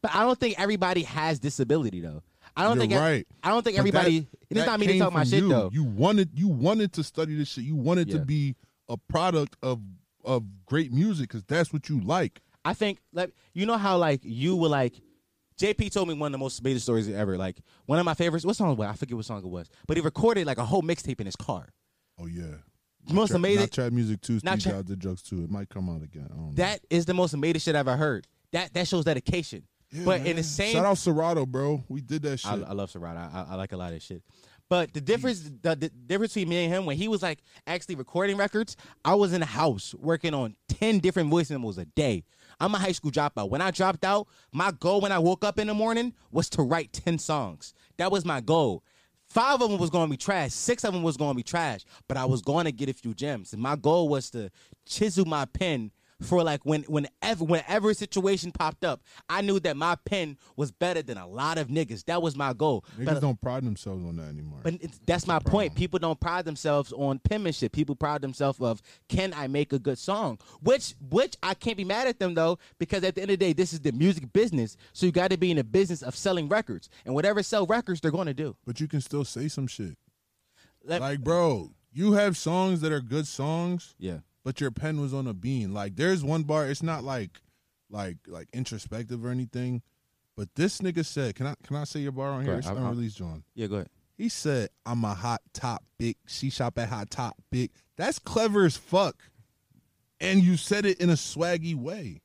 But 0.00 0.14
I 0.14 0.24
don't 0.24 0.38
think 0.38 0.60
everybody 0.60 1.04
has 1.04 1.40
this 1.40 1.60
ability 1.60 2.00
though. 2.00 2.22
I 2.56 2.64
don't 2.64 2.76
You're 2.76 2.86
think 2.88 3.00
right. 3.00 3.26
I 3.42 3.48
don't 3.50 3.62
think 3.62 3.76
But 3.76 3.80
everybody 3.80 4.20
that- 4.20 4.28
it's 4.50 4.60
that 4.60 4.66
not 4.66 4.80
me 4.80 4.86
to 4.88 4.98
talk 4.98 5.12
my 5.12 5.24
shit 5.24 5.40
you. 5.40 5.48
though. 5.48 5.70
You 5.72 5.84
wanted 5.84 6.30
you 6.34 6.48
wanted 6.48 6.92
to 6.94 7.04
study 7.04 7.34
this 7.36 7.48
shit. 7.48 7.64
You 7.64 7.76
wanted 7.76 8.10
to 8.10 8.18
be 8.18 8.56
a 8.88 8.96
product 8.96 9.56
of 9.62 9.80
of 10.24 10.44
great 10.66 10.92
music 10.92 11.28
because 11.28 11.44
that's 11.44 11.72
what 11.72 11.88
you 11.88 12.00
like. 12.00 12.40
I 12.64 12.74
think 12.74 12.98
like 13.12 13.32
you 13.54 13.66
know 13.66 13.76
how 13.78 13.96
like 13.96 14.20
you 14.22 14.56
were 14.56 14.68
like 14.68 15.00
JP 15.58 15.92
told 15.92 16.08
me 16.08 16.14
one 16.14 16.28
of 16.28 16.32
the 16.32 16.38
most 16.38 16.60
amazing 16.60 16.80
stories 16.80 17.08
ever. 17.08 17.36
Like 17.38 17.58
one 17.86 17.98
of 17.98 18.04
my 18.04 18.14
favorites. 18.14 18.44
What 18.44 18.56
song 18.56 18.76
was? 18.76 18.88
I 18.88 18.94
forget 18.94 19.16
what 19.16 19.24
song 19.24 19.38
it 19.38 19.48
was, 19.48 19.68
but 19.86 19.96
he 19.96 20.02
recorded 20.02 20.46
like 20.46 20.58
a 20.58 20.64
whole 20.64 20.82
mixtape 20.82 21.20
in 21.20 21.26
his 21.26 21.36
car. 21.36 21.68
Oh 22.18 22.26
yeah. 22.26 22.56
Most 23.10 23.32
amazing. 23.32 23.60
Not 23.62 23.70
trap 23.72 23.92
music 23.92 24.20
too. 24.20 24.38
Not 24.44 24.60
Steve 24.60 24.74
Jobs 24.74 24.88
did 24.88 24.98
drugs 25.00 25.22
too. 25.22 25.42
It 25.42 25.50
might 25.50 25.68
come 25.68 25.88
out 25.90 26.02
again. 26.02 26.28
I 26.30 26.34
don't 26.34 26.48
know. 26.50 26.54
That 26.54 26.80
is 26.90 27.04
the 27.04 27.14
most 27.14 27.34
amazing 27.34 27.60
shit 27.60 27.74
I've 27.74 27.88
ever 27.88 27.96
heard. 27.96 28.26
That 28.52 28.72
that 28.74 28.86
shows 28.86 29.04
dedication. 29.04 29.64
Yeah, 29.92 30.04
but 30.04 30.26
in 30.26 30.36
the 30.36 30.42
same, 30.42 30.72
shout 30.72 30.86
out 30.86 30.96
Serato, 30.98 31.44
bro. 31.44 31.84
We 31.88 32.00
did 32.00 32.22
that 32.22 32.40
shit. 32.40 32.50
I, 32.50 32.70
I 32.70 32.72
love 32.72 32.90
Serato. 32.90 33.18
I, 33.18 33.46
I, 33.50 33.54
like 33.56 33.72
a 33.72 33.76
lot 33.76 33.92
of 33.92 34.02
shit. 34.02 34.22
But 34.70 34.94
the 34.94 35.02
difference, 35.02 35.40
the, 35.40 35.76
the 35.76 35.90
difference 35.90 36.32
between 36.32 36.48
me 36.48 36.64
and 36.64 36.72
him, 36.72 36.86
when 36.86 36.96
he 36.96 37.08
was 37.08 37.22
like 37.22 37.40
actually 37.66 37.96
recording 37.96 38.38
records, 38.38 38.76
I 39.04 39.14
was 39.14 39.34
in 39.34 39.40
the 39.40 39.46
house 39.46 39.94
working 39.98 40.32
on 40.32 40.56
ten 40.66 40.98
different 40.98 41.28
voice 41.28 41.50
memos 41.50 41.76
a 41.76 41.84
day. 41.84 42.24
I'm 42.58 42.74
a 42.74 42.78
high 42.78 42.92
school 42.92 43.10
dropout. 43.10 43.50
When 43.50 43.60
I 43.60 43.70
dropped 43.70 44.04
out, 44.04 44.28
my 44.50 44.70
goal 44.70 45.02
when 45.02 45.12
I 45.12 45.18
woke 45.18 45.44
up 45.44 45.58
in 45.58 45.66
the 45.66 45.74
morning 45.74 46.14
was 46.30 46.48
to 46.50 46.62
write 46.62 46.92
ten 46.94 47.18
songs. 47.18 47.74
That 47.98 48.10
was 48.10 48.24
my 48.24 48.40
goal. 48.40 48.82
Five 49.28 49.60
of 49.62 49.70
them 49.70 49.80
was 49.80 49.90
going 49.90 50.06
to 50.06 50.10
be 50.10 50.16
trash. 50.16 50.52
Six 50.52 50.84
of 50.84 50.92
them 50.92 51.02
was 51.02 51.16
going 51.16 51.32
to 51.32 51.36
be 51.36 51.42
trash. 51.42 51.84
But 52.06 52.16
I 52.16 52.24
was 52.24 52.42
going 52.42 52.66
to 52.66 52.72
get 52.72 52.88
a 52.88 52.92
few 52.94 53.14
gems. 53.14 53.52
And 53.52 53.62
my 53.62 53.76
goal 53.76 54.08
was 54.08 54.30
to 54.30 54.50
chisel 54.86 55.24
my 55.24 55.44
pen 55.46 55.90
for 56.22 56.42
like 56.42 56.60
when 56.64 56.82
whenever 56.84 57.44
whenever 57.44 57.90
a 57.90 57.94
situation 57.94 58.52
popped 58.52 58.84
up, 58.84 59.02
I 59.28 59.40
knew 59.42 59.58
that 59.60 59.76
my 59.76 59.96
pen 60.04 60.38
was 60.56 60.70
better 60.70 61.02
than 61.02 61.18
a 61.18 61.26
lot 61.26 61.58
of 61.58 61.68
niggas. 61.68 62.04
That 62.06 62.22
was 62.22 62.36
my 62.36 62.52
goal. 62.52 62.84
Niggas 62.98 63.04
But- 63.04 63.16
uh, 63.16 63.20
don't 63.20 63.40
pride 63.40 63.64
themselves 63.64 64.04
on 64.04 64.16
that 64.16 64.28
anymore. 64.28 64.60
but 64.62 64.74
it's, 64.80 65.00
that's 65.06 65.26
my 65.26 65.38
point. 65.38 65.74
People 65.74 65.98
don't 65.98 66.18
pride 66.20 66.44
themselves 66.44 66.92
on 66.92 67.18
penmanship. 67.18 67.72
People 67.72 67.94
pride 67.96 68.22
themselves 68.22 68.60
of 68.60 68.80
can 69.08 69.34
I 69.34 69.46
make 69.48 69.72
a 69.72 69.78
good 69.78 69.98
song? 69.98 70.38
Which 70.62 70.94
which 71.10 71.36
I 71.42 71.54
can't 71.54 71.76
be 71.76 71.84
mad 71.84 72.06
at 72.08 72.18
them 72.18 72.34
though 72.34 72.58
because 72.78 73.04
at 73.04 73.14
the 73.14 73.22
end 73.22 73.30
of 73.30 73.38
the 73.38 73.44
day, 73.46 73.52
this 73.52 73.72
is 73.72 73.80
the 73.80 73.92
music 73.92 74.32
business. 74.32 74.76
So 74.92 75.06
you 75.06 75.12
got 75.12 75.30
to 75.30 75.36
be 75.36 75.50
in 75.50 75.56
the 75.56 75.64
business 75.64 76.02
of 76.02 76.14
selling 76.16 76.48
records, 76.48 76.88
and 77.04 77.14
whatever 77.14 77.42
sell 77.42 77.66
records, 77.66 78.00
they're 78.00 78.10
going 78.10 78.26
to 78.26 78.34
do. 78.34 78.56
but 78.64 78.80
you 78.80 78.88
can 78.88 79.00
still 79.00 79.24
say 79.24 79.48
some 79.48 79.66
shit. 79.66 79.96
Let- 80.84 81.00
Like, 81.00 81.20
bro, 81.20 81.70
you 81.92 82.12
have 82.14 82.36
songs 82.36 82.80
that 82.80 82.92
are 82.92 83.00
good 83.00 83.26
songs, 83.26 83.94
yeah, 83.98 84.18
but 84.44 84.60
your 84.60 84.70
pen 84.70 85.00
was 85.00 85.12
on 85.14 85.26
a 85.26 85.34
bean. 85.34 85.72
Like, 85.72 85.96
there's 85.96 86.24
one 86.24 86.42
bar. 86.42 86.68
It's 86.68 86.82
not 86.82 87.04
like, 87.04 87.40
like, 87.90 88.18
like 88.26 88.48
introspective 88.52 89.24
or 89.24 89.30
anything. 89.30 89.82
But 90.36 90.54
this 90.54 90.80
nigga 90.80 91.04
said, 91.04 91.34
"Can 91.34 91.46
I 91.46 91.54
can 91.62 91.76
I 91.76 91.84
say 91.84 92.00
your 92.00 92.12
bar 92.12 92.30
on 92.30 92.40
Go 92.44 92.52
here? 92.52 92.60
ahead. 92.60 92.72
It's 92.72 92.80
unreleased, 92.80 93.18
John." 93.18 93.44
yeah. 93.54 93.66
Go 93.66 93.76
ahead. 93.76 93.88
He 94.16 94.28
said, 94.28 94.70
"I'm 94.86 95.04
a 95.04 95.14
hot 95.14 95.42
top 95.52 95.84
big. 95.98 96.16
She 96.26 96.48
shop 96.48 96.78
at 96.78 96.88
hot 96.88 97.10
top 97.10 97.36
big. 97.50 97.70
That's 97.96 98.18
clever 98.18 98.64
as 98.64 98.76
fuck." 98.76 99.16
And 100.20 100.42
you 100.42 100.56
said 100.56 100.86
it 100.86 101.00
in 101.00 101.10
a 101.10 101.14
swaggy 101.14 101.74
way. 101.74 102.22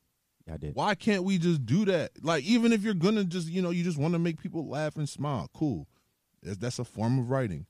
Yeah, 0.48 0.54
I 0.54 0.58
did. 0.58 0.76
Why 0.76 0.96
can't 0.96 1.24
we 1.24 1.38
just 1.38 1.66
do 1.66 1.84
that? 1.86 2.12
Like, 2.22 2.44
even 2.46 2.72
if 2.72 2.82
you're 2.84 2.94
gonna 2.94 3.26
just, 3.26 3.50
you 3.50 3.62
know, 3.62 3.72
you 3.72 3.84
just 3.84 3.98
want 3.98 4.14
to 4.14 4.20
make 4.20 4.42
people 4.42 4.68
laugh 4.70 4.96
and 4.96 5.10
smile, 5.10 5.50
cool. 5.54 5.88
That's, 6.42 6.58
that's 6.58 6.80
a 6.80 6.86
form 6.86 7.20
of 7.20 7.30
writing. 7.30 7.66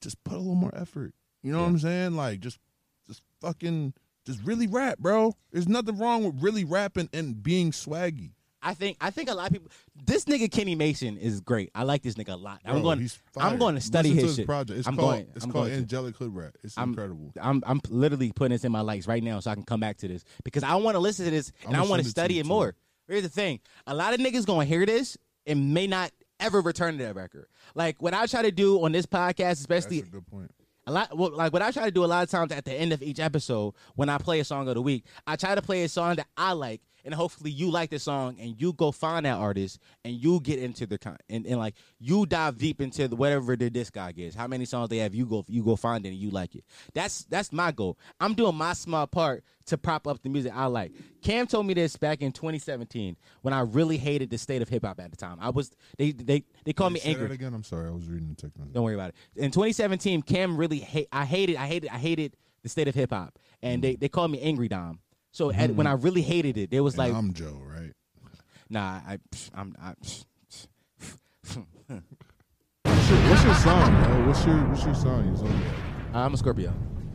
Just 0.00 0.22
put 0.24 0.34
a 0.34 0.38
little 0.38 0.54
more 0.56 0.74
effort. 0.74 1.14
You 1.42 1.52
know 1.52 1.60
what 1.60 1.68
I'm 1.68 1.78
saying? 1.78 2.16
Like, 2.16 2.40
just, 2.40 2.58
just 3.06 3.22
fucking, 3.40 3.94
just 4.26 4.42
really 4.44 4.66
rap, 4.66 4.98
bro. 4.98 5.34
There's 5.52 5.68
nothing 5.68 5.98
wrong 5.98 6.24
with 6.24 6.42
really 6.42 6.64
rapping 6.64 7.08
and 7.12 7.42
being 7.42 7.70
swaggy. 7.72 8.32
I 8.64 8.74
think 8.74 8.96
I 9.00 9.10
think 9.10 9.28
a 9.28 9.34
lot 9.34 9.48
of 9.48 9.52
people. 9.52 9.70
This 10.06 10.24
nigga 10.26 10.48
Kenny 10.50 10.76
Mason 10.76 11.18
is 11.18 11.40
great. 11.40 11.70
I 11.74 11.82
like 11.82 12.02
this 12.02 12.14
nigga 12.14 12.34
a 12.34 12.36
lot. 12.36 12.60
I'm 12.64 12.80
going. 12.82 13.00
he's 13.00 13.18
I'm 13.36 13.58
going 13.58 13.74
to 13.74 13.80
study 13.80 14.10
Listen 14.10 14.20
to 14.22 14.26
his, 14.28 14.36
shit. 14.36 14.46
project. 14.46 14.78
It's 14.78 14.86
I'm 14.86 14.96
called, 14.96 15.10
going. 15.14 15.26
it's 15.34 15.44
I'm 15.44 15.50
called 15.50 15.66
going. 15.66 15.78
Angelic 15.78 16.16
Hood 16.16 16.32
Rat. 16.34 16.54
It's 16.62 16.78
I'm 16.78 16.90
incredible. 16.90 17.32
I'm 17.40 17.62
I'm 17.66 17.80
literally 17.88 18.30
putting 18.30 18.52
this 18.52 18.64
in 18.64 18.70
my 18.70 18.80
likes 18.82 19.08
right 19.08 19.22
now 19.22 19.40
so 19.40 19.50
I 19.50 19.54
can 19.54 19.64
come 19.64 19.80
back 19.80 19.96
to 19.98 20.08
this 20.08 20.24
because 20.44 20.62
I 20.62 20.76
want 20.76 20.94
to 20.94 21.00
listen 21.00 21.24
to 21.24 21.32
this 21.32 21.50
and 21.66 21.76
I'ma 21.76 21.86
want 21.86 22.04
to 22.04 22.08
study 22.08 22.38
it 22.38 22.44
too. 22.44 22.48
more. 22.50 22.76
Here's 23.08 23.22
the 23.24 23.28
thing: 23.28 23.58
a 23.88 23.94
lot 23.94 24.14
of 24.14 24.20
niggas 24.20 24.46
gonna 24.46 24.64
hear 24.64 24.86
this 24.86 25.18
and 25.44 25.74
may 25.74 25.88
not 25.88 26.12
ever 26.38 26.60
return 26.60 26.98
to 26.98 27.04
that 27.04 27.16
record. 27.16 27.46
Like 27.74 28.00
what 28.00 28.14
I 28.14 28.26
try 28.26 28.42
to 28.42 28.52
do 28.52 28.84
on 28.84 28.92
this 28.92 29.06
podcast, 29.06 29.36
That's 29.38 29.60
especially 29.60 30.04
a 30.86 30.92
lot 30.92 31.16
well, 31.16 31.30
like 31.30 31.52
what 31.52 31.62
I 31.62 31.70
try 31.70 31.84
to 31.84 31.90
do 31.90 32.04
a 32.04 32.06
lot 32.06 32.22
of 32.24 32.30
times 32.30 32.52
at 32.52 32.64
the 32.64 32.72
end 32.72 32.92
of 32.92 33.02
each 33.02 33.20
episode 33.20 33.74
when 33.94 34.08
I 34.08 34.18
play 34.18 34.40
a 34.40 34.44
song 34.44 34.68
of 34.68 34.74
the 34.74 34.82
week, 34.82 35.04
I 35.26 35.36
try 35.36 35.54
to 35.54 35.62
play 35.62 35.84
a 35.84 35.88
song 35.88 36.16
that 36.16 36.26
I 36.36 36.52
like 36.52 36.80
and 37.04 37.14
hopefully 37.14 37.50
you 37.50 37.70
like 37.70 37.90
the 37.90 37.98
song 37.98 38.36
and 38.40 38.60
you 38.60 38.72
go 38.72 38.92
find 38.92 39.26
that 39.26 39.38
artist 39.38 39.78
and 40.04 40.14
you 40.14 40.40
get 40.40 40.58
into 40.58 40.86
the 40.86 40.98
con 40.98 41.16
and, 41.28 41.46
and 41.46 41.58
like 41.58 41.74
you 41.98 42.26
dive 42.26 42.58
deep 42.58 42.80
into 42.80 43.08
the, 43.08 43.16
whatever 43.16 43.56
the 43.56 43.70
disc 43.70 43.92
guy 43.92 44.12
is. 44.16 44.34
How 44.34 44.46
many 44.46 44.64
songs 44.64 44.88
they 44.88 44.98
have, 44.98 45.14
you 45.14 45.26
go 45.26 45.44
you 45.48 45.62
go 45.62 45.76
find 45.76 46.04
it 46.06 46.10
and 46.10 46.18
you 46.18 46.30
like 46.30 46.54
it. 46.54 46.64
That's 46.94 47.24
that's 47.24 47.52
my 47.52 47.72
goal. 47.72 47.98
I'm 48.20 48.34
doing 48.34 48.54
my 48.54 48.72
small 48.72 49.06
part 49.06 49.44
to 49.66 49.78
prop 49.78 50.06
up 50.06 50.22
the 50.22 50.28
music 50.28 50.52
I 50.54 50.66
like. 50.66 50.92
Cam 51.22 51.46
told 51.46 51.66
me 51.66 51.74
this 51.74 51.96
back 51.96 52.20
in 52.20 52.32
2017 52.32 53.16
when 53.42 53.54
I 53.54 53.60
really 53.60 53.96
hated 53.96 54.30
the 54.30 54.38
state 54.38 54.62
of 54.62 54.68
hip 54.68 54.84
hop 54.84 55.00
at 55.00 55.10
the 55.10 55.16
time. 55.16 55.38
I 55.40 55.50
was 55.50 55.70
they 55.98 56.12
they 56.12 56.44
they 56.64 56.72
called 56.72 56.92
me 56.92 57.00
angry. 57.04 57.30
again. 57.30 57.54
I'm 57.54 57.64
sorry. 57.64 57.88
I 57.88 57.92
was 57.92 58.06
reading 58.08 58.28
the 58.28 58.34
text 58.34 58.58
message. 58.58 58.72
Don't 58.72 58.84
worry 58.84 58.94
about 58.94 59.10
it. 59.10 59.16
In 59.36 59.50
2017, 59.50 60.22
Cam 60.22 60.56
really 60.56 60.78
hate. 60.78 61.08
I 61.12 61.24
hated. 61.24 61.56
I 61.56 61.66
hated. 61.66 61.90
I 61.90 61.98
hated 61.98 62.36
the 62.62 62.68
state 62.68 62.88
of 62.88 62.94
hip 62.94 63.10
hop, 63.10 63.38
and 63.62 63.78
mm. 63.78 63.82
they, 63.82 63.96
they 63.96 64.08
called 64.08 64.30
me 64.30 64.40
Angry 64.40 64.68
Dom. 64.68 65.00
So 65.32 65.50
at, 65.50 65.74
when 65.74 65.86
I 65.86 65.92
really 65.92 66.22
hated 66.22 66.56
it, 66.58 66.72
it 66.72 66.80
was 66.80 66.94
And 66.94 66.98
like, 66.98 67.14
I'm 67.14 67.32
Joe, 67.32 67.60
right? 67.64 67.92
nah, 68.68 69.00
I, 69.06 69.18
I'm, 69.54 69.74
I, 69.80 69.94
What's 72.84 73.10
your, 73.10 73.18
what's 73.30 73.44
your 73.44 73.54
song, 73.54 74.04
bro? 74.04 74.26
What's 74.26 74.44
your 74.46 74.56
what's 74.68 74.84
your 74.84 74.94
song? 74.94 75.26
Your 75.26 75.36
zodiac? 75.36 75.74
I'm 76.14 76.34
a 76.34 76.36
Scorpio. 76.36 76.72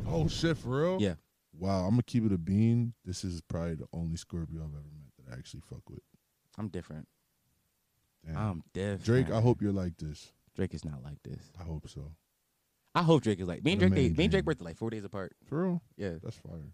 Oh 0.08 0.28
shit, 0.28 0.58
for 0.58 0.70
real? 0.70 0.98
Yeah. 1.02 1.16
wow, 1.58 1.84
I'm 1.86 1.92
gonna 1.92 2.04
keep 2.04 2.26
it 2.26 2.32
a 2.32 2.38
bean. 2.38 2.94
This 3.06 3.24
is 3.24 3.42
probably 3.42 3.76
the 3.76 3.88
only 3.94 4.18
Scorpio 4.18 4.62
I've 4.62 4.70
ever 4.74 4.84
met 5.00 5.12
that 5.26 5.34
I 5.34 5.38
actually 5.38 5.62
fuck 5.70 5.90
with. 5.90 6.00
I'm 6.58 6.68
different. 6.70 7.08
Damn. 8.26 8.38
I'm 8.38 8.64
different. 8.74 9.04
Drake, 9.04 9.32
I 9.32 9.42
hope 9.42 9.62
you're 9.62 9.72
like 9.72 9.98
this. 9.98 10.32
Drake 10.56 10.74
is 10.74 10.84
not 10.84 11.04
like 11.04 11.22
this. 11.24 11.52
I 11.60 11.64
hope 11.64 11.88
so. 11.88 12.12
I 12.96 13.04
hope 13.04 13.22
Drake 13.24 13.40
is 13.40 13.48
like 13.48 13.64
me 13.64 13.74
and 13.74 13.80
Drake. 13.80 13.94
They, 13.94 14.10
me 14.10 14.26
and 14.26 14.32
Drake 14.32 14.46
birthday 14.46 14.66
like 14.66 14.78
four 14.78 14.90
days 14.90 15.04
apart. 15.06 15.36
For 15.48 15.64
real? 15.64 15.82
Yeah, 15.98 16.14
That's 16.24 16.38
fire. 16.38 16.74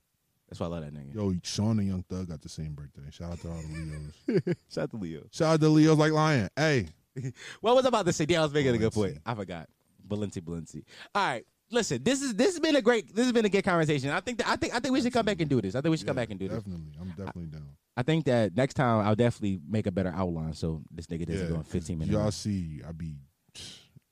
That's 0.54 0.60
why 0.60 0.68
I 0.68 0.70
love 0.70 0.82
that 0.82 0.93
nigga. 0.93 1.16
Yo, 1.16 1.34
Sean 1.43 1.80
and 1.80 1.88
Young 1.88 2.04
Thug 2.10 2.28
got 2.30 2.41
the 2.41 2.49
same 2.49 2.74
birthday. 2.74 3.01
Shout 3.12 3.32
out 3.34 3.41
to 3.41 3.49
all 3.49 3.62
the 3.62 4.32
Leos. 4.38 4.56
Shout 4.74 4.84
out 4.84 4.91
to 4.91 4.97
Leo. 4.97 5.24
Shout 5.32 5.54
out 5.56 5.62
to 5.62 5.70
Leos 5.70 5.97
like 5.97 6.12
Lion. 6.12 6.49
Hey, 6.56 6.88
What 7.62 7.76
was 7.76 7.86
I 7.86 7.89
about 7.89 8.06
to 8.06 8.14
say? 8.14 8.26
Yeah, 8.28 8.39
I 8.39 8.43
was 8.43 8.54
making 8.54 8.74
a 8.76 8.78
good 8.78 8.93
point. 8.93 9.18
I 9.26 9.36
forgot. 9.36 9.68
Balenci, 10.08 10.41
Balenci. 10.41 10.84
All 11.14 11.26
right. 11.26 11.45
Listen, 11.72 12.04
this 12.04 12.22
is 12.22 12.36
this 12.36 12.47
has 12.51 12.60
been 12.60 12.76
a 12.76 12.82
great 12.82 13.16
this 13.16 13.26
has 13.26 13.32
been 13.34 13.45
a 13.45 13.49
good 13.49 13.64
conversation. 13.64 14.10
I 14.12 14.20
think 14.20 14.38
that 14.39 14.47
I 14.47 14.56
think 14.58 14.76
I 14.76 14.80
think 14.80 14.93
we 14.93 15.01
should 15.01 15.14
come 15.14 15.26
back 15.26 15.39
and 15.41 15.49
do 15.49 15.60
this. 15.62 15.74
I 15.76 15.82
think 15.82 15.91
we 15.91 15.97
should 15.97 16.06
come 16.06 16.16
back 16.16 16.30
and 16.30 16.39
do 16.39 16.47
this. 16.47 16.58
Definitely. 16.58 16.91
I'm 17.01 17.08
definitely 17.10 17.45
down. 17.47 17.68
I 17.97 18.04
think 18.04 18.26
that 18.26 18.56
next 18.56 18.76
time 18.76 19.06
I'll 19.06 19.16
definitely 19.16 19.60
make 19.68 19.88
a 19.88 19.91
better 19.91 20.12
outline 20.16 20.54
so 20.54 20.82
this 20.91 21.08
nigga 21.08 21.26
doesn't 21.26 21.45
Yeah, 21.45 21.49
go 21.54 21.56
in 21.58 21.64
15 21.64 21.97
minutes. 21.97 22.14
Y'all 22.14 22.32
see, 22.32 22.82
I 22.88 22.91
be, 22.91 23.16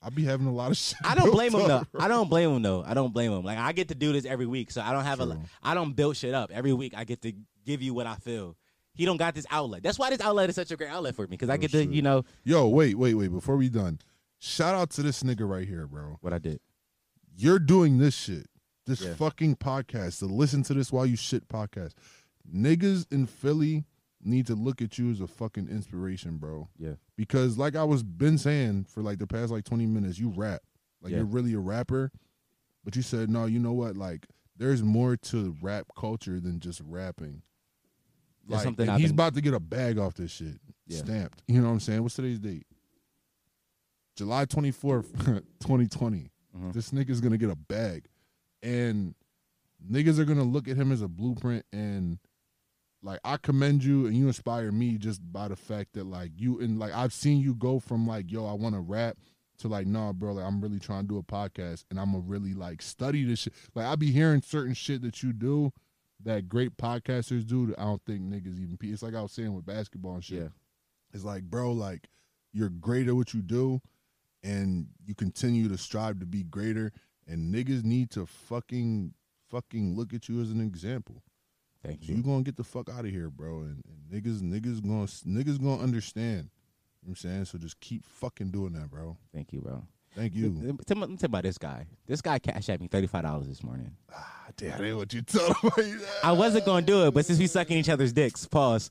I 0.02 0.10
be 0.10 0.24
having 0.24 0.48
a 0.48 0.54
lot 0.54 0.72
of 0.72 0.78
shit. 0.78 0.98
I 1.04 1.16
don't 1.16 1.32
blame 1.32 1.54
him 1.54 1.68
though. 1.68 1.86
I 1.98 2.08
don't 2.08 2.30
blame 2.30 2.52
him 2.56 2.62
though. 2.62 2.84
I 2.86 2.94
don't 2.94 3.14
blame 3.14 3.32
him. 3.32 3.44
Like 3.44 3.58
I 3.58 3.72
get 3.72 3.90
to 3.90 3.96
do 3.96 4.12
this 4.14 4.26
every 4.26 4.46
week, 4.48 4.72
so 4.72 4.82
I 4.82 4.92
don't 4.94 5.04
have 5.04 5.20
a. 5.20 5.26
True. 5.26 5.42
I 5.62 5.74
don't 5.74 5.96
build 5.96 6.18
shit 6.18 6.34
up 6.34 6.52
every 6.52 6.74
week. 6.74 6.94
I 6.96 7.04
get 7.04 7.22
to 7.22 7.34
give 7.66 7.82
you 7.82 7.94
what 7.94 8.08
I 8.08 8.16
feel. 8.16 8.56
He 8.94 9.06
don't 9.06 9.18
got 9.18 9.36
this 9.36 9.46
outlet. 9.50 9.84
That's 9.84 9.98
why 9.98 10.10
this 10.10 10.20
outlet 10.20 10.50
is 10.50 10.56
such 10.56 10.72
a 10.72 10.76
great 10.76 10.90
outlet 10.90 11.16
for 11.16 11.22
me 11.24 11.28
because 11.30 11.50
I 11.50 11.58
get 11.58 11.72
to 11.72 11.86
you 11.86 12.02
know 12.02 12.24
Yo, 12.44 12.68
wait, 12.68 12.98
wait, 12.98 13.14
wait. 13.14 13.32
Before 13.32 13.56
we 13.58 13.70
done, 13.70 14.00
shout 14.40 14.76
out 14.76 14.90
to 14.92 15.02
this 15.04 15.24
nigga 15.24 15.48
right 15.50 15.68
here, 15.68 15.88
bro. 15.88 16.18
what 16.22 16.34
I 16.34 16.40
did. 16.40 16.60
You're 17.36 17.60
doing 17.60 17.98
this 18.00 18.14
shit. 18.16 18.48
This 18.88 19.02
Yeah. 19.02 19.14
fucking 19.14 19.56
podcast. 19.58 20.20
To 20.20 20.26
listen 20.26 20.64
to 20.64 20.74
this 20.74 20.92
while 20.92 21.06
you 21.06 21.16
shit 21.16 21.48
podcast. 21.48 21.94
Niggas 22.54 23.06
in 23.12 23.28
Philly 23.28 23.86
need 24.24 24.48
to 24.48 24.56
look 24.56 24.82
at 24.82 24.98
you 24.98 25.10
as 25.12 25.22
a 25.22 25.28
fucking 25.28 25.68
inspiration, 25.70 26.38
bro. 26.38 26.68
Yeah. 26.78 26.94
Because 27.18 27.58
like 27.58 27.76
I 27.76 27.84
was 27.84 28.04
been 28.04 28.38
saying 28.38 28.86
for 28.86 29.02
like 29.02 29.20
the 29.20 29.28
past 29.28 29.52
like 29.52 29.64
20 29.64 29.86
minutes, 29.86 30.20
you 30.20 30.30
rap. 30.30 30.62
Like 31.02 31.12
Yeah. 31.12 31.18
you're 31.18 31.26
really 31.28 31.54
a 31.54 31.60
rapper. 31.60 32.12
But 32.84 32.96
you 32.96 33.02
said, 33.02 33.30
no, 33.30 33.46
you 33.46 33.60
know 33.60 33.74
what? 33.74 33.96
Like 33.98 34.28
there's 34.58 34.84
more 34.84 35.16
to 35.18 35.56
rap 35.62 35.88
culture 35.98 36.40
than 36.40 36.60
just 36.60 36.82
rapping. 36.86 37.42
Like, 38.48 38.64
something 38.64 38.84
and 38.84 38.92
I've 38.92 39.00
he's 39.00 39.10
been- 39.12 39.16
about 39.16 39.34
to 39.36 39.42
get 39.42 39.54
a 39.54 39.60
bag 39.60 39.98
off 40.00 40.16
this 40.16 40.32
shit. 40.32 40.60
Yeah. 40.88 40.98
Stamped. 41.00 41.42
You 41.48 41.62
know 41.62 41.68
what 41.68 41.74
I'm 41.74 41.80
saying? 41.80 42.02
What's 42.04 42.16
today's 42.16 42.40
date? 42.40 42.66
July 44.16 44.46
24th, 44.46 45.12
2020. 45.62 46.32
Mhm. 46.58 46.74
This 46.74 46.92
nigga's 46.92 47.22
gonna 47.22 47.38
get 47.38 47.50
a 47.50 47.56
bag. 47.56 48.06
And 48.62 49.16
niggas 49.90 50.20
are 50.20 50.26
gonna 50.26 50.44
look 50.44 50.68
at 50.68 50.76
him 50.76 50.92
as 50.92 51.02
a 51.02 51.08
blueprint 51.08 51.66
and 51.72 52.20
like 53.04 53.20
I 53.24 53.38
commend 53.38 53.84
you 53.84 54.06
and 54.06 54.16
you 54.16 54.28
inspire 54.28 54.72
me 54.72 54.98
just 54.98 55.22
by 55.32 55.48
the 55.48 55.56
fact 55.56 55.94
that 55.94 56.06
like 56.06 56.32
you 56.36 56.60
and 56.60 56.80
like 56.80 56.94
I've 56.94 57.14
seen 57.14 57.40
you 57.40 57.56
go 57.56 57.80
from 57.80 58.08
like, 58.08 58.32
yo, 58.32 58.46
I 58.46 58.54
wanna 58.54 58.82
rap 58.82 59.18
to 59.60 59.68
like, 59.68 59.88
nah, 59.88 60.14
bro, 60.14 60.34
like 60.34 60.46
I'm 60.46 60.62
really 60.62 60.80
trying 60.80 61.04
to 61.04 61.08
do 61.08 61.18
a 61.18 61.24
podcast 61.24 61.86
and 61.90 62.00
I'm 62.00 62.12
gonna 62.12 62.24
really 62.26 62.54
like 62.54 62.82
study 62.82 63.24
this 63.24 63.40
shit. 63.40 63.54
Like 63.76 63.86
I 63.86 63.96
be 63.96 64.12
hearing 64.12 64.42
certain 64.42 64.74
shit 64.74 65.02
that 65.02 65.24
you 65.24 65.34
do 65.34 65.72
that 66.24 66.48
great 66.48 66.78
podcasters 66.78 67.48
do 67.48 67.68
that 67.68 67.80
I 67.80 67.84
don't 67.84 68.04
think 68.06 68.22
niggas 68.22 68.60
even 68.60 68.78
it's 68.82 69.04
like 69.04 69.16
I 69.16 69.22
was 69.22 69.32
saying 69.32 69.54
with 69.54 69.66
basketball 69.66 70.16
and 70.16 70.24
shit. 70.24 70.40
Yeah. 70.40 70.50
It's 71.14 71.24
like, 71.24 71.44
bro, 71.44 71.72
like 71.72 72.08
you're 72.54 72.70
great 72.70 73.08
at 73.08 73.16
what 73.16 73.34
you 73.34 73.42
do 73.42 73.82
and 74.44 74.88
you 75.06 75.16
continue 75.16 75.68
to 75.70 75.78
strive 75.78 76.20
to 76.20 76.26
be 76.26 76.44
greater 76.44 76.92
and 77.28 77.54
niggas 77.54 77.84
need 77.84 78.12
to 78.12 78.26
fucking 78.26 79.14
fucking 79.50 79.96
look 79.96 80.14
at 80.14 80.30
you 80.30 80.42
as 80.42 80.52
an 80.52 80.62
example. 80.62 81.24
Thank 81.84 82.08
You 82.08 82.16
You 82.16 82.24
gonna 82.24 82.44
get 82.44 82.56
the 82.58 82.64
fuck 82.64 82.90
out 82.90 83.06
of 83.06 83.12
here, 83.12 83.30
bro. 83.30 83.62
And, 83.62 83.84
and 83.88 84.24
niggas 84.24 84.42
niggas 84.42 84.82
gonna 84.82 85.06
niggas 85.44 85.62
gonna 85.62 85.82
understand. 85.82 86.50
You 87.02 87.08
know 87.08 87.10
what 87.10 87.10
I'm 87.10 87.16
saying? 87.16 87.46
So 87.46 87.58
just 87.58 87.80
keep 87.80 88.06
fucking 88.06 88.52
doing 88.52 88.74
that, 88.74 88.90
bro. 88.92 89.18
Thank 89.34 89.52
you, 89.54 89.62
bro. 89.62 89.84
Thank 90.16 90.36
you. 90.36 90.54
Let 90.62 90.64
me 90.74 90.78
tell 90.86 90.96
me- 90.98 91.02
let 91.02 91.10
me 91.10 91.16
tell 91.18 91.28
you 91.28 91.32
about 91.32 91.44
this 91.44 91.58
guy. 91.58 91.88
This 92.06 92.22
guy 92.22 92.38
cashed 92.38 92.70
at 92.70 92.80
me 92.82 92.88
thirty 92.88 93.08
five 93.08 93.24
dollars 93.24 93.48
this 93.48 93.64
morning. 93.64 93.96
Ah, 94.14 94.48
damn, 94.58 94.74
I 94.74 94.78
didn't 94.78 94.98
want 94.98 95.14
you 95.14 95.22
to 95.22 95.38
tell 95.38 95.56
nobody. 95.64 95.94
I 96.24 96.32
wasn't 96.34 96.66
gonna 96.66 96.86
do 96.86 97.08
it, 97.08 97.14
but 97.14 97.26
since 97.26 97.40
we 97.40 97.48
sucking 97.48 97.78
each 97.78 97.90
other's 97.90 98.14
dicks, 98.14 98.46
pause. 98.46 98.90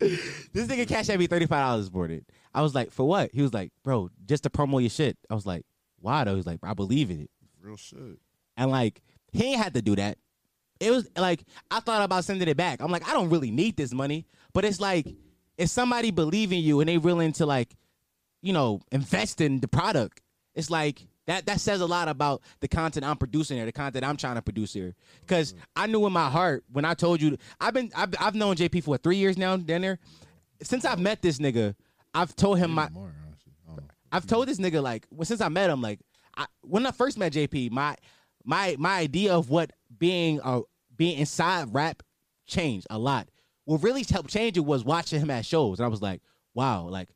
this 0.00 0.66
nigga 0.66 0.86
cashed 0.86 1.10
at 1.10 1.18
me 1.18 1.26
thirty 1.26 1.46
five 1.46 1.64
dollars 1.64 1.88
for 1.88 2.06
it. 2.06 2.24
I 2.54 2.60
was 2.62 2.74
like, 2.74 2.90
for 2.90 3.08
what? 3.08 3.30
He 3.32 3.40
was 3.42 3.54
like, 3.54 3.72
bro, 3.82 4.10
just 4.26 4.42
to 4.42 4.50
promo 4.50 4.80
your 4.80 4.90
shit. 4.90 5.16
I 5.30 5.34
was 5.34 5.46
like, 5.46 5.64
why 6.00 6.24
though? 6.24 6.36
He's 6.36 6.46
like, 6.46 6.60
I 6.62 6.74
believe 6.74 7.10
in 7.10 7.20
it. 7.22 7.30
Real 7.60 7.76
shit. 7.76 8.18
And 8.56 8.70
like, 8.70 9.00
he 9.32 9.52
ain't 9.52 9.62
had 9.62 9.74
to 9.74 9.82
do 9.82 9.96
that. 9.96 10.18
It 10.80 10.90
was 10.90 11.08
like 11.16 11.44
I 11.70 11.80
thought 11.80 12.02
about 12.02 12.24
sending 12.24 12.48
it 12.48 12.56
back. 12.56 12.80
I'm 12.80 12.90
like, 12.90 13.08
I 13.08 13.12
don't 13.12 13.30
really 13.30 13.50
need 13.50 13.76
this 13.76 13.92
money, 13.92 14.26
but 14.52 14.64
it's 14.64 14.80
like 14.80 15.06
if 15.56 15.68
somebody 15.68 16.10
believe 16.10 16.52
in 16.52 16.60
you 16.60 16.80
and 16.80 16.88
they 16.88 16.98
willing 16.98 17.32
to 17.34 17.46
like, 17.46 17.74
you 18.40 18.52
know, 18.52 18.80
invest 18.90 19.40
in 19.40 19.60
the 19.60 19.68
product, 19.68 20.20
it's 20.54 20.70
like 20.70 21.06
that 21.26 21.46
that 21.46 21.60
says 21.60 21.80
a 21.80 21.86
lot 21.86 22.08
about 22.08 22.42
the 22.60 22.68
content 22.68 23.06
I'm 23.06 23.16
producing 23.16 23.56
here, 23.56 23.66
the 23.66 23.72
content 23.72 24.04
I'm 24.04 24.16
trying 24.16 24.34
to 24.34 24.42
produce 24.42 24.72
here. 24.72 24.94
Because 25.20 25.54
I 25.76 25.86
knew 25.86 26.04
in 26.06 26.12
my 26.12 26.28
heart 26.28 26.64
when 26.72 26.84
I 26.84 26.94
told 26.94 27.22
you, 27.22 27.38
I've 27.60 27.74
been 27.74 27.90
I've, 27.94 28.14
I've 28.18 28.34
known 28.34 28.56
JP 28.56 28.82
for 28.84 28.98
three 28.98 29.16
years 29.16 29.38
now. 29.38 29.56
Down 29.56 29.82
there, 29.82 29.98
since 30.62 30.84
I've 30.84 30.98
met 30.98 31.22
this 31.22 31.38
nigga, 31.38 31.74
I've 32.12 32.34
told 32.34 32.58
him 32.58 32.72
my 32.72 32.88
More, 32.88 33.14
honestly. 33.24 33.52
I 33.64 33.68
don't 33.68 33.76
know. 33.76 33.90
I've 34.10 34.26
told 34.26 34.48
this 34.48 34.58
nigga 34.58 34.82
like 34.82 35.06
well, 35.10 35.24
since 35.24 35.40
I 35.40 35.48
met 35.48 35.70
him, 35.70 35.80
like 35.80 36.00
I, 36.36 36.46
when 36.62 36.84
I 36.86 36.90
first 36.90 37.18
met 37.18 37.32
JP, 37.32 37.70
my 37.70 37.96
my 38.44 38.76
my 38.78 38.98
idea 38.98 39.34
of 39.34 39.50
what 39.50 39.72
being 39.98 40.40
uh 40.42 40.60
being 40.96 41.18
inside 41.18 41.72
rap 41.74 42.02
changed 42.46 42.86
a 42.90 42.98
lot. 42.98 43.28
What 43.64 43.82
really 43.82 44.04
helped 44.08 44.30
change 44.30 44.56
it 44.56 44.64
was 44.64 44.84
watching 44.84 45.20
him 45.20 45.30
at 45.30 45.46
shows, 45.46 45.78
and 45.78 45.86
I 45.86 45.88
was 45.88 46.02
like, 46.02 46.20
wow, 46.54 46.88
like 46.88 47.08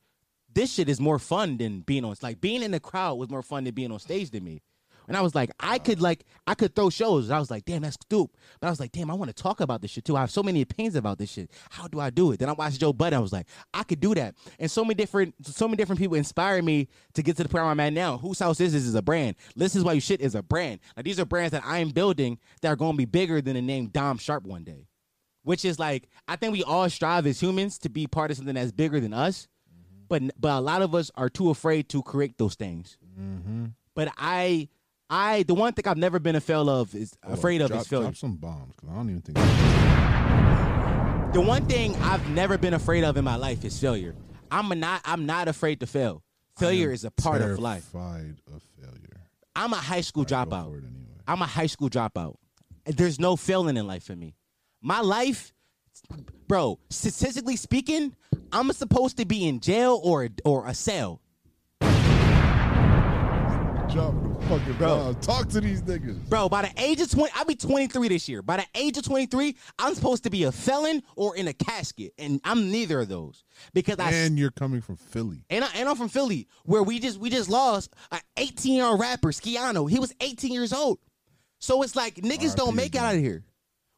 this 0.52 0.72
shit 0.72 0.88
is 0.88 1.00
more 1.00 1.18
fun 1.18 1.58
than 1.58 1.80
being 1.80 2.04
on. 2.04 2.16
Like 2.22 2.40
being 2.40 2.62
in 2.62 2.70
the 2.70 2.80
crowd 2.80 3.14
was 3.14 3.28
more 3.28 3.42
fun 3.42 3.64
than 3.64 3.74
being 3.74 3.92
on 3.92 3.98
stage 3.98 4.30
to 4.30 4.40
me. 4.40 4.62
And 5.08 5.16
I 5.16 5.20
was 5.20 5.34
like, 5.34 5.50
I 5.60 5.78
could 5.78 6.00
like 6.00 6.24
I 6.46 6.54
could 6.54 6.74
throw 6.74 6.90
shows. 6.90 7.30
I 7.30 7.38
was 7.38 7.50
like, 7.50 7.64
damn, 7.64 7.82
that's 7.82 7.96
dope. 8.08 8.36
But 8.60 8.68
I 8.68 8.70
was 8.70 8.80
like, 8.80 8.92
damn, 8.92 9.10
I 9.10 9.14
want 9.14 9.34
to 9.34 9.42
talk 9.42 9.60
about 9.60 9.82
this 9.82 9.90
shit 9.90 10.04
too. 10.04 10.16
I 10.16 10.20
have 10.20 10.30
so 10.30 10.42
many 10.42 10.62
opinions 10.62 10.96
about 10.96 11.18
this 11.18 11.30
shit. 11.30 11.50
How 11.70 11.88
do 11.88 12.00
I 12.00 12.10
do 12.10 12.32
it? 12.32 12.38
Then 12.38 12.48
I 12.48 12.52
watched 12.52 12.80
Joe 12.80 12.92
Budden. 12.92 13.16
I 13.18 13.20
was 13.20 13.32
like, 13.32 13.46
I 13.72 13.82
could 13.82 14.00
do 14.00 14.14
that. 14.14 14.34
And 14.58 14.70
so 14.70 14.84
many 14.84 14.94
different, 14.94 15.34
so 15.42 15.66
many 15.68 15.76
different 15.76 16.00
people 16.00 16.16
inspire 16.16 16.62
me 16.62 16.88
to 17.14 17.22
get 17.22 17.36
to 17.36 17.42
the 17.42 17.48
point 17.48 17.64
where 17.64 17.70
I'm 17.70 17.80
at 17.80 17.92
now. 17.92 18.18
Whose 18.18 18.38
house 18.38 18.60
is 18.60 18.72
this 18.72 18.84
is 18.84 18.94
a 18.94 19.02
brand. 19.02 19.36
This 19.54 19.76
is 19.76 19.84
why 19.84 19.92
you 19.92 20.00
shit 20.00 20.20
is 20.20 20.34
a 20.34 20.42
brand. 20.42 20.80
Like 20.96 21.04
these 21.04 21.20
are 21.20 21.24
brands 21.24 21.52
that 21.52 21.62
I'm 21.64 21.90
building 21.90 22.38
that 22.62 22.68
are 22.68 22.76
going 22.76 22.92
to 22.92 22.98
be 22.98 23.04
bigger 23.04 23.40
than 23.40 23.54
the 23.54 23.62
name 23.62 23.88
Dom 23.88 24.18
Sharp 24.18 24.44
one 24.44 24.64
day. 24.64 24.88
Which 25.42 25.64
is 25.64 25.78
like, 25.78 26.08
I 26.26 26.34
think 26.34 26.52
we 26.52 26.64
all 26.64 26.90
strive 26.90 27.24
as 27.24 27.40
humans 27.40 27.78
to 27.78 27.88
be 27.88 28.08
part 28.08 28.32
of 28.32 28.36
something 28.36 28.56
that's 28.56 28.72
bigger 28.72 28.98
than 28.98 29.12
us. 29.12 29.46
But 30.08 30.22
but 30.40 30.58
a 30.58 30.60
lot 30.60 30.82
of 30.82 30.94
us 30.94 31.10
are 31.14 31.28
too 31.28 31.50
afraid 31.50 31.88
to 31.90 32.02
create 32.02 32.38
those 32.38 32.54
things. 32.54 32.96
Mm-hmm. 33.18 33.66
But 33.94 34.12
I, 34.18 34.68
I, 35.08 35.44
the 35.44 35.54
one 35.54 35.72
thing 35.72 35.86
I've 35.86 35.96
never 35.96 36.18
been 36.18 36.34
a 36.36 36.40
fail 36.40 36.68
of 36.68 36.94
is 36.94 37.16
afraid 37.22 37.60
of 37.60 37.68
drop, 37.68 37.82
is 37.82 37.88
failure. 37.88 38.06
Drop 38.06 38.16
some 38.16 38.36
bombs, 38.36 38.74
cause 38.80 38.90
I 38.90 38.96
don't 38.96 39.08
even 39.10 39.22
think. 39.22 39.38
The 41.32 41.40
one 41.40 41.66
thing 41.66 41.94
I've 41.96 42.28
never 42.30 42.58
been 42.58 42.74
afraid 42.74 43.04
of 43.04 43.16
in 43.16 43.24
my 43.24 43.36
life 43.36 43.64
is 43.64 43.78
failure. 43.78 44.14
I'm 44.50 44.70
a 44.72 44.74
not. 44.74 45.02
I'm 45.04 45.26
not 45.26 45.48
afraid 45.48 45.80
to 45.80 45.86
fail. 45.86 46.22
Failure 46.58 46.90
is 46.90 47.04
a 47.04 47.10
part 47.10 47.42
of 47.42 47.58
life. 47.58 47.90
Terrified 47.92 48.36
of 48.52 48.62
failure. 48.80 49.20
I'm 49.54 49.72
a 49.72 49.76
high 49.76 50.00
school 50.00 50.24
dropout. 50.24 50.68
anyway. 50.68 50.88
I'm 51.28 51.42
a 51.42 51.46
high 51.46 51.66
school 51.66 51.90
dropout. 51.90 52.36
There's 52.86 53.20
no 53.20 53.36
failing 53.36 53.76
in 53.76 53.86
life 53.86 54.04
for 54.04 54.16
me. 54.16 54.34
My 54.80 55.00
life, 55.00 55.52
bro. 56.48 56.78
Statistically 56.90 57.56
speaking, 57.56 58.14
I'm 58.52 58.72
supposed 58.72 59.18
to 59.18 59.26
be 59.26 59.46
in 59.46 59.60
jail 59.60 60.00
or 60.02 60.28
or 60.44 60.66
a 60.66 60.74
cell. 60.74 61.20
Drop 63.96 64.12
the 64.12 64.46
fucking 64.46 64.72
Bro. 64.74 65.16
Talk 65.22 65.48
to 65.48 65.60
these 65.62 65.80
niggas. 65.80 66.28
Bro, 66.28 66.50
by 66.50 66.60
the 66.60 66.72
age 66.76 67.00
of 67.00 67.10
20, 67.10 67.32
I'll 67.34 67.46
be 67.46 67.54
23 67.54 68.08
this 68.08 68.28
year. 68.28 68.42
By 68.42 68.58
the 68.58 68.66
age 68.74 68.98
of 68.98 69.04
23, 69.04 69.56
I'm 69.78 69.94
supposed 69.94 70.24
to 70.24 70.30
be 70.30 70.42
a 70.42 70.52
felon 70.52 71.02
or 71.14 71.34
in 71.34 71.48
a 71.48 71.54
casket. 71.54 72.12
And 72.18 72.38
I'm 72.44 72.70
neither 72.70 73.00
of 73.00 73.08
those. 73.08 73.42
Because 73.72 73.98
I 73.98 74.10
And 74.12 74.38
you're 74.38 74.50
coming 74.50 74.82
from 74.82 74.96
Philly. 74.96 75.46
and, 75.48 75.64
I, 75.64 75.68
and 75.76 75.88
I'm 75.88 75.96
from 75.96 76.10
Philly, 76.10 76.46
where 76.66 76.82
we 76.82 76.98
just 76.98 77.18
we 77.18 77.30
just 77.30 77.48
lost 77.48 77.94
an 78.12 78.20
18 78.36 78.74
year 78.74 78.84
old 78.84 79.00
rapper, 79.00 79.32
Skiano. 79.32 79.90
He 79.90 79.98
was 79.98 80.12
18 80.20 80.52
years 80.52 80.74
old. 80.74 80.98
So 81.58 81.80
it's 81.80 81.96
like 81.96 82.16
niggas 82.16 82.54
don't 82.54 82.76
make 82.76 82.94
it 82.94 83.00
out 83.00 83.14
of 83.14 83.20
here. 83.22 83.44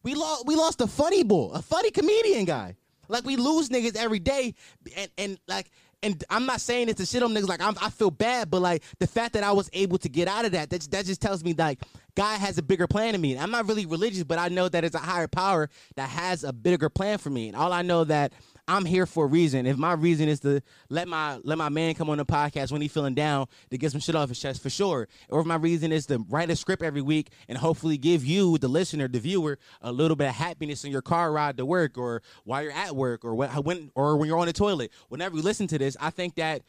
We 0.04 0.14
lost 0.14 0.46
we 0.46 0.54
lost 0.54 0.80
a 0.80 0.86
funny 0.86 1.24
boy, 1.24 1.50
a 1.54 1.60
funny 1.60 1.90
comedian 1.90 2.44
guy. 2.44 2.76
Like 3.08 3.24
we 3.24 3.36
lose 3.36 3.68
niggas 3.68 3.96
every 3.96 4.20
day, 4.20 4.54
and 4.96 5.10
and 5.18 5.38
like 5.48 5.70
and 6.02 6.22
I'm 6.30 6.46
not 6.46 6.60
saying 6.60 6.88
it's 6.88 7.00
a 7.00 7.06
shit 7.06 7.22
on 7.22 7.32
niggas. 7.34 7.48
Like 7.48 7.60
I'm, 7.60 7.74
I 7.80 7.90
feel 7.90 8.10
bad, 8.10 8.50
but 8.50 8.62
like 8.62 8.82
the 8.98 9.06
fact 9.06 9.34
that 9.34 9.42
I 9.42 9.52
was 9.52 9.68
able 9.72 9.98
to 9.98 10.08
get 10.08 10.28
out 10.28 10.44
of 10.44 10.52
that, 10.52 10.70
that 10.70 10.82
that 10.90 11.06
just 11.06 11.20
tells 11.20 11.42
me 11.42 11.54
like 11.54 11.80
God 12.14 12.38
has 12.38 12.58
a 12.58 12.62
bigger 12.62 12.86
plan 12.86 13.12
than 13.12 13.20
me. 13.20 13.36
I'm 13.38 13.50
not 13.50 13.66
really 13.68 13.86
religious, 13.86 14.24
but 14.24 14.38
I 14.38 14.48
know 14.48 14.68
that 14.68 14.84
it's 14.84 14.94
a 14.94 15.00
higher 15.00 15.28
power 15.28 15.70
that 15.96 16.08
has 16.08 16.44
a 16.44 16.52
bigger 16.52 16.88
plan 16.88 17.18
for 17.18 17.30
me. 17.30 17.48
And 17.48 17.56
all 17.56 17.72
I 17.72 17.82
know 17.82 18.04
that 18.04 18.32
I'm 18.68 18.84
here 18.84 19.06
for 19.06 19.24
a 19.24 19.26
reason. 19.26 19.66
If 19.66 19.78
my 19.78 19.94
reason 19.94 20.28
is 20.28 20.40
to 20.40 20.60
let 20.90 21.08
my 21.08 21.40
let 21.42 21.56
my 21.56 21.70
man 21.70 21.94
come 21.94 22.10
on 22.10 22.18
the 22.18 22.26
podcast 22.26 22.70
when 22.70 22.82
he's 22.82 22.92
feeling 22.92 23.14
down 23.14 23.46
to 23.70 23.78
get 23.78 23.92
some 23.92 24.00
shit 24.00 24.14
off 24.14 24.28
his 24.28 24.38
chest 24.38 24.62
for 24.62 24.68
sure, 24.68 25.08
or 25.30 25.40
if 25.40 25.46
my 25.46 25.56
reason 25.56 25.90
is 25.90 26.04
to 26.06 26.24
write 26.28 26.50
a 26.50 26.56
script 26.56 26.82
every 26.82 27.00
week 27.00 27.30
and 27.48 27.56
hopefully 27.56 27.96
give 27.96 28.26
you, 28.26 28.58
the 28.58 28.68
listener, 28.68 29.08
the 29.08 29.20
viewer, 29.20 29.58
a 29.80 29.90
little 29.90 30.16
bit 30.16 30.28
of 30.28 30.34
happiness 30.34 30.84
in 30.84 30.92
your 30.92 31.00
car 31.00 31.32
ride 31.32 31.56
to 31.56 31.64
work, 31.64 31.96
or 31.96 32.22
while 32.44 32.62
you're 32.62 32.72
at 32.72 32.94
work, 32.94 33.24
or 33.24 33.34
when, 33.34 33.48
when 33.50 33.90
or 33.94 34.18
when 34.18 34.28
you're 34.28 34.38
on 34.38 34.46
the 34.46 34.52
toilet. 34.52 34.92
Whenever 35.08 35.36
you 35.36 35.42
listen 35.42 35.66
to 35.68 35.78
this, 35.78 35.96
I 35.98 36.10
think 36.10 36.34
that 36.34 36.62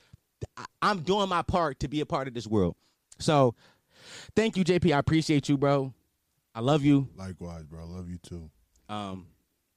I'm 0.81 1.01
doing 1.01 1.27
my 1.27 1.41
part 1.41 1.81
to 1.81 1.89
be 1.89 1.99
a 1.99 2.05
part 2.05 2.29
of 2.29 2.33
this 2.33 2.47
world. 2.47 2.77
So, 3.19 3.55
thank 4.37 4.55
you, 4.55 4.63
JP. 4.63 4.95
I 4.95 4.99
appreciate 4.99 5.49
you, 5.49 5.57
bro. 5.57 5.93
I 6.55 6.61
love 6.61 6.83
you. 6.85 7.09
Likewise, 7.17 7.65
bro. 7.65 7.81
I 7.81 7.85
love 7.85 8.09
you 8.09 8.17
too. 8.17 8.49
Um, 8.87 9.27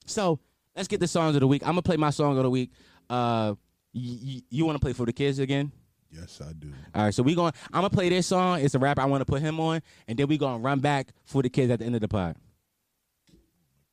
so 0.07 0.39
let's 0.77 0.89
get 0.89 1.01
the 1.01 1.09
songs 1.09 1.35
of 1.37 1.41
the 1.41 1.47
week. 1.47 1.63
I'm 1.63 1.71
gonna 1.73 1.83
play 1.83 1.97
my 1.97 2.11
song 2.11 2.37
of 2.37 2.43
the 2.45 2.51
week. 2.51 2.71
Uh, 3.11 3.55
y- 3.95 4.19
y- 4.25 4.43
you 4.51 4.65
want 4.65 4.77
to 4.77 4.81
play 4.81 4.93
for 4.93 5.07
the 5.07 5.13
kids 5.13 5.39
again? 5.39 5.73
Yes, 6.11 6.41
I 6.47 6.53
do. 6.53 6.73
All 6.95 7.05
right, 7.05 7.15
so 7.15 7.23
we 7.23 7.35
going. 7.35 7.53
I'm 7.73 7.79
gonna 7.81 7.91
play 7.91 8.09
this 8.11 8.27
song. 8.27 8.61
It's 8.61 8.75
a 8.75 8.79
rapper 8.79 9.01
I 9.01 9.07
want 9.07 9.23
to 9.23 9.25
put 9.25 9.41
him 9.41 9.59
on, 9.61 9.81
and 10.07 10.19
then 10.19 10.29
we 10.29 10.37
gonna 10.39 10.59
run 10.59 10.81
back 10.81 11.09
for 11.25 11.43
the 11.43 11.49
kids 11.49 11.71
at 11.71 11.79
the 11.79 11.87
end 11.87 11.95
of 11.95 12.01
the 12.03 12.09
pod. 12.09 12.37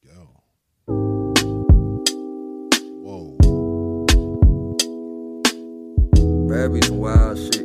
Yo. 0.04 0.30
Whoa. 3.04 3.38
That'd 6.50 6.84
some 6.84 6.98
wild 6.98 7.38
shit. 7.38 7.59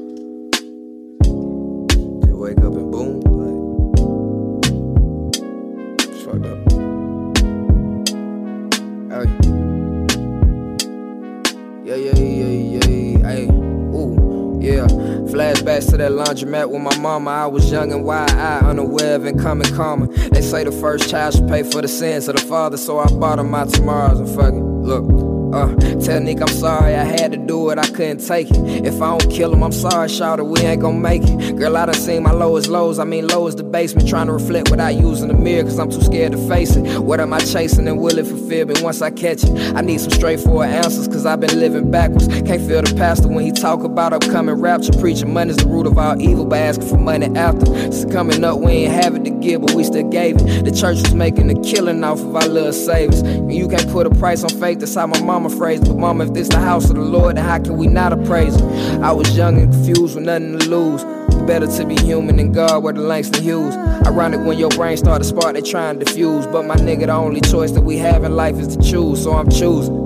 Yeah, 11.95 12.12
yeah, 12.16 12.80
yeah, 12.80 13.32
yeah. 13.32 13.51
Ooh, 13.53 14.59
yeah. 14.61 14.86
Flashbacks 15.30 15.90
to 15.90 15.97
that 15.99 16.11
laundromat 16.11 16.68
with 16.68 16.82
my 16.82 16.97
mama. 16.99 17.30
I 17.30 17.47
was 17.47 17.70
young 17.70 17.92
and 17.92 18.05
wide-eyed, 18.05 18.64
unaware 18.64 19.14
of 19.14 19.26
incoming 19.26 19.72
karma. 19.74 20.09
They 20.09 20.40
say 20.40 20.64
the 20.64 20.72
first 20.72 21.09
child 21.09 21.34
should 21.34 21.47
pay 21.49 21.62
for 21.62 21.82
the 21.82 21.88
sins 21.88 22.26
of 22.26 22.34
the 22.34 22.42
father, 22.42 22.76
so 22.78 22.99
I 22.99 23.07
bought 23.07 23.38
him 23.38 23.51
my 23.51 23.64
tomorrows 23.66 24.18
and 24.18 24.28
fuck 24.28 24.55
it. 24.55 24.61
Look. 24.61 25.34
Uh, 25.55 25.72
tell 26.00 26.20
Nick 26.20 26.40
I'm 26.40 26.48
sorry, 26.48 26.96
I 26.96 27.05
had 27.05 27.30
to 27.30 27.38
do 27.38 27.70
it, 27.70 27.78
I 27.78 27.86
couldn't 27.86 28.26
take 28.26 28.50
it. 28.50 28.84
If 28.84 29.00
I 29.00 29.16
don't 29.16 29.30
kill 29.30 29.52
him, 29.52 29.62
I'm 29.62 29.70
sorry, 29.70 30.09
shout 30.09 30.40
it, 30.40 30.46
we 30.46 30.59
ain't 30.61 30.82
gon' 30.82 31.00
make 31.00 31.22
it. 31.22 31.57
Girl, 31.57 31.76
I 31.76 31.86
done 31.86 31.94
seen 31.94 32.24
my 32.24 32.32
lowest 32.32 32.66
lows, 32.66 32.98
I 32.98 33.05
mean 33.05 33.28
low 33.28 33.48
the 33.48 33.62
basement, 33.62 34.09
trying 34.09 34.26
to 34.26 34.32
reflect 34.32 34.70
without 34.70 34.96
using 34.96 35.28
the 35.28 35.34
mirror, 35.34 35.62
cause 35.62 35.78
I'm 35.78 35.90
too 35.90 36.02
scared 36.02 36.32
to 36.32 36.48
face 36.48 36.74
it. 36.74 36.98
What 36.98 37.20
am 37.20 37.32
I 37.32 37.38
chasing 37.38 37.86
and 37.86 38.00
will 38.00 38.18
it 38.18 38.26
fulfill 38.26 38.66
me 38.66 38.74
once 38.82 39.00
I 39.00 39.12
catch 39.12 39.44
it? 39.44 39.76
I 39.76 39.80
need 39.80 40.00
some 40.00 40.11
straightforward 40.11 40.70
answers, 40.70 41.07
cause 41.07 41.24
I've 41.24 41.38
been 41.38 41.61
living 41.61 41.88
backwards. 41.88 42.26
Can't 42.26 42.66
feel 42.66 42.82
the 42.82 42.92
pastor 42.96 43.28
when 43.28 43.44
he 43.44 43.52
talk 43.52 43.84
about 43.84 44.12
upcoming 44.12 44.57
rapture. 44.57 44.92
Preaching 44.98 45.32
money's 45.32 45.59
the 45.59 45.68
root 45.68 45.86
of 45.86 45.98
all 45.98 46.20
evil, 46.20 46.46
but 46.46 46.59
asking 46.59 46.88
for 46.88 46.98
money 46.98 47.26
after. 47.36 47.66
It's 47.68 48.05
coming 48.07 48.42
up, 48.42 48.59
we 48.59 48.72
ain't 48.72 48.92
have 48.92 49.14
it 49.14 49.24
to 49.24 49.30
give, 49.30 49.61
but 49.61 49.72
we 49.74 49.84
still 49.84 50.09
gave 50.09 50.36
it. 50.36 50.64
The 50.64 50.72
church 50.72 51.00
was 51.02 51.14
making 51.14 51.57
a 51.57 51.62
killing 51.62 52.02
off 52.02 52.20
of 52.20 52.34
our 52.34 52.48
little 52.48 52.72
savings. 52.72 53.22
You 53.55 53.68
can't 53.68 53.88
put 53.92 54.09
a 54.09 54.11
price 54.11 54.42
on 54.42 54.50
faith, 54.59 54.80
that's 54.80 54.96
how 54.96 55.07
my 55.07 55.20
mama 55.20 55.43
phrased 55.51 55.84
it. 55.84 55.88
But 55.88 55.99
mama, 55.99 56.24
if 56.24 56.34
this 56.34 56.49
the 56.49 56.61
house 56.61 56.88
of 56.90 56.97
the 56.97 57.03
Lord, 57.03 57.36
then 57.36 57.45
how 57.45 57.59
can 57.59 57.76
we 57.76 57.86
not 57.86 58.12
appraise 58.12 58.57
it? 58.57 58.62
I 59.03 59.12
was 59.12 59.36
young 59.36 59.59
and 59.59 59.72
confused 59.72 60.14
with 60.14 60.24
nothing 60.24 60.59
to 60.59 60.68
lose. 60.68 61.05
Better 61.47 61.66
to 61.66 61.84
be 61.84 61.97
human 61.97 62.36
than 62.36 62.53
God, 62.53 62.82
where 62.82 62.92
the 62.92 63.01
Langston 63.01 63.42
Hughes. 63.42 63.74
Ironic 64.07 64.40
when 64.40 64.59
your 64.59 64.70
brain 64.70 64.97
start 64.97 65.22
to 65.22 65.28
spark, 65.28 65.55
they 65.55 65.62
try 65.62 65.90
and 65.90 66.01
diffuse. 66.01 66.47
But 66.47 66.64
my 66.64 66.76
nigga, 66.76 67.07
the 67.07 67.12
only 67.12 67.40
choice 67.40 67.72
that 67.72 67.82
we 67.82 67.99
have 67.99 68.24
in 68.24 68.34
life 68.34 68.57
is 68.57 68.76
to 68.76 68.82
choose, 68.82 69.22
so 69.22 69.32
I'm 69.32 69.51
choosing. 69.51 70.03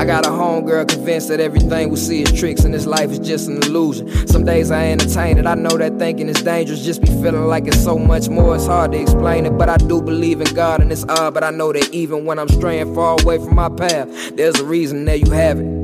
I 0.00 0.06
got 0.06 0.24
a 0.24 0.30
homegirl 0.30 0.88
convinced 0.88 1.28
that 1.28 1.40
everything 1.40 1.90
we 1.90 1.96
see 1.96 2.22
is 2.22 2.32
tricks 2.32 2.64
and 2.64 2.72
this 2.72 2.86
life 2.86 3.10
is 3.10 3.18
just 3.18 3.48
an 3.48 3.58
illusion. 3.58 4.26
Some 4.28 4.46
days 4.46 4.70
I 4.70 4.86
entertain 4.86 5.36
it, 5.36 5.46
I 5.46 5.54
know 5.54 5.76
that 5.76 5.98
thinking 5.98 6.30
is 6.30 6.42
dangerous, 6.42 6.82
just 6.82 7.02
be 7.02 7.08
feeling 7.08 7.44
like 7.44 7.66
it's 7.66 7.84
so 7.84 7.98
much 7.98 8.30
more, 8.30 8.54
it's 8.54 8.64
hard 8.64 8.92
to 8.92 8.98
explain 8.98 9.44
it. 9.44 9.58
But 9.58 9.68
I 9.68 9.76
do 9.76 10.00
believe 10.00 10.40
in 10.40 10.54
God 10.54 10.80
and 10.80 10.90
it's 10.90 11.04
odd, 11.04 11.34
but 11.34 11.44
I 11.44 11.50
know 11.50 11.70
that 11.74 11.92
even 11.92 12.24
when 12.24 12.38
I'm 12.38 12.48
straying 12.48 12.94
far 12.94 13.20
away 13.20 13.36
from 13.36 13.54
my 13.54 13.68
path, 13.68 14.08
there's 14.36 14.58
a 14.58 14.64
reason 14.64 15.04
there 15.04 15.16
you 15.16 15.30
have 15.32 15.60
it. 15.60 15.79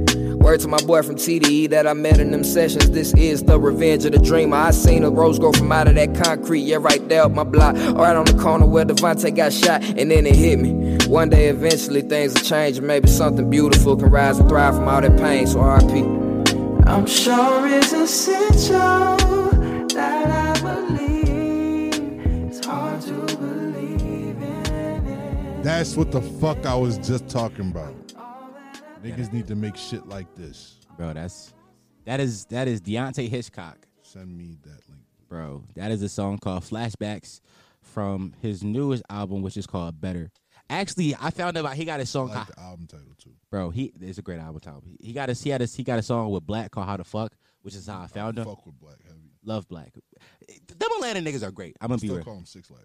Word 0.47 0.61
to 0.61 0.69
my 0.69 0.79
boy 0.79 1.03
from 1.03 1.17
TDE 1.17 1.71
that 1.71 1.89
I 1.89 1.93
met 1.93 2.21
in 2.21 2.31
them 2.31 2.45
sessions. 2.45 2.93
This 2.93 3.13
is 3.15 3.43
the 3.43 3.59
revenge 3.59 4.05
of 4.05 4.13
the 4.13 4.21
dreamer. 4.21 4.57
I 4.57 4.71
seen 4.71 5.03
a 5.03 5.11
rose 5.11 5.41
grow 5.41 5.51
from 5.51 5.73
out 5.73 5.89
of 5.89 5.97
that 5.97 6.15
concrete, 6.15 6.61
yeah, 6.61 6.77
right 6.79 7.07
there 7.09 7.23
up 7.23 7.33
my 7.33 7.43
block. 7.43 7.75
Right 7.75 8.15
on 8.15 8.27
the 8.27 8.39
corner 8.41 8.65
where 8.65 8.85
Devontae 8.85 9.35
got 9.35 9.53
shot, 9.53 9.83
and 9.83 10.09
then 10.09 10.25
it 10.25 10.37
hit 10.37 10.61
me. 10.61 10.99
One 11.09 11.31
day, 11.31 11.49
eventually, 11.49 12.01
things 12.01 12.35
will 12.35 12.43
change, 12.43 12.79
and 12.79 12.87
maybe 12.87 13.09
something 13.09 13.51
beautiful 13.51 13.97
can 13.97 14.09
rise 14.09 14.39
and 14.39 14.49
thrive 14.49 14.77
from 14.77 14.87
all 14.87 15.01
that 15.01 15.19
pain. 15.19 15.49
So, 15.49 15.59
RP. 15.59 16.87
I'm 16.87 17.07
sure 17.07 17.67
it's 17.67 17.93
essential 17.93 18.77
that 19.97 20.31
I 20.31 20.61
believe. 20.61 21.93
It's 22.47 22.65
hard 22.65 23.01
to 23.03 23.37
believe 23.37 24.41
in 24.41 25.07
it. 25.09 25.63
That's 25.65 25.97
what 25.97 26.13
the 26.13 26.23
fuck 26.23 26.65
I 26.67 26.77
was 26.77 26.99
just 26.99 27.29
talking 27.29 27.69
about. 27.73 28.06
Niggas 29.13 29.33
need 29.33 29.47
to 29.49 29.55
make 29.55 29.77
shit 29.77 30.07
like 30.07 30.35
this. 30.35 30.77
Bro, 30.97 31.15
that's 31.15 31.53
that 32.05 32.21
is 32.21 32.45
that 32.47 32.69
is 32.69 32.81
Deante' 32.81 33.29
Hitchcock. 33.29 33.79
Send 34.03 34.37
me 34.37 34.57
that 34.63 34.89
link. 34.89 35.03
Bro, 35.29 35.65
that 35.75 35.91
is 35.91 36.03
a 36.03 36.09
song 36.09 36.39
called 36.39 36.63
Flashbacks 36.63 37.41
from 37.81 38.33
his 38.41 38.63
newest 38.63 39.03
album, 39.11 39.43
which 39.43 39.57
is 39.57 39.67
called 39.67 40.01
Better. 40.01 40.31
Actually, 40.69 41.15
I 41.21 41.31
found 41.31 41.57
out 41.57 41.73
he 41.75 41.85
got 41.85 42.01
a 42.01 42.03
I 42.03 42.05
song. 42.05 42.29
like 42.29 42.37
called- 42.37 42.49
the 42.57 42.61
album 42.61 42.87
title 42.87 43.15
too. 43.19 43.31
bro, 43.51 43.71
he 43.71 43.93
it's 44.01 44.19
a 44.19 44.23
great 44.23 44.41
album 44.41 44.61
title. 44.61 44.83
He 45.01 45.13
got 45.13 45.31
a 45.31 45.33
he 45.35 45.51
had 45.51 45.63
a 45.63 45.67
he 45.67 45.83
got 45.83 45.99
a 45.99 46.03
song 46.03 46.31
with 46.31 46.45
Black 46.47 46.71
called 46.71 46.87
How 46.87 46.97
to 46.97 47.05
Fuck, 47.05 47.33
which 47.63 47.75
is 47.75 47.87
how 47.87 48.01
I 48.01 48.07
found 48.07 48.39
him. 48.39 48.45
Fuck 48.45 48.65
with 48.67 48.79
Black 48.79 48.97
Heavy. 49.05 49.31
Love 49.45 49.69
Black. 49.69 49.93
Them 50.79 50.89
Atlanta 50.97 51.21
niggas 51.21 51.47
are 51.47 51.53
great. 51.53 51.77
I'm 51.81 51.89
gonna 51.89 51.99
be 52.01 52.09
Still 52.09 52.17
real. 52.17 52.25
call 52.25 52.39
him 52.39 52.47
Six 52.47 52.71
Light. 52.71 52.85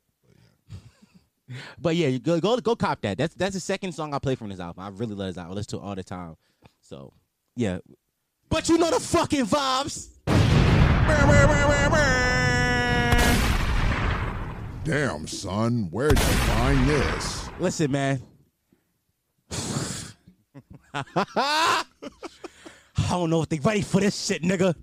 But 1.51 1.55
yeah. 1.55 1.65
But 1.79 1.95
yeah, 1.95 2.07
you 2.07 2.19
go 2.19 2.39
go 2.39 2.57
go 2.57 2.75
cop 2.75 3.01
that. 3.01 3.17
That's 3.17 3.33
that's 3.35 3.53
the 3.53 3.59
second 3.59 3.93
song 3.93 4.13
I 4.13 4.19
play 4.19 4.35
from 4.35 4.49
this 4.49 4.59
album. 4.59 4.83
I 4.83 4.89
really 4.89 5.15
love 5.15 5.27
this 5.27 5.37
album. 5.37 5.53
I 5.53 5.55
listen 5.55 5.79
to 5.79 5.85
it 5.85 5.87
all 5.87 5.95
the 5.95 6.03
time. 6.03 6.35
So 6.81 7.13
yeah. 7.55 7.79
But 8.49 8.69
you 8.69 8.77
know 8.77 8.89
the 8.91 8.99
fucking 8.99 9.45
vibes. 9.45 10.09
Damn, 14.83 15.27
son, 15.27 15.89
where'd 15.91 16.17
you 16.17 16.25
find 16.25 16.89
this? 16.89 17.49
Listen, 17.59 17.91
man. 17.91 18.21
I 20.93 21.85
don't 23.09 23.29
know 23.29 23.43
if 23.43 23.49
they 23.49 23.59
ready 23.59 23.81
for 23.81 24.01
this 24.01 24.25
shit, 24.25 24.41
nigga. 24.41 24.73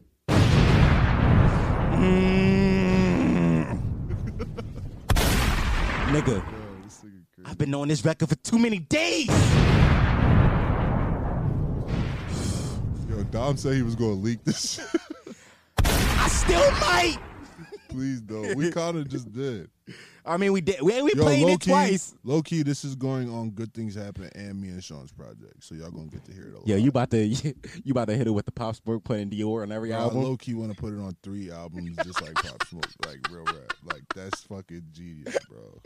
Mm. 1.98 3.82
nigga, 6.12 6.42
I've 7.48 7.56
been 7.56 7.74
on 7.74 7.88
this 7.88 8.04
record 8.04 8.28
for 8.28 8.34
too 8.34 8.58
many 8.58 8.78
days. 8.78 9.26
Yo, 13.08 13.22
Dom 13.30 13.56
said 13.56 13.74
he 13.74 13.80
was 13.82 13.94
gonna 13.94 14.12
leak 14.12 14.44
this. 14.44 14.78
I 15.84 16.28
still 16.28 16.70
might. 16.72 17.16
Please 17.88 18.20
don't. 18.20 18.54
We 18.54 18.70
kind 18.70 18.98
of 18.98 19.08
just 19.08 19.32
did. 19.32 19.70
I 20.26 20.36
mean, 20.36 20.52
we 20.52 20.60
did. 20.60 20.82
We, 20.82 21.00
we 21.00 21.12
Yo, 21.14 21.22
played 21.22 21.48
it 21.48 21.60
key, 21.60 21.70
twice. 21.70 22.14
Low 22.22 22.42
key, 22.42 22.62
this 22.62 22.84
is 22.84 22.94
going 22.94 23.30
on 23.30 23.48
Good 23.52 23.72
Things 23.72 23.94
Happen 23.94 24.28
and 24.34 24.60
me 24.60 24.68
and 24.68 24.84
Sean's 24.84 25.10
project, 25.10 25.64
so 25.64 25.74
y'all 25.74 25.90
gonna 25.90 26.08
get 26.08 26.26
to 26.26 26.34
hear 26.34 26.48
it 26.48 26.52
a 26.52 26.58
lot. 26.58 26.68
Yeah, 26.68 26.76
you 26.76 26.90
about 26.90 27.10
to 27.12 27.24
you 27.24 27.54
about 27.92 28.08
to 28.08 28.14
hit 28.14 28.26
it 28.26 28.32
with 28.32 28.44
the 28.44 28.52
Pop 28.52 28.76
Smoke 28.76 29.04
putting 29.04 29.30
Dior 29.30 29.62
on 29.62 29.72
every 29.72 29.94
I 29.94 30.00
album. 30.00 30.22
low 30.22 30.36
key 30.36 30.52
want 30.52 30.70
to 30.70 30.78
put 30.78 30.92
it 30.92 31.00
on 31.00 31.16
three 31.22 31.50
albums, 31.50 31.96
just 32.04 32.20
like 32.20 32.34
Pop 32.34 32.62
Smoke, 32.66 32.90
like 33.06 33.20
real 33.30 33.44
rap. 33.46 33.72
Like 33.84 34.02
that's 34.14 34.42
fucking 34.42 34.82
genius, 34.92 35.38
bro. 35.48 35.80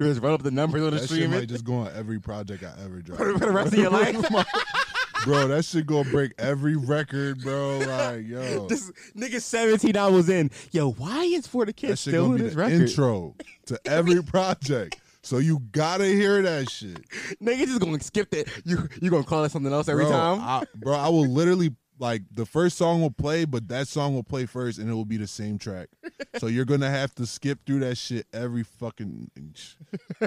Just 0.00 0.20
run 0.20 0.32
up 0.32 0.42
the 0.42 0.50
numbers 0.50 0.82
on 0.82 0.90
the 0.90 0.96
That 1.00 1.08
shit 1.08 1.10
stream. 1.10 1.30
might 1.30 1.48
just 1.48 1.64
go 1.64 1.74
on 1.74 1.92
every 1.94 2.20
project 2.20 2.62
I 2.64 2.72
ever 2.84 3.00
drop. 3.00 3.18
For 3.18 3.32
the 3.38 3.50
rest 3.50 3.72
of 3.72 3.78
your 3.78 3.90
life? 3.90 4.16
bro. 5.24 5.48
That 5.48 5.64
shit 5.64 5.86
gonna 5.86 6.08
break 6.10 6.32
every 6.38 6.76
record, 6.76 7.42
bro. 7.42 7.78
Like, 7.78 8.26
yo, 8.26 8.66
This 8.68 8.90
nigga 9.16 9.40
17 9.40 9.96
hours 9.96 10.28
in. 10.28 10.50
Yo, 10.72 10.92
why 10.92 11.24
is 11.24 11.46
for 11.46 11.64
the 11.66 11.72
kids 11.72 12.00
still 12.00 12.32
in 12.32 12.38
this 12.38 12.54
the 12.54 12.58
record? 12.60 12.80
intro 12.82 13.34
to 13.66 13.80
every 13.86 14.22
project. 14.22 15.00
So 15.22 15.36
you 15.36 15.60
gotta 15.72 16.06
hear 16.06 16.40
that 16.40 16.70
shit, 16.70 16.98
Nigga 17.42 17.66
just 17.66 17.80
gonna 17.80 18.00
skip 18.00 18.30
that. 18.30 18.48
You 18.64 18.88
you 19.02 19.10
gonna 19.10 19.22
call 19.22 19.44
it 19.44 19.52
something 19.52 19.72
else 19.72 19.86
every 19.88 20.04
bro, 20.04 20.12
time? 20.12 20.40
I, 20.40 20.64
bro, 20.76 20.94
I 20.94 21.08
will 21.10 21.26
literally 21.28 21.74
like 22.00 22.22
the 22.32 22.46
first 22.46 22.78
song 22.78 23.02
will 23.02 23.10
play, 23.10 23.44
but 23.44 23.68
that 23.68 23.86
song 23.86 24.14
will 24.14 24.22
play 24.24 24.46
first, 24.46 24.78
and 24.78 24.90
it 24.90 24.94
will 24.94 25.04
be 25.04 25.18
the 25.18 25.26
same 25.26 25.58
track. 25.58 25.88
so 26.38 26.46
you're 26.46 26.64
gonna 26.64 26.90
have 26.90 27.14
to 27.16 27.26
skip 27.26 27.58
through 27.66 27.80
that 27.80 27.96
shit 27.96 28.26
every 28.32 28.62
fucking. 28.64 29.30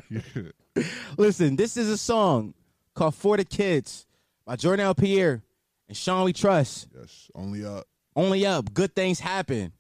Yeah. 0.10 0.22
Listen, 1.18 1.56
this 1.56 1.76
is 1.76 1.90
a 1.90 1.98
song 1.98 2.54
called 2.94 3.16
For 3.16 3.38
the 3.38 3.44
Kids 3.44 4.06
by 4.46 4.56
Jornell 4.56 4.96
Pierre 4.96 5.42
and 5.88 5.98
Sean 5.98 6.26
We 6.26 6.34
Trust. 6.34 6.88
Yes, 6.98 7.32
only 7.36 7.66
up. 7.66 7.88
Only 8.16 8.46
up. 8.46 8.74
Good 8.74 8.96
things 8.96 9.20
happen. 9.20 9.74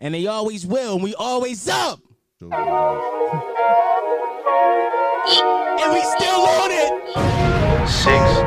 And 0.00 0.14
they 0.14 0.26
always 0.26 0.66
will, 0.66 0.94
and 0.94 1.02
we 1.02 1.14
always 1.14 1.68
up. 1.68 2.00
And 5.28 5.92
we 5.92 6.00
still 6.00 6.40
on 6.40 6.70
it. 6.70 7.88
Six, 7.88 8.45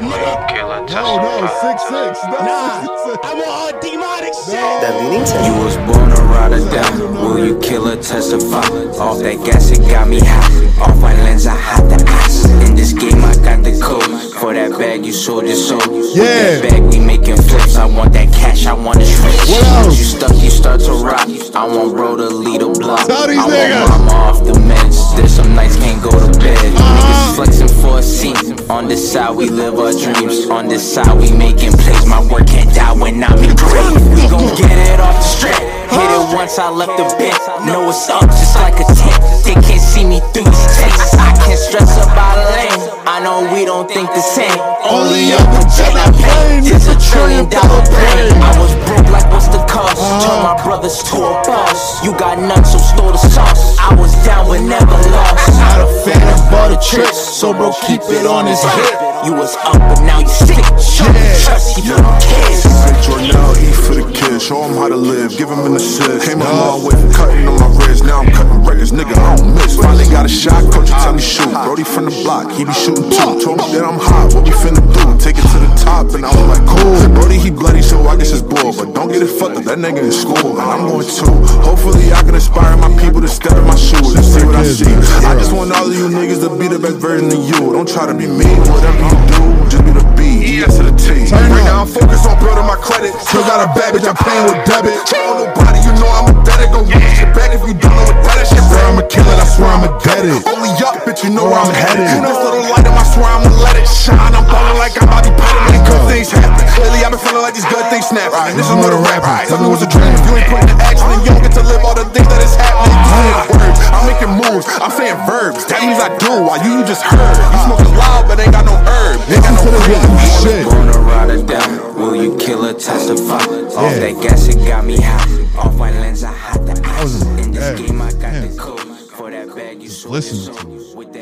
nigga. 0.00 0.48
Killer 0.48 0.80
No, 0.90 1.16
no, 1.16 1.46
six 1.60 1.82
six. 1.82 2.18
No, 2.24 2.38
Nah, 2.44 2.80
six, 2.80 3.02
six. 3.04 3.18
I'm 3.24 3.40
on 3.40 3.80
demonic 3.80 4.34
shit. 4.44 4.60
That 4.82 4.94
leaning 5.00 5.24
to 5.24 5.36
You 5.46 5.64
was 5.64 5.76
born 5.88 6.10
to 6.14 6.22
ride 6.22 6.52
or 6.52 6.60
die. 6.70 6.98
Will 7.22 7.44
you 7.46 7.58
kill 7.60 7.88
or 7.88 7.96
testify? 7.96 8.66
Off 9.00 9.18
that 9.20 9.42
gas, 9.44 9.70
it 9.70 9.80
got 9.88 10.08
me 10.08 10.20
hot. 10.20 10.90
Off 10.90 11.00
my 11.00 11.14
lens, 11.24 11.46
I 11.46 11.56
hot 11.56 11.88
the 11.88 12.04
ice. 12.24 12.44
In 12.68 12.74
this 12.76 12.92
game, 12.92 13.24
I 13.24 13.34
got 13.36 13.62
the 13.64 13.78
code. 13.80 14.04
For 14.40 14.52
that 14.54 14.72
bag, 14.78 15.04
you 15.06 15.12
sold 15.12 15.46
your 15.46 15.56
soul. 15.56 15.78
With 15.88 16.16
Yeah. 16.16 16.24
that 16.24 16.62
bag, 16.70 16.82
we 16.92 16.98
making 17.00 17.36
flips. 17.36 17.76
I 17.76 17.86
want 17.86 18.12
that 18.12 18.32
cash, 18.32 18.66
I 18.66 18.72
want 18.74 19.00
to 19.00 19.06
switch. 19.06 19.48
What 19.50 19.66
else? 19.86 19.98
You 19.98 20.04
stuck, 20.04 20.36
you 20.42 20.50
start 20.50 20.80
to 20.82 20.92
rock. 20.92 21.26
I 21.54 21.66
want 21.66 21.94
bro 21.94 22.16
to 22.16 22.28
lead 22.28 22.62
a 22.62 22.68
block. 22.68 23.06
Tell 23.06 23.26
these 23.28 23.38
I 23.38 23.48
niggas. 23.48 23.88
want 23.88 24.04
mama 24.04 24.12
off 24.28 24.44
the 24.44 24.52
meds. 24.52 24.83
There's 25.16 25.32
some 25.32 25.54
nights 25.54 25.76
can't 25.76 26.02
go 26.02 26.10
to 26.10 26.38
bed. 26.38 26.58
Niggas 26.58 27.36
flexing 27.36 27.68
for 27.80 27.98
a 27.98 28.02
scene. 28.02 28.36
On 28.70 28.88
this 28.88 29.12
side, 29.12 29.34
we 29.36 29.48
live 29.48 29.78
our 29.78 29.92
dreams. 29.92 30.48
On 30.50 30.68
this 30.68 30.82
side, 30.82 31.16
we 31.18 31.30
making 31.32 31.72
plays. 31.72 32.06
My 32.06 32.20
work 32.30 32.46
can't 32.46 32.72
die 32.74 32.92
when 32.92 33.22
I'm 33.22 33.38
in 33.38 33.54
grave. 33.56 33.94
We 34.14 34.28
gon' 34.28 34.54
get 34.56 34.72
it 34.72 35.00
off 35.00 35.16
the 35.16 35.22
strip. 35.22 35.58
Hit 35.94 36.10
it 36.10 36.34
once, 36.34 36.58
I 36.58 36.70
left 36.70 36.96
the 36.96 37.06
bed. 37.18 37.36
Know 37.66 37.88
it's 37.88 38.08
up 38.10 38.26
just 38.26 38.56
like 38.56 38.74
a 38.80 38.86
tent. 38.86 39.20
They 39.44 39.54
can't 39.54 39.80
see 39.80 40.04
me 40.04 40.20
through 40.32 40.50
these 40.50 40.66
takes. 40.78 41.14
I 41.14 41.30
can't 41.44 41.58
stress 41.58 41.96
about 42.02 42.38
a 42.38 42.46
lane. 42.54 42.82
I 43.06 43.20
know 43.22 43.46
we 43.52 43.64
don't 43.64 43.88
think 43.88 44.08
the 44.10 44.20
same. 44.20 44.58
Only 44.82 45.32
up 45.32 45.46
until 45.54 45.94
I 45.94 46.10
pay. 46.12 46.66
It's 46.66 46.88
a 46.88 46.96
trillion 46.98 47.48
dollar 47.48 47.82
plane. 47.86 48.34
I 48.42 48.52
was 48.58 48.74
broke 48.86 49.08
like 49.10 49.30
what's 49.30 49.48
the 49.48 49.63
cost? 49.74 49.98
Turn 50.22 50.40
my 50.46 50.54
brothers 50.62 51.02
to 51.10 51.16
a 51.18 51.34
boss. 51.42 52.04
You 52.06 52.14
got 52.14 52.38
none, 52.38 52.64
so 52.64 52.78
store 52.78 53.10
the 53.10 53.18
sauce. 53.18 53.76
I 53.78 53.90
was 53.98 54.14
down 54.22 54.46
but 54.46 54.62
never 54.62 54.98
lost. 55.10 55.50
Not 55.58 55.82
a 55.82 55.88
fan 56.06 56.22
of 56.22 56.54
all 56.54 56.70
the 56.70 56.78
tricks, 56.78 57.18
so 57.18 57.52
bro 57.52 57.74
keep 57.86 58.00
it 58.06 58.24
on 58.24 58.46
his 58.46 58.62
hip. 58.62 58.94
You 59.26 59.34
was 59.34 59.56
up 59.66 59.82
but 59.90 60.00
now 60.06 60.20
you 60.20 60.28
stick. 60.28 60.62
Show 60.78 61.10
me 61.10 61.26
trust, 61.42 61.82
you 61.82 61.96
don't 61.98 62.06
care. 62.22 62.54
St. 62.54 62.98
Jornell, 63.02 63.56
eat 63.58 63.74
for 63.74 63.94
the 63.98 64.06
kids, 64.14 64.46
show 64.46 64.62
them 64.62 64.76
how 64.78 64.88
to 64.88 64.96
live, 64.96 65.36
give 65.36 65.48
them 65.48 65.64
an 65.66 65.74
assist. 65.74 66.28
Came 66.28 66.40
a 66.40 66.44
long 66.44 66.84
way 66.84 66.94
from 66.94 67.10
cutting 67.10 67.48
on 67.48 67.58
my 67.58 67.68
wrist, 67.82 68.04
now 68.04 68.20
I'm 68.20 68.30
cutting 68.30 68.62
records, 68.62 68.92
nigga, 68.92 69.16
I 69.16 69.36
don't 69.36 69.54
miss. 69.54 69.76
Finally 69.76 70.06
got 70.12 70.26
a 70.26 70.28
shot, 70.28 70.62
coach, 70.70 70.88
you 70.92 70.96
tell 71.02 71.14
me 71.14 71.22
shoot. 71.22 71.50
Brody 71.50 71.84
from 71.84 72.04
the 72.04 72.14
block, 72.22 72.52
he 72.52 72.64
be 72.64 72.72
shooting 72.72 73.10
too. 73.10 73.40
Told 73.42 73.58
me 73.58 73.72
that 73.74 73.84
I'm 73.84 73.98
hot, 73.98 74.34
what 74.36 74.44
we 74.44 74.52
finna 74.52 74.84
do? 74.92 75.02
Take 75.18 75.40
it 75.40 75.48
to 75.56 75.58
the 75.58 75.72
top, 75.80 76.12
and 76.12 76.24
I 76.24 76.28
was 76.28 76.46
like, 76.52 76.64
cool. 76.68 77.00
Brody, 77.16 77.38
he 77.40 77.50
bloody, 77.50 77.80
so 77.80 77.96
I 78.04 78.16
guess 78.16 78.30
it's 78.30 78.44
bull. 78.44 78.76
But 78.76 78.92
don't 78.92 79.08
get 79.08 79.22
it 79.24 79.32
fucked 79.32 79.56
up, 79.56 79.63
that 79.64 79.80
nigga 79.80 80.04
in 80.04 80.12
school, 80.12 80.60
and 80.60 80.68
I'm 80.68 80.84
going 80.84 81.08
too. 81.08 81.28
Hopefully, 81.64 82.12
I 82.12 82.20
can 82.20 82.36
inspire 82.36 82.76
my 82.76 82.92
people 83.00 83.20
to 83.24 83.28
step 83.28 83.56
in 83.56 83.64
my 83.64 83.76
shoes 83.76 84.12
and 84.12 84.24
see 84.24 84.44
what 84.44 84.56
I 84.56 84.64
see. 84.64 84.92
I 85.24 85.32
just 85.40 85.56
want 85.56 85.72
all 85.72 85.88
of 85.88 85.96
you 85.96 86.12
niggas 86.12 86.44
to 86.44 86.52
be 86.52 86.68
the 86.68 86.78
best 86.78 87.00
version 87.00 87.32
of 87.32 87.40
you. 87.40 87.72
Don't 87.72 87.88
try 87.88 88.04
to 88.04 88.12
be 88.12 88.28
me, 88.28 88.44
whatever 88.68 89.00
you 89.00 89.18
do, 89.32 89.40
just 89.72 89.84
be 89.88 89.92
the 89.96 90.04
B. 90.16 90.24
B. 90.24 90.60
E 90.60 90.64
to 90.64 90.82
the 90.84 90.94
T. 90.96 91.28
Right 91.32 91.64
now, 91.64 91.84
I'm 91.84 91.88
focused 91.88 92.28
on 92.28 92.36
building 92.40 92.68
my 92.68 92.76
credit. 92.76 93.16
Still 93.24 93.44
got 93.48 93.64
a 93.64 93.68
bad 93.72 93.96
bitch, 93.96 94.04
I'm 94.04 94.16
paying 94.20 94.44
with 94.44 94.60
debit. 94.68 94.96
Tell 95.08 95.48
nobody, 95.48 95.80
you 95.80 95.92
know 95.96 96.08
I'm 96.12 96.28
a 96.28 96.34
debit. 96.44 96.68
Go 96.68 96.84
get 96.84 97.00
shit 97.16 97.32
back 97.32 97.56
if 97.56 97.64
you 97.64 97.72
don't 97.76 97.92
know 97.92 98.04
what 98.04 98.20
that 98.24 98.44
is. 98.44 98.52
Shit, 98.52 98.64
Swear 98.68 98.84
I'm 98.84 99.00
a 99.00 99.04
killer, 99.08 99.32
I 99.32 99.46
swear 99.48 99.70
I'm 99.72 99.84
a 99.88 99.92
it. 100.24 100.44
Only 100.48 100.72
up, 100.84 101.04
bitch, 101.04 101.24
you 101.24 101.30
know 101.32 101.44
where 101.44 101.60
I'm 101.60 101.68
I'm 101.68 101.76
headed. 101.76 102.08
You 102.12 102.20
know, 102.20 102.36
little 102.36 102.68
light 102.68 102.84
my 102.84 103.04
swear 103.04 103.32
let 103.40 103.48
it 103.48 103.63
shine. 103.88 104.34
I'm 104.34 104.44
ballin' 104.48 104.78
like 104.78 104.96
I'm 105.00 105.08
about 105.08 105.24
to 105.24 105.32
pay 105.34 105.54
them. 105.72 105.84
Good 105.84 106.04
things 106.10 106.28
happen. 106.30 106.64
Lately, 106.80 107.00
I've 107.04 107.12
been 107.12 107.22
feeling 107.22 107.44
like 107.44 107.54
these 107.54 107.68
good 107.68 107.86
things 107.88 108.08
snap. 108.08 108.32
And 108.34 108.58
this 108.58 108.68
is 108.68 108.76
not 108.76 108.92
a 108.92 109.00
rap. 109.00 109.22
Tell 109.48 109.60
me 109.62 109.68
what's 109.68 109.82
a 109.84 109.90
dream. 109.90 110.10
If 110.10 110.24
you 110.26 110.34
ain't 110.36 110.48
putting 110.48 110.68
the 110.70 110.76
action, 110.84 111.06
then 111.08 111.20
you 111.24 111.30
don't 111.32 111.42
get 111.42 111.54
to 111.58 111.64
live 111.64 111.82
all 111.84 111.94
the 111.94 112.06
things 112.12 112.28
that 112.28 112.42
is 112.42 112.54
happening. 112.56 112.94
You 112.94 113.06
saying 113.14 113.54
words, 113.56 113.80
I'm 113.94 114.04
making 114.08 114.32
moves. 114.34 114.66
I'm 114.80 114.92
saying 114.92 115.18
verbs. 115.28 115.62
That 115.70 115.80
means 115.84 116.00
I 116.00 116.10
do. 116.18 116.32
While 116.44 116.60
you, 116.64 116.80
you 116.80 116.82
just 116.84 117.04
heard. 117.04 117.36
You 117.54 117.60
smoking 117.64 117.94
loud, 117.96 118.28
but 118.28 118.40
ain't 118.40 118.52
got 118.52 118.66
no 118.66 118.76
herb. 118.76 119.20
Ain't 119.30 119.42
got 119.42 119.54
no 119.54 119.62
Listen 119.64 119.72
to 119.72 119.80
cream. 119.86 120.16
this 120.18 120.34
shit. 120.42 120.64
Born 120.66 120.86
to 120.92 120.98
ride 121.00 121.30
or 121.30 121.42
die. 121.42 121.70
Will 121.94 122.16
you 122.16 122.36
kill 122.38 122.64
or 122.66 122.74
testify? 122.74 123.40
Off 123.78 123.94
that 124.02 124.14
gas, 124.20 124.48
it 124.48 124.58
got 124.66 124.84
me 124.84 124.98
hot. 125.00 125.24
Off 125.56 125.74
my 125.78 125.90
lens, 125.90 126.24
I 126.24 126.32
hot 126.32 126.64
the 126.66 126.74
ice. 126.84 127.22
In 127.42 127.52
this 127.52 127.80
game, 127.80 128.02
I 128.02 128.10
got 128.12 128.32
man. 128.34 128.50
the 128.50 128.58
code. 128.58 128.80
For 129.14 129.30
that 129.30 129.54
bag, 129.54 129.80
you 129.80 129.88
sold 129.88 130.14
listen 130.14 130.52
your 130.52 130.62
to 130.62 130.80
soul. 130.84 130.96
With 130.98 131.12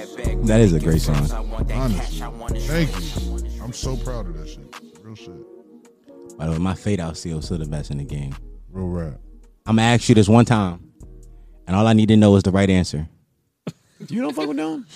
that 0.46 0.48
bag, 0.48 0.48
we 0.48 0.48
That 0.48 0.60
is 0.60 0.72
a 0.72 0.80
great 0.80 1.00
song. 1.00 1.30
I 1.30 1.40
want 1.40 1.68
that 1.68 1.90
cash, 1.90 2.20
I 2.20 2.28
want 2.28 2.54
to 2.54 2.60
Thank 2.60 2.90
you. 2.90 3.62
I'm 3.62 3.72
so 3.72 3.96
proud 3.96 4.26
of 4.26 4.38
that 4.38 4.48
shit. 4.48 4.60
Real 5.02 5.14
shit. 5.14 5.32
By 6.38 6.46
the 6.46 6.52
way, 6.52 6.58
my 6.58 6.74
fade 6.74 7.00
out 7.00 7.16
seal 7.16 7.42
still 7.42 7.58
the 7.58 7.66
best 7.66 7.90
in 7.90 7.98
the 7.98 8.04
game. 8.04 8.34
Real 8.70 8.88
rap. 8.88 9.20
I'm 9.66 9.76
gonna 9.76 9.88
ask 9.88 10.08
you 10.08 10.14
this 10.14 10.28
one 10.28 10.44
time, 10.44 10.92
and 11.66 11.76
all 11.76 11.86
I 11.86 11.92
need 11.92 12.08
to 12.08 12.16
know 12.16 12.34
is 12.36 12.42
the 12.42 12.50
right 12.50 12.68
answer. 12.68 13.08
You 14.08 14.20
don't 14.20 14.34
fuck 14.34 14.48
with 14.48 14.56
them? 14.56 14.86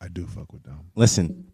I 0.00 0.08
do 0.08 0.26
fuck 0.26 0.52
with 0.52 0.62
them. 0.64 0.80
Listen, 0.94 1.46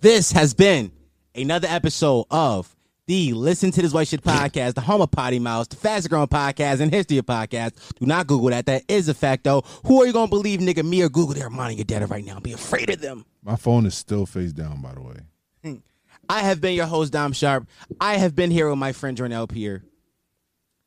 this 0.00 0.32
has 0.32 0.52
been 0.52 0.92
another 1.34 1.68
episode 1.68 2.26
of 2.30 2.74
the 3.06 3.32
Listen 3.32 3.70
to 3.72 3.82
This 3.82 3.92
White 3.92 4.08
Shit 4.08 4.22
podcast, 4.22 4.74
the 4.74 4.80
home 4.80 5.00
of 5.00 5.10
Potty 5.10 5.38
Mouse, 5.38 5.66
the 5.68 5.76
fastest 5.76 6.10
growing 6.10 6.28
podcast 6.28 6.80
in 6.80 6.90
history 6.90 7.18
of 7.18 7.26
podcasts. 7.26 7.94
Do 7.98 8.06
not 8.06 8.26
Google 8.26 8.50
that. 8.50 8.66
That 8.66 8.84
is 8.88 9.08
a 9.08 9.14
fact, 9.14 9.44
though. 9.44 9.62
Who 9.86 10.02
are 10.02 10.06
you 10.06 10.12
gonna 10.12 10.28
believe, 10.28 10.60
nigga? 10.60 10.84
Me 10.88 11.02
or 11.02 11.08
Google? 11.08 11.34
They're 11.34 11.50
minding 11.50 11.78
your 11.78 11.84
data 11.84 12.06
right 12.06 12.24
now. 12.24 12.38
Be 12.38 12.52
afraid 12.52 12.90
of 12.90 13.00
them. 13.00 13.24
My 13.42 13.56
phone 13.56 13.86
is 13.86 13.94
still 13.94 14.26
face 14.26 14.52
down, 14.52 14.80
by 14.80 14.94
the 14.94 15.00
way. 15.00 15.16
Hmm. 15.64 15.74
I 16.28 16.40
have 16.40 16.60
been 16.60 16.74
your 16.74 16.86
host, 16.86 17.12
Dom 17.12 17.32
Sharp. 17.32 17.66
I 18.00 18.16
have 18.16 18.36
been 18.36 18.50
here 18.50 18.68
with 18.70 18.78
my 18.78 18.92
friend 18.92 19.18
Jornell 19.18 19.48
Pierre. 19.48 19.82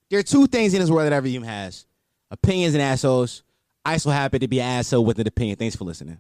There 0.10 0.20
are 0.20 0.24
two 0.24 0.48
things 0.48 0.74
in 0.74 0.80
this 0.80 0.90
world 0.90 1.06
that 1.06 1.14
every 1.14 1.32
human 1.32 1.50
has 1.50 1.86
opinions 2.32 2.74
and 2.74 2.82
assholes. 2.82 3.44
I 3.84 3.98
so 3.98 4.10
happy 4.10 4.40
to 4.40 4.48
be 4.48 4.62
an 4.62 4.80
asshole 4.80 5.06
with 5.06 5.20
an 5.20 5.28
opinion. 5.28 5.58
Thanks 5.58 5.76
for 5.76 5.84
listening. 5.84 6.20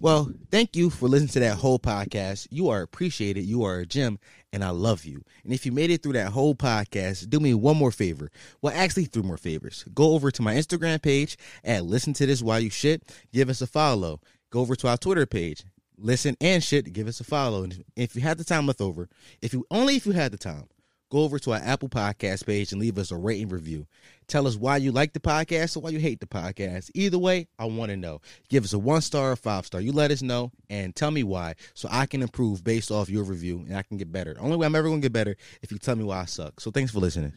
Well, 0.00 0.32
thank 0.50 0.76
you 0.76 0.90
for 0.90 1.08
listening 1.08 1.30
to 1.30 1.40
that 1.40 1.56
whole 1.56 1.78
podcast. 1.78 2.48
You 2.50 2.68
are 2.68 2.82
appreciated. 2.82 3.44
You 3.44 3.64
are 3.64 3.80
a 3.80 3.86
gem, 3.86 4.18
and 4.52 4.64
I 4.64 4.70
love 4.70 5.04
you. 5.04 5.22
And 5.44 5.52
if 5.52 5.66
you 5.66 5.72
made 5.72 5.90
it 5.90 6.02
through 6.02 6.14
that 6.14 6.32
whole 6.32 6.54
podcast, 6.54 7.28
do 7.28 7.40
me 7.40 7.54
one 7.54 7.76
more 7.76 7.92
favor. 7.92 8.30
Well, 8.62 8.72
actually, 8.74 9.04
three 9.04 9.22
more 9.22 9.36
favors. 9.36 9.84
Go 9.94 10.14
over 10.14 10.30
to 10.30 10.42
my 10.42 10.54
Instagram 10.54 11.02
page 11.02 11.36
at 11.64 11.84
Listen 11.84 12.12
to 12.14 12.26
This 12.26 12.42
While 12.42 12.60
You 12.60 12.70
Shit. 12.70 13.02
Give 13.32 13.48
us 13.48 13.60
a 13.60 13.66
follow. 13.66 14.20
Go 14.50 14.60
over 14.60 14.74
to 14.76 14.88
our 14.88 14.96
Twitter 14.96 15.26
page. 15.26 15.64
Listen 15.98 16.36
and 16.40 16.62
shit. 16.62 16.92
Give 16.92 17.08
us 17.08 17.20
a 17.20 17.24
follow. 17.24 17.64
And 17.64 17.84
if 17.96 18.14
you 18.14 18.22
had 18.22 18.38
the 18.38 18.44
time 18.44 18.66
left 18.66 18.80
over, 18.80 19.08
if 19.42 19.52
you 19.52 19.66
only 19.70 19.96
if 19.96 20.06
you 20.06 20.12
had 20.12 20.32
the 20.32 20.38
time, 20.38 20.68
go 21.10 21.20
over 21.20 21.38
to 21.38 21.52
our 21.52 21.60
Apple 21.62 21.88
Podcast 21.88 22.46
page 22.46 22.72
and 22.72 22.80
leave 22.80 22.98
us 22.98 23.10
a 23.10 23.16
rating 23.16 23.48
review. 23.48 23.86
Tell 24.26 24.46
us 24.46 24.56
why 24.56 24.76
you 24.76 24.92
like 24.92 25.14
the 25.14 25.20
podcast 25.20 25.76
or 25.76 25.80
why 25.80 25.90
you 25.90 25.98
hate 25.98 26.20
the 26.20 26.26
podcast. 26.26 26.90
Either 26.94 27.18
way, 27.18 27.48
I 27.58 27.64
want 27.64 27.90
to 27.90 27.96
know. 27.96 28.20
Give 28.48 28.64
us 28.64 28.74
a 28.74 28.78
one 28.78 29.00
star 29.00 29.32
or 29.32 29.36
five 29.36 29.64
star. 29.66 29.80
You 29.80 29.92
let 29.92 30.10
us 30.10 30.22
know 30.22 30.52
and 30.68 30.94
tell 30.94 31.10
me 31.10 31.22
why 31.22 31.54
so 31.74 31.88
I 31.90 32.06
can 32.06 32.22
improve 32.22 32.62
based 32.62 32.90
off 32.90 33.08
your 33.08 33.24
review 33.24 33.64
and 33.66 33.76
I 33.76 33.82
can 33.82 33.96
get 33.96 34.12
better. 34.12 34.34
The 34.34 34.40
only 34.40 34.56
way 34.56 34.66
I'm 34.66 34.74
ever 34.74 34.88
going 34.88 35.00
to 35.00 35.04
get 35.04 35.12
better 35.12 35.36
if 35.62 35.72
you 35.72 35.78
tell 35.78 35.96
me 35.96 36.04
why 36.04 36.20
I 36.20 36.24
suck. 36.26 36.60
So 36.60 36.70
thanks 36.70 36.92
for 36.92 37.00
listening. 37.00 37.32